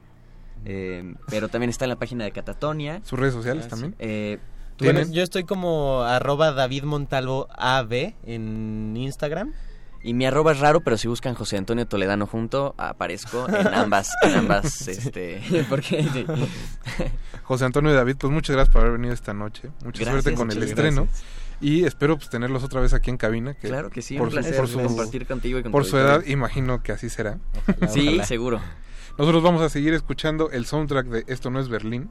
Eh, 0.67 1.15
pero 1.29 1.49
también 1.49 1.69
está 1.71 1.85
en 1.85 1.91
la 1.91 1.97
página 1.97 2.25
de 2.25 2.33
Catatonia. 2.33 3.01
¿Sus 3.05 3.19
redes 3.19 3.35
sociales 3.35 3.65
Ah, 3.67 3.69
también? 3.71 3.95
Eh, 3.99 4.39
Bueno, 4.79 5.03
yo 5.11 5.23
estoy 5.23 5.45
como 5.45 6.03
arroba 6.03 6.53
David 6.53 6.85
Montalvo 6.85 7.47
AB 7.57 8.15
en 8.25 8.97
Instagram. 8.97 9.53
Y 10.05 10.15
mi 10.15 10.27
arroba 10.27 10.53
es 10.53 10.61
raro, 10.61 10.83
pero 10.83 10.97
si 10.97 11.09
buscan 11.09 11.35
José 11.35 11.57
Antonio 11.57 11.87
Toledano 11.87 12.27
junto, 12.27 12.75
aparezco 12.79 13.49
en 13.49 13.67
ambas, 13.75 14.11
en 14.23 14.35
ambas, 14.35 14.87
este, 14.89 15.41
porque. 15.69 16.27
José 17.45 17.65
Antonio 17.65 17.91
y 17.91 17.95
David, 17.95 18.17
pues 18.19 18.33
muchas 18.33 18.55
gracias 18.55 18.73
por 18.73 18.83
haber 18.83 18.93
venido 18.95 19.13
esta 19.13 19.35
noche. 19.35 19.71
Mucha 19.85 20.05
Gracias, 20.05 20.23
suerte 20.25 20.35
con 20.35 20.51
el 20.51 20.63
estreno. 20.63 21.03
gracias. 21.05 21.25
Y 21.61 21.85
espero 21.85 22.17
pues 22.17 22.29
tenerlos 22.31 22.63
otra 22.65 22.81
vez 22.81 22.93
aquí 22.95 23.11
en 23.11 23.17
cabina. 23.17 23.55
Que 23.55 23.69
Claro 23.69 23.91
que 23.91 24.03
sí, 24.03 24.17
por 24.17 24.27
un 24.27 24.31
su- 24.31 24.37
placer 24.37 24.57
por 24.57 24.69
su, 24.69 24.81
compartir 24.81 25.27
contigo 25.27 25.59
y 25.59 25.63
con 25.63 25.73
Por 25.73 25.85
su 25.85 25.97
edad, 25.99 26.25
imagino 26.27 26.83
que 26.83 26.93
así 26.93 27.09
será. 27.09 27.39
Sí, 27.89 28.09
Ojalá. 28.09 28.25
seguro. 28.27 28.61
Nosotros 29.17 29.43
vamos 29.45 29.63
a 29.63 29.69
seguir 29.69 29.95
escuchando 29.95 30.51
el 30.51 30.67
soundtrack 30.67 31.07
de 31.07 31.25
Esto 31.29 31.49
no 31.51 31.61
es 31.61 31.69
Berlín. 31.69 32.11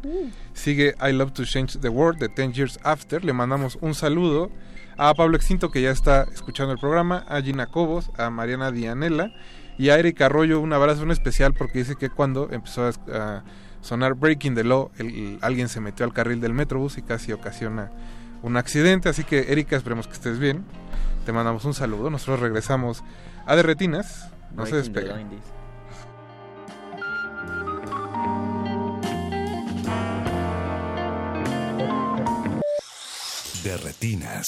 Sigue 0.53 0.95
I 1.05 1.11
Love 1.11 1.33
to 1.33 1.43
Change 1.45 1.79
the 1.79 1.89
World 1.89 2.19
de 2.19 2.29
10 2.29 2.53
Years 2.53 2.79
After. 2.83 3.25
Le 3.25 3.33
mandamos 3.33 3.77
un 3.81 3.93
saludo 3.93 4.49
a 4.97 5.13
Pablo 5.13 5.35
Extinto 5.37 5.71
que 5.71 5.81
ya 5.81 5.91
está 5.91 6.23
escuchando 6.33 6.73
el 6.73 6.79
programa, 6.79 7.25
a 7.27 7.41
Gina 7.41 7.67
Cobos, 7.67 8.11
a 8.17 8.29
Mariana 8.29 8.71
Dianela 8.71 9.31
y 9.77 9.89
a 9.89 9.97
Eric 9.97 10.21
Arroyo. 10.21 10.59
Un 10.59 10.73
abrazo 10.73 11.03
en 11.03 11.11
especial 11.11 11.53
porque 11.53 11.79
dice 11.79 11.95
que 11.95 12.09
cuando 12.09 12.49
empezó 12.51 12.87
a, 13.11 13.43
sonar 13.81 14.13
Breaking 14.13 14.55
the 14.55 14.63
Law, 14.63 14.91
el- 14.97 15.07
el- 15.07 15.39
alguien 15.41 15.67
se 15.67 15.81
metió 15.81 16.05
al 16.05 16.13
carril 16.13 16.39
del 16.39 16.53
Metrobús 16.53 16.97
y 16.97 17.01
casi 17.01 17.33
ocasiona 17.33 17.91
un 18.41 18.55
accidente. 18.57 19.09
Así 19.09 19.23
que 19.25 19.51
Erika, 19.51 19.75
esperemos 19.75 20.07
que 20.07 20.13
estés 20.13 20.39
bien. 20.39 20.63
Te 21.25 21.31
mandamos 21.33 21.65
un 21.65 21.73
saludo. 21.73 22.09
Nosotros 22.09 22.39
regresamos 22.39 23.03
a 23.45 23.55
Derretinas. 23.55 24.29
No 24.55 24.65
se 24.65 24.71
Breaking 24.73 24.93
despeguen. 24.93 25.62
De 33.63 33.77
retinas. 33.77 34.45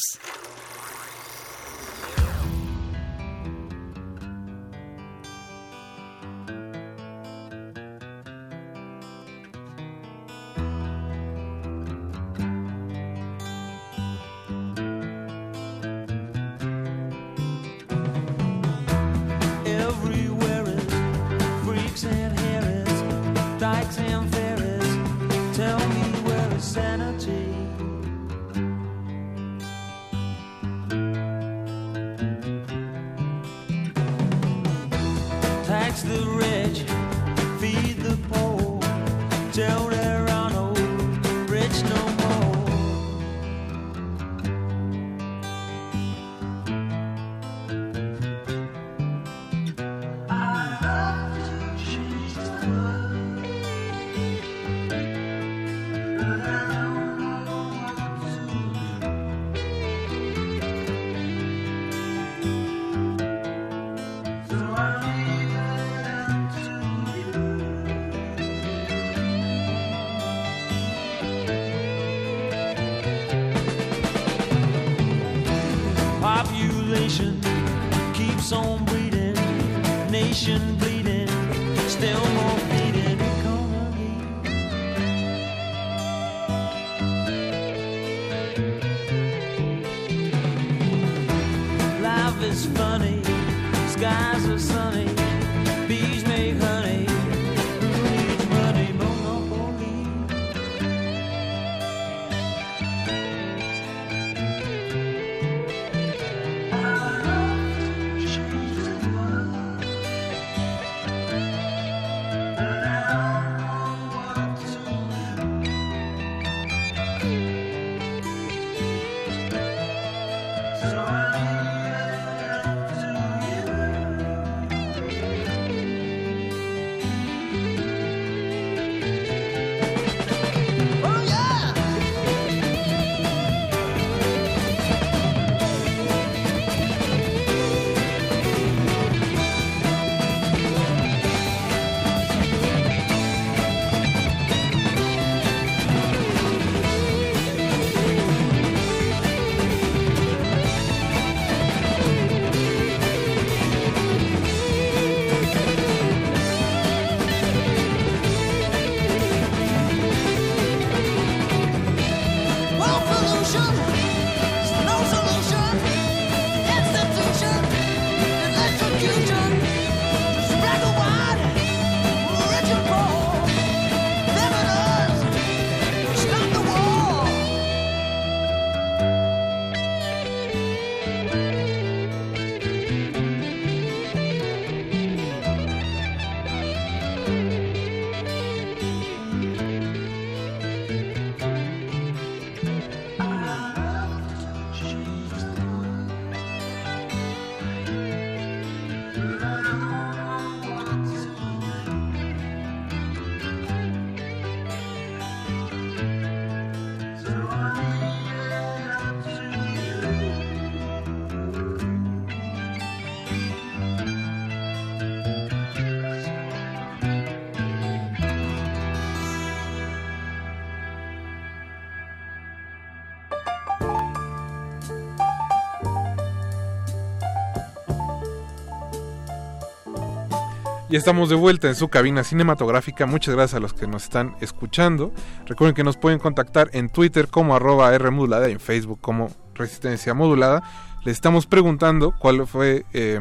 Estamos 230.95 231.27
de 231.27 231.35
vuelta 231.35 231.67
en 231.67 231.75
su 231.75 231.89
cabina 231.89 232.23
cinematográfica. 232.23 233.05
Muchas 233.05 233.35
gracias 233.35 233.55
a 233.55 233.59
los 233.59 233.73
que 233.73 233.85
nos 233.85 234.03
están 234.03 234.37
escuchando. 234.39 235.11
Recuerden 235.45 235.75
que 235.75 235.83
nos 235.83 235.97
pueden 235.97 236.19
contactar 236.19 236.69
en 236.71 236.87
Twitter 236.87 237.27
como 237.27 237.53
arroba 237.53 237.97
Rmodulada 237.97 238.47
y 238.47 238.53
en 238.53 238.61
Facebook 238.61 238.99
como 239.01 239.29
Resistencia 239.55 240.13
Modulada. 240.13 240.63
Les 241.03 241.15
estamos 241.15 241.47
preguntando 241.47 242.13
cuál 242.17 242.47
fue 242.47 242.85
eh, 242.93 243.19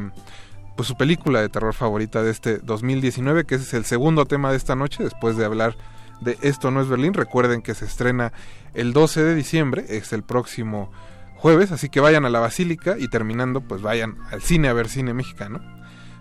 pues 0.76 0.86
su 0.86 0.96
película 0.96 1.40
de 1.40 1.48
terror 1.48 1.74
favorita 1.74 2.22
de 2.22 2.30
este 2.30 2.58
2019, 2.58 3.44
que 3.44 3.56
es 3.56 3.74
el 3.74 3.84
segundo 3.84 4.24
tema 4.24 4.52
de 4.52 4.56
esta 4.56 4.76
noche, 4.76 5.02
después 5.02 5.36
de 5.36 5.44
hablar 5.44 5.76
de 6.20 6.38
Esto 6.42 6.70
no 6.70 6.80
es 6.80 6.86
Berlín. 6.86 7.12
Recuerden 7.12 7.60
que 7.60 7.74
se 7.74 7.86
estrena 7.86 8.32
el 8.74 8.92
12 8.92 9.24
de 9.24 9.34
diciembre, 9.34 9.84
es 9.88 10.12
el 10.12 10.22
próximo 10.22 10.92
jueves, 11.34 11.72
así 11.72 11.88
que 11.88 11.98
vayan 11.98 12.24
a 12.24 12.30
la 12.30 12.38
Basílica 12.38 12.94
y 13.00 13.08
terminando, 13.08 13.62
pues 13.62 13.82
vayan 13.82 14.16
al 14.30 14.42
cine 14.42 14.68
a 14.68 14.72
ver 14.74 14.88
cine 14.88 15.12
mexicano. 15.12 15.74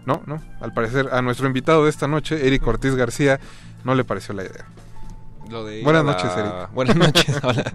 No, 0.05 0.21
no, 0.25 0.41
al 0.59 0.73
parecer 0.73 1.09
a 1.13 1.21
nuestro 1.21 1.47
invitado 1.47 1.83
de 1.85 1.89
esta 1.89 2.07
noche, 2.07 2.45
Eric 2.45 2.65
Ortiz 2.67 2.95
García, 2.95 3.39
no 3.83 3.95
le 3.95 4.03
pareció 4.03 4.33
la 4.33 4.43
idea. 4.43 4.65
Lo 5.49 5.63
de 5.65 5.77
ir 5.79 5.83
Buenas 5.83 6.03
la- 6.05 6.11
noches, 6.13 6.31
Eric. 6.37 6.53
Buenas 6.73 6.95
noches, 6.95 7.39
hola. 7.43 7.73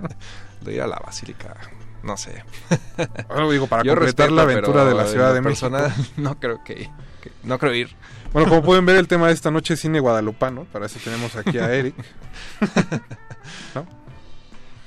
De 0.60 0.74
ir 0.74 0.82
a 0.82 0.86
la 0.86 0.96
basílica, 0.98 1.54
no 2.02 2.16
sé. 2.16 2.44
Bueno, 3.28 3.50
digo, 3.50 3.66
para 3.66 3.82
Yo 3.82 3.94
completar 3.94 4.30
la 4.32 4.42
aventura 4.42 4.84
de 4.84 4.94
la 4.94 5.06
Ciudad 5.06 5.32
de 5.32 5.40
lo 5.40 5.48
México. 5.48 5.70
no 6.16 6.38
creo 6.38 6.62
que, 6.64 6.90
que- 7.22 7.32
no 7.44 7.58
creo 7.58 7.74
ir. 7.74 7.94
Bueno, 8.32 8.48
como 8.50 8.62
pueden 8.62 8.84
ver, 8.84 8.96
el 8.96 9.08
tema 9.08 9.28
de 9.28 9.32
esta 9.32 9.50
noche 9.50 9.72
es 9.74 9.80
cine 9.80 10.00
guadalupano, 10.00 10.64
para 10.64 10.84
eso 10.86 10.98
tenemos 11.02 11.34
aquí 11.36 11.58
a 11.58 11.72
Eric. 11.72 11.94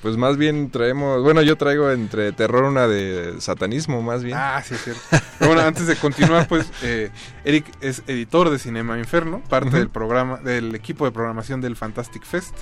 Pues 0.02 0.16
más 0.16 0.36
bien 0.36 0.70
traemos, 0.72 1.22
bueno, 1.22 1.42
yo 1.42 1.56
traigo 1.56 1.88
entre 1.92 2.32
terror 2.32 2.64
una 2.64 2.88
de 2.88 3.40
satanismo, 3.40 4.02
más 4.02 4.24
bien. 4.24 4.36
Ah, 4.36 4.60
sí, 4.66 4.74
es 4.74 4.82
cierto. 4.82 5.00
Pero 5.38 5.52
bueno, 5.52 5.62
antes 5.66 5.86
de 5.86 5.94
continuar, 5.94 6.48
pues 6.48 6.70
eh, 6.82 7.10
Eric 7.44 7.66
es 7.80 8.02
editor 8.08 8.50
de 8.50 8.58
Cinema 8.58 8.98
Inferno, 8.98 9.40
parte 9.48 9.76
del 9.78 9.88
programa, 9.90 10.38
del 10.38 10.74
equipo 10.74 11.04
de 11.04 11.12
programación 11.12 11.60
del 11.60 11.76
Fantastic 11.76 12.24
Fest. 12.24 12.54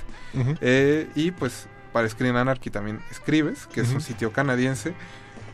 Eh, 0.61 1.09
y 1.15 1.31
pues 1.31 1.67
para 1.91 2.07
Screen 2.07 2.35
Anarchy 2.35 2.69
también 2.69 3.01
escribes, 3.09 3.65
que 3.65 3.81
es 3.81 3.89
un 3.89 4.01
sitio 4.01 4.31
canadiense. 4.31 4.93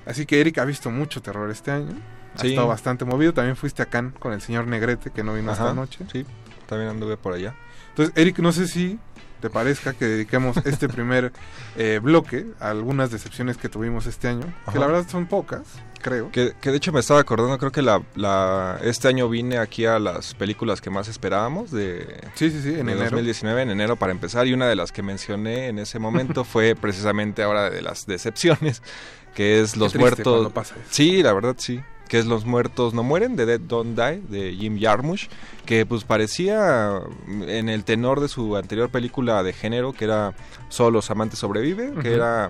Así 0.05 0.26
que 0.26 0.41
Eric 0.41 0.57
ha 0.57 0.65
visto 0.65 0.91
mucho 0.91 1.22
terror 1.22 1.49
este 1.49 1.72
año. 1.72 1.93
Ha 2.35 2.41
Sí. 2.41 2.49
estado 2.49 2.68
bastante 2.68 3.05
movido. 3.05 3.34
También 3.34 3.55
fuiste 3.55 3.81
a 3.81 3.85
Cannes 3.88 4.14
con 4.19 4.34
el 4.34 4.41
señor 4.41 4.68
Negrete, 4.68 5.09
que 5.11 5.23
no 5.23 5.34
vino 5.34 5.51
esta 5.53 5.64
Ajá, 5.65 5.73
noche. 5.73 6.05
Sí, 6.11 6.26
también 6.68 6.89
anduve 6.91 7.15
por 7.18 7.34
allá. 7.34 7.55
Entonces, 7.89 8.14
Eric, 8.15 8.38
no 8.39 8.51
sé 8.51 8.68
si 8.68 8.99
te 9.39 9.49
parezca 9.49 9.93
que 9.93 10.05
dediquemos 10.05 10.57
este 10.65 10.88
primer 10.89 11.31
eh, 11.77 11.99
bloque 12.01 12.45
a 12.59 12.69
algunas 12.69 13.11
decepciones 13.11 13.57
que 13.57 13.69
tuvimos 13.69 14.05
este 14.05 14.27
año, 14.27 14.45
que 14.72 14.80
la 14.80 14.88
verdad 14.88 15.05
son 15.09 15.27
pocas, 15.27 15.64
creo. 16.01 16.31
Que, 16.31 16.53
que 16.59 16.72
de 16.72 16.77
hecho 16.77 16.91
me 16.91 16.99
estaba 16.99 17.19
acordando, 17.19 17.57
creo 17.57 17.72
que 17.72 17.81
la, 17.81 18.01
la 18.15 18.80
este 18.84 19.07
año 19.07 19.30
vine 19.30 19.57
aquí 19.57 19.85
a 19.85 19.99
las 19.99 20.34
películas 20.34 20.81
que 20.81 20.89
más 20.89 21.07
esperábamos 21.07 21.72
de, 21.72 22.22
Sí, 22.35 22.49
sí, 22.51 22.61
sí, 22.61 22.69
en 22.69 22.88
de 22.88 22.93
enero. 22.93 23.03
2019, 23.11 23.61
en 23.61 23.69
enero 23.69 23.95
para 23.95 24.11
empezar, 24.11 24.47
y 24.47 24.53
una 24.53 24.68
de 24.68 24.76
las 24.76 24.91
que 24.91 25.03
mencioné 25.03 25.68
en 25.68 25.80
ese 25.80 25.99
momento 25.99 26.43
fue 26.45 26.76
precisamente 26.76 27.43
ahora 27.43 27.69
de 27.69 27.81
las 27.81 28.05
decepciones, 28.05 28.81
que 29.35 29.61
es 29.61 29.77
Los 29.77 29.95
Muertos. 29.95 30.23
cuando 30.23 30.49
pasa 30.51 30.76
eso. 30.76 30.85
Sí, 30.89 31.22
la 31.22 31.34
verdad 31.34 31.55
sí. 31.57 31.81
Que 32.07 32.19
es 32.19 32.25
Los 32.25 32.45
muertos 32.45 32.93
no 32.93 33.03
mueren, 33.03 33.35
de 33.35 33.45
Dead 33.45 33.59
Don't 33.59 33.97
Die, 33.97 34.21
de 34.29 34.55
Jim 34.55 34.79
Jarmusch, 34.79 35.27
que 35.65 35.85
pues 35.85 36.03
parecía 36.03 37.01
mm, 37.25 37.43
en 37.43 37.69
el 37.69 37.84
tenor 37.84 38.19
de 38.19 38.27
su 38.27 38.55
anterior 38.55 38.89
película 38.89 39.43
de 39.43 39.53
género, 39.53 39.93
que 39.93 40.05
era 40.05 40.34
Solo 40.69 40.91
los 40.91 41.11
amantes 41.11 41.39
sobreviven, 41.39 41.93
que 41.95 42.09
Ujú. 42.09 42.15
era 42.15 42.49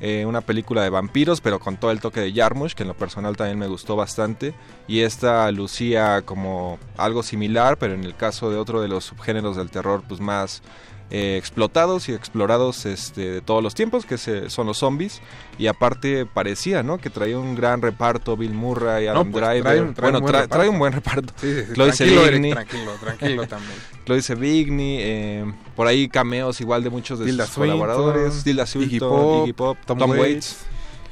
eh, 0.00 0.24
una 0.26 0.40
película 0.40 0.82
de 0.82 0.90
vampiros, 0.90 1.40
pero 1.40 1.58
con 1.58 1.76
todo 1.76 1.90
el 1.90 2.00
toque 2.00 2.20
de 2.20 2.32
Jarmusch, 2.32 2.74
que 2.74 2.84
en 2.84 2.88
lo 2.88 2.96
personal 2.96 3.36
también 3.36 3.58
me 3.58 3.66
gustó 3.66 3.96
bastante. 3.96 4.54
Y 4.86 5.00
esta 5.00 5.50
lucía 5.50 6.22
como 6.22 6.78
algo 6.96 7.22
similar, 7.22 7.78
pero 7.78 7.94
en 7.94 8.04
el 8.04 8.14
caso 8.14 8.50
de 8.50 8.56
otro 8.56 8.80
de 8.80 8.88
los 8.88 9.04
subgéneros 9.04 9.56
del 9.56 9.70
terror, 9.70 10.02
pues 10.06 10.20
más 10.20 10.62
eh, 11.10 11.36
explotados 11.38 12.08
y 12.08 12.12
explorados 12.12 12.84
este, 12.86 13.30
de 13.30 13.40
todos 13.40 13.62
los 13.62 13.74
tiempos, 13.74 14.04
que 14.04 14.18
se- 14.18 14.50
son 14.50 14.66
los 14.66 14.78
zombies. 14.78 15.20
Y 15.58 15.66
aparte 15.66 16.26
parecía, 16.26 16.82
¿no? 16.82 16.98
Que 16.98 17.08
traía 17.10 17.38
un 17.38 17.54
gran 17.54 17.80
reparto, 17.82 18.36
Bill 18.36 18.52
Murray, 18.52 19.06
Adam 19.06 19.30
pues, 19.30 19.42
Driver. 19.44 19.62
trae 19.62 19.80
un- 19.80 19.94
trae 19.94 20.10
bueno, 20.10 20.26
un 20.26 20.30
trae, 20.32 20.48
trae 20.48 20.68
un 20.68 20.78
buen 20.78 20.92
reparto. 20.92 21.32
Sí, 21.40 21.52
sí, 21.54 21.64
sí, 21.66 21.72
Chloe 21.74 21.92
tranquilo, 21.92 22.24
Eric, 22.26 22.52
tranquilo, 22.52 22.92
tranquilo 23.00 23.46
también. 23.48 23.72
Chloe 24.04 24.22
Sevigny, 24.22 24.96
eh, 25.00 25.52
por 25.74 25.86
ahí 25.86 26.08
cameos 26.08 26.60
igual 26.60 26.82
de 26.84 26.90
muchos 26.90 27.18
de 27.18 27.26
sus 27.32 27.36
Swinton, 27.46 27.78
colaboradores, 27.78 28.46
Iggy 28.46 28.66
Swinton, 28.66 29.08
Pop, 29.08 29.42
Iggy 29.44 29.52
Pop, 29.54 29.78
Tom 29.86 29.98
Tom, 29.98 30.10
Waits. 30.10 30.20
Waits. 30.22 30.56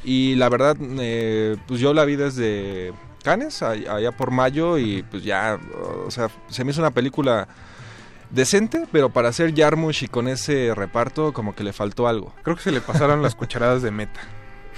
Y 0.05 0.35
la 0.37 0.49
verdad, 0.49 0.77
eh, 1.01 1.57
pues 1.67 1.81
yo 1.81 1.93
la 1.93 2.05
vi 2.05 2.17
desde 2.17 2.93
Cannes, 3.25 3.61
a- 3.63 3.71
allá 3.71 4.13
por 4.13 4.31
mayo, 4.31 4.79
y 4.79 5.03
pues 5.11 5.25
ya, 5.25 5.59
o 6.07 6.11
sea, 6.11 6.29
se 6.49 6.63
me 6.65 6.71
hizo 6.71 6.81
una 6.81 6.93
película 6.93 7.49
decente, 8.31 8.87
pero 8.93 9.11
para 9.11 9.29
hacer 9.29 9.55
Jarmusch 9.55 10.03
y 10.05 10.09
con 10.09 10.29
ese 10.29 10.75
reparto, 10.75 11.33
como 11.33 11.55
que 11.55 11.65
le 11.65 11.73
faltó 11.73 12.09
algo. 12.09 12.33
Creo 12.43 12.57
que 12.57 12.63
se 12.63 12.73
le 12.73 12.81
pasaron 12.81 13.23
las 13.23 13.35
cucharadas 13.35 13.83
de 13.83 13.91
meta. 13.91 14.21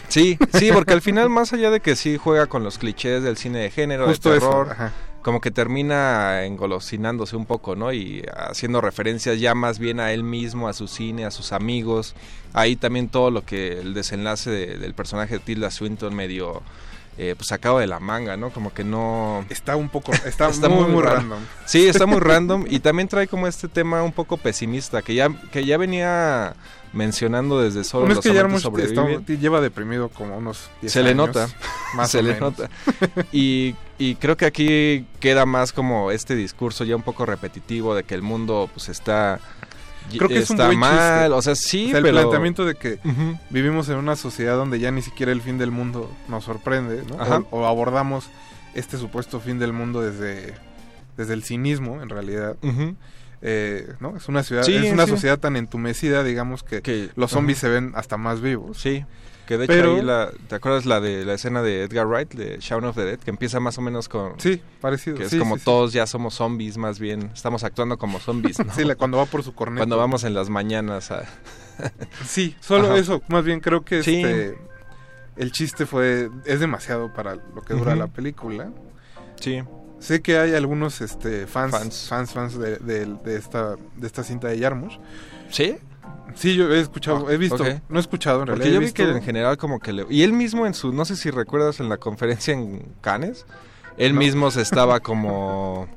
Sí, 0.09 0.39
sí, 0.55 0.71
porque 0.73 0.95
al 0.95 1.03
final, 1.03 1.29
más 1.29 1.53
allá 1.53 1.71
de 1.71 1.81
que 1.81 1.95
sí 1.97 2.17
juega 2.17 2.47
con 2.47 2.65
los 2.65 2.79
clichés 2.79 3.23
del 3.23 3.37
cine 3.37 3.59
de 3.59 3.71
género, 3.71 4.07
Justo 4.07 4.31
de 4.33 4.39
terror, 4.41 4.75
como 5.23 5.41
que 5.43 5.51
termina 5.51 6.45
engolosinándose 6.45 7.37
un 7.37 7.45
poco, 7.45 7.77
¿no? 7.77 7.93
Y 7.93 8.25
haciendo 8.35 8.81
referencias 8.81 9.39
ya 9.41 9.55
más 9.55 9.79
bien 9.79 10.01
a 10.01 10.13
él 10.13 10.23
mismo, 10.23 10.69
a 10.69 10.73
su 10.73 10.89
cine, 10.89 11.27
a 11.27 11.31
sus 11.31 11.53
amigos. 11.53 12.15
Ahí 12.55 12.77
también 12.77 13.09
todo 13.09 13.31
lo 13.31 13.45
que 13.45 13.81
el 13.81 13.93
desenlace 13.93 14.51
de- 14.51 14.79
del 14.79 14.95
personaje 14.95 15.35
de 15.35 15.41
Tilda 15.41 15.71
Swinton 15.71 16.15
medio 16.15 16.63
eh, 17.19 17.35
pues 17.37 17.49
sacado 17.49 17.79
de 17.81 17.87
la 17.89 17.99
manga, 18.01 18.37
¿no? 18.37 18.51
Como 18.51 18.73
que 18.73 18.85
no... 18.85 19.45
Está 19.51 19.75
un 19.77 19.89
poco, 19.89 20.13
está, 20.25 20.51
muy, 20.69 20.85
muy 20.85 21.03
random. 21.03 21.41
Sí, 21.67 21.87
está 21.87 22.07
muy 22.07 22.21
random 22.21 22.65
y 22.71 22.79
también 22.79 23.09
trae 23.09 23.27
como 23.27 23.47
este 23.49 23.67
tema 23.69 24.03
un 24.05 24.13
poco 24.13 24.37
pesimista 24.37 25.03
que 25.03 25.15
ya, 25.15 25.29
que 25.51 25.65
ya 25.65 25.77
venía 25.77 26.55
mencionando 26.93 27.61
desde 27.61 27.85
solo 27.85 28.09
es 28.09 28.15
los 28.17 28.23
que 28.25 28.31
amantes 28.31 28.63
Jarmusch 28.63 29.19
está- 29.21 29.33
lleva 29.35 29.61
deprimido 29.61 30.09
como 30.09 30.39
unos 30.39 30.71
10 30.81 30.93
se 30.93 31.03
le 31.03 31.15
nota, 31.15 31.49
más 31.95 32.11
se 32.11 32.19
o 32.19 32.23
le 32.23 32.35
menos. 32.35 32.59
nota. 32.59 32.71
Y, 33.33 33.75
y 33.99 34.15
creo 34.15 34.37
que 34.37 34.47
aquí 34.47 35.05
queda 35.21 35.45
más 35.45 35.73
como 35.73 36.11
este 36.11 36.35
discurso 36.35 36.85
ya 36.85 36.97
un 36.97 37.03
poco 37.03 37.27
repetitivo 37.27 37.95
de 37.95 38.05
que 38.05 38.15
el 38.15 38.23
mundo 38.23 38.71
pues 38.73 38.89
está 38.89 39.39
Creo 40.17 40.29
que 40.29 40.39
es 40.39 40.51
un 40.51 40.57
está 40.57 40.67
buen 40.67 40.79
mal, 40.79 41.21
chiste. 41.25 41.35
o 41.35 41.43
sea, 41.43 41.55
sí, 41.55 41.87
O 41.87 41.89
sea, 41.91 41.99
el 41.99 42.03
pero 42.05 42.19
planteamiento 42.21 42.65
de 42.65 42.75
que 42.77 42.99
vivimos 43.51 43.89
en 43.89 43.97
una 43.97 44.17
sociedad 44.17 44.57
donde 44.57 44.79
ya 44.81 44.91
ni 44.91 45.03
siquiera 45.03 45.33
el 45.33 45.43
fin 45.43 45.59
del 45.59 45.71
mundo 45.71 46.11
nos 46.29 46.45
sorprende, 46.45 47.03
¿no? 47.09 47.21
Ajá. 47.21 47.43
O, 47.51 47.61
o 47.61 47.67
abordamos 47.67 48.29
este 48.75 48.97
supuesto 48.97 49.41
fin 49.41 49.59
del 49.59 49.73
mundo 49.73 50.01
desde, 50.01 50.55
desde 51.17 51.35
el 51.35 51.43
cinismo, 51.43 52.01
en 52.03 52.09
realidad. 52.09 52.57
Ujú. 52.63 52.95
Eh, 53.43 53.93
¿no? 54.01 54.17
Es 54.17 54.29
una 54.29 54.43
ciudad, 54.43 54.63
Sí, 54.65 54.75
es 54.75 54.93
una 54.93 55.05
sí. 55.05 55.11
sociedad 55.11 55.39
tan 55.39 55.57
entumecida, 55.57 56.25
digamos, 56.25 56.63
que, 56.63 57.11
los 57.15 57.31
zombies 57.31 57.59
se 57.59 57.69
ven 57.69 57.93
hasta 57.95 58.17
más 58.17 58.41
vivos. 58.41 58.79
Sí, 58.79 59.05
que 59.49 59.57
de 59.59 59.65
hecho 59.65 59.73
Pero- 59.73 59.97
ahí 59.97 60.03
la, 60.03 60.31
¿te 60.47 60.55
acuerdas 60.55 60.85
la 60.87 61.01
de 61.01 61.25
la 61.25 61.33
escena 61.35 61.63
de 61.63 61.83
Edgar 61.83 62.07
Wright 62.07 62.35
de 62.35 62.59
Shaun 62.61 62.85
of 62.85 62.95
the 62.95 63.05
Dead 63.05 63.19
que 63.19 63.31
empieza 63.31 63.59
más 63.59 63.79
o 63.79 63.81
menos 63.81 64.09
con 64.09 64.39
Sí, 64.39 64.61
parecido. 64.81 65.17
que 65.17 65.25
es 65.25 65.31
sí, 65.31 65.39
como 65.39 65.55
sí, 65.57 65.61
sí. 65.61 65.65
todos 65.65 65.93
ya 65.95 66.07
somos 66.07 66.35
zombies 66.35 66.77
más 66.77 67.01
bien, 67.01 67.31
estamos 67.35 67.65
actuando 67.65 67.97
como 67.99 68.21
zombies, 68.21 68.59
¿no? 68.65 68.73
Sí, 68.75 68.85
la- 68.85 68.95
cuando 68.95 69.17
va 69.19 69.25
por 69.27 69.43
su 69.43 69.55
corneto. 69.55 69.81
Cuando 69.81 69.97
vamos 69.97 70.23
en 70.25 70.35
las 70.35 70.51
mañanas 70.51 71.11
a 71.11 71.25
Sí, 72.27 72.55
solo 72.61 72.89
Ajá. 72.89 72.99
eso. 72.99 73.23
Más 73.29 73.45
bien 73.45 73.61
creo 73.61 73.85
que 73.85 74.01
este, 74.01 74.59
el 75.37 75.51
chiste 75.53 75.87
fue 75.87 76.29
es 76.45 76.61
demasiado 76.61 77.13
para 77.15 77.35
lo 77.37 77.63
que 77.63 77.75
dura 77.75 77.97
la 77.97 78.07
película. 78.09 78.71
Sí. 79.41 79.63
Sé 80.01 80.21
que 80.23 80.39
hay 80.39 80.55
algunos 80.55 81.01
este, 81.01 81.47
fans, 81.47 81.73
Fans. 81.73 82.07
fans, 82.09 82.33
fans, 82.33 82.59
de, 82.59 82.77
de- 82.77 83.07
de 83.25 83.37
esta, 83.37 83.77
de 83.97 84.07
esta 84.07 84.23
cinta 84.23 84.49
de 84.49 84.59
Yarmush. 84.59 84.97
¿Sí? 85.51 85.77
Sí, 86.35 86.55
yo 86.55 86.73
he 86.73 86.81
escuchado, 86.81 87.27
Ah, 87.29 87.33
he 87.33 87.37
visto, 87.37 87.65
no 87.89 87.97
he 87.99 88.01
escuchado 88.01 88.41
en 88.41 88.47
Porque 88.47 88.59
realidad. 88.63 88.81
yo 88.81 88.87
vi 88.87 88.93
que 88.93 89.03
en 89.03 89.23
general 89.23 89.57
como 89.57 89.81
que 89.81 89.93
le... 89.93 90.07
Y 90.11 90.23
él 90.23 90.33
mismo 90.33 90.67
en 90.67 90.75
su... 90.75 90.93
No 90.93 91.05
sé 91.05 91.17
si 91.17 91.31
recuerdas 91.31 91.81
en 91.81 91.89
la 91.89 91.97
conferencia 91.97 92.55
en 92.55 92.83
Cannes, 93.01 93.47
él 93.97 94.15
No. 94.15 94.21
mismo 94.21 94.51
se 94.51 94.63
estaba 94.63 95.01
como... 95.01 95.89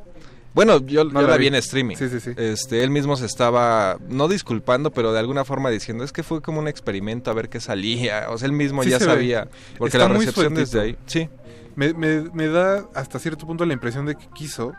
Bueno, 0.54 0.80
yo, 0.86 1.06
No 1.06 1.22
yo 1.22 1.28
la 1.28 1.38
vi. 1.38 1.42
vi 1.44 1.48
en 1.48 1.56
streaming. 1.56 1.96
Sí, 1.96 2.10
sí, 2.10 2.20
sí. 2.20 2.32
Este, 2.36 2.84
él 2.84 2.90
mismo 2.90 3.16
se 3.16 3.26
estaba, 3.26 3.98
no 4.10 4.28
disculpando, 4.28 4.92
pero 4.92 5.14
de 5.14 5.20
alguna 5.20 5.46
forma 5.46 5.70
diciendo, 5.70 6.04
es 6.04 6.12
que 6.12 6.24
fue 6.24 6.42
como 6.42 6.60
un 6.60 6.68
experimento 6.68 7.32
a 7.32 7.34
ver 7.34 7.48
qué 7.48 7.60
salía. 7.62 8.26
O 8.30 8.38
sea, 8.38 8.48
él 8.48 8.52
mismo 8.52 8.84
Sí 8.84 8.90
ya 8.90 8.98
ve. 8.98 9.06
sabía. 9.06 9.48
Porque 9.78 9.96
Está 9.98 10.10
la 10.10 10.16
recepción 10.18 10.54
desde 10.54 10.82
ahí... 10.82 10.98
Sí. 11.06 11.30
Me, 11.78 11.94
me- 11.94 12.30
me 12.34 12.48
da 12.48 12.86
hasta 12.96 13.18
cierto 13.18 13.48
punto 13.48 13.66
la 13.66 13.72
impresión 13.74 14.06
de 14.06 14.16
que 14.16 14.28
quiso 14.36 14.74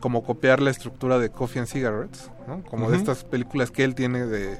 como 0.00 0.22
copiar 0.24 0.60
la 0.60 0.70
estructura 0.70 1.18
de 1.18 1.30
Coffee 1.30 1.60
and 1.60 1.68
Cigarettes, 1.68 2.30
¿no? 2.46 2.62
Como 2.64 2.90
de 2.90 2.96
estas 2.96 3.24
películas 3.24 3.70
que 3.70 3.84
él 3.84 3.94
tiene 3.94 4.26
de... 4.26 4.58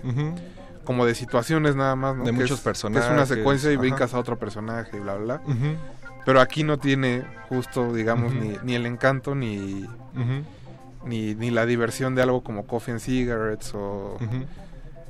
Como 0.85 1.05
de 1.05 1.15
situaciones 1.17 1.75
nada 1.75 1.97
más, 1.97 2.15
¿no? 2.17 2.25
De 2.25 2.31
Que 2.31 2.37
muchos 2.37 2.59
es- 2.59 2.65
personajes, 2.65 3.07
Es 3.09 3.13
una 3.13 3.27
secuencia 3.27 3.71
y 3.71 3.75
ajá. 3.75 3.81
brincas 3.81 4.15
a 4.15 4.19
otro 4.21 4.39
personaje 4.39 4.97
y 4.97 5.01
bla, 5.01 5.15
bla. 5.17 5.41
Pero 6.25 6.41
aquí 6.41 6.63
no 6.65 6.79
tiene 6.79 7.25
justo, 7.49 7.93
digamos, 7.93 8.33
ni, 8.35 8.57
ni 8.63 8.75
el 8.75 8.87
encanto 8.87 9.35
ni, 9.35 9.85
ni, 11.05 11.35
ni 11.35 11.51
la 11.51 11.67
diversión 11.67 12.15
de 12.15 12.23
algo 12.23 12.43
como 12.43 12.67
Coffee 12.67 12.93
and 12.93 13.01
Cigarettes 13.01 13.73
o 13.75 14.17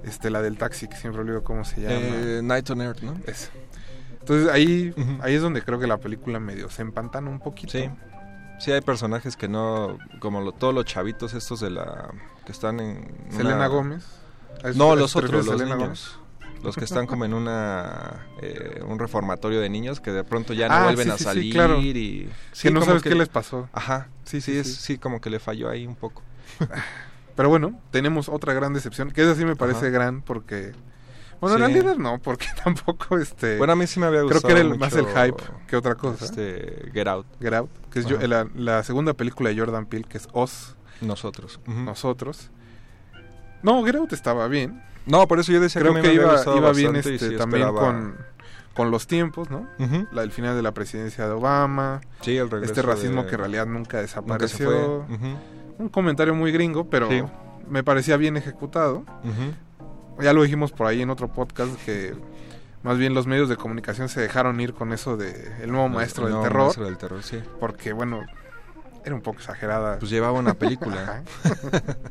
este 0.04 0.30
la 0.30 0.42
del 0.42 0.56
taxi, 0.58 0.88
que 0.88 0.96
siempre 0.96 1.20
olvido 1.22 1.42
cómo 1.42 1.64
se 1.64 1.80
llama. 1.82 1.94
Eh, 1.98 2.40
Night 2.42 2.68
on 2.70 2.80
Earth, 2.80 3.02
¿no? 3.02 3.14
Esa. 3.26 3.50
Entonces 4.20 4.48
ahí, 4.50 4.92
ahí 5.20 5.34
es 5.34 5.42
donde 5.42 5.62
creo 5.62 5.78
que 5.78 5.86
la 5.86 5.98
película 5.98 6.40
medio 6.40 6.68
se 6.70 6.82
empantana 6.82 7.30
un 7.30 7.38
poquito. 7.38 7.72
Sí. 7.72 7.88
Sí, 8.58 8.72
hay 8.72 8.80
personajes 8.80 9.36
que 9.36 9.48
no, 9.48 9.98
como 10.18 10.40
lo- 10.40 10.52
todos 10.52 10.74
los 10.74 10.84
chavitos 10.86 11.34
estos 11.34 11.60
de 11.60 11.70
la, 11.70 12.10
que 12.44 12.52
están 12.52 12.80
en... 12.80 13.06
Selena 13.30 13.66
Gómez. 13.66 14.04
¿A 14.64 14.68
eso- 14.70 14.78
No, 14.78 14.96
los 14.96 15.14
otros, 15.16 15.44
los 15.46 15.58
Selena 15.58 15.76
niños. 15.76 16.18
Los 16.62 16.74
que 16.74 16.84
están 16.84 17.06
como 17.06 17.24
en 17.26 17.34
una 17.34 18.26
eh, 18.40 18.82
un 18.88 18.98
reformatorio 18.98 19.60
de 19.60 19.68
niños 19.68 20.00
que 20.00 20.10
de 20.10 20.24
pronto 20.24 20.52
ya 20.54 20.68
no 20.68 20.74
Ah, 20.74 20.82
vuelven 20.84 21.04
sí, 21.06 21.10
a 21.10 21.12
sí, 21.14 21.18
sí, 21.18 21.24
salir 21.24 21.52
claro. 21.52 21.80
y... 21.80 22.30
Que 22.60 22.70
no 22.70 22.82
sabes 22.82 23.02
qué 23.02 23.14
les 23.14 23.28
pasó. 23.28 23.68
Ajá, 23.72 24.08
Sí, 24.24 24.40
sí, 24.40 24.52
sí, 24.54 24.58
es, 24.58 24.66
sí. 24.74 24.82
sí, 24.94 24.98
como 24.98 25.20
que 25.20 25.28
le 25.30 25.38
falló 25.38 25.68
ahí 25.68 25.86
un 25.86 25.94
poco. 25.94 26.22
Pero 27.36 27.50
bueno, 27.50 27.78
tenemos 27.90 28.28
otra 28.30 28.54
gran 28.54 28.72
decepción, 28.72 29.10
que 29.10 29.22
esa 29.22 29.34
sí 29.34 29.44
me 29.44 29.54
parece 29.54 29.80
Ajá. 29.80 29.90
gran 29.90 30.22
porque... 30.22 30.72
Bueno, 31.50 31.66
en 31.66 31.72
Sí. 31.72 31.80
realidad 31.80 31.96
no, 31.98 32.18
porque 32.18 32.46
tampoco 32.64 33.18
este... 33.18 33.58
Bueno, 33.58 33.72
a 33.72 33.76
mí 33.76 33.86
sí 33.86 33.98
me 34.00 34.06
había 34.06 34.20
Creo 34.20 34.32
gustado 34.32 34.54
que 34.54 34.60
era 34.60 34.68
el- 34.72 34.78
más 34.78 34.92
el 34.94 35.06
hype 35.06 35.42
que 35.66 35.76
otra 35.76 35.94
cosa. 35.94 36.24
Este, 36.24 36.90
Get 36.92 37.06
Out. 37.08 37.26
Get 37.40 37.54
Out, 37.54 37.70
que 37.90 38.00
es 38.00 38.06
yo- 38.06 38.18
la, 38.26 38.46
la 38.54 38.82
segunda 38.82 39.14
película 39.14 39.50
de 39.50 39.58
Jordan 39.58 39.86
Peele, 39.86 40.06
que 40.08 40.18
es 40.18 40.28
Oz. 40.32 40.76
Nosotros. 41.00 41.60
Nosotros. 41.66 42.50
No, 43.62 43.84
Get 43.84 43.96
Out 43.96 44.12
estaba 44.12 44.48
bien. 44.48 44.82
No, 45.06 45.26
por 45.28 45.38
eso 45.38 45.52
yo 45.52 45.60
decía 45.60 45.80
Creo 45.82 45.94
que, 45.94 46.00
que, 46.02 46.08
me 46.08 46.12
había 46.14 46.22
iba, 46.22 46.32
gustado 46.32 46.56
iba 46.58 46.72
bien 46.72 46.96
este, 46.96 47.18
también 47.36 47.62
esperaba- 47.68 47.80
con, 47.80 48.16
con 48.74 48.90
los 48.90 49.06
tiempos, 49.06 49.50
¿no? 49.50 49.68
La, 50.12 50.22
el 50.22 50.30
final 50.32 50.56
de 50.56 50.62
la 50.62 50.72
presidencia 50.72 51.26
de 51.26 51.32
Obama. 51.32 52.00
Sí, 52.22 52.36
el 52.36 52.50
regreso 52.50 52.72
Este 52.72 52.82
racismo 52.82 53.22
de- 53.22 53.28
que 53.28 53.34
en 53.34 53.40
realidad 53.40 53.66
nunca 53.66 53.98
desapareció. 54.00 55.06
Un 55.78 55.88
comentario 55.90 56.34
muy 56.34 56.52
gringo, 56.52 56.88
pero 56.88 57.08
Sí. 57.08 57.22
me 57.68 57.84
parecía 57.84 58.16
bien 58.16 58.36
ejecutado. 58.36 58.98
Ujú. 59.22 59.52
Ya 60.20 60.32
lo 60.32 60.42
dijimos 60.42 60.72
por 60.72 60.86
ahí 60.86 61.02
en 61.02 61.10
otro 61.10 61.28
podcast 61.28 61.74
que 61.84 62.14
más 62.82 62.98
bien 62.98 63.14
los 63.14 63.26
medios 63.26 63.48
de 63.48 63.56
comunicación 63.56 64.08
se 64.08 64.20
dejaron 64.20 64.60
ir 64.60 64.72
con 64.74 64.92
eso 64.92 65.16
de 65.16 65.52
el 65.62 65.70
nuevo 65.72 65.88
maestro 65.88 66.22
El 66.26 66.32
del 66.32 66.32
nuevo 66.34 66.44
terror. 66.48 66.62
maestro 66.64 66.84
del 66.84 66.96
terror, 66.98 67.22
sí. 67.22 67.40
Porque 67.60 67.92
bueno, 67.92 68.20
era 69.04 69.14
un 69.14 69.20
poco 69.22 69.38
exagerada. 69.38 69.98
Pues 69.98 70.10
llevaba 70.10 70.38
una 70.38 70.54
película. 70.54 71.22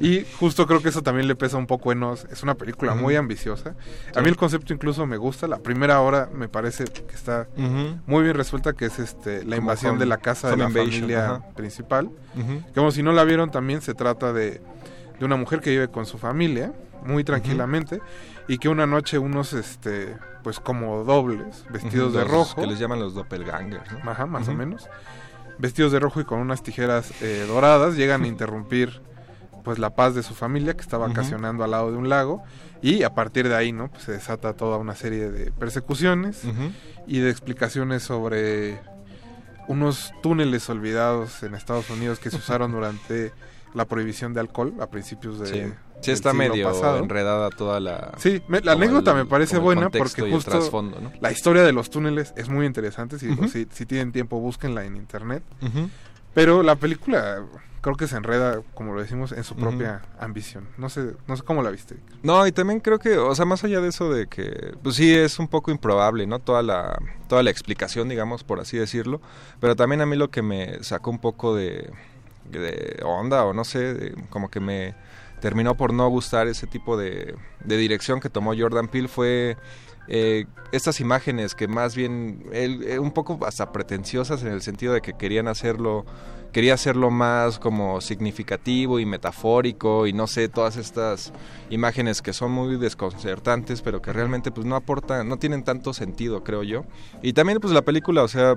Y 0.00 0.26
justo 0.38 0.66
creo 0.66 0.82
que 0.82 0.90
eso 0.90 1.02
también 1.02 1.28
le 1.28 1.34
pesa 1.34 1.56
un 1.56 1.66
poco 1.66 1.90
en 1.92 2.02
Oz. 2.02 2.26
Es 2.30 2.42
una 2.42 2.54
película 2.56 2.94
muy 2.94 3.16
ambiciosa. 3.16 3.72
Sí. 3.72 4.12
A 4.18 4.20
mí 4.20 4.28
el 4.28 4.36
concepto 4.36 4.74
incluso 4.74 5.06
me 5.06 5.16
gusta. 5.16 5.46
La 5.48 5.58
primera 5.58 6.00
hora 6.00 6.28
me 6.32 6.48
parece 6.48 6.84
que 6.84 7.14
está 7.14 7.48
muy 8.06 8.22
bien 8.24 8.34
resuelta, 8.36 8.72
que 8.74 8.86
es 8.86 8.98
este 8.98 9.38
la 9.44 9.56
Como 9.56 9.56
invasión 9.56 9.92
home- 9.92 10.00
de 10.00 10.06
la 10.06 10.18
casa 10.18 10.50
de 10.50 10.56
la 10.58 10.64
invasion, 10.64 10.92
familia 11.02 11.42
principal. 11.54 12.06
Ujú. 12.36 12.62
Como 12.74 12.90
si 12.90 13.02
no 13.02 13.12
la 13.12 13.24
vieron 13.24 13.50
también, 13.50 13.80
se 13.80 13.94
trata 13.94 14.32
de, 14.34 14.60
de 15.18 15.24
una 15.24 15.36
mujer 15.36 15.60
que 15.60 15.70
vive 15.70 15.88
con 15.88 16.06
su 16.06 16.18
familia 16.18 16.72
muy 17.04 17.24
tranquilamente 17.24 18.00
y 18.48 18.58
que 18.58 18.68
una 18.68 18.86
noche 18.86 19.18
unos, 19.18 19.52
este, 19.52 20.16
pues 20.42 20.60
como 20.60 21.04
dobles, 21.04 21.64
vestidos 21.70 22.12
de 22.12 22.24
rojo. 22.24 22.60
Que 22.60 22.66
les 22.66 22.78
llaman 22.78 23.00
los 23.00 23.14
doppelgangers, 23.14 23.92
¿no? 24.04 24.10
Ajá, 24.10 24.26
más 24.26 24.48
o 24.48 24.54
menos. 24.54 24.88
Vestidos 25.58 25.92
de 25.92 26.00
rojo 26.00 26.20
y 26.20 26.24
con 26.24 26.40
unas 26.40 26.62
tijeras 26.62 27.12
eh, 27.22 27.44
doradas, 27.48 27.96
llegan 27.96 28.22
a 28.24 28.26
interrumpir 28.28 29.00
pues 29.64 29.78
la 29.80 29.96
paz 29.96 30.14
de 30.14 30.22
su 30.22 30.34
familia 30.34 30.74
que 30.74 30.82
está 30.82 30.96
Ujú. 30.98 31.08
vacacionando 31.08 31.64
al 31.64 31.72
lado 31.72 31.90
de 31.90 31.96
un 31.96 32.08
lago 32.08 32.42
y 32.82 33.02
a 33.02 33.14
partir 33.14 33.48
de 33.48 33.56
ahí, 33.56 33.72
¿no? 33.72 33.88
Pues 33.88 34.04
se 34.04 34.12
desata 34.12 34.52
toda 34.52 34.76
una 34.76 34.94
serie 34.94 35.28
de 35.30 35.50
persecuciones 35.50 36.42
y 37.08 37.18
de 37.18 37.30
explicaciones 37.30 38.04
sobre 38.04 38.78
unos 39.66 40.12
túneles 40.22 40.68
olvidados 40.70 41.42
en 41.42 41.54
Estados 41.56 41.90
Unidos 41.90 42.20
que 42.20 42.30
se 42.30 42.36
usaron 42.36 42.70
durante 42.78 43.32
la 43.76 43.84
prohibición 43.84 44.32
de 44.34 44.40
alcohol 44.40 44.74
a 44.80 44.86
principios 44.88 45.38
de 45.38 45.72
Sí, 46.00 46.10
está 46.10 46.32
medio 46.32 46.66
pasado. 46.68 46.98
enredada 46.98 47.50
toda 47.50 47.78
la... 47.80 48.12
Sí, 48.18 48.42
me- 48.48 48.60
la 48.60 48.72
anécdota 48.72 49.12
el- 49.12 49.18
me 49.18 49.24
parece 49.26 49.58
buena 49.58 49.88
porque 49.90 50.30
justo 50.30 50.50
trasfondo, 50.50 51.00
¿no? 51.00 51.12
la 51.20 51.30
historia 51.32 51.62
de 51.62 51.72
los 51.72 51.88
túneles 51.90 52.32
es 52.36 52.48
muy 52.48 52.66
interesante. 52.66 53.18
Si, 53.18 53.34
si, 53.48 53.66
si 53.70 53.86
tienen 53.86 54.12
tiempo, 54.12 54.38
búsquenla 54.40 54.84
en 54.84 54.96
internet. 54.96 55.42
Pero 56.34 56.62
la 56.62 56.76
película 56.76 57.42
creo 57.80 57.96
que 57.96 58.08
se 58.08 58.16
enreda, 58.16 58.60
como 58.74 58.94
lo 58.94 59.00
decimos, 59.00 59.30
en 59.32 59.44
su 59.44 59.54
propia 59.56 60.02
ambición. 60.18 60.68
No 60.76 60.88
sé, 60.90 61.12
no 61.28 61.36
sé 61.36 61.42
cómo 61.44 61.62
la 61.62 61.70
viste. 61.70 61.96
No, 62.22 62.46
y 62.46 62.52
también 62.52 62.80
creo 62.80 62.98
que, 62.98 63.16
o 63.16 63.34
sea, 63.34 63.44
más 63.44 63.62
allá 63.64 63.80
de 63.80 63.88
eso 63.88 64.12
de 64.12 64.26
que, 64.26 64.74
pues 64.82 64.96
sí, 64.96 65.14
es 65.14 65.38
un 65.38 65.46
poco 65.48 65.70
improbable, 65.70 66.26
¿no? 66.26 66.40
Toda 66.40 66.62
la, 66.62 66.98
toda 67.28 67.42
la 67.44 67.50
explicación, 67.50 68.08
digamos, 68.08 68.42
por 68.44 68.58
así 68.60 68.76
decirlo. 68.76 69.20
Pero 69.60 69.76
también 69.76 70.00
a 70.02 70.06
mí 70.06 70.16
lo 70.16 70.30
que 70.30 70.42
me 70.42 70.82
sacó 70.82 71.10
un 71.10 71.20
poco 71.20 71.54
de, 71.54 71.90
de 72.50 73.00
onda, 73.04 73.44
o 73.44 73.52
no 73.52 73.64
sé, 73.64 74.14
como 74.30 74.50
que 74.50 74.60
me 74.60 74.94
terminó 75.40 75.76
por 75.76 75.92
no 75.92 76.08
gustar 76.08 76.48
ese 76.48 76.66
tipo 76.66 76.96
de, 76.96 77.34
de 77.64 77.76
dirección 77.76 78.20
que 78.20 78.30
tomó 78.30 78.54
Jordan 78.56 78.88
Peele 78.88 79.08
fue 79.08 79.56
eh, 80.08 80.46
estas 80.72 81.00
imágenes 81.00 81.54
que 81.54 81.68
más 81.68 81.96
bien, 81.96 82.44
él, 82.52 82.84
eh, 82.86 82.98
un 82.98 83.10
poco 83.10 83.38
hasta 83.44 83.72
pretenciosas 83.72 84.42
en 84.42 84.48
el 84.48 84.62
sentido 84.62 84.92
de 84.92 85.00
que 85.02 85.12
querían 85.14 85.48
hacerlo 85.48 86.04
quería 86.52 86.72
hacerlo 86.72 87.10
más 87.10 87.58
como 87.58 88.00
significativo 88.00 88.98
y 88.98 89.04
metafórico 89.04 90.06
y 90.06 90.14
no 90.14 90.26
sé, 90.26 90.48
todas 90.48 90.78
estas 90.78 91.30
imágenes 91.68 92.22
que 92.22 92.32
son 92.32 92.50
muy 92.50 92.78
desconcertantes, 92.78 93.82
pero 93.82 94.00
que 94.00 94.10
realmente 94.10 94.50
pues 94.50 94.66
no 94.66 94.74
aportan, 94.74 95.28
no 95.28 95.38
tienen 95.38 95.64
tanto 95.64 95.92
sentido, 95.92 96.42
creo 96.44 96.62
yo. 96.62 96.86
Y 97.20 97.34
también 97.34 97.58
pues 97.60 97.74
la 97.74 97.82
película, 97.82 98.22
o 98.22 98.28
sea, 98.28 98.56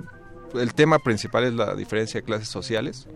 el 0.54 0.72
tema 0.72 0.98
principal 0.98 1.44
es 1.44 1.52
la 1.52 1.74
diferencia 1.74 2.20
de 2.20 2.24
clases 2.24 2.48
sociales. 2.48 3.06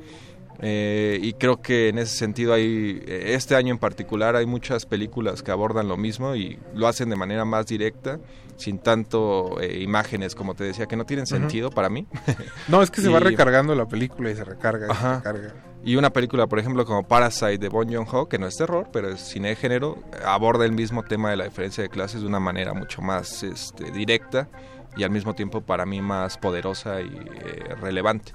Eh, 0.67 1.19
y 1.21 1.35
creo 1.35 1.61
que 1.61 1.91
en 1.91 1.99
ese 1.99 2.17
sentido 2.17 2.55
hay, 2.55 3.03
eh, 3.07 3.35
este 3.35 3.55
año 3.55 3.71
en 3.71 3.79
particular 3.79 4.35
hay 4.35 4.47
muchas 4.47 4.87
películas 4.87 5.43
que 5.43 5.51
abordan 5.51 5.89
lo 5.89 5.99
mismo 5.99 6.35
y 6.37 6.59
lo 6.75 6.89
hacen 6.89 7.11
de 7.11 7.17
manera 7.17 7.45
más 7.45 7.67
directa, 7.67 8.19
sin 8.57 8.79
tanto 8.79 9.61
eh, 9.61 9.83
imágenes, 9.83 10.35
como 10.35 10.55
te 10.55 10.65
decía, 10.65 10.87
que 10.87 10.97
no 10.97 11.05
tienen 11.05 11.27
sentido 11.27 11.69
para 11.71 11.91
mí. 11.91 12.07
No, 12.69 12.83
es 12.83 12.91
que 12.91 13.03
se 13.03 13.11
va 13.11 13.21
recargando 13.21 13.75
la 13.75 13.87
película 13.87 14.31
y 14.31 14.37
se 14.37 14.43
recarga 14.43 14.87
y 14.87 14.91
Ajá. 14.91 15.21
se 15.21 15.33
recarga. 15.33 15.55
Y 15.85 15.97
una 15.97 16.09
película, 16.09 16.47
por 16.47 16.59
ejemplo, 16.59 16.87
como 16.87 17.07
Parasite 17.07 17.59
de 17.59 17.69
Bong 17.69 17.93
Joon-ho, 17.93 18.27
que 18.27 18.39
no 18.39 18.47
es 18.47 18.57
terror, 18.57 18.89
pero 18.91 19.11
es 19.11 19.21
cine 19.21 19.49
de 19.49 19.57
género, 19.57 19.99
aborda 20.25 20.65
el 20.65 20.73
mismo 20.73 21.03
tema 21.03 21.29
de 21.29 21.37
la 21.37 21.45
diferencia 21.45 21.83
de 21.83 21.91
clases 21.91 22.23
de 22.23 22.27
una 22.27 22.41
manera 22.41 22.73
mucho 22.73 23.03
más 23.03 23.43
este, 23.43 23.91
directa 23.91 24.49
y 24.97 25.03
al 25.03 25.11
mismo 25.11 25.35
tiempo 25.35 25.61
para 25.61 25.85
mí 25.85 26.01
más 26.01 26.39
poderosa 26.39 27.03
y 27.03 27.15
eh, 27.15 27.75
relevante. 27.83 28.33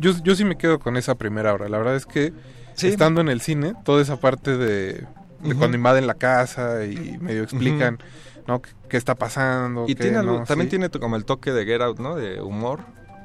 Yo, 0.00 0.12
yo 0.24 0.34
sí 0.34 0.44
me 0.44 0.56
quedo 0.56 0.78
con 0.78 0.96
esa 0.96 1.14
primera 1.14 1.52
hora. 1.54 1.68
La 1.68 1.78
verdad 1.78 1.96
es 1.96 2.06
que 2.06 2.32
Sí. 2.74 2.88
estando 2.88 3.20
en 3.20 3.28
el 3.28 3.40
cine, 3.40 3.74
toda 3.84 4.00
esa 4.02 4.18
parte 4.18 4.56
de, 4.56 4.92
de 4.94 5.06
Ujú. 5.50 5.58
cuando 5.58 5.76
invaden 5.76 6.06
la 6.06 6.14
casa 6.14 6.84
y 6.86 7.18
medio 7.20 7.42
explican, 7.42 7.98
¿no? 8.46 8.62
¿Qué, 8.62 8.70
qué 8.88 8.96
está 8.96 9.14
pasando? 9.14 9.84
Y 9.86 9.94
qué 9.94 10.02
tiene 10.04 10.18
algo- 10.18 10.38
no, 10.40 10.44
también 10.44 10.66
sí. 10.66 10.78
tiene 10.78 10.88
como 10.90 11.16
el 11.16 11.24
toque 11.24 11.52
de 11.52 11.64
Get 11.66 11.82
Out, 11.82 11.98
¿no? 11.98 12.16
De 12.16 12.40
humor. 12.40 12.80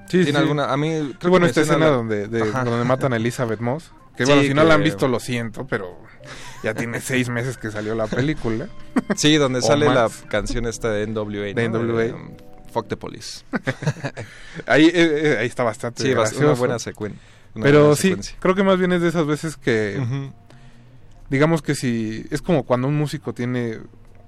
Sí, 0.08 0.18
tiene 0.24 0.32
sí. 0.32 0.38
alguna, 0.38 0.72
a 0.72 0.78
mí 0.78 1.16
creo 1.20 1.32
bueno, 1.32 1.46
que 1.46 1.50
esta 1.52 1.62
escena 1.62 1.86
la- 1.88 1.92
donde, 1.92 2.28
de- 2.28 2.52
donde 2.52 2.84
matan 2.86 3.14
a 3.14 3.16
Elizabeth 3.16 3.60
Moss. 3.62 3.92
Que 4.18 4.26
Sí, 4.26 4.32
bueno, 4.32 4.48
si 4.48 4.54
no 4.54 4.64
la 4.64 4.76
han 4.76 4.84
visto, 4.84 5.08
lo 5.10 5.20
siento, 5.20 5.68
pero 5.68 5.98
ya 6.64 6.74
tiene 6.74 7.02
seis 7.02 7.28
meses 7.30 7.58
que 7.58 7.70
salió 7.72 7.96
la 7.96 8.08
película. 8.08 8.68
Sí, 9.16 9.36
donde 9.38 9.62
sale 9.62 9.86
la 9.88 10.04
más. 10.04 10.24
canción 10.30 10.66
esta 10.68 10.90
de 10.90 11.06
NWA. 11.08 11.54
De 11.54 11.70
¿no? 11.70 11.80
NWA. 11.80 12.16
Fuck 12.76 12.90
the 12.90 12.98
Police. 12.98 13.46
ahí, 14.68 14.86
eh, 14.88 14.92
eh, 14.94 15.38
ahí 15.40 15.48
está 15.48 15.64
bastante 15.64 16.04
Sí, 16.04 16.10
bas- 16.10 16.14
una 16.14 16.22
gracioso. 16.30 16.56
buena 16.58 16.76
secuen- 16.76 17.16
una 17.56 17.64
Pero 17.64 17.80
buena 17.82 17.96
sí, 17.96 18.02
secuencia. 18.10 18.36
creo 18.42 18.54
que 18.56 18.64
más 18.64 18.78
bien 18.78 18.92
es 18.92 19.02
de 19.02 19.08
esas 19.08 19.26
veces 19.26 19.56
que... 19.56 19.98
Digamos 21.30 21.62
que 21.62 21.74
si... 21.74 22.26
Es 22.32 22.42
como 22.42 22.64
cuando 22.64 22.88
un 22.90 22.98
músico 22.98 23.34
tiene 23.34 23.80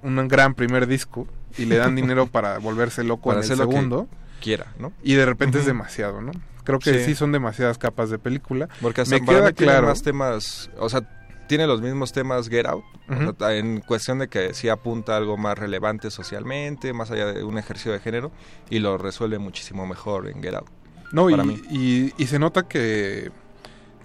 un 0.02 0.28
gran 0.28 0.54
primer 0.54 0.86
disco 0.86 1.28
y 1.58 1.66
le 1.66 1.76
dan 1.76 1.94
dinero 1.94 2.26
para 2.32 2.58
volverse 2.58 3.04
loco 3.04 3.28
Para 3.30 3.44
en 3.44 3.50
el 3.52 3.56
segundo. 3.58 4.08
quiera, 4.40 4.72
¿no? 4.78 4.92
Y 5.02 5.14
de 5.14 5.26
repente 5.26 5.58
es 5.58 5.66
demasiado, 5.66 6.20
¿no? 6.22 6.32
Creo 6.64 6.78
que 6.78 7.00
sí. 7.00 7.04
Sí. 7.06 7.14
son 7.14 7.32
demasiadas 7.32 7.78
capas 7.78 8.10
de 8.10 8.18
película. 8.18 8.68
Porque 8.80 9.02
hasta 9.02 9.14
Me 9.14 9.24
queda 9.24 9.52
claro. 9.52 9.86
más 9.88 10.02
temas, 10.02 10.70
o 10.78 10.88
sea, 10.88 11.02
tiene 11.48 11.66
los 11.66 11.80
mismos 11.82 12.12
temas 12.12 12.48
Get 12.48 12.66
Out, 12.66 12.84
o 13.08 13.12
Ujú. 13.12 13.34
sea, 13.38 13.54
en 13.56 13.80
cuestión 13.80 14.20
de 14.20 14.28
que 14.28 14.54
sí 14.54 14.68
apunta 14.68 15.14
a 15.14 15.16
algo 15.16 15.36
más 15.36 15.58
relevante 15.58 16.10
socialmente, 16.10 16.92
más 16.92 17.10
allá 17.10 17.26
de 17.32 17.42
un 17.42 17.58
ejercicio 17.58 17.90
de 17.92 17.98
género, 17.98 18.30
y 18.70 18.78
lo 18.78 18.96
resuelve 18.98 19.38
muchísimo 19.38 19.86
mejor 19.86 20.28
en 20.28 20.42
Get 20.42 20.54
Out. 20.54 20.68
No, 21.12 21.28
y, 21.30 22.12
se 22.26 22.38
nota 22.38 22.68
que, 22.68 23.30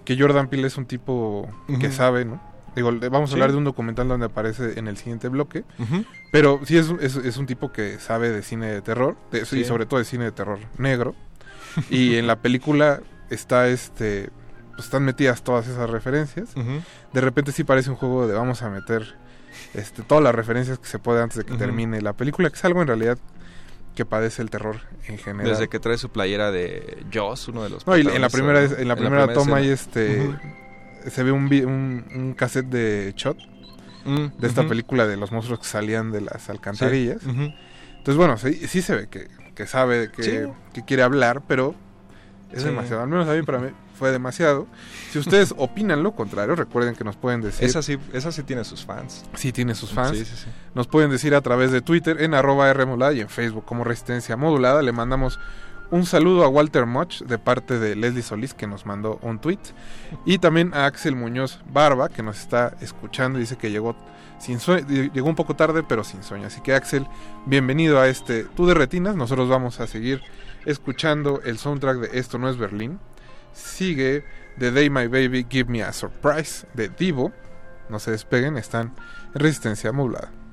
que 0.04 0.18
Jordan 0.18 0.48
Peele 0.48 0.66
es 0.66 0.76
un 0.78 0.86
tipo 0.86 1.48
que 1.78 1.90
sabe, 1.92 2.24
¿no? 2.24 2.40
Digo, 2.74 2.90
vamos 3.10 3.30
a 3.30 3.32
Sí. 3.32 3.34
hablar 3.34 3.52
de 3.52 3.58
un 3.58 3.64
documental 3.64 4.08
donde 4.08 4.26
aparece 4.26 4.78
en 4.78 4.88
el 4.88 4.96
siguiente 4.96 5.28
bloque. 5.28 5.62
Pero 6.32 6.60
sí 6.64 6.76
es, 6.76 6.92
es, 7.00 7.14
es 7.16 7.36
un 7.36 7.46
tipo 7.46 7.70
que 7.70 8.00
sabe 8.00 8.30
de 8.30 8.42
cine 8.42 8.66
de 8.66 8.82
terror, 8.82 9.16
de- 9.30 9.42
y 9.58 9.64
sobre 9.64 9.86
todo 9.86 9.98
de 9.98 10.04
cine 10.04 10.24
de 10.24 10.32
terror 10.32 10.58
negro. 10.78 11.14
y 11.90 12.16
en 12.16 12.26
la 12.26 12.36
película 12.40 13.00
está 13.30 13.68
este 13.68 14.30
pues 14.74 14.86
están 14.86 15.04
metidas 15.04 15.42
todas 15.42 15.66
esas 15.68 15.88
referencias. 15.90 16.50
De 17.12 17.20
repente 17.20 17.52
sí 17.52 17.64
parece 17.64 17.90
un 17.90 17.96
juego 17.96 18.26
de 18.26 18.34
vamos 18.34 18.62
a 18.62 18.70
meter 18.70 19.16
este 19.72 20.02
todas 20.02 20.22
las 20.22 20.34
referencias 20.34 20.78
que 20.78 20.86
se 20.88 20.98
puede 20.98 21.22
antes 21.22 21.38
de 21.38 21.44
que 21.44 21.56
termine 21.56 22.00
la 22.00 22.12
película, 22.12 22.50
que 22.50 22.56
es 22.56 22.64
algo 22.64 22.82
en 22.82 22.88
realidad 22.88 23.18
que 23.94 24.04
padece 24.04 24.42
el 24.42 24.50
terror 24.50 24.76
en 25.06 25.18
general. 25.18 25.52
Desde 25.52 25.68
que 25.68 25.78
trae 25.78 25.96
su 25.98 26.08
playera 26.10 26.50
de 26.50 27.04
Joss, 27.12 27.46
uno 27.48 27.62
de 27.62 27.70
los 27.70 27.86
No, 27.86 27.96
y 27.96 28.00
en 28.00 28.20
la 28.20 28.28
primera, 28.28 28.66
¿no? 28.66 28.76
en 28.76 28.88
la 28.88 28.96
primera 28.96 29.32
toma 29.32 29.58
hay 29.58 29.68
este 29.68 30.30
se 31.08 31.22
ve 31.22 31.30
un, 31.32 31.44
un, 31.44 32.04
un 32.14 32.34
cassette 32.34 32.66
de 32.66 33.12
Shot 33.16 33.38
Mm, 34.06 34.38
de 34.38 34.46
esta 34.48 34.68
película 34.68 35.06
de 35.06 35.16
los 35.16 35.32
monstruos 35.32 35.60
que 35.60 35.64
salían 35.66 36.12
de 36.12 36.20
las 36.20 36.50
alcantarillas. 36.50 37.22
Sí. 37.22 37.30
Entonces, 37.30 38.16
bueno, 38.16 38.36
sí, 38.36 38.52
sí 38.68 38.82
se 38.82 38.94
ve 38.94 39.08
que, 39.08 39.28
que 39.54 39.66
sabe 39.66 40.10
que, 40.10 40.22
Sí. 40.22 40.38
que 40.74 40.84
quiere 40.84 41.02
hablar, 41.02 41.40
pero 41.48 41.74
es 42.54 42.62
Sí. 42.62 42.68
demasiado. 42.68 43.02
Al 43.02 43.08
menos 43.08 43.28
a 43.28 43.32
mí 43.32 43.42
para 43.42 43.58
mí 43.58 43.68
fue 43.98 44.10
demasiado. 44.10 44.66
Si 45.10 45.18
ustedes 45.18 45.54
opinan 45.58 46.02
lo 46.02 46.12
contrario, 46.12 46.54
recuerden 46.54 46.94
que 46.94 47.04
nos 47.04 47.16
pueden 47.16 47.40
decir. 47.40 47.64
Esa 47.68 47.82
sí, 47.82 47.98
esa 48.12 48.32
sí 48.32 48.42
tiene 48.42 48.64
sus 48.64 48.84
fans. 48.84 49.24
Sí, 49.34 49.52
tiene 49.52 49.74
sus 49.74 49.92
fans. 49.92 50.16
Sí, 50.18 50.24
sí, 50.24 50.34
sí. 50.36 50.50
Nos 50.74 50.86
pueden 50.86 51.10
decir 51.10 51.34
a 51.34 51.40
través 51.40 51.70
de 51.72 51.80
Twitter 51.80 52.22
en 52.22 52.34
arroba 52.34 52.68
R 52.70 52.86
modulada 52.86 53.12
y 53.12 53.20
en 53.20 53.28
Facebook 53.28 53.64
como 53.64 53.84
Resistencia 53.84 54.36
Modulada. 54.36 54.82
Le 54.82 54.92
mandamos 54.92 55.38
un 55.90 56.06
saludo 56.06 56.44
a 56.44 56.48
Walter 56.48 56.86
Much 56.86 57.20
de 57.22 57.38
parte 57.38 57.78
de 57.78 57.94
Leslie 57.94 58.22
Solís 58.22 58.54
que 58.54 58.66
nos 58.66 58.86
mandó 58.86 59.18
un 59.22 59.38
tweet. 59.38 59.58
Y 60.24 60.38
también 60.38 60.72
a 60.74 60.86
Axel 60.86 61.14
Muñoz 61.14 61.60
Barba 61.72 62.08
que 62.08 62.22
nos 62.22 62.38
está 62.40 62.74
escuchando 62.80 63.38
dice 63.38 63.56
que 63.56 63.70
llegó 63.70 63.94
sin 64.40 64.58
sueño, 64.58 64.86
llegó 65.12 65.28
un 65.28 65.36
poco 65.36 65.54
tarde 65.54 65.84
pero 65.86 66.02
sin 66.02 66.22
sueño. 66.24 66.48
Así 66.48 66.60
que 66.62 66.74
Axel, 66.74 67.06
bienvenido 67.46 68.00
a 68.00 68.08
este 68.08 68.44
Tú 68.44 68.66
de 68.66 68.74
Retinas. 68.74 69.14
Nosotros 69.14 69.48
vamos 69.48 69.78
a 69.78 69.86
seguir 69.86 70.22
escuchando 70.64 71.40
el 71.44 71.58
soundtrack 71.58 71.98
de 71.98 72.18
Esto 72.18 72.38
no 72.38 72.48
es 72.48 72.56
Berlín. 72.56 73.00
Sigue 73.52 74.24
The 74.58 74.70
Day 74.70 74.90
My 74.90 75.06
Baby 75.06 75.46
Give 75.48 75.70
Me 75.70 75.82
a 75.82 75.92
Surprise 75.92 76.66
de 76.74 76.88
Divo. 76.88 77.32
No 77.88 77.98
se 77.98 78.10
despeguen, 78.10 78.56
están 78.56 78.94
en 79.34 79.40
Resistencia 79.40 79.92
Modulada. 79.92 80.43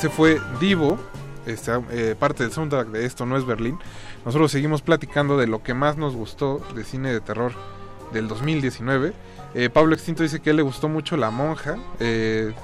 Ese 0.00 0.08
fue 0.08 0.40
Divo, 0.58 0.96
este, 1.44 1.72
eh, 1.90 2.14
parte 2.18 2.42
del 2.42 2.52
soundtrack 2.52 2.88
de 2.88 3.04
Esto 3.04 3.26
no 3.26 3.36
es 3.36 3.44
Berlín. 3.44 3.78
Nosotros 4.24 4.50
seguimos 4.50 4.80
platicando 4.80 5.36
de 5.36 5.46
lo 5.46 5.62
que 5.62 5.74
más 5.74 5.98
nos 5.98 6.16
gustó 6.16 6.62
de 6.74 6.84
cine 6.84 7.12
de 7.12 7.20
terror 7.20 7.52
del 8.10 8.26
2019. 8.26 9.12
Eh, 9.52 9.68
Pablo 9.68 9.94
Extinto 9.94 10.22
dice 10.22 10.40
que 10.40 10.54
le 10.54 10.62
gustó 10.62 10.88
mucho 10.88 11.18
La 11.18 11.30
Monja. 11.30 11.76
Eh, 11.98 12.54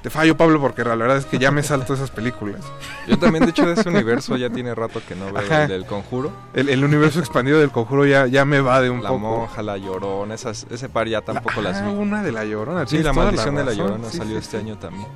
te 0.00 0.08
fallo, 0.08 0.38
Pablo, 0.38 0.58
porque 0.58 0.84
la 0.84 0.94
verdad 0.94 1.18
es 1.18 1.26
que 1.26 1.38
ya 1.38 1.50
me 1.50 1.62
salto 1.62 1.92
esas 1.92 2.10
películas. 2.10 2.62
Yo 3.06 3.18
también, 3.18 3.44
de 3.44 3.50
hecho, 3.50 3.66
de 3.66 3.74
ese 3.78 3.86
universo 3.90 4.38
ya 4.38 4.48
tiene 4.48 4.74
rato 4.74 5.02
que 5.06 5.14
no 5.14 5.26
veo 5.34 5.36
Ajá. 5.44 5.64
el 5.64 5.68
del 5.68 5.84
conjuro. 5.84 6.32
El, 6.54 6.70
el 6.70 6.82
universo 6.82 7.20
expandido 7.20 7.58
del 7.60 7.70
conjuro 7.70 8.06
ya, 8.06 8.26
ya 8.26 8.46
me 8.46 8.62
va 8.62 8.80
de 8.80 8.88
un 8.88 9.02
La 9.02 9.10
poco. 9.10 9.18
monja, 9.20 9.62
la 9.62 9.76
llorona, 9.76 10.32
esas, 10.34 10.66
ese 10.70 10.88
par 10.88 11.08
ya 11.08 11.20
tampoco 11.20 11.60
las 11.60 11.82
Ah, 11.82 11.90
una 11.90 12.22
de 12.22 12.32
la 12.32 12.46
llorona. 12.46 12.86
Sí, 12.86 13.02
la 13.02 13.12
maldición 13.12 13.54
de 13.56 13.64
la 13.66 13.74
llorona 13.74 14.08
Sí, 14.08 14.16
salió 14.16 14.32
sí, 14.36 14.38
este 14.38 14.58
sí. 14.58 14.64
año 14.64 14.78
también. 14.78 15.06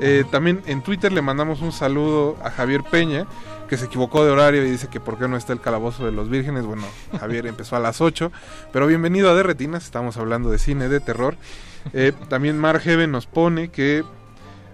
Eh, 0.00 0.24
también 0.30 0.62
en 0.66 0.82
Twitter 0.82 1.12
le 1.12 1.22
mandamos 1.22 1.60
un 1.60 1.72
saludo 1.72 2.36
a 2.42 2.50
Javier 2.50 2.82
Peña, 2.82 3.26
que 3.68 3.76
se 3.76 3.84
equivocó 3.84 4.24
de 4.24 4.30
horario 4.30 4.64
y 4.64 4.70
dice 4.70 4.88
que 4.88 4.98
por 4.98 5.18
qué 5.18 5.28
no 5.28 5.36
está 5.36 5.52
el 5.52 5.60
calabozo 5.60 6.04
de 6.06 6.12
los 6.12 6.28
vírgenes. 6.30 6.64
Bueno, 6.64 6.84
Javier 7.18 7.46
empezó 7.46 7.76
a 7.76 7.80
las 7.80 8.00
8, 8.00 8.32
pero 8.72 8.86
bienvenido 8.86 9.30
a 9.30 9.34
De 9.34 9.42
Retinas, 9.42 9.84
estamos 9.84 10.16
hablando 10.16 10.50
de 10.50 10.58
cine 10.58 10.88
de 10.88 11.00
terror. 11.00 11.36
Eh, 11.92 12.12
también 12.28 12.58
Mark 12.58 12.80
Heaven 12.82 13.10
nos 13.12 13.26
pone 13.26 13.68
que 13.70 14.02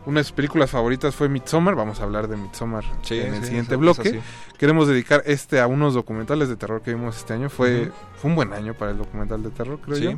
una 0.06 0.20
de 0.20 0.24
sus 0.24 0.32
películas 0.32 0.70
favoritas 0.70 1.14
fue 1.16 1.28
Midsommar, 1.28 1.74
vamos 1.74 1.98
a 2.00 2.04
hablar 2.04 2.28
de 2.28 2.36
Midsommar 2.36 2.84
Sí, 3.02 3.18
en 3.18 3.34
el 3.34 3.40
sí, 3.40 3.46
siguiente 3.48 3.74
bloque. 3.74 4.20
Queremos 4.56 4.86
dedicar 4.86 5.22
este 5.26 5.60
a 5.60 5.66
unos 5.66 5.94
documentales 5.94 6.48
de 6.48 6.54
terror 6.56 6.80
que 6.82 6.94
vimos 6.94 7.16
este 7.16 7.32
año. 7.34 7.50
Fue, 7.50 7.90
fue 8.14 8.30
un 8.30 8.36
buen 8.36 8.52
año 8.52 8.74
para 8.74 8.92
el 8.92 8.98
documental 8.98 9.42
de 9.42 9.50
terror, 9.50 9.80
creo 9.84 9.96
Sí. 9.96 10.04
yo. 10.04 10.12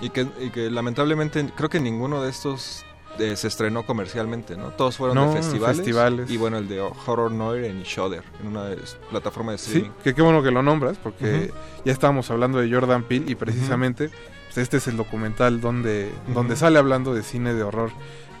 Y 0.00 0.10
que, 0.10 0.26
y 0.40 0.50
que 0.50 0.68
lamentablemente 0.70 1.46
creo 1.56 1.70
que 1.70 1.78
ninguno 1.78 2.22
de 2.24 2.30
estos 2.30 2.84
eh, 3.18 3.36
se 3.36 3.48
estrenó 3.48 3.84
comercialmente, 3.84 4.56
¿no? 4.56 4.68
Todos 4.70 4.96
fueron 4.96 5.16
No, 5.16 5.30
de 5.30 5.36
festivales, 5.42 5.76
festivales. 5.78 6.30
Y 6.30 6.36
bueno, 6.36 6.58
el 6.58 6.68
de 6.68 6.80
Horror 6.80 7.30
Noir 7.30 7.64
en 7.64 7.82
Shudder, 7.82 8.22
en 8.40 8.48
una 8.48 8.64
de 8.64 8.76
las 8.76 8.94
plataformas 9.10 9.52
de 9.54 9.58
Sí, 9.58 9.64
streaming. 9.78 9.90
que 10.02 10.14
qué 10.14 10.22
bueno 10.22 10.42
que 10.42 10.50
lo 10.50 10.62
nombras, 10.62 10.96
porque 10.98 11.52
ya 11.84 11.92
estábamos 11.92 12.30
hablando 12.30 12.58
de 12.58 12.72
Jordan 12.72 13.02
Peele 13.04 13.30
y 13.30 13.34
precisamente 13.34 14.10
pues, 14.46 14.58
este 14.58 14.78
es 14.78 14.86
el 14.88 14.96
documental 14.96 15.60
donde, 15.60 16.10
donde 16.34 16.56
sale 16.56 16.78
hablando 16.78 17.14
de 17.14 17.22
cine 17.22 17.54
de 17.54 17.62
horror 17.62 17.90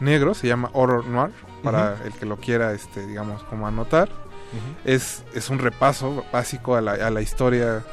negro, 0.00 0.34
se 0.34 0.46
llama 0.48 0.70
Horror 0.72 1.06
Noir, 1.06 1.32
para 1.62 1.96
el 2.04 2.12
que 2.14 2.26
lo 2.26 2.36
quiera, 2.38 2.72
este, 2.72 3.06
digamos, 3.06 3.42
como 3.44 3.66
anotar. 3.68 4.08
es, 4.84 5.22
es 5.34 5.48
un 5.48 5.58
repaso 5.60 6.24
básico 6.32 6.74
a 6.76 6.80
la, 6.80 6.92
a 6.92 7.10
la 7.10 7.22
historia 7.22 7.84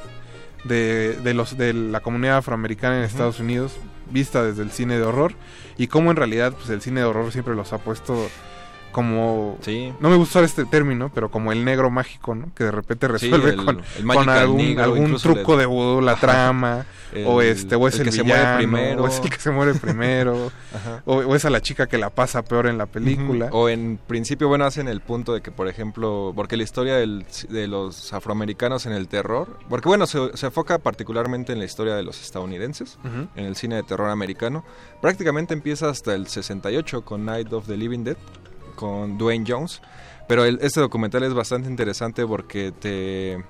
de, 0.64 1.18
de 1.24 1.34
los, 1.34 1.58
de 1.58 1.74
la 1.74 2.00
comunidad 2.02 2.38
afroamericana 2.38 2.98
en 2.98 3.04
Estados 3.04 3.40
Unidos, 3.40 3.78
vista 4.12 4.44
desde 4.44 4.64
el 4.64 4.72
cine 4.72 4.98
de 4.98 5.04
horror, 5.04 5.34
y 5.80 5.88
cómo 5.88 6.12
en 6.12 6.18
realidad 6.18 6.54
pues, 6.54 6.70
el 6.70 6.82
cine 6.82 7.00
de 7.00 7.06
horror 7.06 7.32
siempre 7.32 7.56
los 7.56 7.72
ha 7.72 7.78
puesto 7.78 8.30
como 8.92 9.58
no 10.00 10.10
me 10.10 10.16
gusta 10.16 10.40
usar 10.40 10.44
este 10.44 10.66
término 10.66 11.12
pero 11.14 11.30
como 11.30 11.52
el 11.52 11.64
negro 11.64 11.90
mágico 11.90 12.36
no 12.36 12.52
que 12.56 12.64
de 12.66 12.72
repente 12.72 13.08
Sí, 13.08 13.12
resuelve 13.14 13.50
el- 13.52 13.56
con, 13.66 13.78
el 13.80 13.84
con 13.96 14.06
magical 14.06 14.38
algún, 14.40 14.58
negro, 14.58 14.84
algún 14.84 15.16
truco 15.18 15.58
de 15.58 15.66
vudú 15.66 16.02
la 16.02 16.16
trama 16.16 16.86
o 17.26 17.42
este 17.42 17.76
o 17.76 17.88
es 17.88 17.98
el 18.00 18.06
que 18.06 18.12
se 18.12 18.24
muere 18.24 18.40
villano, 18.40 18.58
primero. 18.58 19.04
o 19.04 19.08
es 19.08 19.20
el 19.20 19.30
que 19.30 19.40
se 19.40 19.50
muere 19.52 19.74
primero 19.74 20.52
Ajá. 20.76 21.02
o, 21.06 21.16
o 21.18 21.36
es 21.36 21.44
a 21.46 21.50
la 21.50 21.62
chica 21.62 21.88
que 21.88 21.98
la 21.98 22.10
pasa 22.12 22.44
peor 22.44 22.68
en 22.68 22.78
la 22.78 22.86
película. 22.86 23.50
O 23.52 23.68
en 23.68 24.00
principio, 24.06 24.48
bueno, 24.48 24.66
hacen 24.66 24.88
el 24.88 25.02
punto 25.02 25.34
de 25.34 25.42
que, 25.42 25.50
por 25.52 25.68
ejemplo, 25.68 26.34
porque 26.36 26.56
la 26.56 26.64
historia 26.64 26.96
del- 26.98 27.26
de 27.50 27.68
los 27.68 28.14
afroamericanos 28.14 28.86
en 28.86 28.92
el 28.94 29.08
terror, 29.08 29.58
porque 29.70 29.88
bueno, 29.90 30.06
se, 30.06 30.38
se 30.38 30.46
enfoca 30.48 30.78
particularmente 30.78 31.52
en 31.52 31.58
la 31.60 31.66
historia 31.66 31.96
de 31.96 32.04
los 32.04 32.22
estadounidenses, 32.22 33.00
en 33.36 33.46
el 33.46 33.56
cine 33.56 33.76
de 33.78 33.84
terror 33.84 34.10
americano, 34.12 34.64
prácticamente 35.02 35.54
empieza 35.56 35.90
hasta 35.90 36.14
el 36.14 36.28
68 36.28 37.04
con 37.04 37.26
Night 37.26 37.52
of 37.54 37.66
the 37.66 37.76
Living 37.76 38.04
Dead, 38.04 38.18
con 38.80 39.18
Dwayne 39.18 39.44
Jones, 39.46 39.82
pero 40.28 40.46
el- 40.46 40.60
este 40.62 40.80
documental 40.80 41.24
es 41.24 41.34
bastante 41.34 41.68
interesante 41.70 42.26
porque 42.26 42.72
te, 42.72 43.44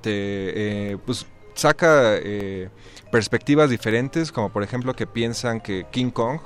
te 0.00 0.92
eh, 0.92 0.98
pues, 1.04 1.26
saca 1.54 2.16
eh, 2.16 2.68
perspectivas 3.10 3.68
diferentes, 3.70 4.30
como 4.30 4.50
por 4.50 4.62
ejemplo 4.62 4.94
que 4.94 5.06
piensan 5.06 5.60
que 5.60 5.86
King 5.90 6.10
Kong 6.10 6.38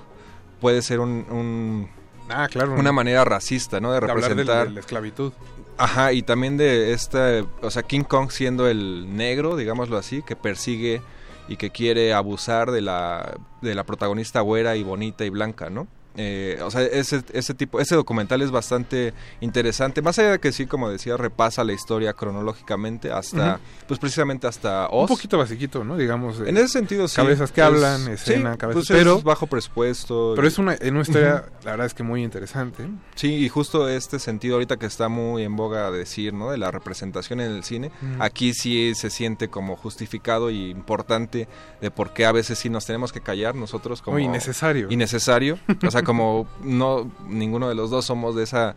puede 0.60 0.80
ser 0.82 1.00
un, 1.00 1.26
un- 1.30 1.88
Ah, 2.32 2.46
claro. 2.48 2.74
una 2.74 2.92
manera 2.92 3.24
racista, 3.24 3.80
¿no? 3.80 3.92
De 3.92 3.98
De 4.00 4.10
hablar 4.10 4.16
del- 4.28 4.38
representar 4.38 4.68
de 4.68 4.74
la 4.74 4.80
esclavitud. 4.80 5.32
Ajá, 5.76 6.12
y 6.12 6.22
también 6.22 6.56
de 6.56 6.92
esta, 6.92 7.42
o 7.62 7.70
sea, 7.70 7.82
King 7.82 8.02
Kong 8.04 8.30
siendo 8.30 8.68
el 8.68 9.16
negro, 9.16 9.56
digámoslo 9.56 9.96
así, 9.98 10.22
que 10.22 10.36
persigue 10.36 11.02
y 11.48 11.56
que 11.56 11.70
quiere 11.70 12.12
abusar 12.14 12.70
de 12.70 12.82
la, 12.82 13.36
de 13.62 13.74
la 13.74 13.82
protagonista 13.84 14.40
güera 14.42 14.76
y 14.76 14.82
bonita 14.84 15.24
y 15.24 15.30
blanca, 15.30 15.70
¿no? 15.70 15.88
Eh, 16.22 16.58
o 16.62 16.70
sea, 16.70 16.82
ese, 16.82 17.22
ese 17.32 17.54
tipo, 17.54 17.80
ese 17.80 17.94
documental 17.94 18.42
es 18.42 18.50
bastante 18.50 19.14
interesante, 19.40 20.02
más 20.02 20.18
allá 20.18 20.32
de 20.32 20.38
que 20.38 20.52
sí, 20.52 20.66
como 20.66 20.90
decía, 20.90 21.16
repasa 21.16 21.64
la 21.64 21.72
historia 21.72 22.12
cronológicamente 22.12 23.10
hasta, 23.10 23.58
pues 23.88 23.98
precisamente 23.98 24.46
hasta 24.46 24.88
un 24.90 25.04
Oz. 25.04 25.08
poquito 25.08 25.38
basiquito 25.38 25.82
no 25.82 25.96
digamos 25.96 26.40
En 26.40 26.58
ese 26.58 26.68
sentido, 26.68 27.08
sí. 27.08 27.16
cabezas 27.16 27.52
que 27.52 27.62
hablan 27.62 28.04
sí, 28.04 28.10
escena 28.12 28.58
cabezas 28.58 28.86
pues 28.86 28.90
es 28.90 28.96
pero 28.98 29.22
bajo 29.22 29.46
presupuesto. 29.46 30.32
pero 30.36 30.46
y- 30.46 30.48
es 30.48 30.58
una 30.58 30.74
en 30.74 30.92
una 30.92 31.02
historia 31.02 31.44
la 31.64 31.70
verdad 31.70 31.86
es 31.86 31.94
que 31.94 32.02
muy 32.02 32.22
interesante 32.22 32.86
Sí, 33.14 33.34
y 33.36 33.48
justo 33.48 33.88
este 33.88 34.18
sentido 34.18 34.54
ahorita 34.56 34.76
que 34.76 34.86
está 34.86 35.08
muy 35.08 35.42
en 35.42 35.56
boga 35.56 35.90
decir, 35.90 36.32
¿no? 36.34 36.50
De 36.50 36.58
la 36.58 36.70
representación 36.70 37.40
en 37.40 37.50
el 37.52 37.64
cine, 37.64 37.90
aquí 38.18 38.52
sí 38.54 38.94
se 38.94 39.08
siente 39.10 39.48
como 39.48 39.76
justificado 39.76 40.50
y 40.50 40.70
importante 40.70 41.48
de 41.80 41.90
por 41.90 42.12
qué 42.12 42.26
a 42.26 42.32
veces 42.32 42.58
sí 42.58 42.68
nos 42.68 42.84
tenemos 42.86 43.12
que 43.12 43.20
callar 43.20 43.54
nosotros 43.54 44.02
como... 44.02 44.18
No, 44.18 44.24
innecesario. 44.24 44.86
Innecesario. 44.90 45.58
O 45.86 45.90
sea, 45.90 46.02
como 46.10 46.46
no, 46.62 47.10
ninguno 47.28 47.68
de 47.68 47.74
los 47.74 47.90
dos 47.90 48.04
somos 48.04 48.34
de 48.34 48.42
esa 48.44 48.74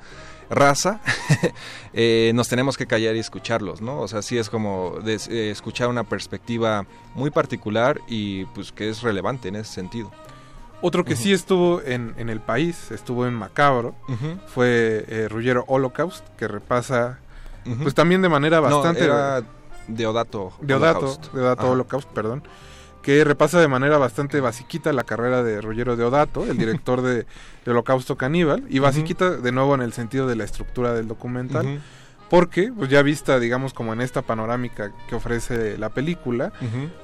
raza, 0.49 0.99
eh, 1.93 2.31
nos 2.35 2.47
tenemos 2.47 2.77
que 2.77 2.85
callar 2.85 3.15
y 3.15 3.19
escucharlos, 3.19 3.81
¿no? 3.81 3.99
O 4.01 4.07
sea, 4.07 4.21
sí 4.21 4.37
es 4.37 4.49
como 4.49 4.99
de- 5.03 5.19
eh, 5.29 5.49
escuchar 5.51 5.87
una 5.89 6.03
perspectiva 6.03 6.85
muy 7.15 7.31
particular 7.31 7.99
y 8.07 8.45
pues 8.45 8.71
que 8.71 8.89
es 8.89 9.01
relevante 9.01 9.47
en 9.47 9.55
ese 9.55 9.73
sentido. 9.73 10.11
Otro 10.81 11.05
que 11.05 11.15
sí 11.15 11.31
estuvo 11.31 11.81
en, 11.81 12.13
en 12.17 12.29
el 12.29 12.41
país, 12.41 12.91
estuvo 12.91 13.25
en 13.25 13.33
Macabro, 13.33 13.95
fue 14.53 15.05
eh, 15.07 15.27
Ruggiero 15.29 15.63
Holocaust, 15.67 16.27
que 16.37 16.47
repasa, 16.47 17.19
pues 17.81 17.95
también 17.95 18.21
de 18.21 18.27
manera 18.29 18.57
No, 18.59 18.63
bastante... 18.63 19.05
era 19.05 19.41
Deodato 19.87 20.51
Deodato, 20.61 20.99
Holocaust. 20.99 21.33
Deodato 21.33 21.61
Ajá. 21.61 21.71
Holocaust, 21.71 22.09
perdón, 22.09 22.43
que 23.03 23.23
repasa 23.23 23.59
de 23.59 23.67
manera 23.67 23.97
bastante 23.97 24.39
basiquita 24.39 24.91
la 24.93 25.03
carrera 25.03 25.43
de 25.43 25.61
Ruggiero 25.61 25.95
Deodato, 25.95 26.45
el 26.45 26.57
director 26.57 27.01
de, 27.01 27.25
de 27.65 27.71
Holocausto 27.71 28.15
Caníbal, 28.15 28.63
y 28.69 28.79
basiquita 28.79 29.29
de 29.31 29.51
nuevo 29.51 29.75
en 29.75 29.81
el 29.81 29.93
sentido 29.93 30.25
de 30.25 30.35
la 30.37 30.45
estructura 30.45 30.93
del 30.93 31.07
documental, 31.07 31.81
porque 32.29 32.71
pues 32.75 32.89
ya 32.89 33.03
vista, 33.03 33.39
digamos, 33.39 33.73
como 33.73 33.93
en 33.93 34.01
esta 34.01 34.21
panorámica 34.23 34.91
que 35.07 35.15
ofrece 35.15 35.77
la 35.77 35.89
película, 35.89 36.51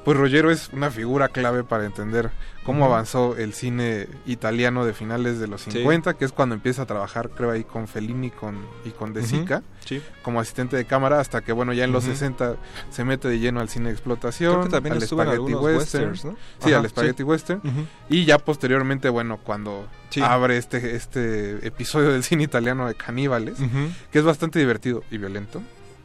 pues 0.05 0.17
Ruggiero 0.17 0.49
es 0.49 0.69
una 0.73 0.89
figura 0.89 1.27
clave 1.27 1.63
para 1.63 1.85
entender 1.85 2.31
cómo 2.63 2.85
avanzó 2.85 3.35
el 3.37 3.53
cine 3.53 4.07
italiano 4.27 4.85
de 4.85 4.93
finales 4.93 5.39
de 5.39 5.47
los 5.47 5.61
Sí. 5.61 5.71
50, 5.71 6.13
que 6.15 6.25
es 6.25 6.31
cuando 6.31 6.53
empieza 6.55 6.83
a 6.83 6.85
trabajar, 6.85 7.29
creo, 7.29 7.49
ahí 7.51 7.63
con 7.63 7.87
Fellini 7.87 8.29
con, 8.29 8.57
y 8.85 8.89
con 8.91 9.13
De. 9.13 9.23
Sica, 9.23 9.63
Sí. 9.85 10.01
como 10.21 10.39
asistente 10.39 10.75
de 10.77 10.85
cámara, 10.85 11.19
hasta 11.19 11.41
que, 11.41 11.51
bueno, 11.51 11.73
ya 11.73 11.83
en 11.85 11.91
los 11.91 12.03
Ujú. 12.03 12.13
60 12.13 12.57
se 12.91 13.03
mete 13.05 13.27
de 13.27 13.39
lleno 13.39 13.59
al 13.59 13.69
cine 13.69 13.87
de 13.87 13.93
explotación, 13.93 14.51
Creo 14.53 14.63
que 14.65 14.69
también 14.69 14.93
al 14.95 15.01
spaghetti 15.01 15.53
western, 15.53 16.09
westerns, 16.11 16.25
¿no? 16.25 16.31
Sí, 16.59 16.69
Ajá, 16.71 16.79
al 16.81 16.89
spaghetti 16.89 17.17
sí. 17.17 17.23
western, 17.23 17.61
y 18.09 18.25
ya 18.25 18.37
posteriormente, 18.37 19.09
bueno, 19.09 19.37
cuando 19.43 19.87
abre 20.21 20.57
este, 20.57 20.95
este 20.95 21.65
episodio 21.65 22.11
del 22.11 22.23
cine 22.23 22.43
italiano 22.43 22.87
de 22.87 22.93
caníbales, 22.95 23.57
que 24.11 24.19
es 24.19 24.25
bastante 24.25 24.59
divertido 24.59 25.03
y 25.09 25.17
violento. 25.17 25.61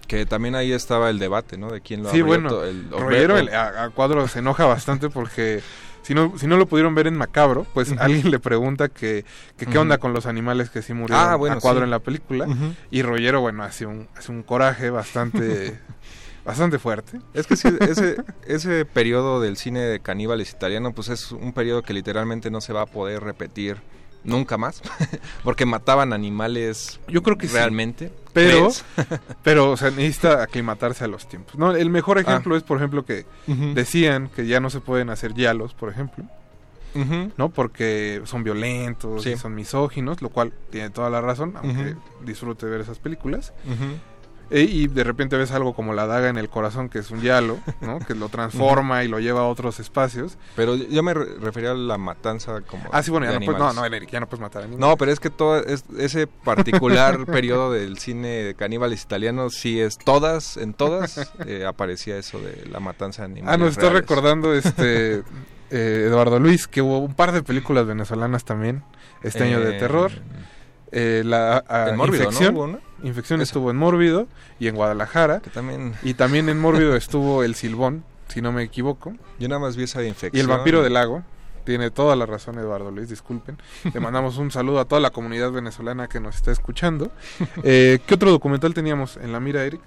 Que 0.07 0.27
también 0.27 0.55
ahí 0.55 0.71
estaba 0.71 1.09
el 1.09 1.19
debate, 1.19 1.57
¿no? 1.57 1.71
De 1.71 1.81
quién 1.81 2.03
lo 2.03 2.11
Sí, 2.11 2.21
abrió 2.21 2.27
bueno, 2.27 2.63
el 2.63 2.91
Rollero 2.91 3.39
el- 3.39 3.49
a, 3.55 3.85
a 3.85 3.89
Cuadro 3.91 4.29
se 4.29 4.41
enoja 4.41 4.67
bastante 4.67 5.09
porque 5.09 5.63
si 6.05 6.15
no, 6.15 6.39
si 6.39 6.47
no 6.47 6.57
lo 6.57 6.67
pudieron 6.67 6.95
ver 6.95 7.07
en 7.09 7.17
Macabro, 7.17 7.67
pues 7.75 7.93
alguien 7.99 8.31
le 8.31 8.39
pregunta 8.39 8.89
que, 8.89 9.25
que 9.57 9.67
qué 9.67 9.79
onda 9.79 9.99
con 9.99 10.13
los 10.13 10.27
animales 10.27 10.71
que 10.71 10.83
sí 10.83 10.95
murieron 10.95 11.29
Ah, 11.31 11.35
bueno, 11.35 11.57
a 11.57 11.61
Cuadro 11.61 11.81
sí. 11.81 11.85
en 11.85 11.91
la 11.91 11.99
película. 11.99 12.47
Y 12.91 13.03
Rollero, 13.03 13.41
bueno, 13.41 13.63
hace 13.65 13.87
un, 13.87 14.07
hace 14.17 14.31
un 14.31 14.43
coraje 14.43 14.91
bastante, 14.91 15.81
bastante 16.45 16.79
fuerte. 16.79 17.21
Es 17.33 17.47
que 17.47 17.57
sí, 17.57 17.69
ese, 17.81 18.17
ese 18.47 18.85
periodo 18.85 19.41
del 19.41 19.57
cine 19.57 19.81
de 19.81 19.99
caníbales 20.01 20.53
italiano, 20.53 20.93
pues 20.93 21.09
es 21.09 21.33
un 21.33 21.53
periodo 21.53 21.83
que 21.83 21.93
literalmente 21.95 22.51
no 22.51 22.61
se 22.61 22.73
va 22.73 22.83
a 22.83 22.87
poder 22.87 23.23
repetir 23.25 23.79
nunca 24.25 24.57
más, 24.59 24.83
porque 25.45 25.65
mataban 25.67 26.13
animales 26.13 27.01
Yo 27.09 27.23
creo 27.23 27.39
que 27.39 27.47
sí. 27.49 27.55
realmente. 27.55 28.11
Pero, 28.33 28.59
¿Crees? 28.71 28.85
pero, 29.45 29.71
o 29.71 29.77
sea, 29.77 29.91
necesita 29.91 30.43
aclimatarse 30.43 31.05
a 31.05 31.07
los 31.07 31.29
tiempos. 31.29 31.57
No, 31.57 31.71
el 31.77 31.89
mejor 31.91 32.19
ejemplo 32.19 32.55
Ah. 32.55 32.59
es, 32.59 32.65
por 32.65 32.79
ejemplo, 32.79 33.05
que 33.05 33.27
decían 33.75 34.29
que 34.35 34.47
ya 34.47 34.59
no 34.61 34.71
se 34.71 34.81
pueden 34.81 35.11
hacer 35.11 35.35
yalos, 35.35 35.75
por 35.75 35.89
ejemplo. 35.91 36.25
¿no? 37.37 37.49
Porque 37.51 38.23
son 38.25 38.45
violentos, 38.45 39.25
Sí. 39.25 39.31
y 39.33 39.37
son 39.37 39.55
misóginos, 39.57 40.23
lo 40.23 40.29
cual 40.29 40.53
tiene 40.71 40.91
toda 40.91 41.11
la 41.11 41.21
razón, 41.21 41.55
aunque 41.57 41.93
Ujú. 41.93 42.25
disfrute 42.25 42.67
ver 42.67 42.81
esas 42.83 42.99
películas. 43.01 43.53
E- 44.51 44.61
y 44.63 44.87
de 44.89 45.05
repente 45.05 45.37
ves 45.37 45.51
algo 45.53 45.75
como 45.75 45.95
la 45.95 46.07
daga 46.07 46.29
en 46.29 46.37
el 46.37 46.49
corazón, 46.49 46.89
que 46.89 46.99
es 46.99 47.11
un 47.11 47.23
yalo, 47.23 47.59
¿no? 47.81 47.99
Que 48.01 48.15
lo 48.15 48.29
transforma 48.29 49.03
y 49.05 49.09
lo 49.09 49.19
lleva 49.19 49.41
a 49.41 49.45
otros 49.45 49.81
espacios. 49.81 50.37
Pero 50.55 50.77
yo 50.77 51.03
me 51.03 51.15
re- 51.15 51.37
refería 51.41 51.71
a 51.71 51.75
la 51.75 51.97
matanza 51.99 52.61
como. 52.61 52.85
Ah, 52.93 53.03
sí, 53.03 53.11
bueno, 53.11 53.27
ya 53.27 53.39
no 53.39 53.45
puedes, 53.47 53.59
no, 53.59 53.73
no, 53.73 53.87
ya 53.87 54.21
no 54.21 54.29
puedes 54.29 54.41
matar 54.43 54.63
animales. 54.65 54.81
No, 54.81 54.97
pero 54.97 55.13
es 55.13 55.19
que 55.21 55.31
todo 55.31 55.59
es- 55.65 55.85
ese 55.99 56.27
particular 56.27 57.25
periodo 57.27 57.73
del 57.73 57.99
cine 57.99 58.29
de 58.29 58.55
caníbales 58.55 59.03
italianos, 59.03 59.55
sí 59.55 59.81
es 59.81 59.97
todas, 59.99 60.57
en 60.57 60.75
todas 60.75 61.33
eh, 61.47 61.65
aparecía 61.67 62.17
eso 62.17 62.39
de 62.39 62.67
la 62.71 62.81
matanza 62.81 63.23
de 63.23 63.27
animales. 63.33 63.55
Ah, 63.55 63.57
nos 63.59 63.71
está 63.77 63.89
recordando 63.91 64.53
este 64.55 65.23
eh, 65.71 66.05
Eduardo 66.07 66.39
Luis 66.39 66.69
que 66.69 66.83
hubo 66.83 66.99
un 66.99 67.15
par 67.15 67.33
de 67.33 67.43
películas 67.43 67.87
venezolanas 67.87 68.45
también 68.45 68.83
este 69.23 69.45
año 69.45 69.61
de 69.61 69.77
Eh, 69.77 69.79
terror. 69.81 70.13
Eh, 70.97 71.23
la 71.25 71.65
a- 71.67 71.89
en 71.91 71.97
Mórbido, 71.97 72.25
¿no? 72.25 72.31
infección, 72.31 72.55
¿Hubo 72.55 72.65
una? 72.65 72.79
Infección 73.05 73.41
estuvo 73.41 73.71
en 73.71 73.77
Mórbido 73.77 74.27
y 74.59 74.69
en 74.69 74.75
Guadalajara. 74.77 75.41
también- 75.41 75.95
Y 76.03 76.15
también 76.15 76.49
en 76.49 76.61
Mórbido 76.61 76.97
estuvo 76.97 77.43
el 77.45 77.55
Silbón, 77.55 78.05
si 78.29 78.41
no 78.43 78.51
me 78.53 78.63
equivoco. 78.63 79.15
Yo 79.39 79.49
nada 79.49 79.61
más 79.61 79.77
vi 79.77 79.85
esa 79.85 80.03
infección. 80.03 80.37
Y 80.37 80.41
el 80.41 80.49
vampiro 80.49 80.83
del 80.83 80.95
lago. 80.95 81.23
Tiene 81.65 81.91
toda 81.91 82.15
la 82.15 82.27
razón 82.27 82.59
Eduardo 82.59 82.91
Luis, 82.91 83.09
disculpen. 83.09 83.57
Le 83.95 83.99
mandamos 83.99 84.37
un 84.37 84.51
saludo 84.51 84.81
a 84.81 84.85
toda 84.85 85.01
la 85.01 85.09
comunidad 85.11 85.51
venezolana 85.51 86.09
que 86.09 86.21
nos 86.21 86.37
está 86.37 86.51
escuchando. 86.53 87.11
Eh, 87.65 88.01
¿Qué 88.07 88.15
otro 88.15 88.31
documental 88.31 88.75
teníamos 88.75 89.17
en 89.17 89.33
la 89.33 89.41
mira, 89.41 89.65
Eric? 89.65 89.81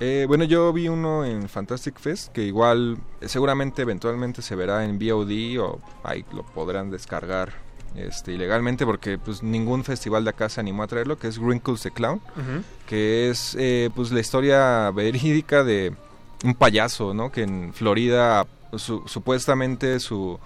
Eh, 0.00 0.24
bueno, 0.28 0.44
yo 0.44 0.70
vi 0.74 0.88
uno 0.88 1.24
en 1.24 1.48
Fantastic 1.48 1.98
Fest 1.98 2.32
que 2.32 2.42
igual 2.42 2.98
eh, 3.22 3.28
seguramente 3.28 3.80
eventualmente 3.82 4.42
se 4.42 4.56
verá 4.56 4.84
en 4.84 4.98
VOD 4.98 5.58
o 5.60 5.80
ahí 6.02 6.24
lo 6.34 6.42
podrán 6.42 6.90
descargar 6.90 7.52
este, 7.94 8.32
ilegalmente 8.32 8.84
porque 8.86 9.18
pues 9.18 9.42
ningún 9.42 9.84
festival 9.84 10.24
de 10.24 10.30
acá 10.30 10.48
se 10.48 10.60
animó 10.60 10.82
a 10.82 10.86
traerlo, 10.86 11.18
que 11.18 11.28
es 11.28 11.38
Wrinkles 11.38 11.82
the 11.82 11.90
Clown, 11.90 12.20
que 12.86 13.30
es 13.30 13.56
eh, 13.58 13.90
pues 13.94 14.10
la 14.12 14.20
historia 14.20 14.90
verídica 14.90 15.62
de 15.64 15.94
un 16.44 16.54
payaso, 16.54 17.14
¿no? 17.14 17.30
Que 17.30 17.42
en 17.42 17.72
Florida 17.74 18.46
su- 18.76 19.02
supuestamente 19.06 20.00
su 20.00 20.38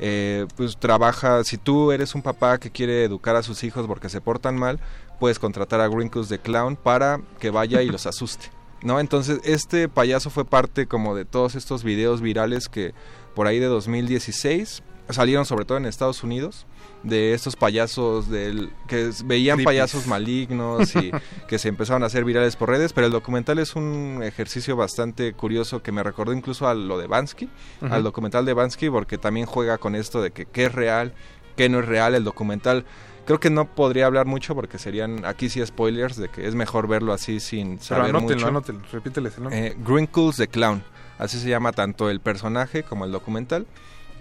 eh, 0.00 0.46
pues 0.56 0.76
trabaja, 0.76 1.42
si 1.44 1.56
tú 1.58 1.90
eres 1.92 2.14
un 2.14 2.22
papá 2.22 2.58
que 2.58 2.70
quiere 2.70 3.04
educar 3.04 3.34
a 3.36 3.42
sus 3.42 3.64
hijos 3.64 3.86
porque 3.86 4.08
se 4.08 4.20
portan 4.20 4.56
mal, 4.56 4.78
puedes 5.18 5.38
contratar 5.38 5.80
a 5.80 5.88
Wrinkles 5.88 6.28
the 6.28 6.38
Clown 6.38 6.76
para 6.76 7.20
que 7.40 7.50
vaya 7.50 7.82
y 7.82 7.88
los 7.88 8.06
asuste. 8.06 8.50
¿No? 8.80 9.00
Entonces, 9.00 9.40
este 9.42 9.88
payaso 9.88 10.30
fue 10.30 10.44
parte 10.44 10.86
como 10.86 11.16
de 11.16 11.24
todos 11.24 11.56
estos 11.56 11.82
videos 11.82 12.20
virales 12.20 12.68
que 12.68 12.94
por 13.34 13.48
ahí 13.48 13.58
de 13.58 13.66
2016 13.66 14.84
salieron 15.10 15.46
sobre 15.46 15.64
todo 15.64 15.78
en 15.78 15.86
Estados 15.86 16.22
Unidos 16.22 16.64
de 17.08 17.34
estos 17.34 17.56
payasos 17.56 18.28
del 18.30 18.70
que 18.86 19.10
veían 19.24 19.56
Creepies. 19.56 19.64
payasos 19.64 20.06
malignos 20.06 20.94
y 20.96 21.10
que 21.48 21.58
se 21.58 21.68
empezaron 21.68 22.02
a 22.02 22.06
hacer 22.06 22.24
virales 22.24 22.56
por 22.56 22.68
redes, 22.70 22.92
pero 22.92 23.06
el 23.06 23.12
documental 23.12 23.58
es 23.58 23.74
un 23.76 24.20
ejercicio 24.22 24.76
bastante 24.76 25.32
curioso 25.32 25.82
que 25.82 25.92
me 25.92 26.02
recordó 26.02 26.32
incluso 26.32 26.68
a 26.68 26.74
lo 26.74 26.98
de 26.98 27.06
Bansky, 27.06 27.48
al 27.80 28.02
documental 28.02 28.44
de 28.44 28.52
Bansky 28.54 28.90
porque 28.90 29.18
también 29.18 29.46
juega 29.46 29.78
con 29.78 29.94
esto 29.94 30.22
de 30.22 30.30
que 30.30 30.46
qué 30.46 30.66
es 30.66 30.72
real, 30.74 31.12
qué 31.56 31.68
no 31.68 31.80
es 31.80 31.86
real 31.86 32.14
el 32.14 32.24
documental. 32.24 32.84
Creo 33.26 33.40
que 33.40 33.50
no 33.50 33.66
podría 33.74 34.06
hablar 34.06 34.24
mucho 34.24 34.54
porque 34.54 34.78
serían 34.78 35.26
aquí 35.26 35.50
sí 35.50 35.64
spoilers 35.66 36.16
de 36.16 36.30
que 36.30 36.48
es 36.48 36.54
mejor 36.54 36.88
verlo 36.88 37.12
así 37.12 37.40
sin 37.40 37.72
Pero 37.72 37.82
saber 37.84 38.10
anótenlo, 38.10 38.36
mucho. 38.36 38.46
anótenlo, 38.48 38.82
repíteles 38.90 39.36
el 39.36 39.42
nombre. 39.42 39.66
Eh, 39.66 39.76
Grinkles 39.86 40.36
the 40.36 40.48
Clown. 40.48 40.82
Así 41.18 41.38
se 41.38 41.48
llama 41.48 41.72
tanto 41.72 42.08
el 42.08 42.20
personaje 42.20 42.84
como 42.84 43.04
el 43.04 43.12
documental. 43.12 43.66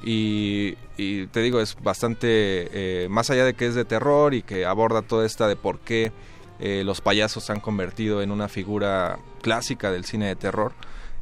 Y, 0.04 0.76
y 0.98 1.28
te 1.28 1.42
digo, 1.42 1.60
es 1.60 1.76
bastante, 1.82 2.28
eh, 3.04 3.08
más 3.10 3.30
allá 3.30 3.46
de 3.46 3.54
que 3.56 3.66
es 3.68 3.76
de 3.76 3.86
terror 3.86 4.34
y 4.34 4.42
que 4.44 4.66
aborda 4.66 5.02
toda 5.02 5.26
esta 5.26 5.48
de 5.48 5.56
por 5.56 5.80
qué 5.80 6.12
eh, 6.60 6.84
los 6.86 7.02
payasos 7.02 7.44
se 7.46 7.52
han 7.52 7.60
convertido 7.60 8.22
en 8.22 8.32
una 8.32 8.48
figura 8.48 9.18
clásica 9.42 9.92
del 9.92 10.06
cine 10.06 10.28
de 10.28 10.36
terror. 10.36 10.74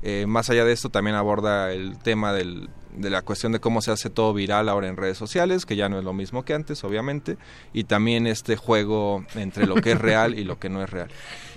Eh, 0.04 0.26
más 0.28 0.50
allá 0.50 0.66
de 0.66 0.74
esto 0.74 0.90
también 0.90 1.16
aborda 1.16 1.72
el 1.72 1.98
tema 2.00 2.32
del- 2.34 2.70
de 2.98 3.10
la 3.10 3.22
cuestión 3.22 3.52
de 3.52 3.60
cómo 3.60 3.82
se 3.82 3.92
hace 3.92 4.10
todo 4.10 4.34
viral 4.34 4.70
ahora 4.70 4.88
en 4.88 4.98
redes 4.98 5.18
sociales, 5.18 5.66
que 5.66 5.76
ya 5.76 5.90
no 5.90 5.98
es 6.00 6.04
lo 6.04 6.14
mismo 6.14 6.44
que 6.46 6.54
antes, 6.54 6.84
obviamente, 6.84 7.38
y 7.74 7.84
también 7.86 8.28
este 8.28 8.56
juego 8.56 9.26
entre 9.36 9.66
lo 9.68 9.76
que 9.76 9.92
es 9.94 10.00
real 10.00 10.38
y 10.38 10.44
lo 10.44 10.60
que 10.60 10.70
no 10.70 10.82
es 10.84 10.90
real. 10.90 11.10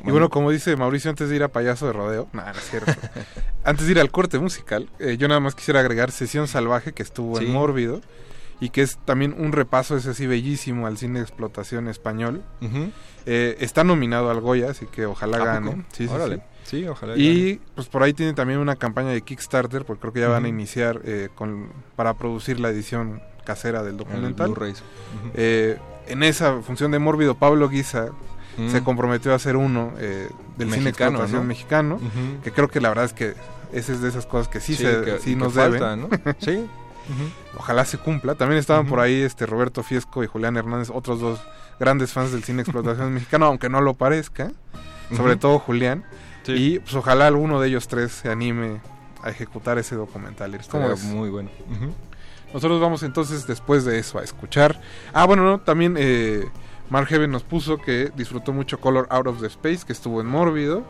Y 0.06 0.10
bueno, 0.10 0.30
como 0.30 0.50
dice 0.50 0.76
Mauricio, 0.76 1.10
antes 1.10 1.28
de 1.28 1.36
ir 1.36 1.42
a 1.42 1.48
payaso 1.48 1.86
de 1.86 1.92
rodeo, 1.92 2.28
nada, 2.32 2.52
no 2.52 2.58
es 2.58 2.70
cierto. 2.70 2.92
antes 3.64 3.86
de 3.86 3.92
ir 3.92 4.00
al 4.00 4.10
corte 4.10 4.38
musical, 4.38 4.88
eh, 4.98 5.16
yo 5.18 5.28
nada 5.28 5.40
más 5.40 5.54
quisiera 5.54 5.80
agregar 5.80 6.10
Sesión 6.10 6.48
Salvaje, 6.48 6.92
que 6.92 7.02
estuvo 7.02 7.38
Sí. 7.38 7.46
en 7.46 7.52
Mórbido, 7.52 8.00
y 8.60 8.70
que 8.70 8.82
es 8.82 8.98
también 9.04 9.34
un 9.38 9.52
repaso, 9.52 9.96
ese 9.96 10.10
así 10.10 10.26
bellísimo, 10.26 10.86
al 10.88 10.98
cine 10.98 11.20
de 11.20 11.24
explotación 11.24 11.86
español. 11.88 12.42
Eh, 13.26 13.56
está 13.60 13.84
nominado 13.84 14.30
al 14.30 14.40
Goya, 14.40 14.70
así 14.70 14.86
que 14.86 15.06
ojalá 15.06 15.36
¿A 15.36 15.44
gane. 15.44 15.84
Sí, 15.92 16.08
sí, 16.08 16.12
Órale. 16.12 16.36
sí. 16.36 16.42
Sí, 16.68 16.86
ojalá 16.86 17.16
Y 17.16 17.60
pues 17.74 17.88
por 17.88 18.02
ahí 18.02 18.12
tiene 18.12 18.34
también 18.34 18.58
una 18.58 18.76
campaña 18.76 19.08
de 19.10 19.22
Kickstarter, 19.22 19.84
porque 19.84 20.00
creo 20.02 20.12
que 20.12 20.20
ya 20.20 20.28
van 20.28 20.44
a 20.44 20.48
iniciar 20.48 21.00
eh, 21.04 21.28
con, 21.34 21.68
para 21.96 22.14
producir 22.14 22.60
la 22.60 22.68
edición 22.68 23.22
casera 23.44 23.82
del 23.82 23.96
documental. 23.96 24.54
Eh, 25.34 25.78
en 26.06 26.22
esa 26.22 26.60
función 26.62 26.90
de 26.90 26.98
Mórbido, 26.98 27.34
Pablo 27.36 27.68
Guisa 27.68 28.08
Mm. 28.58 28.70
se 28.70 28.82
comprometió 28.82 29.30
a 29.32 29.36
hacer 29.36 29.56
uno 29.56 29.92
eh, 29.98 30.28
del 30.56 30.70
cine 30.72 30.86
Mexicano, 30.86 31.10
explotación 31.10 31.42
¿no? 31.42 31.46
mexicano, 31.48 32.00
que 32.42 32.50
creo 32.50 32.66
que 32.66 32.80
la 32.80 32.88
verdad 32.88 33.04
es 33.04 33.12
que 33.12 33.34
esa 33.72 33.92
es 33.92 34.00
de 34.00 34.08
esas 34.08 34.26
cosas 34.26 34.48
que 34.48 34.58
sí, 34.58 34.74
Sí, 34.74 34.82
se, 34.82 35.00
que- 35.02 35.18
sí 35.20 35.30
que 35.30 35.36
nos 35.36 35.52
falta, 35.54 35.94
deben. 35.94 36.00
¿no? 36.00 36.08
Sí. 36.40 36.66
Ojalá 37.56 37.84
se 37.84 37.98
cumpla. 37.98 38.34
También 38.34 38.58
estaban 38.58 38.86
por 38.86 38.98
ahí 38.98 39.20
este 39.22 39.46
Roberto 39.46 39.84
Fiesco 39.84 40.24
y 40.24 40.26
Julián 40.26 40.56
Hernández, 40.56 40.90
otros 40.92 41.20
dos 41.20 41.40
grandes 41.78 42.12
fans 42.12 42.32
del 42.32 42.42
cine 42.42 42.62
explotación 42.62 43.14
mexicano, 43.14 43.46
aunque 43.46 43.68
no 43.68 43.80
lo 43.80 43.94
parezca. 43.94 44.50
Sobre 45.16 45.36
todo 45.36 45.60
Julián. 45.60 46.04
Sí. 46.56 46.74
Y 46.74 46.78
pues 46.80 46.94
ojalá 46.94 47.26
alguno 47.26 47.60
de 47.60 47.68
ellos 47.68 47.88
tres 47.88 48.12
se 48.12 48.30
anime 48.30 48.80
a 49.22 49.30
ejecutar 49.30 49.78
ese 49.78 49.94
documental. 49.96 50.50
¿Cómo 50.50 50.60
Estaría 50.60 50.88
ves? 50.88 51.04
muy 51.04 51.30
bueno. 51.30 51.50
Nosotros 52.52 52.80
vamos 52.80 53.02
entonces 53.02 53.46
después 53.46 53.84
de 53.84 53.98
eso 53.98 54.18
a 54.18 54.22
escuchar. 54.24 54.80
Ah, 55.12 55.26
bueno, 55.26 55.44
no, 55.44 55.60
también 55.60 55.96
eh, 55.98 56.46
Mark 56.88 57.06
Heaven 57.08 57.30
nos 57.30 57.42
puso 57.42 57.76
que 57.78 58.10
disfrutó 58.16 58.52
mucho 58.54 58.80
Color 58.80 59.06
Out 59.10 59.26
of 59.26 59.40
the 59.40 59.46
Space, 59.48 59.80
que 59.86 59.92
estuvo 59.92 60.20
en 60.22 60.26
Mórbido. 60.26 60.84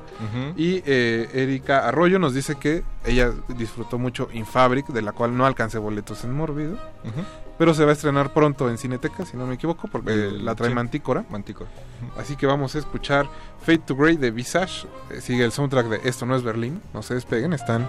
Y 0.56 0.82
eh, 0.86 1.28
Erika 1.34 1.88
Arroyo 1.88 2.18
nos 2.20 2.34
dice 2.34 2.54
que 2.54 2.84
ella 3.04 3.32
disfrutó 3.48 3.98
mucho 3.98 4.28
Infabric, 4.32 4.86
de 4.88 5.02
la 5.02 5.12
cual 5.12 5.36
no 5.36 5.46
alcancé 5.46 5.78
boletos 5.78 6.22
en 6.24 6.32
Mórbido. 6.32 6.74
Ujú. 6.74 7.24
Pero 7.58 7.74
se 7.74 7.84
va 7.84 7.90
a 7.90 7.94
estrenar 7.94 8.32
pronto 8.32 8.70
en 8.70 8.78
Cineteca, 8.78 9.26
si 9.26 9.36
no 9.36 9.44
me 9.46 9.54
equivoco, 9.54 9.88
porque 9.88 10.12
El- 10.12 10.44
la 10.44 10.54
trae 10.54 10.68
sí. 10.70 10.74
Mantícora. 10.74 11.24
Mantícora. 11.28 11.68
Así 12.16 12.36
que 12.36 12.46
vamos 12.46 12.74
a 12.76 12.78
escuchar 12.78 13.28
Fade 13.62 13.78
to 13.78 13.96
Grey 13.96 14.16
de 14.16 14.30
Visage. 14.30 14.86
Eh, 15.10 15.20
sigue 15.20 15.44
el 15.44 15.50
soundtrack 15.52 15.86
de 15.88 16.08
Esto 16.08 16.24
no 16.24 16.36
es 16.36 16.42
Berlín. 16.42 16.80
No 16.94 17.02
se 17.02 17.14
despeguen, 17.14 17.52
están 17.52 17.88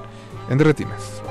en 0.50 0.58
Retinas. 0.60 1.22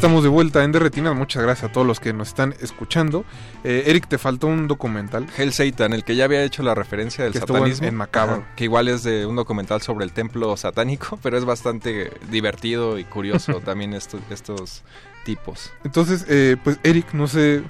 Estamos 0.00 0.22
de 0.22 0.30
vuelta 0.30 0.64
en 0.64 0.72
Derretinas. 0.72 1.14
Muchas 1.14 1.42
gracias 1.42 1.68
a 1.68 1.72
todos 1.72 1.86
los 1.86 2.00
que 2.00 2.14
nos 2.14 2.28
están 2.28 2.54
escuchando. 2.60 3.24
Eh, 3.64 3.82
Eric, 3.86 4.08
te 4.08 4.16
faltó 4.16 4.46
un 4.46 4.66
documental. 4.66 5.26
Hell 5.36 5.52
Satan, 5.52 5.92
el 5.92 6.04
que 6.04 6.16
ya 6.16 6.24
había 6.24 6.42
hecho 6.42 6.62
la 6.62 6.74
referencia 6.74 7.24
del 7.24 7.34
Que 7.34 7.38
en- 7.40 7.46
satanismo. 7.46 7.86
en 7.86 7.94
Macabro. 7.96 8.36
Ajá, 8.36 8.54
que 8.56 8.64
igual 8.64 8.88
es 8.88 9.02
de 9.02 9.26
un 9.26 9.36
documental 9.36 9.82
sobre 9.82 10.06
el 10.06 10.12
templo 10.12 10.56
satánico, 10.56 11.18
pero 11.22 11.36
es 11.36 11.44
bastante 11.44 12.12
divertido 12.30 12.98
y 12.98 13.04
curioso 13.04 13.60
también 13.64 13.92
estos, 13.92 14.22
estos 14.30 14.82
tipos. 15.24 15.70
Entonces, 15.84 16.24
eh, 16.30 16.56
pues 16.64 16.78
Eric, 16.82 17.12
no 17.12 17.26
sé 17.28 17.62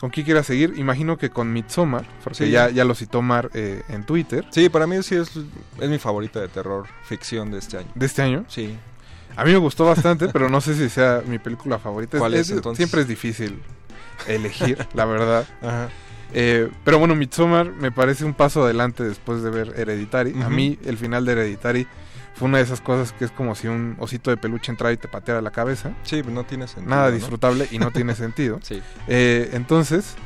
con 0.00 0.10
quién 0.10 0.26
quieras 0.26 0.46
seguir. 0.46 0.74
Imagino 0.78 1.16
que 1.16 1.30
con 1.30 1.52
Midsommar, 1.52 2.04
porque 2.24 2.46
Sí. 2.46 2.50
ya, 2.50 2.70
ya 2.70 2.84
lo 2.84 2.96
citó 2.96 3.22
Mar 3.22 3.50
eh, 3.54 3.82
en 3.88 4.02
Twitter. 4.04 4.44
Sí, 4.50 4.68
para 4.68 4.88
mí 4.88 5.00
sí 5.04 5.14
es, 5.14 5.30
es 5.80 5.88
mi 5.88 5.98
favorita 5.98 6.40
de 6.40 6.48
terror 6.48 6.86
ficción 7.04 7.52
de 7.52 7.58
este 7.58 7.78
año. 7.78 7.88
¿De 7.94 8.06
este 8.06 8.22
año? 8.22 8.44
Sí. 8.48 8.76
A 9.38 9.44
mí 9.44 9.52
me 9.52 9.58
gustó 9.58 9.84
bastante, 9.84 10.28
pero 10.30 10.48
no 10.48 10.60
sé 10.60 10.74
si 10.74 10.88
sea 10.90 11.22
mi 11.24 11.38
película 11.38 11.78
favorita. 11.78 12.18
¿Cuál 12.18 12.34
es, 12.34 12.50
entonces? 12.50 12.76
Siempre 12.76 13.02
es 13.02 13.08
difícil 13.08 13.62
elegir, 14.26 14.84
la 14.94 15.04
verdad. 15.04 15.46
Ajá. 15.62 15.88
Eh, 16.34 16.68
pero 16.84 16.98
bueno, 16.98 17.14
Midsommar 17.14 17.72
me 17.72 17.92
parece 17.92 18.24
un 18.24 18.34
paso 18.34 18.64
adelante 18.64 19.04
después 19.04 19.42
de 19.42 19.50
ver 19.50 19.74
Hereditary. 19.76 20.34
A 20.42 20.48
mí 20.48 20.76
el 20.84 20.98
final 20.98 21.24
de 21.24 21.32
Hereditary 21.32 21.86
fue 22.34 22.48
una 22.48 22.58
de 22.58 22.64
esas 22.64 22.80
cosas 22.80 23.12
que 23.12 23.24
es 23.26 23.30
como 23.30 23.54
si 23.54 23.68
un 23.68 23.96
osito 24.00 24.30
de 24.30 24.36
peluche 24.36 24.72
entrara 24.72 24.92
y 24.92 24.96
te 24.96 25.06
pateara 25.06 25.40
la 25.40 25.52
cabeza. 25.52 25.92
Sí, 26.02 26.20
pues 26.22 26.34
no 26.34 26.42
tiene 26.42 26.66
sentido. 26.66 26.90
Nada 26.90 27.08
¿no? 27.08 27.14
disfrutable 27.14 27.68
y 27.70 27.78
no 27.78 27.92
tiene 27.92 28.14
sentido. 28.16 28.58
Sí. 28.62 28.82
Eh, 29.06 29.50
entonces, 29.52 30.16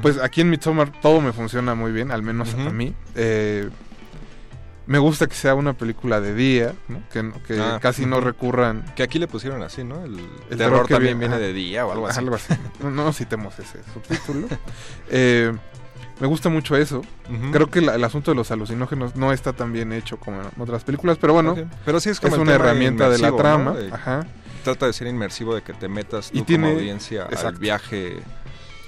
pues 0.00 0.16
aquí 0.18 0.40
en 0.40 0.48
Midsommar 0.48 0.90
todo 1.02 1.20
me 1.20 1.34
funciona 1.34 1.74
muy 1.74 1.92
bien, 1.92 2.10
al 2.10 2.22
menos 2.22 2.54
Ujú. 2.54 2.68
a 2.68 2.70
mí. 2.70 2.94
Eh, 3.14 3.68
me 4.90 4.98
gusta 4.98 5.28
que 5.28 5.36
sea 5.36 5.54
una 5.54 5.72
película 5.74 6.20
de 6.20 6.34
día, 6.34 6.74
¿no? 6.88 7.00
que, 7.12 7.30
que 7.46 7.60
Ah, 7.60 7.78
casi 7.80 8.06
no 8.06 8.20
recurran. 8.20 8.84
Que 8.96 9.04
aquí 9.04 9.20
le 9.20 9.28
pusieron 9.28 9.62
así, 9.62 9.84
¿no? 9.84 10.04
El, 10.04 10.18
El 10.50 10.58
terror, 10.58 10.88
también 10.88 11.16
viene- 11.16 11.38
de 11.38 11.52
día 11.52 11.86
o 11.86 11.92
algo 11.92 12.08
así. 12.08 12.18
Algo 12.18 12.34
así. 12.34 12.52
No, 12.82 12.90
no 12.90 13.12
citemos 13.12 13.56
ese 13.60 13.78
subtítulo. 13.94 14.48
Eh, 15.10 15.52
me 16.18 16.26
gusta 16.26 16.48
mucho 16.48 16.76
eso. 16.76 17.02
Creo 17.52 17.70
que 17.70 17.80
la- 17.80 17.94
el 17.94 18.02
asunto 18.02 18.32
de 18.32 18.34
los 18.34 18.50
alucinógenos 18.50 19.14
no 19.14 19.32
está 19.32 19.52
tan 19.52 19.72
bien 19.72 19.92
hecho 19.92 20.16
como 20.18 20.40
en 20.42 20.48
otras 20.60 20.82
películas, 20.82 21.18
pero 21.20 21.34
bueno. 21.34 21.54
Pero 21.84 22.00
sí 22.00 22.10
es 22.10 22.18
como 22.18 22.34
el 22.34 22.40
una 22.42 22.54
herramienta 22.56 23.08
de 23.08 23.18
la 23.18 23.30
trama. 23.36 23.64
¿no? 23.70 23.74
De- 23.74 23.92
Ajá. 23.92 24.26
Trata 24.64 24.86
de 24.86 24.92
ser 24.92 25.06
inmersivo, 25.06 25.54
de 25.54 25.62
que 25.62 25.72
te 25.72 25.88
metas 25.88 26.32
tú 26.32 26.38
Y 26.38 26.42
tiene- 26.42 26.66
como 26.66 26.78
audiencia 26.80 27.26
al 27.26 27.32
exacto. 27.32 27.60
viaje. 27.60 28.18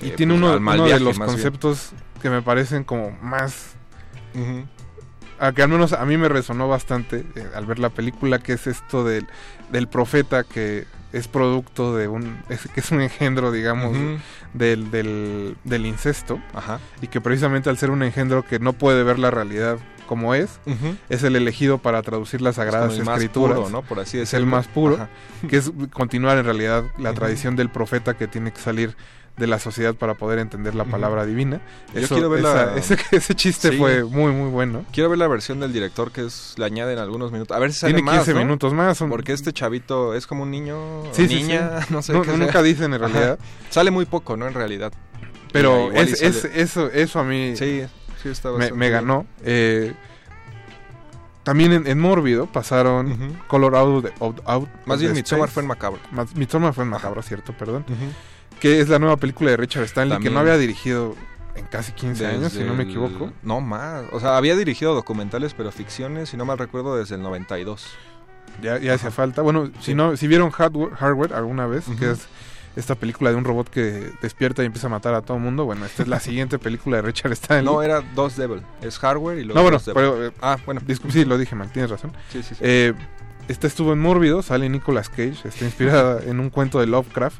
Y 0.00 0.08
eh, 0.08 0.14
tiene 0.16 0.34
pues, 0.34 0.56
uno, 0.56 0.70
al 0.70 0.78
de 0.84 0.98
los 0.98 1.16
bien. 1.16 1.28
conceptos 1.28 1.90
que 2.20 2.28
me 2.28 2.42
parecen 2.42 2.82
como 2.82 3.12
más. 3.22 3.76
A 5.42 5.52
que 5.52 5.62
al 5.62 5.68
menos 5.68 5.92
a 5.92 6.04
mí 6.04 6.16
me 6.16 6.28
resonó 6.28 6.68
bastante 6.68 7.24
eh, 7.34 7.46
al 7.54 7.66
ver 7.66 7.78
la 7.80 7.90
película, 7.90 8.38
que 8.38 8.52
es 8.52 8.66
esto 8.66 9.02
del, 9.04 9.26
del 9.72 9.88
profeta 9.88 10.44
que 10.44 10.86
es 11.12 11.28
producto 11.28 11.94
de 11.96 12.08
un, 12.08 12.38
es, 12.48 12.66
que 12.72 12.80
es 12.80 12.90
un 12.92 13.00
engendro, 13.02 13.50
digamos, 13.52 13.94
del, 14.54 14.90
del, 14.90 15.56
del 15.64 15.84
incesto, 15.86 16.40
Ajá. 16.54 16.78
y 17.02 17.08
que 17.08 17.20
precisamente 17.20 17.68
al 17.68 17.76
ser 17.76 17.90
un 17.90 18.02
engendro 18.02 18.44
que 18.44 18.58
no 18.60 18.72
puede 18.72 19.02
ver 19.02 19.18
la 19.18 19.30
realidad 19.30 19.78
como 20.06 20.34
es, 20.34 20.60
es 21.08 21.22
el 21.22 21.36
elegido 21.36 21.78
para 21.78 22.02
traducir 22.02 22.40
las 22.40 22.56
sagradas 22.56 22.88
como 22.90 23.00
el 23.00 23.04
más 23.06 23.16
escrituras. 23.18 23.58
puro, 23.58 23.70
¿no? 23.70 23.82
Por 23.82 23.98
así 24.00 24.18
es 24.18 24.32
el 24.34 24.40
decirlo. 24.42 24.46
más 24.56 24.68
puro, 24.68 24.94
Ajá. 24.94 25.08
que 25.48 25.56
es 25.56 25.72
continuar 25.92 26.38
en 26.38 26.44
realidad 26.44 26.84
la 26.98 27.12
tradición 27.14 27.56
del 27.56 27.68
profeta 27.70 28.14
que 28.16 28.28
tiene 28.28 28.52
que 28.52 28.60
salir 28.60 28.96
de 29.36 29.46
la 29.46 29.58
sociedad 29.58 29.94
para 29.94 30.14
poder 30.14 30.38
entender 30.38 30.74
la 30.74 30.84
palabra 30.84 31.24
divina. 31.24 31.60
Yo 31.94 32.00
Eso- 32.00 32.14
quiero 32.14 32.28
ver 32.28 32.40
esa- 32.40 32.66
la- 32.66 32.76
ese, 32.76 32.98
ese 33.12 33.34
chiste 33.34 33.70
Sí. 33.70 33.78
fue 33.78 34.04
muy, 34.04 34.30
muy 34.30 34.50
bueno. 34.50 34.84
Quiero 34.92 35.08
ver 35.08 35.18
la 35.18 35.26
versión 35.26 35.58
del 35.60 35.72
director 35.72 36.12
que 36.12 36.26
es 36.26 36.54
le 36.58 36.66
añaden 36.66 36.98
algunos 36.98 37.32
minutos. 37.32 37.56
A 37.56 37.60
ver 37.60 37.72
si 37.72 37.80
sale 37.80 37.94
Tiene 37.94 38.04
más, 38.04 38.16
15 38.18 38.34
¿no? 38.34 38.40
minutos 38.40 38.74
más. 38.74 38.98
son- 38.98 39.08
Porque 39.08 39.32
este 39.32 39.52
chavito 39.52 40.14
es 40.14 40.26
como 40.26 40.42
un 40.42 40.50
niño, 40.50 40.76
Sí, 41.12 41.26
niña, 41.28 41.80
sí. 41.82 41.86
no 41.94 42.02
sé 42.02 42.12
No- 42.12 42.22
qué 42.22 42.28
sea. 42.28 42.36
nunca 42.38 42.62
dicen 42.62 42.92
en 42.92 43.02
Ajá. 43.02 43.12
realidad. 43.12 43.38
Sale 43.70 43.90
muy 43.90 44.04
poco, 44.04 44.36
¿no? 44.36 44.46
En 44.46 44.54
realidad. 44.54 44.92
Pero 45.52 45.90
es, 45.92 46.20
es- 46.22 46.44
eso, 46.44 46.90
eso 46.90 47.18
a 47.18 47.24
mí 47.24 47.54
me, 48.74 48.88
ganó. 48.90 49.26
Eh, 49.44 49.92
también 51.42 51.72
en, 51.72 51.86
en 51.86 51.98
Mórbido 51.98 52.46
pasaron 52.46 53.12
Ujú. 53.12 53.46
Color 53.48 53.76
Out, 53.76 54.06
Out, 54.20 54.40
Out 54.44 54.68
Más 54.86 55.00
bien 55.00 55.12
Midsommar 55.12 55.48
fue 55.48 55.62
en 55.62 55.66
Macabro. 55.68 56.00
Midsommar 56.36 56.72
fue 56.72 56.84
en 56.84 56.90
Macabro, 56.90 57.20
cierto, 57.22 57.52
perdón. 57.52 57.84
Que 58.62 58.80
es 58.80 58.88
la 58.88 58.98
nueva 58.98 59.16
película 59.16 59.50
de 59.50 59.56
Richard 59.58 59.82
Stanley, 59.84 60.18
que 60.20 60.30
no 60.30 60.38
había 60.38 60.56
dirigido 60.56 61.16
en 61.56 61.66
casi 61.66 61.92
15 61.92 62.26
años, 62.26 62.52
si 62.52 62.62
no 62.64 62.74
me 62.74 62.84
el- 62.84 62.88
equivoco. 62.90 63.32
No 63.42 63.60
más. 63.60 64.04
O 64.12 64.20
sea, 64.20 64.36
había 64.36 64.56
dirigido 64.56 64.94
documentales, 64.94 65.52
pero 65.54 65.70
ficciones, 65.72 66.30
si 66.30 66.36
no 66.36 66.44
mal 66.46 66.56
recuerdo, 66.58 66.96
desde 66.96 67.16
el 67.16 67.22
92. 67.22 67.86
Ya, 68.62 68.78
ya 68.78 68.94
hacía 68.94 69.10
falta. 69.10 69.42
Bueno, 69.42 69.70
si 69.80 69.94
no, 69.94 70.16
si 70.16 70.28
vieron 70.28 70.50
Hardware, 70.50 70.94
Hardware 70.94 71.34
alguna 71.34 71.66
vez, 71.66 71.84
que 71.98 72.12
es 72.12 72.26
esta 72.76 72.94
película 72.94 73.30
de 73.30 73.36
un 73.36 73.44
robot 73.44 73.68
que 73.68 74.12
despierta 74.22 74.62
y 74.62 74.66
empieza 74.66 74.86
a 74.86 74.90
matar 74.90 75.14
a 75.14 75.22
todo 75.22 75.36
el 75.36 75.42
mundo, 75.42 75.64
bueno, 75.64 75.84
esta 75.84 76.02
es 76.02 76.08
la 76.08 76.20
siguiente 76.20 76.58
película 76.58 76.96
de 76.96 77.02
Richard 77.02 77.32
Stanley. 77.32 77.64
No, 77.66 77.82
era 77.82 78.00
Dos 78.14 78.36
Devil. 78.36 78.62
Es 78.80 78.98
Hardware 78.98 79.38
y 79.38 79.44
luego 79.44 79.58
No, 79.58 79.62
bueno, 79.62 79.78
Devil. 79.78 79.94
pero, 79.94 80.26
eh, 80.26 80.32
ah, 80.40 80.56
bueno. 80.64 80.80
sí, 81.10 81.24
lo 81.24 81.36
dije 81.36 81.54
mal, 81.56 81.70
tienes 81.72 81.90
razón. 81.90 82.12
Sí, 82.30 82.42
sí, 82.42 82.54
sí. 82.54 82.60
Eh, 82.60 82.94
esta 83.48 83.66
estuvo 83.66 83.92
en 83.92 83.98
Mórbido, 83.98 84.42
sale 84.42 84.68
Nicolas 84.68 85.08
Cage, 85.08 85.34
está 85.44 85.64
inspirada 85.64 86.22
en 86.24 86.40
un 86.40 86.48
cuento 86.50 86.80
de 86.80 86.86
Lovecraft, 86.86 87.36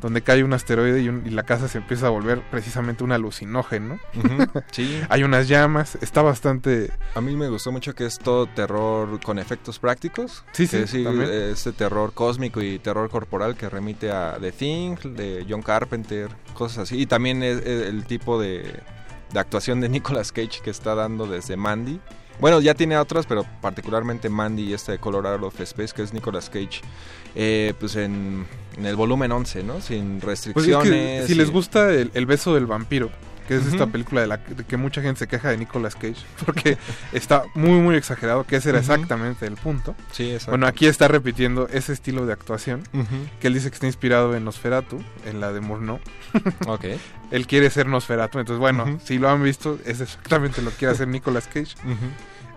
donde 0.00 0.22
cae 0.22 0.44
un 0.44 0.52
asteroide 0.52 1.00
y, 1.02 1.08
un- 1.08 1.22
y 1.26 1.30
la 1.30 1.42
casa 1.44 1.66
se 1.68 1.78
empieza 1.78 2.06
a 2.06 2.10
volver 2.10 2.42
precisamente 2.50 3.02
un 3.04 3.12
alucinógeno. 3.12 3.98
Sí. 4.70 5.00
Hay 5.08 5.22
unas 5.22 5.48
llamas, 5.48 5.96
está 6.02 6.22
bastante... 6.22 6.90
A 7.14 7.20
mí 7.20 7.34
me 7.36 7.48
gustó 7.48 7.72
mucho 7.72 7.94
que 7.94 8.04
es 8.06 8.18
todo 8.18 8.46
terror 8.46 9.18
con 9.22 9.38
efectos 9.38 9.78
prácticos. 9.78 10.44
Sí, 10.52 10.66
sí, 10.66 11.04
también. 11.04 11.28
eh, 11.30 11.50
Este 11.52 11.72
terror 11.72 12.12
cósmico 12.12 12.60
y 12.60 12.78
terror 12.78 13.08
corporal 13.08 13.56
que 13.56 13.68
remite 13.68 14.10
a 14.10 14.36
The 14.40 14.52
Thing, 14.52 14.96
de 15.16 15.46
John 15.48 15.62
Carpenter, 15.62 16.28
cosas 16.54 16.78
así. 16.78 17.00
Y 17.00 17.06
también 17.06 17.42
es, 17.42 17.58
es 17.58 17.88
el 17.88 18.04
tipo 18.04 18.40
de, 18.40 18.80
de 19.32 19.40
actuación 19.40 19.80
de 19.80 19.88
Nicolas 19.96 20.32
Cage 20.32 20.60
que 20.62 20.70
está 20.70 20.94
dando 20.94 21.26
desde 21.26 21.56
Mandy. 21.56 22.00
Bueno, 22.40 22.60
ya 22.60 22.74
tiene 22.74 22.96
otras, 22.98 23.26
pero 23.26 23.44
particularmente 23.62 24.28
Mandy 24.28 24.64
y 24.64 24.72
este 24.74 24.92
de 24.92 24.98
Colorado 24.98 25.46
of 25.46 25.60
Space, 25.60 25.94
que 25.94 26.02
es 26.02 26.12
Nicolas 26.12 26.50
Cage, 26.50 26.82
eh, 27.34 27.72
pues 27.80 27.96
en, 27.96 28.46
en 28.76 28.86
el 28.86 28.94
volumen 28.96 29.32
11, 29.32 29.62
¿no? 29.62 29.80
Sin 29.80 30.20
Pues 30.20 30.46
es 30.46 30.54
restricciones. 30.54 31.22
que 31.22 31.24
si 31.26 31.32
y- 31.32 31.36
les 31.36 31.50
gusta 31.50 31.90
el, 31.92 32.10
el 32.14 32.26
beso 32.26 32.54
del 32.54 32.66
vampiro, 32.66 33.10
que 33.46 33.56
es 33.56 33.66
esta 33.66 33.86
película 33.86 34.20
de 34.20 34.26
la 34.26 34.42
que, 34.42 34.54
de 34.54 34.64
que 34.64 34.76
mucha 34.76 35.02
gente 35.02 35.20
se 35.20 35.26
queja 35.26 35.50
de 35.50 35.56
Nicolas 35.56 35.94
Cage, 35.94 36.16
porque 36.46 36.78
está 37.12 37.44
muy 37.54 37.80
muy 37.80 37.96
exagerado, 37.96 38.44
que 38.44 38.56
ese 38.56 38.70
era 38.70 38.78
exactamente 38.78 39.46
el 39.46 39.54
punto. 39.54 39.94
Sí, 40.12 40.30
exacto. 40.30 40.52
Bueno, 40.52 40.66
aquí 40.66 40.86
está 40.86 41.08
repitiendo 41.08 41.68
ese 41.68 41.92
estilo 41.92 42.26
de 42.26 42.32
actuación, 42.32 42.82
que 43.40 43.46
él 43.46 43.54
dice 43.54 43.70
que 43.70 43.74
está 43.74 43.86
inspirado 43.86 44.34
en 44.34 44.44
Nosferatu, 44.44 45.02
en 45.24 45.40
la 45.40 45.52
de 45.52 45.60
Murnau. 45.60 46.00
Ok. 46.66 46.84
Él 47.30 47.46
quiere 47.46 47.70
ser 47.70 47.86
Nosferatu, 47.86 48.38
entonces 48.38 48.60
bueno, 48.60 48.98
si 49.04 49.18
lo 49.18 49.28
han 49.28 49.42
visto, 49.42 49.78
es 49.84 50.00
exactamente 50.00 50.62
lo 50.62 50.70
que 50.70 50.76
quiere 50.76 50.94
hacer 50.94 51.08
Nicolas 51.08 51.46
Cage. 51.46 51.74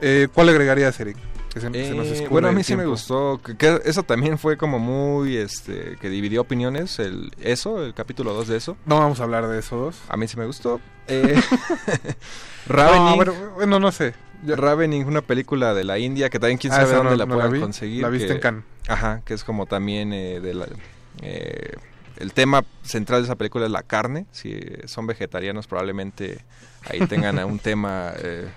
Eh, 0.01 0.27
¿Cuál 0.33 0.49
agregarías, 0.49 0.99
Eric? 0.99 1.17
Que 1.53 1.59
se, 1.61 1.71
se 1.71 1.93
nos 1.95 2.05
Eh, 2.07 2.11
escurre 2.13 2.29
bueno, 2.29 2.47
a 2.49 2.51
mí 2.51 2.63
sí 2.63 2.75
me 2.75 2.85
gustó. 2.85 3.41
Que, 3.43 3.57
que 3.57 3.81
eso 3.85 4.03
también 4.03 4.37
fue 4.37 4.55
como 4.57 4.77
muy, 4.79 5.35
este, 5.37 5.97
que 5.99 6.09
dividió 6.09 6.41
opiniones. 6.41 6.99
El, 6.99 7.31
eso, 7.41 7.83
el 7.83 7.93
capítulo 7.93 8.33
2 8.33 8.47
de 8.47 8.57
eso. 8.57 8.77
No 8.85 8.99
vamos 8.99 9.19
a 9.19 9.23
hablar 9.23 9.47
de 9.47 9.57
eso 9.59 9.75
dos. 9.77 9.97
A 10.09 10.15
mí 10.17 10.27
sí 10.27 10.37
me 10.37 10.45
gustó. 10.45 10.79
Eh, 11.07 11.35
No, 12.67 12.75
Ravening. 12.75 13.15
bueno, 13.15 13.33
bueno, 13.55 13.79
no 13.79 13.91
sé. 13.91 14.13
Ya- 14.45 14.55
Ravening, 14.55 15.05
una 15.05 15.21
película 15.21 15.73
de 15.73 15.83
la 15.83 15.97
India 15.97 16.29
que 16.29 16.37
también 16.39 16.59
quién 16.59 16.71
Ah, 16.73 16.77
sabe 16.77 16.93
dónde 16.93 17.11
no- 17.11 17.17
la 17.17 17.25
no 17.25 17.35
la 17.37 17.47
vi. 17.47 17.59
conseguir. 17.59 18.03
La 18.03 18.09
viste 18.09 18.27
que- 18.27 18.33
en 18.33 18.39
Cannes. 18.39 18.63
Ajá, 18.87 19.21
que 19.25 19.33
es 19.33 19.43
como 19.43 19.65
también 19.65 20.13
eh, 20.13 20.39
de 20.39 20.53
la... 20.53 20.67
eh, 21.21 21.73
el 22.17 22.33
tema 22.33 22.63
central 22.83 23.21
de 23.21 23.25
esa 23.25 23.35
película 23.35 23.65
es 23.65 23.71
la 23.71 23.81
carne. 23.83 24.25
Si 24.31 24.59
son 24.85 25.07
vegetarianos, 25.07 25.65
probablemente 25.67 26.43
ahí 26.89 26.99
tengan 27.07 27.39
un 27.45 27.57
tema. 27.59 28.11
eh, 28.17 28.47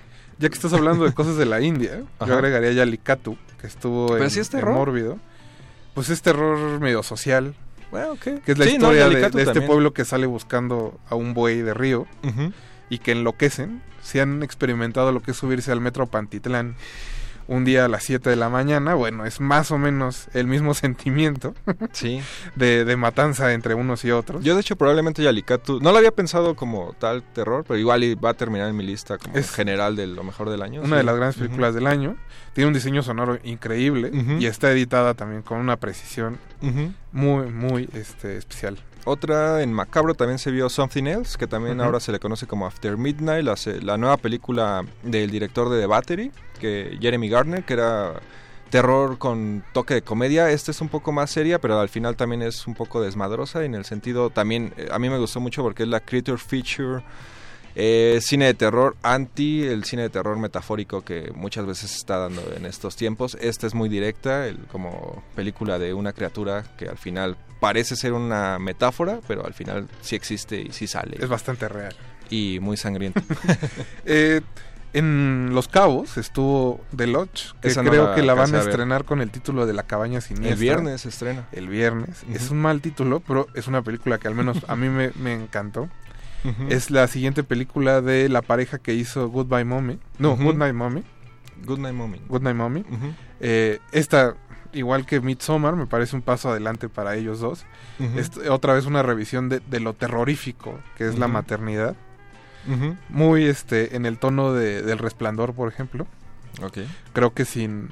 Ya 0.42 0.48
que 0.48 0.54
estás 0.56 0.72
hablando 0.72 1.04
de 1.04 1.12
cosas 1.14 1.36
de 1.36 1.46
la 1.46 1.60
India, 1.60 2.02
yo 2.26 2.34
agregaría 2.34 2.72
ya 2.72 2.84
Likatu, 2.84 3.36
que 3.60 3.68
estuvo 3.68 4.08
Pero 4.08 4.24
en, 4.24 4.30
sí. 4.30 4.40
Mórbido. 4.74 5.18
Pues 5.94 6.10
es 6.10 6.20
terror 6.20 6.80
medio 6.80 7.02
social. 7.04 7.54
Bueno, 7.92 8.12
ok. 8.12 8.42
Que 8.44 8.52
es 8.52 8.58
la 8.58 8.64
Sí, 8.64 8.72
no, 8.78 8.92
historia 8.92 9.08
de, 9.08 9.26
este 9.26 9.44
también. 9.44 9.66
pueblo 9.66 9.92
que 9.92 10.04
sale 10.04 10.26
buscando 10.26 10.98
a 11.08 11.14
un 11.14 11.32
buey 11.34 11.62
de 11.62 11.74
río 11.74 12.06
y 12.90 12.98
que 12.98 13.12
enloquecen. 13.12 13.82
Si 14.02 14.18
han 14.18 14.42
experimentado 14.42 15.12
lo 15.12 15.20
que 15.22 15.30
es 15.30 15.36
subirse 15.36 15.70
al 15.70 15.80
metro 15.80 16.06
Pantitlán 16.06 16.74
un 17.52 17.64
día 17.64 17.84
a 17.84 17.88
las 17.88 18.02
7 18.04 18.30
de 18.30 18.36
la 18.36 18.48
mañana, 18.48 18.94
bueno, 18.94 19.24
es 19.26 19.40
más 19.40 19.70
o 19.70 19.78
menos 19.78 20.28
el 20.34 20.46
mismo 20.46 20.74
sentimiento 20.82 21.54
Sí. 21.92 22.20
de, 22.56 22.84
de 22.84 22.96
matanza 22.96 23.52
entre 23.52 23.74
unos 23.74 24.04
y 24.04 24.10
otros. 24.10 24.42
Yo 24.42 24.54
de 24.54 24.60
hecho 24.62 24.76
probablemente 24.76 25.22
Yalikatu, 25.22 25.80
no 25.80 25.92
lo 25.92 25.98
había 25.98 26.10
pensado 26.12 26.54
como 26.56 26.94
tal 26.98 27.22
terror, 27.22 27.64
pero 27.66 27.78
igual 27.78 28.02
va 28.24 28.30
a 28.30 28.34
terminar 28.34 28.68
en 28.68 28.76
mi 28.76 28.84
lista 28.84 29.18
como 29.18 29.36
Es 29.36 29.50
general 29.52 29.96
de 29.96 30.06
lo 30.06 30.24
mejor 30.24 30.50
del 30.50 30.62
año. 30.62 30.80
Una 30.80 30.90
sí. 30.90 30.96
de 30.96 31.02
las 31.04 31.16
grandes 31.16 31.36
películas 31.36 31.74
del 31.74 31.86
año. 31.86 32.16
Tiene 32.54 32.68
un 32.68 32.74
diseño 32.74 33.02
sonoro 33.02 33.38
increíble 33.44 34.10
y 34.38 34.46
está 34.46 34.70
editada 34.72 35.14
también 35.14 35.42
con 35.42 35.58
una 35.58 35.76
precisión 35.78 36.38
muy, 37.12 37.46
muy 37.50 37.88
este, 37.94 38.36
especial. 38.36 38.78
Otra 39.04 39.62
en 39.62 39.72
Macabro 39.72 40.14
también 40.14 40.38
se 40.38 40.50
vio 40.50 40.68
Something 40.68 41.04
Else, 41.04 41.36
que 41.36 41.48
también 41.48 41.80
ahora 41.80 41.98
se 41.98 42.12
le 42.12 42.20
conoce 42.20 42.46
como 42.46 42.66
After 42.66 42.96
Midnight, 42.96 43.44
la, 43.44 43.56
la 43.82 43.98
nueva 43.98 44.16
película 44.16 44.84
del 45.02 45.30
director 45.30 45.68
de 45.68 45.80
The 45.80 45.86
Battery, 45.86 46.32
que 46.60 46.98
Jeremy 47.00 47.28
Garner, 47.28 47.64
que 47.64 47.72
era 47.74 48.20
terror 48.70 49.18
con 49.18 49.62
toque 49.72 49.94
de 49.94 50.02
comedia. 50.02 50.50
Esta 50.50 50.70
es 50.70 50.80
un 50.80 50.88
poco 50.88 51.12
más 51.12 51.30
seria, 51.30 51.60
pero 51.60 51.78
al 51.78 51.88
final 51.88 52.16
también 52.16 52.42
es 52.42 52.66
un 52.66 52.74
poco 52.74 53.02
desmadrosa. 53.02 53.62
Y 53.62 53.66
en 53.66 53.74
el 53.74 53.84
sentido 53.84 54.30
también, 54.30 54.72
eh, 54.76 54.88
a 54.90 54.98
mí 54.98 55.10
me 55.10 55.18
gustó 55.18 55.40
mucho 55.40 55.62
porque 55.62 55.82
es 55.82 55.88
la 55.88 56.00
Creature 56.00 56.38
Feature. 56.38 57.02
Eh, 57.74 58.18
cine 58.22 58.46
de 58.46 58.54
terror 58.54 58.96
anti 59.02 59.62
el 59.64 59.84
cine 59.84 60.02
de 60.02 60.10
terror 60.10 60.38
metafórico 60.38 61.02
que 61.02 61.32
muchas 61.34 61.64
veces 61.66 61.90
se 61.90 61.96
está 61.96 62.18
dando 62.18 62.42
en 62.56 62.66
estos 62.66 62.96
tiempos. 62.96 63.36
Esta 63.40 63.66
es 63.66 63.74
muy 63.74 63.88
directa, 63.88 64.46
el- 64.46 64.58
como 64.70 65.22
película 65.34 65.78
de 65.78 65.94
una 65.94 66.12
criatura 66.12 66.64
que 66.76 66.88
al 66.88 66.98
final 66.98 67.36
parece 67.60 67.96
ser 67.96 68.12
una 68.12 68.58
metáfora, 68.58 69.20
pero 69.26 69.46
al 69.46 69.54
final 69.54 69.88
sí 70.00 70.16
existe 70.16 70.60
y 70.60 70.72
sí 70.72 70.86
sale. 70.86 71.16
Es 71.20 71.28
bastante 71.28 71.68
real. 71.68 71.94
Y 72.30 72.58
muy 72.60 72.76
sangriento. 72.76 73.20
Eh, 74.04 74.40
en 74.94 75.50
Los 75.54 75.68
Cabos 75.68 76.18
estuvo 76.18 76.78
The 76.94 77.06
Lodge, 77.06 77.54
que 77.62 77.68
Esa 77.68 77.82
creo 77.82 78.14
que 78.14 78.22
la 78.22 78.34
van 78.34 78.54
a 78.54 78.60
estrenar 78.60 79.04
con 79.06 79.22
el 79.22 79.30
título 79.30 79.64
de 79.64 79.72
La 79.72 79.84
Cabaña 79.84 80.20
Siniestra. 80.20 80.52
El 80.52 80.58
viernes 80.60 81.00
se 81.00 81.08
estrena. 81.08 81.48
El 81.52 81.68
viernes. 81.68 82.24
Es 82.32 82.50
un 82.50 82.60
mal 82.60 82.82
título, 82.82 83.20
pero 83.20 83.46
es 83.54 83.68
una 83.68 83.80
película 83.80 84.18
que 84.18 84.28
al 84.28 84.34
menos 84.34 84.58
a 84.68 84.76
mí 84.76 84.88
me, 84.90 85.10
me 85.16 85.32
encantó. 85.32 85.88
Es 86.68 86.90
la 86.90 87.06
siguiente 87.06 87.44
película 87.44 88.00
de 88.00 88.28
la 88.28 88.42
pareja 88.42 88.78
que 88.78 88.94
hizo 88.94 89.28
Goodbye 89.28 89.64
Mommy. 89.64 89.98
No, 90.18 90.32
Ujú. 90.32 90.44
Good 90.44 90.56
Night 90.56 90.74
Mommy. 90.74 91.02
Good 91.64 91.78
Night 91.78 91.94
Mommy. 91.94 92.20
Good 92.28 92.42
Night 92.42 92.56
Mommy. 92.56 92.84
Eh, 93.40 93.78
esta, 93.92 94.34
igual 94.72 95.06
que 95.06 95.20
Midsommar, 95.20 95.76
me 95.76 95.86
parece 95.86 96.16
un 96.16 96.22
paso 96.22 96.50
adelante 96.50 96.88
para 96.88 97.14
ellos 97.16 97.40
dos. 97.40 97.64
Es 98.16 98.30
otra 98.48 98.74
vez 98.74 98.86
una 98.86 99.02
revisión 99.02 99.48
de, 99.48 99.60
de 99.60 99.78
lo 99.80 99.94
terrorífico 99.94 100.80
que 100.96 101.06
es 101.08 101.18
la 101.18 101.28
maternidad. 101.28 101.94
Muy 103.08 103.44
este 103.44 103.96
en 103.96 104.06
el 104.06 104.18
tono 104.18 104.52
de, 104.52 104.82
del 104.82 104.98
resplandor, 104.98 105.54
por 105.54 105.68
ejemplo. 105.68 106.06
Ok. 106.62 106.78
Creo 107.12 107.32
que 107.34 107.44
sin 107.44 107.88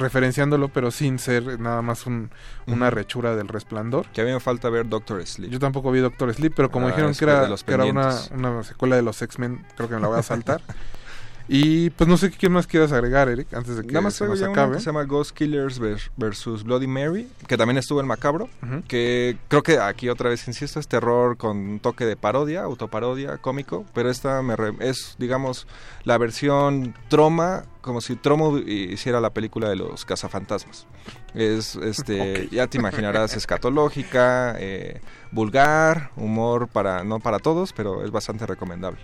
referenciándolo, 0.00 0.68
pero 0.68 0.90
sin 0.90 1.18
ser 1.18 1.60
nada 1.60 1.82
más 1.82 2.06
un, 2.06 2.30
una 2.66 2.90
rechura 2.90 3.36
del 3.36 3.48
resplandor. 3.48 4.06
Que 4.08 4.22
a 4.22 4.24
mí 4.24 4.32
me 4.32 4.40
falta 4.40 4.68
ver 4.70 4.88
Doctor 4.88 5.24
Sleep. 5.26 5.50
Yo 5.50 5.58
tampoco 5.58 5.92
vi 5.92 6.00
Doctor 6.00 6.32
Sleep, 6.34 6.52
pero 6.56 6.70
como 6.70 6.86
Ah, 6.86 6.90
dijeron 6.90 7.14
que 7.14 7.24
era, 7.24 7.48
los 7.48 7.62
que 7.64 7.74
era 7.74 7.84
una, 7.84 8.14
una 8.32 8.62
secuela 8.64 8.96
de 8.96 9.02
los 9.02 9.20
X-Men, 9.22 9.64
creo 9.76 9.88
que 9.88 9.94
me 9.94 10.00
la 10.00 10.08
voy 10.08 10.18
a 10.18 10.22
saltar. 10.22 10.60
y 11.48 11.90
pues 11.90 12.08
no 12.08 12.16
sé 12.16 12.30
qué 12.30 12.48
más 12.48 12.66
quieras 12.66 12.92
agregar, 12.92 13.28
Eric, 13.28 13.52
antes 13.54 13.76
de 13.76 13.82
que 13.82 13.88
Nada 13.88 14.02
más 14.02 14.14
se 14.14 14.24
nos 14.26 14.38
ya 14.38 14.48
una 14.48 14.52
acabe. 14.62 14.74
que 14.76 14.80
se 14.80 14.86
llama 14.86 15.02
Ghost 15.04 15.32
Killers 15.36 15.80
vers- 15.80 16.10
versus 16.16 16.62
Bloody 16.64 16.86
Mary, 16.86 17.28
que 17.48 17.56
también 17.56 17.76
estuvo 17.78 18.00
en 18.00 18.06
Macabro, 18.06 18.48
que 18.88 19.36
creo 19.48 19.62
que 19.62 19.78
aquí 19.78 20.08
otra 20.08 20.30
vez 20.30 20.46
insisto, 20.46 20.78
es 20.78 20.86
terror 20.88 21.36
con 21.36 21.80
toque 21.80 22.04
de 22.06 22.16
parodia, 22.16 22.62
autoparodia, 22.62 23.38
cómico, 23.38 23.84
pero 23.94 24.10
esta 24.10 24.42
me 24.42 24.54
re- 24.56 24.74
es, 24.80 25.16
digamos, 25.18 25.66
la 26.04 26.18
versión 26.18 26.94
Troma, 27.08 27.64
como 27.80 28.00
si 28.00 28.14
Tromo 28.16 28.58
hiciera 28.58 29.20
la 29.20 29.30
película 29.30 29.68
de 29.68 29.76
los 29.76 30.04
cazafantasmas. 30.04 30.86
Es, 31.34 31.76
este, 31.76 32.48
ya 32.52 32.66
te 32.66 32.78
imaginarás, 32.78 33.34
escatológica, 33.36 34.54
eh, 34.58 35.00
vulgar, 35.32 36.10
humor 36.16 36.68
para, 36.68 37.02
no 37.04 37.18
para 37.20 37.38
todos, 37.38 37.72
pero 37.72 38.04
es 38.04 38.10
bastante 38.10 38.46
recomendable. 38.46 39.00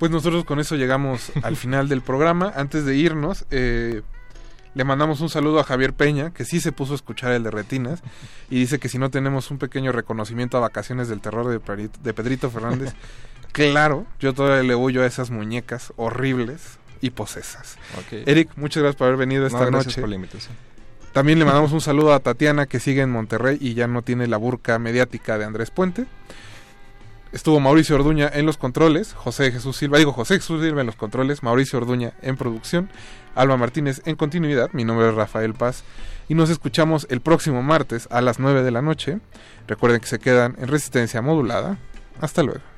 Pues 0.00 0.10
nosotros 0.10 0.46
con 0.46 0.58
eso 0.60 0.76
llegamos 0.76 1.30
al 1.42 1.56
final 1.56 1.90
del 1.90 2.00
programa. 2.00 2.50
Antes 2.56 2.86
de 2.86 2.96
irnos, 2.96 3.44
eh, 3.50 4.00
le 4.74 4.84
mandamos 4.84 5.20
un 5.20 5.28
saludo 5.28 5.60
a 5.60 5.64
Javier 5.64 5.92
Peña, 5.92 6.30
que 6.30 6.46
sí 6.46 6.58
se 6.58 6.72
puso 6.72 6.92
a 6.92 6.96
escuchar 6.96 7.32
el 7.32 7.42
de 7.42 7.50
Retinas, 7.50 8.02
y 8.48 8.60
dice 8.60 8.78
que 8.78 8.88
si 8.88 8.96
no 8.96 9.10
tenemos 9.10 9.50
un 9.50 9.58
pequeño 9.58 9.92
reconocimiento 9.92 10.56
a 10.56 10.60
Vacaciones 10.60 11.08
del 11.08 11.20
Terror 11.20 11.48
de, 11.48 12.14
Pedrito 12.14 12.50
Fernández, 12.50 12.94
claro, 13.52 14.06
yo 14.18 14.32
todavía 14.32 14.62
le 14.62 14.74
huyo 14.74 15.02
a 15.02 15.06
esas 15.06 15.30
muñecas 15.30 15.92
horribles 15.96 16.78
y 17.02 17.10
posesas. 17.10 17.76
Eric, 18.10 18.52
muchas 18.56 18.82
gracias 18.82 18.96
por 18.96 19.08
haber 19.08 19.18
venido 19.18 19.46
esta 19.46 19.66
No, 19.66 19.70
noche. 19.70 20.00
por 20.00 20.08
la 20.08 20.14
invitación. 20.14 20.56
También 21.12 21.38
le 21.38 21.44
mandamos 21.44 21.72
un 21.72 21.82
saludo 21.82 22.14
a 22.14 22.20
Tatiana, 22.20 22.64
que 22.64 22.80
sigue 22.80 23.02
en 23.02 23.10
Monterrey 23.10 23.58
y 23.60 23.74
ya 23.74 23.86
no 23.86 24.00
tiene 24.00 24.26
la 24.28 24.38
burca 24.38 24.78
mediática 24.78 25.36
de 25.36 25.44
Andrés 25.44 25.70
Puente. 25.70 26.06
Estuvo 27.32 27.60
Mauricio 27.60 27.94
Orduña 27.94 28.28
en 28.32 28.44
los 28.44 28.56
controles, 28.56 29.14
José 29.14 29.52
Jesús 29.52 29.76
Silva, 29.76 29.98
digo 29.98 30.12
José 30.12 30.34
Jesús 30.34 30.62
Silva 30.62 30.80
en 30.80 30.86
los 30.86 30.96
controles, 30.96 31.44
Mauricio 31.44 31.78
Orduña 31.78 32.12
en 32.22 32.36
producción, 32.36 32.90
Alba 33.36 33.56
Martínez 33.56 34.02
en 34.04 34.16
continuidad, 34.16 34.70
mi 34.72 34.84
nombre 34.84 35.08
es 35.08 35.14
Rafael 35.14 35.54
Paz 35.54 35.84
y 36.28 36.34
nos 36.34 36.50
escuchamos 36.50 37.06
el 37.08 37.20
próximo 37.20 37.62
martes 37.62 38.08
a 38.10 38.20
las 38.20 38.40
9 38.40 38.64
de 38.64 38.70
la 38.72 38.82
noche. 38.82 39.20
Recuerden 39.68 40.00
que 40.00 40.08
se 40.08 40.18
quedan 40.18 40.56
en 40.58 40.68
resistencia 40.68 41.22
modulada. 41.22 41.78
Hasta 42.20 42.42
luego. 42.42 42.69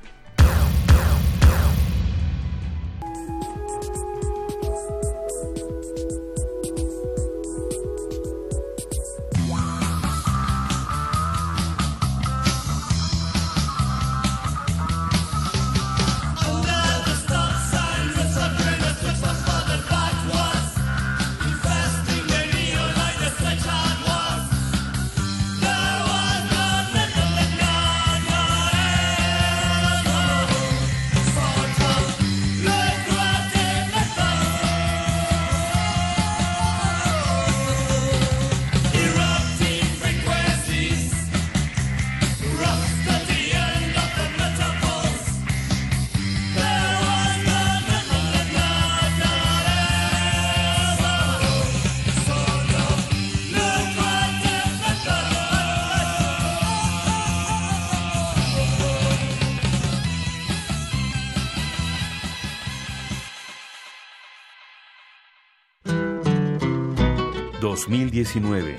...2019... 68.35 68.79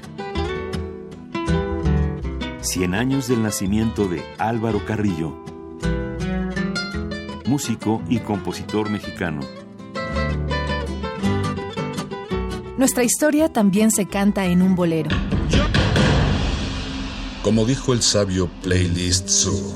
100 2.61 2.95
años 2.95 3.27
del 3.27 3.43
nacimiento 3.43 4.07
de 4.07 4.23
Álvaro 4.37 4.83
Carrillo... 4.85 5.35
...músico 7.45 8.01
y 8.09 8.19
compositor 8.19 8.89
mexicano... 8.89 9.41
Nuestra 12.75 13.03
historia 13.03 13.49
también 13.49 13.91
se 13.91 14.07
canta 14.07 14.45
en 14.45 14.61
un 14.63 14.75
bolero. 14.75 15.09
Como 17.43 17.65
dijo 17.65 17.93
el 17.93 18.01
sabio 18.01 18.49
Playlist 18.63 19.29
Zoo, 19.29 19.73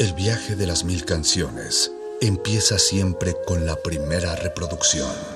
el 0.00 0.12
viaje 0.14 0.56
de 0.56 0.66
las 0.66 0.84
mil 0.84 1.04
canciones 1.04 1.92
empieza 2.20 2.78
siempre 2.78 3.34
con 3.46 3.66
la 3.66 3.76
primera 3.76 4.34
reproducción. 4.34 5.35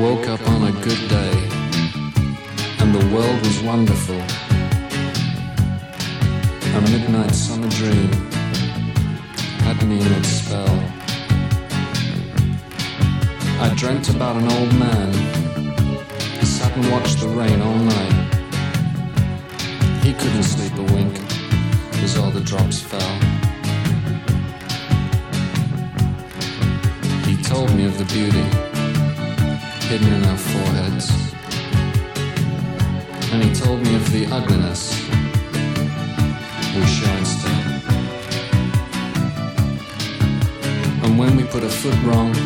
woke 0.00 0.28
up 0.28 0.40
on 0.48 0.62
a 0.64 0.72
good 0.80 1.08
day, 1.10 1.34
and 2.80 2.94
the 2.94 3.14
world 3.14 3.38
was 3.44 3.60
wonderful. 3.62 4.18
A 6.78 6.80
midnight 6.92 7.34
summer 7.34 7.68
dream 7.68 8.10
had 9.66 9.86
me 9.86 10.00
in 10.00 10.12
its 10.18 10.28
spell. 10.28 10.74
I 13.60 13.74
dreamt 13.76 14.08
about 14.08 14.36
an 14.36 14.50
old 14.50 14.72
man 14.78 14.99
wrong. 42.04 42.39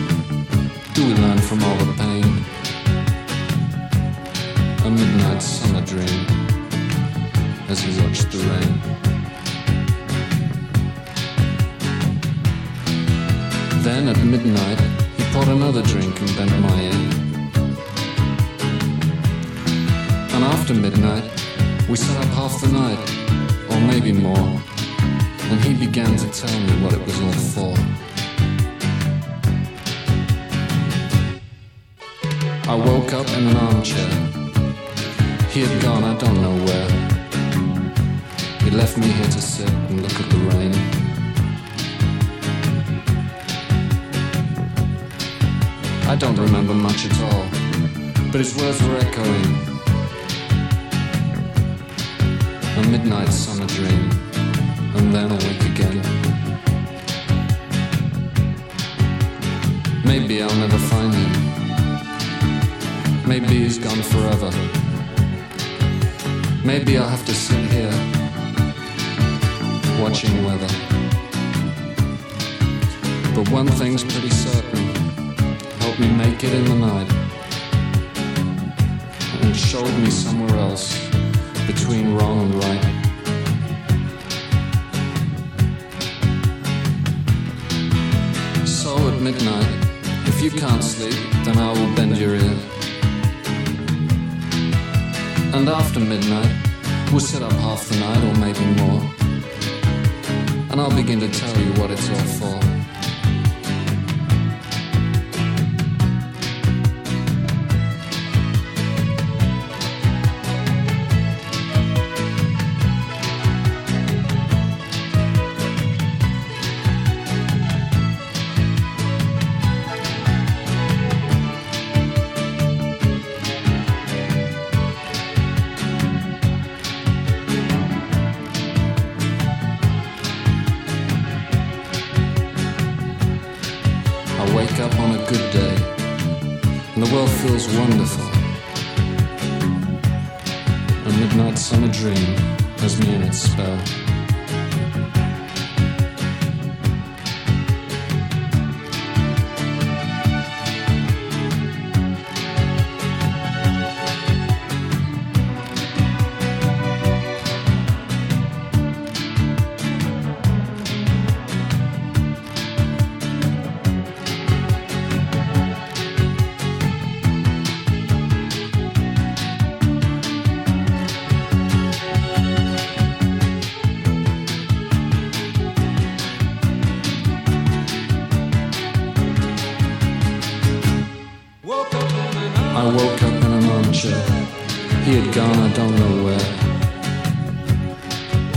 don't 185.75 185.95
know 185.99 186.25
where. 186.25 186.51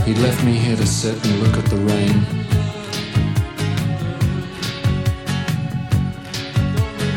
He 0.06 0.14
left 0.14 0.44
me 0.44 0.52
here 0.52 0.76
to 0.76 0.86
sit 0.86 1.14
and 1.26 1.40
look 1.42 1.56
at 1.56 1.64
the 1.64 1.76
rain. 1.76 2.24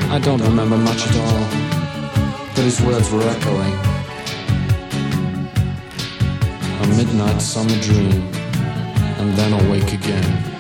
I 0.10 0.20
don't 0.20 0.42
remember 0.42 0.78
much 0.78 1.06
at 1.08 1.16
all, 1.16 1.46
but 2.56 2.64
his 2.64 2.82
words 2.82 3.12
were 3.12 3.22
echoing. 3.22 3.76
A 6.82 6.88
midnight 6.98 7.40
summer 7.40 7.80
dream, 7.82 8.24
and 9.20 9.34
then 9.38 9.54
awake 9.54 9.94
again. 9.94 10.51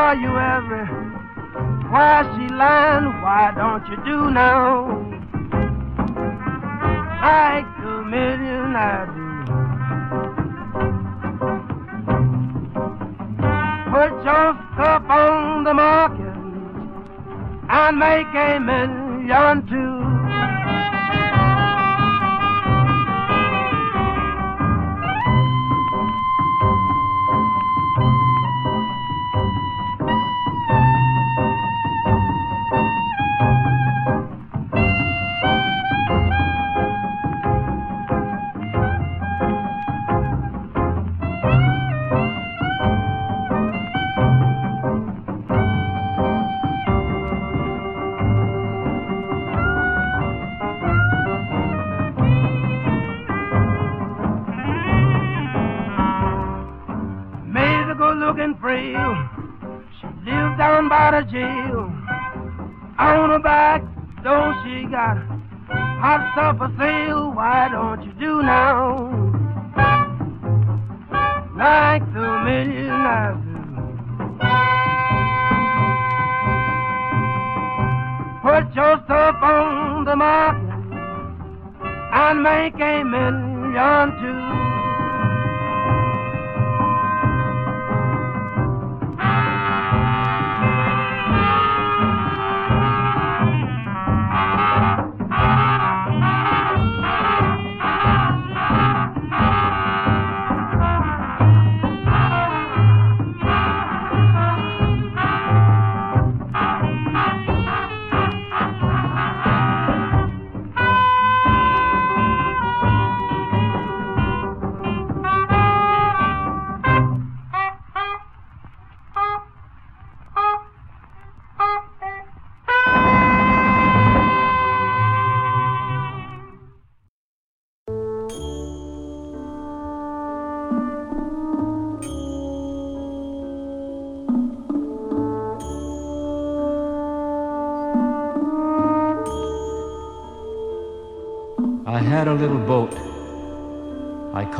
Why 0.00 0.14
you 0.14 0.30
ever? 0.30 0.84
Why 1.90 2.22
she 2.32 2.48
lying? 2.54 3.20
Why 3.20 3.52
don't 3.54 3.86
you 3.90 3.96
do 4.02 4.30
now? 4.30 4.86
Like 7.20 7.66
a 7.84 8.02
million 8.08 8.74
I 8.74 9.04
do. 9.14 9.28
Put 13.92 14.12
your 14.24 14.48
cup 14.74 15.10
on 15.10 15.64
the 15.64 15.74
market 15.74 16.36
and 17.68 17.98
make 17.98 18.34
a 18.34 18.58
million 18.58 19.66
too. 19.68 19.99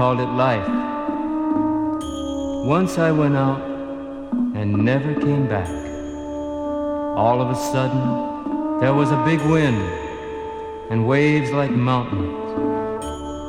Called 0.01 0.18
it 0.18 0.32
life. 0.48 0.66
Once 2.64 2.97
I 2.97 3.12
went 3.12 3.36
out 3.36 3.60
and 4.56 4.72
never 4.72 5.12
came 5.12 5.47
back. 5.47 5.68
All 7.18 7.43
of 7.43 7.51
a 7.51 7.55
sudden, 7.55 8.81
there 8.81 8.94
was 8.94 9.10
a 9.10 9.22
big 9.27 9.43
wind 9.43 9.77
and 10.90 11.06
waves 11.06 11.51
like 11.51 11.70
mountains. 11.70 12.32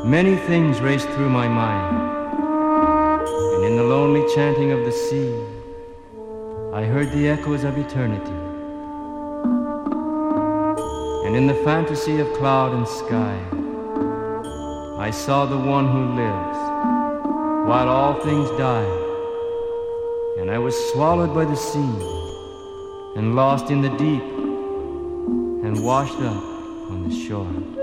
Many 0.06 0.36
things 0.36 0.82
raced 0.82 1.08
through 1.12 1.30
my 1.30 1.48
mind. 1.48 1.96
And 3.54 3.64
in 3.64 3.78
the 3.78 3.84
lonely 3.84 4.26
chanting 4.36 4.74
of 4.74 4.84
the 4.84 4.92
sea, 4.92 5.32
I 6.74 6.84
heard 6.84 7.14
the 7.14 7.30
echoes 7.30 7.64
of 7.64 7.78
eternity. 7.78 8.40
And 11.26 11.34
in 11.34 11.48
the 11.48 11.60
fantasy 11.64 12.20
of 12.20 12.28
cloud 12.34 12.74
and 12.74 12.86
sky, 12.86 13.61
I 15.12 15.14
saw 15.14 15.46
the 15.46 15.58
one 15.58 15.90
who 15.90 16.04
lives 16.16 16.58
while 17.68 17.90
all 17.90 18.14
things 18.22 18.50
die. 18.52 18.90
And 20.40 20.50
I 20.50 20.58
was 20.58 20.74
swallowed 20.92 21.36
by 21.36 21.44
the 21.44 21.58
sea 21.58 21.94
and 23.18 23.36
lost 23.36 23.72
in 23.72 23.82
the 23.82 23.90
deep 23.98 24.24
and 25.66 25.84
washed 25.84 26.16
up 26.16 26.42
on 26.92 27.10
the 27.10 27.14
shore. 27.14 27.81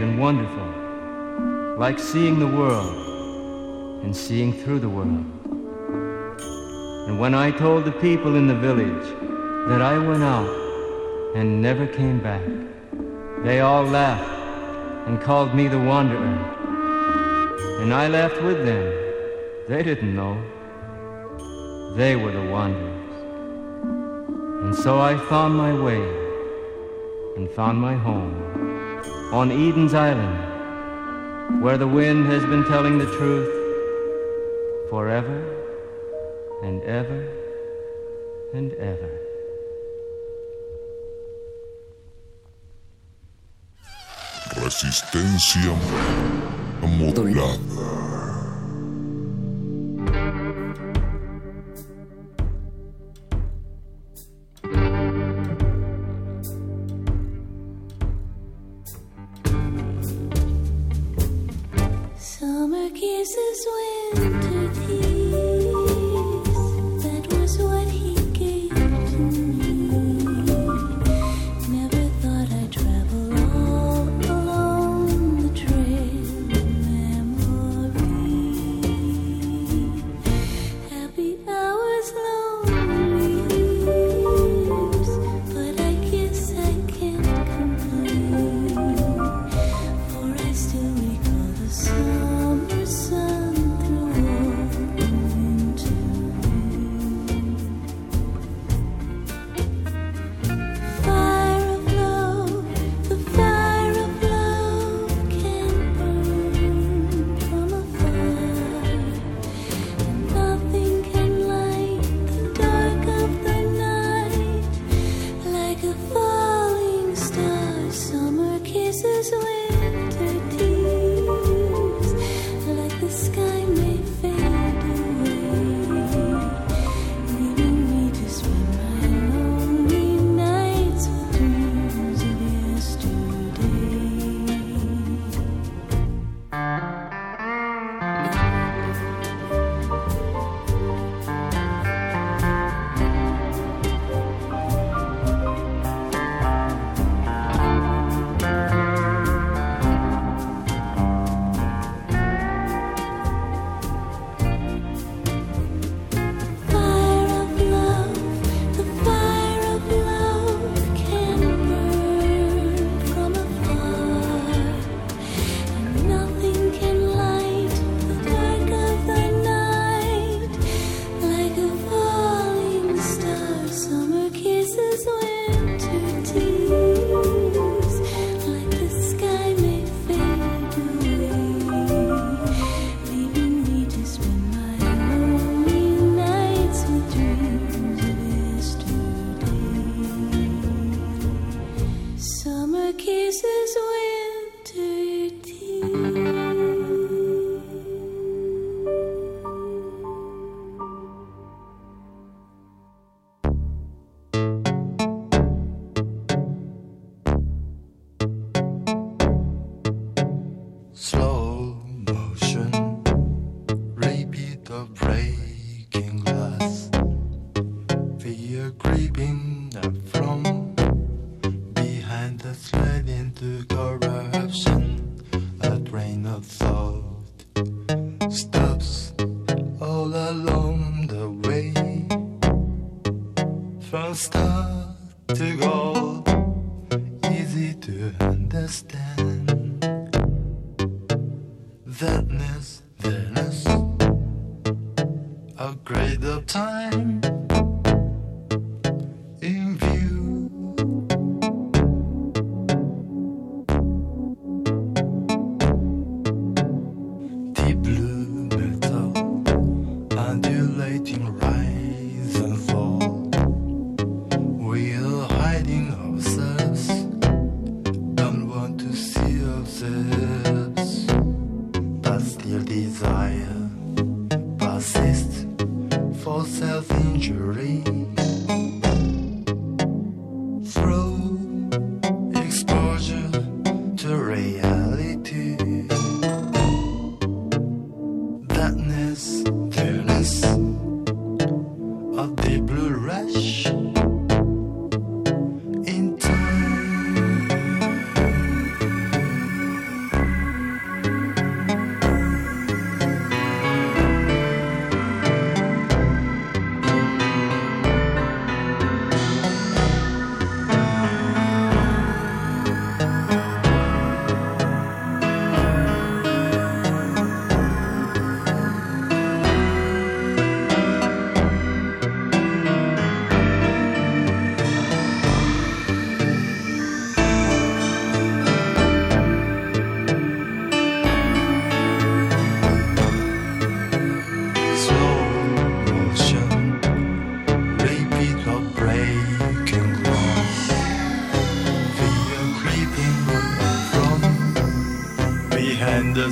And 0.00 0.18
wonderful, 0.18 1.76
like 1.78 1.98
seeing 1.98 2.38
the 2.38 2.46
world 2.46 4.02
and 4.02 4.16
seeing 4.16 4.52
through 4.52 4.78
the 4.80 4.88
world. 4.88 5.24
And 7.08 7.20
when 7.20 7.34
I 7.34 7.50
told 7.50 7.84
the 7.84 7.92
people 7.92 8.36
in 8.36 8.46
the 8.46 8.54
village 8.54 9.06
that 9.68 9.82
I 9.82 9.98
went 9.98 10.22
out 10.22 10.48
and 11.36 11.60
never 11.60 11.86
came 11.86 12.18
back, 12.20 12.42
they 13.44 13.60
all 13.60 13.84
laughed 13.84 14.30
and 15.06 15.20
called 15.20 15.54
me 15.54 15.68
the 15.68 15.78
wanderer. 15.78 16.38
And 17.82 17.92
I 17.92 18.08
laughed 18.08 18.42
with 18.42 18.64
them. 18.64 18.84
They 19.68 19.82
didn't 19.82 20.14
know. 20.14 20.34
They 21.96 22.16
were 22.16 22.32
the 22.32 22.50
wanderers. 22.50 23.12
And 24.64 24.74
so 24.74 25.00
I 25.00 25.16
found 25.16 25.54
my 25.54 25.72
way 25.72 26.02
and 27.36 27.50
found 27.50 27.78
my 27.78 27.94
home 27.94 28.49
on 29.32 29.52
Eden's 29.52 29.94
Island, 29.94 31.62
where 31.62 31.78
the 31.78 31.86
wind 31.86 32.26
has 32.26 32.44
been 32.46 32.64
telling 32.64 32.98
the 32.98 33.06
truth 33.16 33.48
forever 34.90 35.38
and 36.64 36.82
ever 36.82 37.28
and 38.52 38.72
ever. 38.74 39.20
Resistencia 44.56 45.76
modulada. 46.82 48.09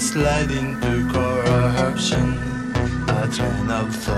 sliding 0.01 0.81
to 0.81 1.09
corruption. 1.13 2.39
a 3.09 3.27
train 3.29 3.71
of 3.71 3.95
thought. 3.95 4.18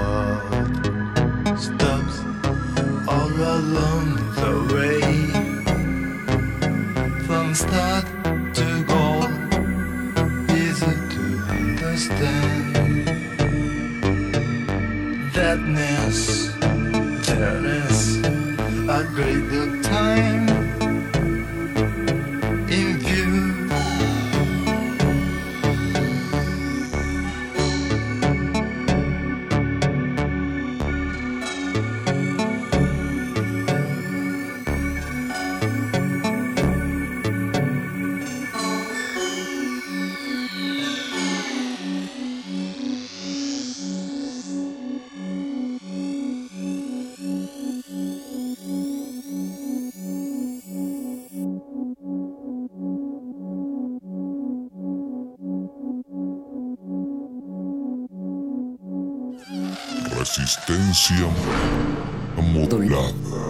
Resistencia 60.50 61.28
modulada. 62.42 63.49